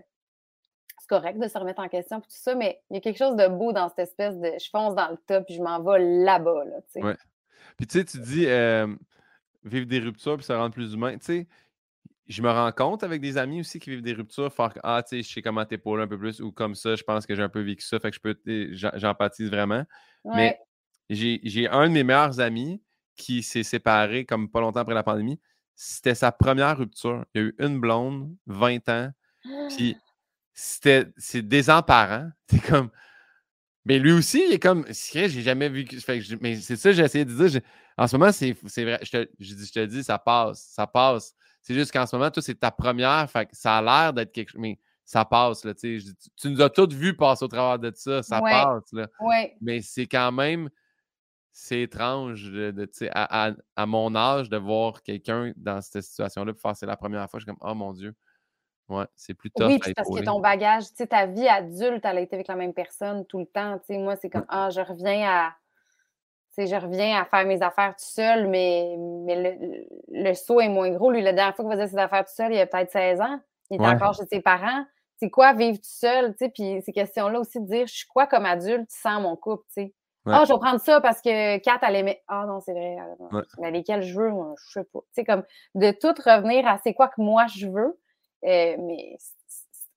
c'est 0.99 1.09
correct 1.09 1.38
de 1.38 1.49
se 1.49 1.59
remettre 1.59 1.80
en 1.80 1.88
question 1.88 2.18
et 2.18 2.22
tout 2.22 2.28
ça, 2.28 2.55
mais 2.55 2.80
il 2.90 2.95
y 2.95 2.97
a 2.99 3.01
quelque 3.01 3.18
chose 3.18 3.34
de 3.34 3.49
beau 3.49 3.72
dans 3.72 3.88
cette 3.88 4.11
espèce 4.11 4.36
de 4.38 4.53
je 4.62 4.70
fonce 4.70 4.95
dans 4.95 5.09
le 5.09 5.16
top 5.26 5.45
puis 5.47 5.57
je 5.57 5.62
m'en 5.62 5.82
vais 5.82 5.99
là-bas, 5.99 6.64
là, 6.64 6.76
tu 6.82 6.93
sais. 6.93 7.03
Ouais. 7.03 7.16
Puis 7.76 7.86
tu 7.86 7.99
sais, 7.99 8.05
tu 8.05 8.18
dis 8.18 8.47
euh, 8.47 8.86
vivre 9.64 9.86
des 9.86 9.99
ruptures 9.99 10.36
puis 10.36 10.47
se 10.47 10.53
rendre 10.53 10.72
plus 10.72 10.95
humain. 10.95 11.18
Tu 11.18 11.24
sais, 11.24 11.49
je 12.28 12.43
me 12.43 12.51
rends 12.51 12.70
compte 12.72 13.03
avec 13.03 13.20
des 13.20 13.36
amis 13.36 13.61
aussi 13.61 13.80
qui 13.80 13.90
vivent 13.90 14.03
des 14.03 14.12
ruptures, 14.12 14.53
faire 14.53 14.72
Ah, 14.82 15.03
tu 15.03 15.16
sais, 15.16 15.22
je 15.28 15.32
sais 15.32 15.43
comment 15.43 15.64
t'épauler 15.64 16.05
un 16.05 16.09
peu 16.09 16.18
plus 16.18 16.40
ou 16.40 16.53
comme 16.53 16.74
ça, 16.74 16.95
je 16.95 17.03
pense 17.03 17.26
que 17.26 17.34
j'ai 17.34 17.43
un 17.43 17.49
peu 17.49 17.61
vécu 17.61 17.84
ça, 17.84 17.99
fait 17.99 18.11
que 18.11 18.16
je 18.16 18.20
peux, 18.20 18.99
j'empathise 18.99 19.51
vraiment. 19.51 19.84
Mais 20.24 20.59
j'ai 21.10 21.69
un 21.69 21.89
de 21.89 21.93
mes 21.93 22.05
meilleurs 22.05 22.40
amis 22.40 22.81
qui 23.16 23.43
s'est 23.43 23.62
séparé 23.62 24.24
comme 24.24 24.48
pas 24.51 24.60
longtemps 24.60 24.80
après 24.80 24.94
la 24.94 25.02
pandémie. 25.02 25.40
C'était 25.74 26.14
sa 26.14 26.32
première 26.32 26.78
rupture. 26.78 27.24
Il 27.34 27.40
y 27.40 27.44
a 27.44 27.48
eu 27.48 27.55
une 27.59 27.80
blonde, 27.80 28.34
20 28.47 28.89
ans, 28.89 29.10
puis 29.70 29.97
c'était 30.55 31.06
c'est 31.16 31.43
désemparant. 31.43 32.30
C'est 32.48 32.60
comme. 32.60 32.90
Mais 33.84 33.98
lui 33.98 34.12
aussi, 34.12 34.44
il 34.47 34.52
est 34.52 34.59
comme. 34.60 34.84
J'ai 34.89 35.28
jamais 35.28 35.68
vu. 35.68 35.84
mais 36.40 36.56
c'est 36.56 36.76
ça, 36.76 36.93
j'ai 36.93 37.02
essayé 37.02 37.24
de 37.24 37.48
dire. 37.48 37.60
En 37.98 38.06
ce 38.06 38.16
moment, 38.16 38.30
c'est 38.30 38.52
vrai. 38.84 39.01
Je 39.02 39.10
te, 39.10 39.28
je, 39.40 39.55
je 39.56 39.72
te 39.72 39.84
dis, 39.86 40.05
ça 40.05 40.18
passe. 40.18 40.68
Ça 40.70 40.86
passe. 40.86 41.34
C'est 41.62 41.74
juste 41.74 41.93
qu'en 41.93 42.06
ce 42.06 42.14
moment, 42.14 42.30
toi, 42.30 42.43
c'est 42.43 42.55
ta 42.55 42.70
première. 42.70 43.28
Fait 43.28 43.48
ça 43.52 43.78
a 43.78 43.82
l'air 43.82 44.12
d'être 44.12 44.32
quelque 44.32 44.51
chose. 44.51 44.60
Mais 44.60 44.78
ça 45.05 45.24
passe. 45.24 45.64
Là, 45.64 45.74
tu, 45.74 46.01
tu 46.36 46.48
nous 46.48 46.62
as 46.62 46.70
toutes 46.70 46.93
vu 46.93 47.16
passer 47.16 47.44
au 47.44 47.48
travers 47.48 47.78
de 47.78 47.93
ça. 47.94 48.22
Ça 48.22 48.40
passe. 48.40 48.93
Là. 48.93 49.09
Mais 49.60 49.82
c'est 49.82 50.06
quand 50.06 50.30
même 50.30 50.70
c'est 51.52 51.82
étrange 51.82 52.50
de, 52.50 52.88
à, 53.12 53.50
à, 53.76 53.86
mon 53.86 54.14
âge 54.14 54.48
de 54.48 54.56
voir 54.56 55.02
quelqu'un 55.02 55.52
dans 55.56 55.82
cette 55.82 56.02
situation-là 56.02 56.52
pour 56.52 56.62
faire 56.62 56.74
c'est 56.74 56.86
la 56.86 56.96
première 56.96 57.28
fois. 57.30 57.38
Je 57.38 57.44
suis 57.44 57.54
comme 57.54 57.68
Oh 57.70 57.74
mon 57.74 57.92
Dieu. 57.92 58.14
Ouais, 58.88 59.04
c'est 59.14 59.34
plus 59.34 59.50
tough. 59.50 59.66
Oui, 59.68 59.78
parce 59.94 60.08
que 60.08 60.24
ton 60.24 60.40
bagage, 60.40 60.88
tu 60.88 60.96
sais, 60.96 61.06
ta 61.06 61.26
vie 61.26 61.46
adulte, 61.48 62.04
elle 62.04 62.18
a 62.18 62.20
été 62.20 62.34
avec 62.36 62.48
la 62.48 62.56
même 62.56 62.72
personne 62.72 63.24
tout 63.26 63.38
le 63.38 63.46
temps. 63.46 63.78
Tu 63.78 63.94
sais, 63.94 63.98
moi, 63.98 64.16
c'est 64.16 64.30
comme 64.30 64.46
Ah, 64.48 64.70
je 64.70 64.80
reviens 64.80 65.28
à. 65.28 65.54
Tu 66.54 66.62
sais, 66.62 66.66
je 66.66 66.76
reviens 66.76 67.20
à 67.20 67.24
faire 67.24 67.46
mes 67.46 67.62
affaires 67.62 67.94
tout 67.96 68.04
seul, 68.04 68.48
mais, 68.48 68.96
mais 68.98 69.58
le, 69.58 69.86
le, 70.08 70.34
saut 70.34 70.60
est 70.60 70.68
moins 70.68 70.90
gros. 70.90 71.10
Lui, 71.10 71.22
la 71.22 71.32
dernière 71.32 71.54
fois 71.54 71.64
qu'il 71.64 71.74
faisait 71.74 71.88
ses 71.88 71.98
affaires 71.98 72.24
tout 72.24 72.34
seul, 72.34 72.52
il 72.52 72.58
a 72.58 72.66
peut-être 72.66 72.90
16 72.90 73.20
ans. 73.20 73.40
Il 73.70 73.76
était 73.76 73.86
encore 73.86 74.14
chez 74.14 74.26
ses 74.26 74.40
parents. 74.40 74.84
C'est 75.16 75.30
quoi 75.30 75.54
vivre 75.54 75.78
tout 75.78 75.84
seul? 75.84 76.32
Tu 76.32 76.44
sais, 76.44 76.50
puis 76.50 76.82
ces 76.84 76.92
questions-là 76.92 77.40
aussi 77.40 77.60
de 77.60 77.66
dire 77.66 77.86
je 77.86 77.94
suis 77.94 78.06
quoi 78.06 78.26
comme 78.26 78.44
adulte 78.44 78.90
sans 78.90 79.20
mon 79.20 79.36
couple, 79.36 79.64
tu 79.68 79.84
sais? 79.84 79.94
Ah, 80.27 80.44
je 80.47 80.53
vais 80.53 80.59
prendre 80.59 80.81
ça 80.81 81.01
parce 81.01 81.20
que 81.20 81.59
Kat, 81.59 81.78
elle 81.82 81.97
aimait. 81.97 82.23
Ah 82.28 82.44
non, 82.47 82.61
c'est 82.61 82.73
vrai. 82.73 82.97
Mais 83.59 83.70
lesquels 83.70 84.03
je 84.03 84.19
veux, 84.19 84.31
je 84.69 84.73
sais 84.73 84.85
pas. 84.85 85.01
Tu 85.01 85.07
sais, 85.15 85.24
comme 85.24 85.43
de 85.74 85.90
tout 85.90 86.15
revenir 86.24 86.66
à 86.66 86.78
c'est 86.82 86.94
quoi 86.94 87.09
que 87.09 87.20
moi 87.20 87.47
je 87.47 87.66
veux. 87.66 87.99
Euh, 88.44 88.77
mais 88.78 89.16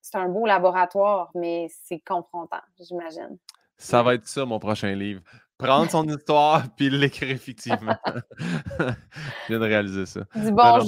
c'est 0.02 0.18
un 0.18 0.30
beau 0.30 0.46
laboratoire, 0.46 1.32
mais 1.36 1.68
c'est 1.84 2.00
confrontant, 2.00 2.62
j'imagine. 2.80 3.38
Ça 3.78 4.04
va 4.04 4.14
être 4.14 4.28
ça, 4.28 4.46
mon 4.46 4.60
prochain 4.60 4.94
livre. 4.94 5.22
Prendre 5.58 5.90
son 5.90 6.04
histoire 6.08 6.64
puis 6.76 6.90
l'écrire 6.90 7.32
effectivement. 7.32 7.98
je 8.40 8.94
viens 9.50 9.60
de 9.60 9.66
réaliser 9.66 10.06
ça. 10.06 10.22
Du 10.36 10.52
bon. 10.52 10.80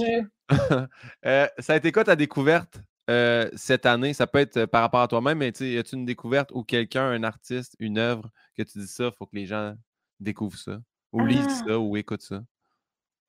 Euh, 1.25 1.45
ça 1.59 1.73
a 1.73 1.75
été 1.75 1.91
quoi 1.91 2.05
ta 2.05 2.15
découverte 2.15 2.79
euh, 3.09 3.49
cette 3.53 3.85
année? 3.85 4.13
Ça 4.13 4.27
peut 4.27 4.39
être 4.39 4.65
par 4.65 4.81
rapport 4.81 5.01
à 5.01 5.07
toi-même, 5.09 5.39
mais 5.39 5.49
y 5.49 5.77
a-tu 5.77 5.95
une 5.95 6.05
découverte 6.05 6.51
ou 6.53 6.63
quelqu'un, 6.63 7.03
un 7.03 7.23
artiste, 7.23 7.75
une 7.79 7.97
œuvre 7.97 8.29
que 8.57 8.63
tu 8.63 8.79
dis 8.79 8.87
ça, 8.87 9.05
il 9.05 9.11
faut 9.13 9.25
que 9.25 9.35
les 9.35 9.45
gens 9.45 9.75
découvrent 10.19 10.57
ça, 10.57 10.79
ou 11.11 11.21
lisent 11.21 11.61
ah! 11.61 11.65
ça, 11.67 11.79
ou 11.79 11.95
écoutent 11.95 12.21
ça? 12.21 12.41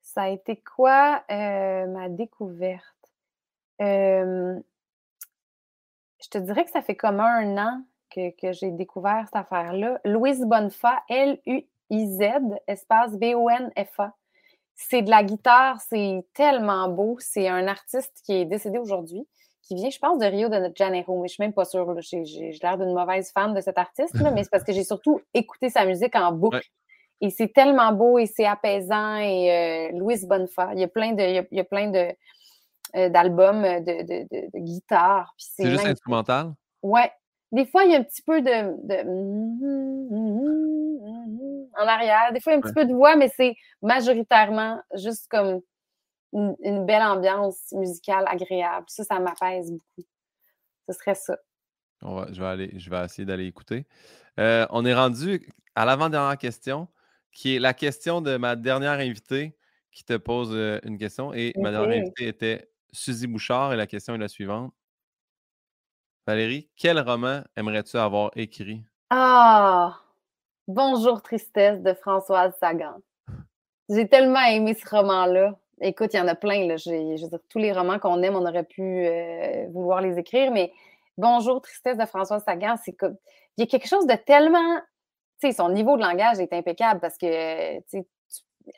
Ça 0.01 0.23
a 0.23 0.29
été 0.29 0.57
quoi 0.57 1.23
ma 1.29 2.09
découverte? 2.09 2.83
je 6.21 6.27
te 6.29 6.37
dirais 6.37 6.65
que 6.65 6.71
ça 6.71 6.81
fait 6.81 6.95
comme 6.95 7.19
un 7.19 7.57
an 7.57 7.81
que, 8.09 8.51
j'ai 8.51 8.71
découvert 8.71 9.23
cette 9.25 9.35
affaire-là. 9.35 10.01
Louise 10.03 10.43
Bonnefa, 10.45 11.03
L-U-I-Z, 11.09 12.21
espace 12.67 13.17
B-O-N-F-A. 13.17 14.15
C'est 14.75 15.01
de 15.01 15.09
la 15.09 15.23
guitare, 15.23 15.79
c'est 15.81 16.25
tellement 16.33 16.89
beau. 16.89 17.17
C'est 17.19 17.47
un 17.47 17.67
artiste 17.67 18.21
qui 18.25 18.33
est 18.33 18.45
décédé 18.45 18.77
aujourd'hui, 18.77 19.27
qui 19.69 19.75
vient, 19.75 19.91
je 19.91 19.99
pense, 19.99 20.17
de 20.17 20.25
Rio 20.25 20.49
de 20.49 20.71
Janeiro, 20.75 21.21
mais 21.21 21.27
je 21.27 21.33
suis 21.35 21.43
même 21.43 21.53
pas 21.53 21.63
sûre. 21.63 21.95
J'ai 22.01 22.57
l'air 22.63 22.75
d'une 22.79 22.91
mauvaise 22.91 23.31
fan 23.31 23.53
de 23.53 23.61
cet 23.61 23.77
artiste, 23.77 24.15
mais 24.33 24.43
c'est 24.43 24.49
parce 24.49 24.63
que 24.63 24.73
j'ai 24.73 24.83
surtout 24.83 25.21
écouté 25.35 25.69
sa 25.69 25.85
musique 25.85 26.15
en 26.15 26.31
boucle. 26.31 26.59
Et 27.21 27.29
c'est 27.29 27.49
tellement 27.53 27.91
beau 27.91 28.17
et 28.17 28.25
c'est 28.25 28.45
apaisant. 28.45 29.17
Et 29.17 29.91
euh, 29.91 29.97
Louise 29.99 30.25
Bonnefa, 30.25 30.71
il 30.73 30.79
y 30.79 30.83
a 30.83 30.87
plein 30.87 31.11
de, 31.11 31.21
il 31.21 31.55
y 31.55 31.59
a 31.59 31.63
plein 31.63 31.91
de, 31.91 32.15
euh, 32.95 33.09
d'albums 33.09 33.63
euh, 33.63 33.79
de, 33.79 34.01
de, 34.01 34.23
de, 34.23 34.49
de, 34.51 34.59
guitare. 34.59 35.35
C'est 35.37 35.69
juste 35.69 35.85
instrumental? 35.85 36.53
Ouais. 36.81 37.11
Des 37.51 37.67
fois, 37.67 37.83
il 37.83 37.91
y 37.91 37.95
a 37.95 37.99
un 37.99 38.03
petit 38.03 38.23
peu 38.23 38.41
de, 38.41 38.49
en 41.79 41.87
arrière. 41.87 42.31
Des 42.33 42.39
fois, 42.39 42.53
il 42.53 42.55
y 42.55 42.57
a 42.57 42.57
un 42.57 42.61
petit 42.61 42.73
peu 42.73 42.85
de 42.85 42.93
voix, 42.93 43.15
mais 43.15 43.29
c'est 43.35 43.53
majoritairement 43.83 44.79
juste 44.95 45.27
comme 45.29 45.61
une, 46.33 46.85
belle 46.85 47.01
ambiance 47.01 47.71
musicale 47.73 48.25
agréable. 48.27 48.85
Ça, 48.87 49.03
ça 49.03 49.19
m'apaise 49.19 49.71
beaucoup. 49.71 50.07
Ce 50.87 50.93
serait 50.93 51.15
ça. 51.15 51.37
je, 52.01 52.39
vais 52.39 52.47
aller, 52.47 52.79
je 52.79 52.89
vais 52.89 53.03
essayer 53.03 53.25
d'aller 53.25 53.45
écouter. 53.45 53.85
Euh, 54.39 54.65
on 54.69 54.85
est 54.85 54.93
rendu 54.93 55.51
à 55.75 55.85
l'avant-dernière 55.85 56.37
question, 56.37 56.87
qui 57.31 57.55
est 57.55 57.59
la 57.59 57.73
question 57.73 58.21
de 58.21 58.37
ma 58.37 58.55
dernière 58.55 58.99
invitée 58.99 59.55
qui 59.91 60.03
te 60.03 60.17
pose 60.17 60.53
une 60.83 60.97
question. 60.97 61.33
Et 61.33 61.53
ma 61.57 61.71
dernière 61.71 62.01
invitée 62.01 62.27
était 62.27 62.69
Suzy 62.91 63.27
Bouchard 63.27 63.73
et 63.73 63.77
la 63.77 63.87
question 63.87 64.15
est 64.15 64.19
la 64.19 64.27
suivante. 64.27 64.73
Valérie, 66.25 66.69
quel 66.75 66.99
roman 66.99 67.41
aimerais-tu 67.55 67.97
avoir 67.97 68.31
écrit? 68.35 68.83
Ah! 69.09 69.99
Bonjour 70.67 71.23
Tristesse 71.23 71.81
de 71.81 71.93
Françoise 71.95 72.53
Sagan. 72.59 73.01
J'ai 73.89 74.07
tellement 74.07 74.45
aimé 74.45 74.75
ce 74.75 74.87
roman-là. 74.87 75.58
Écoute, 75.81 76.13
il 76.13 76.17
y 76.17 76.19
en 76.19 76.27
a 76.27 76.35
plein. 76.35 76.67
Là. 76.67 76.77
Je 76.77 76.89
veux 76.89 77.29
dire, 77.29 77.39
tous 77.49 77.59
les 77.59 77.71
romans 77.71 77.99
qu'on 77.99 78.21
aime, 78.21 78.35
on 78.35 78.45
aurait 78.45 78.63
pu 78.63 79.05
euh, 79.05 79.67
vouloir 79.71 80.01
les 80.01 80.17
écrire, 80.17 80.51
mais 80.51 80.71
Bonjour 81.19 81.61
Tristesse 81.61 81.97
de 81.97 82.05
Françoise 82.05 82.45
Sagan, 82.45 82.75
c'est 82.81 82.95
il 83.01 83.15
y 83.57 83.63
a 83.63 83.65
quelque 83.65 83.89
chose 83.89 84.07
de 84.07 84.13
tellement. 84.13 84.77
Tu 85.41 85.49
sais, 85.49 85.51
son 85.51 85.67
niveau 85.67 85.97
de 85.97 86.01
langage 86.01 86.39
est 86.39 86.53
impeccable 86.53 87.01
parce 87.01 87.17
que 87.17 87.27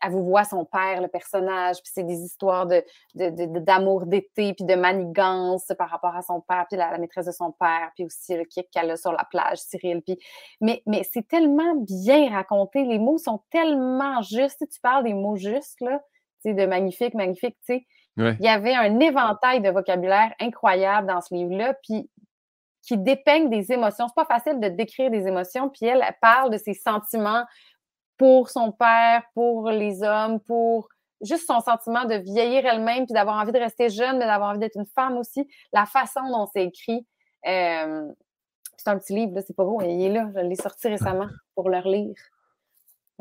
elle 0.02 0.12
vous 0.12 0.24
voit 0.24 0.44
son 0.44 0.66
père, 0.66 1.02
le 1.02 1.08
personnage, 1.08 1.76
puis 1.84 1.92
c'est 1.94 2.04
des 2.04 2.20
histoires 2.20 2.66
de, 2.66 2.84
d'amour 3.14 4.08
d'été, 4.08 4.56
puis 4.56 4.66
de 4.66 4.74
manigance 4.74 5.72
par 5.78 5.90
rapport 5.90 6.16
à 6.16 6.24
son 6.24 6.42
père, 6.42 6.66
puis 6.68 6.78
la, 6.78 6.98
maîtresse 6.98 7.28
de 7.28 7.32
son 7.32 7.52
père, 7.52 7.92
puis 7.94 8.06
aussi 8.06 8.36
le 8.36 8.46
kick 8.46 8.72
qu'elle 8.72 8.90
a 8.90 8.98
sur 8.98 9.12
la 9.12 9.26
plage, 9.30 9.60
Cyril. 9.60 10.02
Puis... 10.02 10.18
Mais, 10.62 10.82
mais 10.88 11.04
c'est 11.04 11.28
tellement 11.28 11.76
bien 11.76 12.32
raconté, 12.32 12.86
les 12.86 12.98
mots 12.98 13.20
sont 13.20 13.44
tellement 13.52 14.22
justes. 14.24 14.60
Tu, 14.60 14.68
tu 14.68 14.80
parles 14.80 15.04
des 15.04 15.14
mots 15.14 15.36
justes, 15.36 15.82
là, 15.82 16.02
de 16.46 16.66
magnifique, 16.66 17.14
magnifique, 17.14 17.56
tu 17.66 17.76
sais. 17.76 17.86
Il 18.18 18.38
y 18.42 18.48
avait 18.48 18.76
un 18.76 19.00
éventail 19.00 19.62
de 19.62 19.70
vocabulaire 19.70 20.34
incroyable 20.40 21.08
dans 21.08 21.22
ce 21.22 21.34
livre-là, 21.34 21.74
puis 21.82 22.10
qui 22.84 22.98
dépeignent 22.98 23.50
des 23.50 23.72
émotions. 23.72 24.08
C'est 24.08 24.16
pas 24.16 24.26
facile 24.26 24.60
de 24.60 24.68
décrire 24.68 25.10
des 25.10 25.28
émotions, 25.28 25.70
puis 25.70 25.86
elle 25.86 26.04
parle 26.22 26.52
de 26.52 26.58
ses 26.58 26.74
sentiments 26.74 27.46
pour 28.18 28.50
son 28.50 28.72
père, 28.72 29.24
pour 29.34 29.70
les 29.70 30.04
hommes, 30.04 30.40
pour 30.42 30.90
juste 31.22 31.48
son 31.48 31.60
sentiment 31.62 32.06
de 32.06 32.16
vieillir 32.16 32.66
elle-même, 32.66 33.06
puis 33.06 33.14
d'avoir 33.14 33.38
envie 33.42 33.52
de 33.52 33.60
rester 33.60 33.90
jeune, 33.90 34.18
mais 34.18 34.26
d'avoir 34.26 34.50
envie 34.50 34.60
d'être 34.60 34.76
une 34.76 34.86
femme 34.86 35.18
aussi. 35.18 35.48
La 35.72 35.86
façon 35.86 36.22
dont 36.30 36.48
c'est 36.52 36.66
écrit, 36.66 37.06
euh, 37.48 38.12
c'est 38.78 38.90
un 38.90 38.98
petit 38.98 39.14
livre, 39.14 39.40
c'est 39.46 39.56
pas 39.56 39.64
beau, 39.64 39.80
il 39.82 40.02
est 40.04 40.10
là, 40.10 40.30
je 40.36 40.40
l'ai 40.42 40.56
sorti 40.56 40.88
récemment 40.88 41.28
pour 41.56 41.70
le 41.70 41.78
relire. 41.80 42.16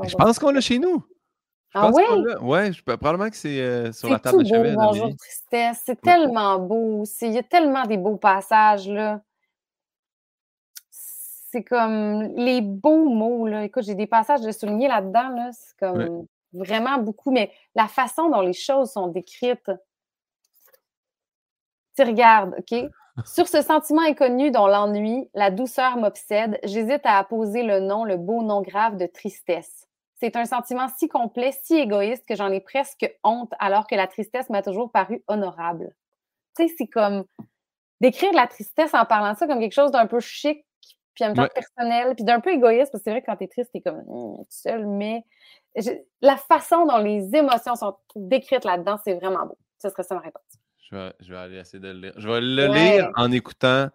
je 0.02 0.16
pense 0.16 0.38
qu'on 0.38 0.50
l'a 0.50 0.60
chez 0.60 0.78
nous. 0.78 1.04
Ah 1.74 1.90
oui? 1.92 2.02
Oui, 2.40 2.80
probablement 2.84 3.30
que 3.30 3.36
c'est 3.36 3.60
euh, 3.60 3.92
sur 3.92 4.08
la 4.08 4.18
table 4.18 4.42
de 4.42 4.48
chevet. 4.48 4.74
Bonjour, 4.74 5.10
tristesse. 5.16 5.82
C'est 5.84 6.00
tellement 6.00 6.58
beau. 6.58 7.04
Il 7.22 7.32
y 7.32 7.38
a 7.38 7.42
tellement 7.42 7.84
des 7.84 7.96
beaux 7.96 8.16
passages, 8.16 8.88
là 8.88 9.20
c'est 11.50 11.64
comme 11.64 12.22
les 12.36 12.60
beaux 12.60 13.08
mots. 13.08 13.46
Là. 13.46 13.64
Écoute, 13.64 13.82
j'ai 13.84 13.94
des 13.94 14.06
passages 14.06 14.42
de 14.42 14.52
souligner 14.52 14.88
là-dedans. 14.88 15.28
Là. 15.30 15.50
C'est 15.52 15.76
comme 15.78 16.26
vraiment 16.52 16.98
beaucoup, 16.98 17.30
mais 17.30 17.50
la 17.74 17.88
façon 17.88 18.28
dont 18.28 18.40
les 18.40 18.52
choses 18.52 18.92
sont 18.92 19.08
décrites. 19.08 19.70
Tu 21.96 22.02
regardes, 22.02 22.54
OK? 22.58 22.88
Sur 23.26 23.48
ce 23.48 23.60
sentiment 23.60 24.02
inconnu 24.02 24.50
dont 24.50 24.66
l'ennui, 24.66 25.28
la 25.34 25.50
douceur 25.50 25.96
m'obsède, 25.96 26.58
j'hésite 26.62 27.04
à 27.04 27.18
apposer 27.18 27.62
le 27.64 27.80
nom, 27.80 28.04
le 28.04 28.16
beau 28.16 28.42
nom 28.42 28.62
grave 28.62 28.96
de 28.96 29.06
tristesse. 29.06 29.88
C'est 30.20 30.36
un 30.36 30.44
sentiment 30.44 30.86
si 30.98 31.08
complet, 31.08 31.52
si 31.62 31.76
égoïste 31.76 32.26
que 32.28 32.36
j'en 32.36 32.52
ai 32.52 32.60
presque 32.60 33.10
honte, 33.24 33.52
alors 33.58 33.86
que 33.86 33.94
la 33.94 34.06
tristesse 34.06 34.50
m'a 34.50 34.62
toujours 34.62 34.92
paru 34.92 35.24
honorable. 35.28 35.94
Tu 36.56 36.68
sais, 36.68 36.74
c'est 36.76 36.86
comme 36.86 37.24
décrire 38.00 38.32
la 38.34 38.46
tristesse 38.46 38.92
en 38.94 39.06
parlant 39.06 39.32
de 39.32 39.38
ça 39.38 39.46
comme 39.46 39.60
quelque 39.60 39.72
chose 39.72 39.90
d'un 39.90 40.06
peu 40.06 40.20
chic, 40.20 40.64
puis 41.14 41.24
en 41.24 41.28
même 41.28 41.36
temps 41.36 41.48
personnel, 41.54 42.14
puis 42.14 42.24
d'un 42.24 42.40
peu 42.40 42.50
égoïste, 42.50 42.92
parce 42.92 43.02
que 43.02 43.04
c'est 43.04 43.10
vrai 43.10 43.22
que 43.22 43.26
quand 43.26 43.36
t'es 43.36 43.48
triste, 43.48 43.70
t'es 43.72 43.80
comme 43.80 44.02
«Hum, 44.08 44.38
tout 44.38 44.46
seul, 44.50 44.86
mais 44.86 45.24
la 46.20 46.36
façon 46.36 46.84
dont 46.86 46.98
les 46.98 47.34
émotions 47.34 47.74
sont 47.76 47.96
décrites 48.14 48.64
là-dedans, 48.64 48.98
c'est 49.02 49.14
vraiment 49.14 49.46
beau. 49.46 49.56
Ce 49.78 49.88
serait 49.88 50.02
ça 50.02 50.14
ma 50.14 50.20
réponse. 50.20 50.42
Je 50.90 50.96
vais, 50.96 51.12
je 51.20 51.32
vais 51.32 51.38
aller 51.38 51.56
essayer 51.58 51.78
de 51.78 51.88
le 51.88 52.00
lire. 52.00 52.12
Je 52.16 52.28
vais 52.28 52.40
le 52.40 52.66
lire 52.66 53.10
en 53.16 53.30
écoutant 53.32 53.88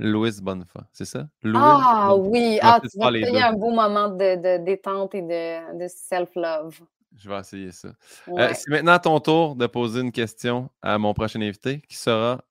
Louis 0.00 0.40
Bonnefa, 0.40 0.88
c'est 0.92 1.04
ça? 1.04 1.28
ah 1.54 2.14
oui, 2.16 2.58
ah, 2.62 2.80
tu 2.80 2.98
vas 2.98 3.10
payer 3.10 3.42
un 3.42 3.52
beau 3.52 3.70
moment 3.70 4.08
de, 4.08 4.64
détente 4.64 5.14
et 5.14 5.20
de, 5.22 5.86
self-love. 5.88 6.80
Je 7.16 7.28
vais 7.28 7.38
essayer 7.38 7.70
ça. 7.70 7.88
Euh, 8.28 8.50
c'est 8.54 8.70
maintenant 8.70 8.98
ton 8.98 9.20
tour 9.20 9.56
de 9.56 9.66
poser 9.66 10.00
une 10.00 10.12
question 10.12 10.70
à 10.80 10.96
mon 10.96 11.12
prochain 11.12 11.42
invité, 11.42 11.82
qui 11.82 11.96
sera 11.96 12.42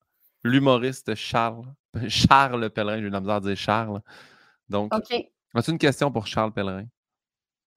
l'humoriste 0.44 1.16
Charles 1.16 1.66
Charles 2.08 2.70
Pellerin, 2.70 3.00
j'ai 3.00 3.08
eu 3.08 3.10
la 3.10 3.20
misère 3.20 3.36
à 3.36 3.40
dire 3.40 3.58
Charles. 3.58 4.02
Donc, 4.68 4.94
as-tu 4.94 5.72
une 5.72 5.80
question 5.80 6.12
pour 6.12 6.28
Charles 6.28 6.52
Pellerin? 6.52 6.86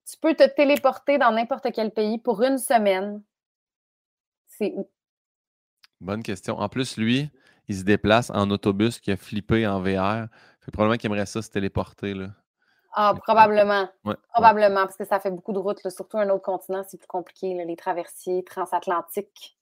Tu 0.05 0.17
peux 0.21 0.35
te 0.35 0.47
téléporter 0.55 1.17
dans 1.17 1.31
n'importe 1.31 1.67
quel 1.73 1.91
pays 1.91 2.19
pour 2.19 2.43
une 2.43 2.59
semaine. 2.59 3.23
C'est 4.45 4.71
où? 4.75 4.87
Bonne 5.99 6.21
question. 6.21 6.59
En 6.59 6.69
plus, 6.69 6.97
lui, 6.97 7.31
il 7.67 7.75
se 7.75 7.83
déplace 7.83 8.29
en 8.29 8.49
autobus 8.51 8.99
qui 8.99 9.11
a 9.11 9.17
flippé 9.17 9.65
en 9.67 9.79
VR. 9.79 10.27
Fait 10.61 10.71
probablement 10.71 10.97
qu'il 10.97 11.11
aimerait 11.11 11.25
ça 11.25 11.41
se 11.41 11.49
téléporter. 11.49 12.13
Là. 12.13 12.27
Ah, 12.93 13.15
probablement. 13.23 13.89
probablement, 14.33 14.81
parce 14.81 14.97
que 14.97 15.05
ça 15.05 15.19
fait 15.19 15.31
beaucoup 15.31 15.53
de 15.53 15.59
routes. 15.59 15.79
Surtout 15.89 16.17
un 16.17 16.29
autre 16.29 16.43
continent, 16.43 16.83
c'est 16.87 16.97
plus 16.97 17.07
compliqué. 17.07 17.63
les 17.65 17.75
traversiers 17.75 18.43
transatlantiques. 18.43 19.57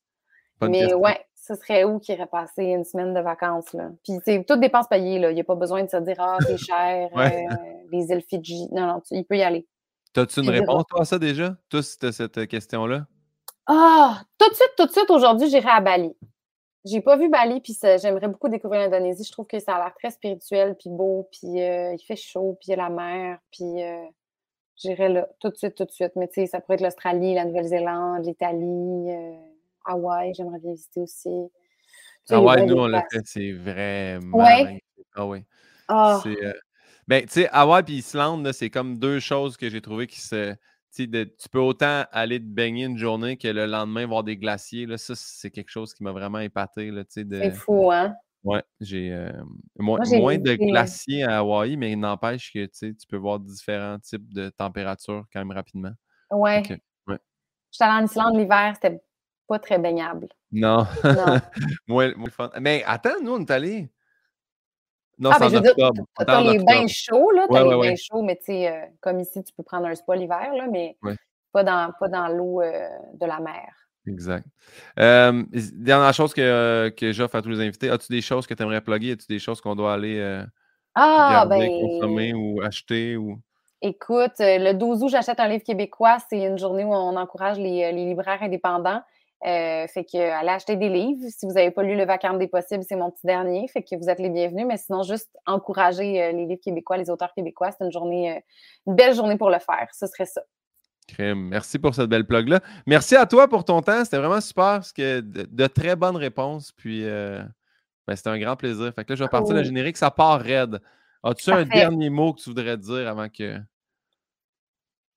Mais 0.62 0.94
ouais, 0.94 1.26
ce 1.36 1.56
serait 1.56 1.84
où 1.84 2.00
qui 2.00 2.12
irait 2.12 2.28
passer 2.28 2.64
une 2.64 2.84
semaine 2.84 3.14
de 3.14 3.20
vacances? 3.20 3.74
Là? 3.74 3.90
Puis 4.04 4.20
c'est 4.24 4.44
toute 4.46 4.60
dépense 4.60 4.88
payée. 4.88 5.18
Là. 5.18 5.32
Il 5.32 5.36
n'y 5.36 5.42
a 5.42 5.46
pas 5.46 5.56
besoin 5.56 5.84
de 5.84 5.90
se 5.90 5.98
dire 5.98 6.18
Ah, 6.20 6.38
c'est 6.42 6.58
cher, 6.58 7.10
euh, 7.16 7.30
les 7.92 8.12
îles 8.12 8.24
Fidji. 8.28 8.68
Non, 8.72 8.88
non, 8.88 9.02
il 9.12 9.26
peut 9.26 9.38
y 9.38 9.44
aller. 9.44 9.66
T'as-tu 10.14 10.42
une 10.42 10.50
réponse 10.50 10.84
toi, 10.90 11.02
à 11.02 11.06
ça 11.06 11.18
déjà? 11.18 11.56
C'était 11.82 12.12
cette 12.12 12.48
question-là? 12.48 13.06
Ah, 13.66 14.22
tout 14.38 14.50
de 14.50 14.56
suite, 14.56 14.74
tout 14.78 14.86
de 14.86 14.92
suite, 14.92 15.10
aujourd'hui, 15.10 15.50
j'irai 15.50 15.70
à 15.70 15.80
Bali. 15.80 16.14
J'ai 16.84 17.02
pas 17.02 17.16
vu 17.18 17.30
Bali, 17.30 17.62
puis 17.62 17.78
j'aimerais 18.02 18.28
beaucoup 18.28 18.50
découvrir 18.50 18.82
l'Indonésie. 18.82 19.24
Je 19.24 19.32
trouve 19.32 19.46
que 19.46 19.60
ça 19.60 19.76
a 19.76 19.84
l'air 19.84 19.94
très 19.94 20.10
spirituel, 20.10 20.76
puis 20.80 20.90
beau, 20.90 21.30
puis 21.32 21.62
euh, 21.62 21.94
il 21.94 22.04
fait 22.06 22.16
chaud, 22.16 22.58
puis 22.60 22.70
il 22.70 22.72
y 22.72 22.74
a 22.74 22.78
la 22.78 22.90
mer, 22.90 23.40
puis 23.52 23.84
euh, 23.84 24.04
j'irai 24.78 25.10
là, 25.10 25.28
tout 25.40 25.50
de 25.50 25.56
suite, 25.56 25.76
tout 25.76 25.86
de 25.86 25.92
suite. 25.92 26.14
Mais 26.16 26.28
tu 26.28 26.42
sais, 26.42 26.48
ça 26.48 26.60
pourrait 26.60 26.76
être 26.76 26.82
l'Australie, 26.82 27.36
la 27.36 27.46
Nouvelle-Zélande, 27.46 28.26
l'Italie. 28.26 29.10
Hawaï, 29.86 30.34
j'aimerais 30.34 30.60
bien 30.60 30.72
visiter 30.72 31.02
aussi. 31.02 31.30
Hawaï, 32.30 32.66
nous, 32.66 32.78
on 32.78 32.88
l'a 32.88 33.04
fait, 33.12 33.22
c'est 33.26 33.52
vraiment. 33.52 34.38
Ouais. 34.38 34.82
Ah 35.16 35.26
oui. 35.26 35.44
Euh, 35.90 36.54
Ben, 37.08 37.26
tu 37.26 37.34
sais, 37.34 37.50
Hawaï 37.52 37.84
et 37.90 37.94
Islande, 37.94 38.50
c'est 38.54 38.70
comme 38.70 38.98
deux 38.98 39.20
choses 39.20 39.58
que 39.58 39.70
j'ai 39.70 39.82
trouvé 39.82 40.08
qui 40.08 40.22
se. 40.22 40.56
De, 40.98 41.24
tu 41.24 41.50
peux 41.50 41.60
autant 41.60 42.06
aller 42.12 42.40
te 42.40 42.46
baigner 42.46 42.86
une 42.86 42.98
journée 42.98 43.38
que 43.38 43.48
le 43.48 43.66
lendemain 43.66 44.06
voir 44.06 44.24
des 44.24 44.36
glaciers. 44.38 44.86
Là, 44.86 44.98
ça, 44.98 45.14
c'est 45.16 45.50
quelque 45.50 45.70
chose 45.70 45.94
qui 45.94 46.04
m'a 46.04 46.12
vraiment 46.12 46.40
épaté. 46.40 46.92
De... 46.92 47.06
C'est 47.10 47.52
fou, 47.52 47.92
hein? 47.92 48.14
Ouais, 48.44 48.64
j'ai 48.80 49.12
euh, 49.12 49.32
moins, 49.78 50.00
de 50.00 50.56
glaciers 50.56 51.24
à 51.24 51.40
Hawaï, 51.40 51.78
mais 51.78 51.92
il 51.92 52.00
n'empêche 52.00 52.52
que 52.52 52.66
tu 52.66 53.08
peux 53.08 53.18
voir 53.18 53.40
différents 53.40 54.00
types 54.00 54.34
de 54.34 54.50
températures 54.50 55.26
quand 55.32 55.40
même 55.40 55.52
rapidement. 55.52 55.92
Ouais. 56.32 56.64
ouais. 57.08 57.20
J'étais 57.72 57.84
allée 57.84 58.02
en 58.02 58.06
Islande 58.06 58.38
l'hiver, 58.38 58.72
c'était 58.74 59.00
pas 59.48 59.60
très 59.60 59.78
baignable. 59.78 60.28
Non. 60.52 60.88
non. 61.04 61.40
moins, 61.88 62.14
fun. 62.32 62.50
Mais 62.60 62.84
attends, 62.86 63.22
nous, 63.22 63.34
on 63.34 63.42
est 63.42 63.52
allés. 63.52 63.92
Non, 65.22 65.30
ah, 65.32 65.38
c'est 65.38 65.56
en 65.56 65.64
octobre. 65.64 66.04
Tu 66.18 66.26
as 66.28 66.42
les 66.42 66.58
bains 66.58 66.88
chauds, 66.88 67.30
là. 67.32 67.46
Les 67.48 67.90
bains 67.90 67.96
chauds, 67.96 68.24
mais 68.24 68.38
tu 68.38 68.46
sais, 68.46 68.68
euh, 68.68 68.86
comme 69.02 69.20
ici, 69.20 69.44
tu 69.44 69.54
peux 69.54 69.62
prendre 69.62 69.86
un 69.86 69.94
spa 69.94 70.16
l'hiver, 70.16 70.52
là, 70.58 70.66
mais 70.70 70.98
pas 71.54 71.64
dans, 71.64 71.94
pas 72.00 72.08
dans 72.08 72.28
l'eau 72.28 72.62
euh, 72.62 72.88
de 73.14 73.26
la 73.28 73.40
mer. 73.40 73.72
Exact. 74.08 74.48
Euh, 75.00 75.44
dernière 75.74 76.14
chose 76.16 76.34
que, 76.34 76.92
que 76.98 77.12
j'offre 77.12 77.36
à 77.36 77.44
tous 77.44 77.50
les 77.50 77.60
invités, 77.60 77.92
as-tu 77.92 78.12
des 78.12 78.22
choses 78.22 78.48
que 78.48 78.56
tu 78.56 78.64
aimerais 78.64 78.82
plugger? 78.82 79.12
As-tu 79.12 79.28
des 79.28 79.38
choses 79.38 79.62
qu'on 79.62 79.76
doit 79.76 79.94
aller 79.94 80.44
ah, 80.96 81.46
ben 81.48 81.70
consommer 81.70 82.34
ou 82.34 82.60
acheter? 82.64 83.16
Ou... 83.16 83.40
Écoute, 83.84 84.40
le 84.40 84.74
12 84.74 85.04
août, 85.04 85.10
j'achète 85.10 85.40
un 85.40 85.48
livre 85.48 85.64
québécois. 85.64 86.18
C'est 86.32 86.42
une 86.42 86.58
journée 86.58 86.84
où 86.84 86.92
on 86.92 87.16
encourage 87.16 87.60
les, 87.60 87.92
les 87.92 88.06
libraires 88.06 88.42
indépendants. 88.42 89.04
Euh, 89.44 89.88
fait 89.88 90.04
que 90.06 90.18
allez 90.18 90.50
acheter 90.50 90.76
des 90.76 90.90
livres. 90.90 91.28
Si 91.30 91.48
vous 91.48 91.54
n'avez 91.54 91.72
pas 91.72 91.82
lu 91.82 91.96
Le 91.96 92.06
Vacarme 92.06 92.38
des 92.38 92.48
possibles, 92.48 92.84
c'est 92.88 92.96
mon 92.96 93.10
petit 93.10 93.26
dernier. 93.26 93.68
Fait 93.68 93.82
que 93.82 93.96
vous 93.96 94.08
êtes 94.08 94.20
les 94.20 94.30
bienvenus. 94.30 94.68
Mais 94.68 94.78
sinon, 94.78 95.02
juste 95.02 95.36
encourager 95.48 96.22
euh, 96.22 96.32
les 96.32 96.46
livres 96.46 96.62
québécois, 96.64 96.98
les 96.98 97.10
auteurs 97.10 97.34
québécois. 97.34 97.72
C'est 97.72 97.84
une 97.84 97.92
journée, 97.92 98.38
euh, 98.38 98.40
une 98.86 98.96
belle 98.96 99.16
journée 99.16 99.38
pour 99.38 99.50
le 99.50 99.58
faire. 99.58 99.88
Ce 99.94 100.06
serait 100.06 100.26
ça. 100.26 100.42
Merci 101.20 101.80
pour 101.80 101.94
cette 101.94 102.08
belle 102.08 102.26
plug-là. 102.26 102.62
Merci 102.86 103.16
à 103.16 103.26
toi 103.26 103.48
pour 103.48 103.66
ton 103.66 103.82
temps. 103.82 104.06
C'était 104.06 104.18
vraiment 104.18 104.40
super 104.40 104.76
parce 104.76 104.94
que 104.94 105.20
de, 105.20 105.68
très 105.68 105.96
bonnes 105.96 106.16
réponses. 106.16 106.72
Puis 106.72 107.04
ben, 107.04 108.16
c'était 108.16 108.30
un 108.30 108.40
grand 108.40 108.56
plaisir. 108.56 108.94
Fait 108.96 109.04
que 109.04 109.12
là, 109.12 109.16
je 109.16 109.24
vais 109.24 109.30
partir 109.30 109.54
le 109.54 109.64
générique. 109.64 109.98
Ça 109.98 110.10
part 110.12 110.40
raide. 110.40 110.80
As-tu 111.24 111.52
un 111.52 111.66
dernier 111.66 112.10
mot 112.10 112.34
que 112.34 112.42
tu 112.42 112.50
voudrais 112.50 112.78
dire 112.78 113.10
avant 113.10 113.28
que. 113.28 113.58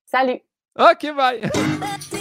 Salut. 0.07 0.41
OK, 0.77 1.15
bye. 1.15 1.43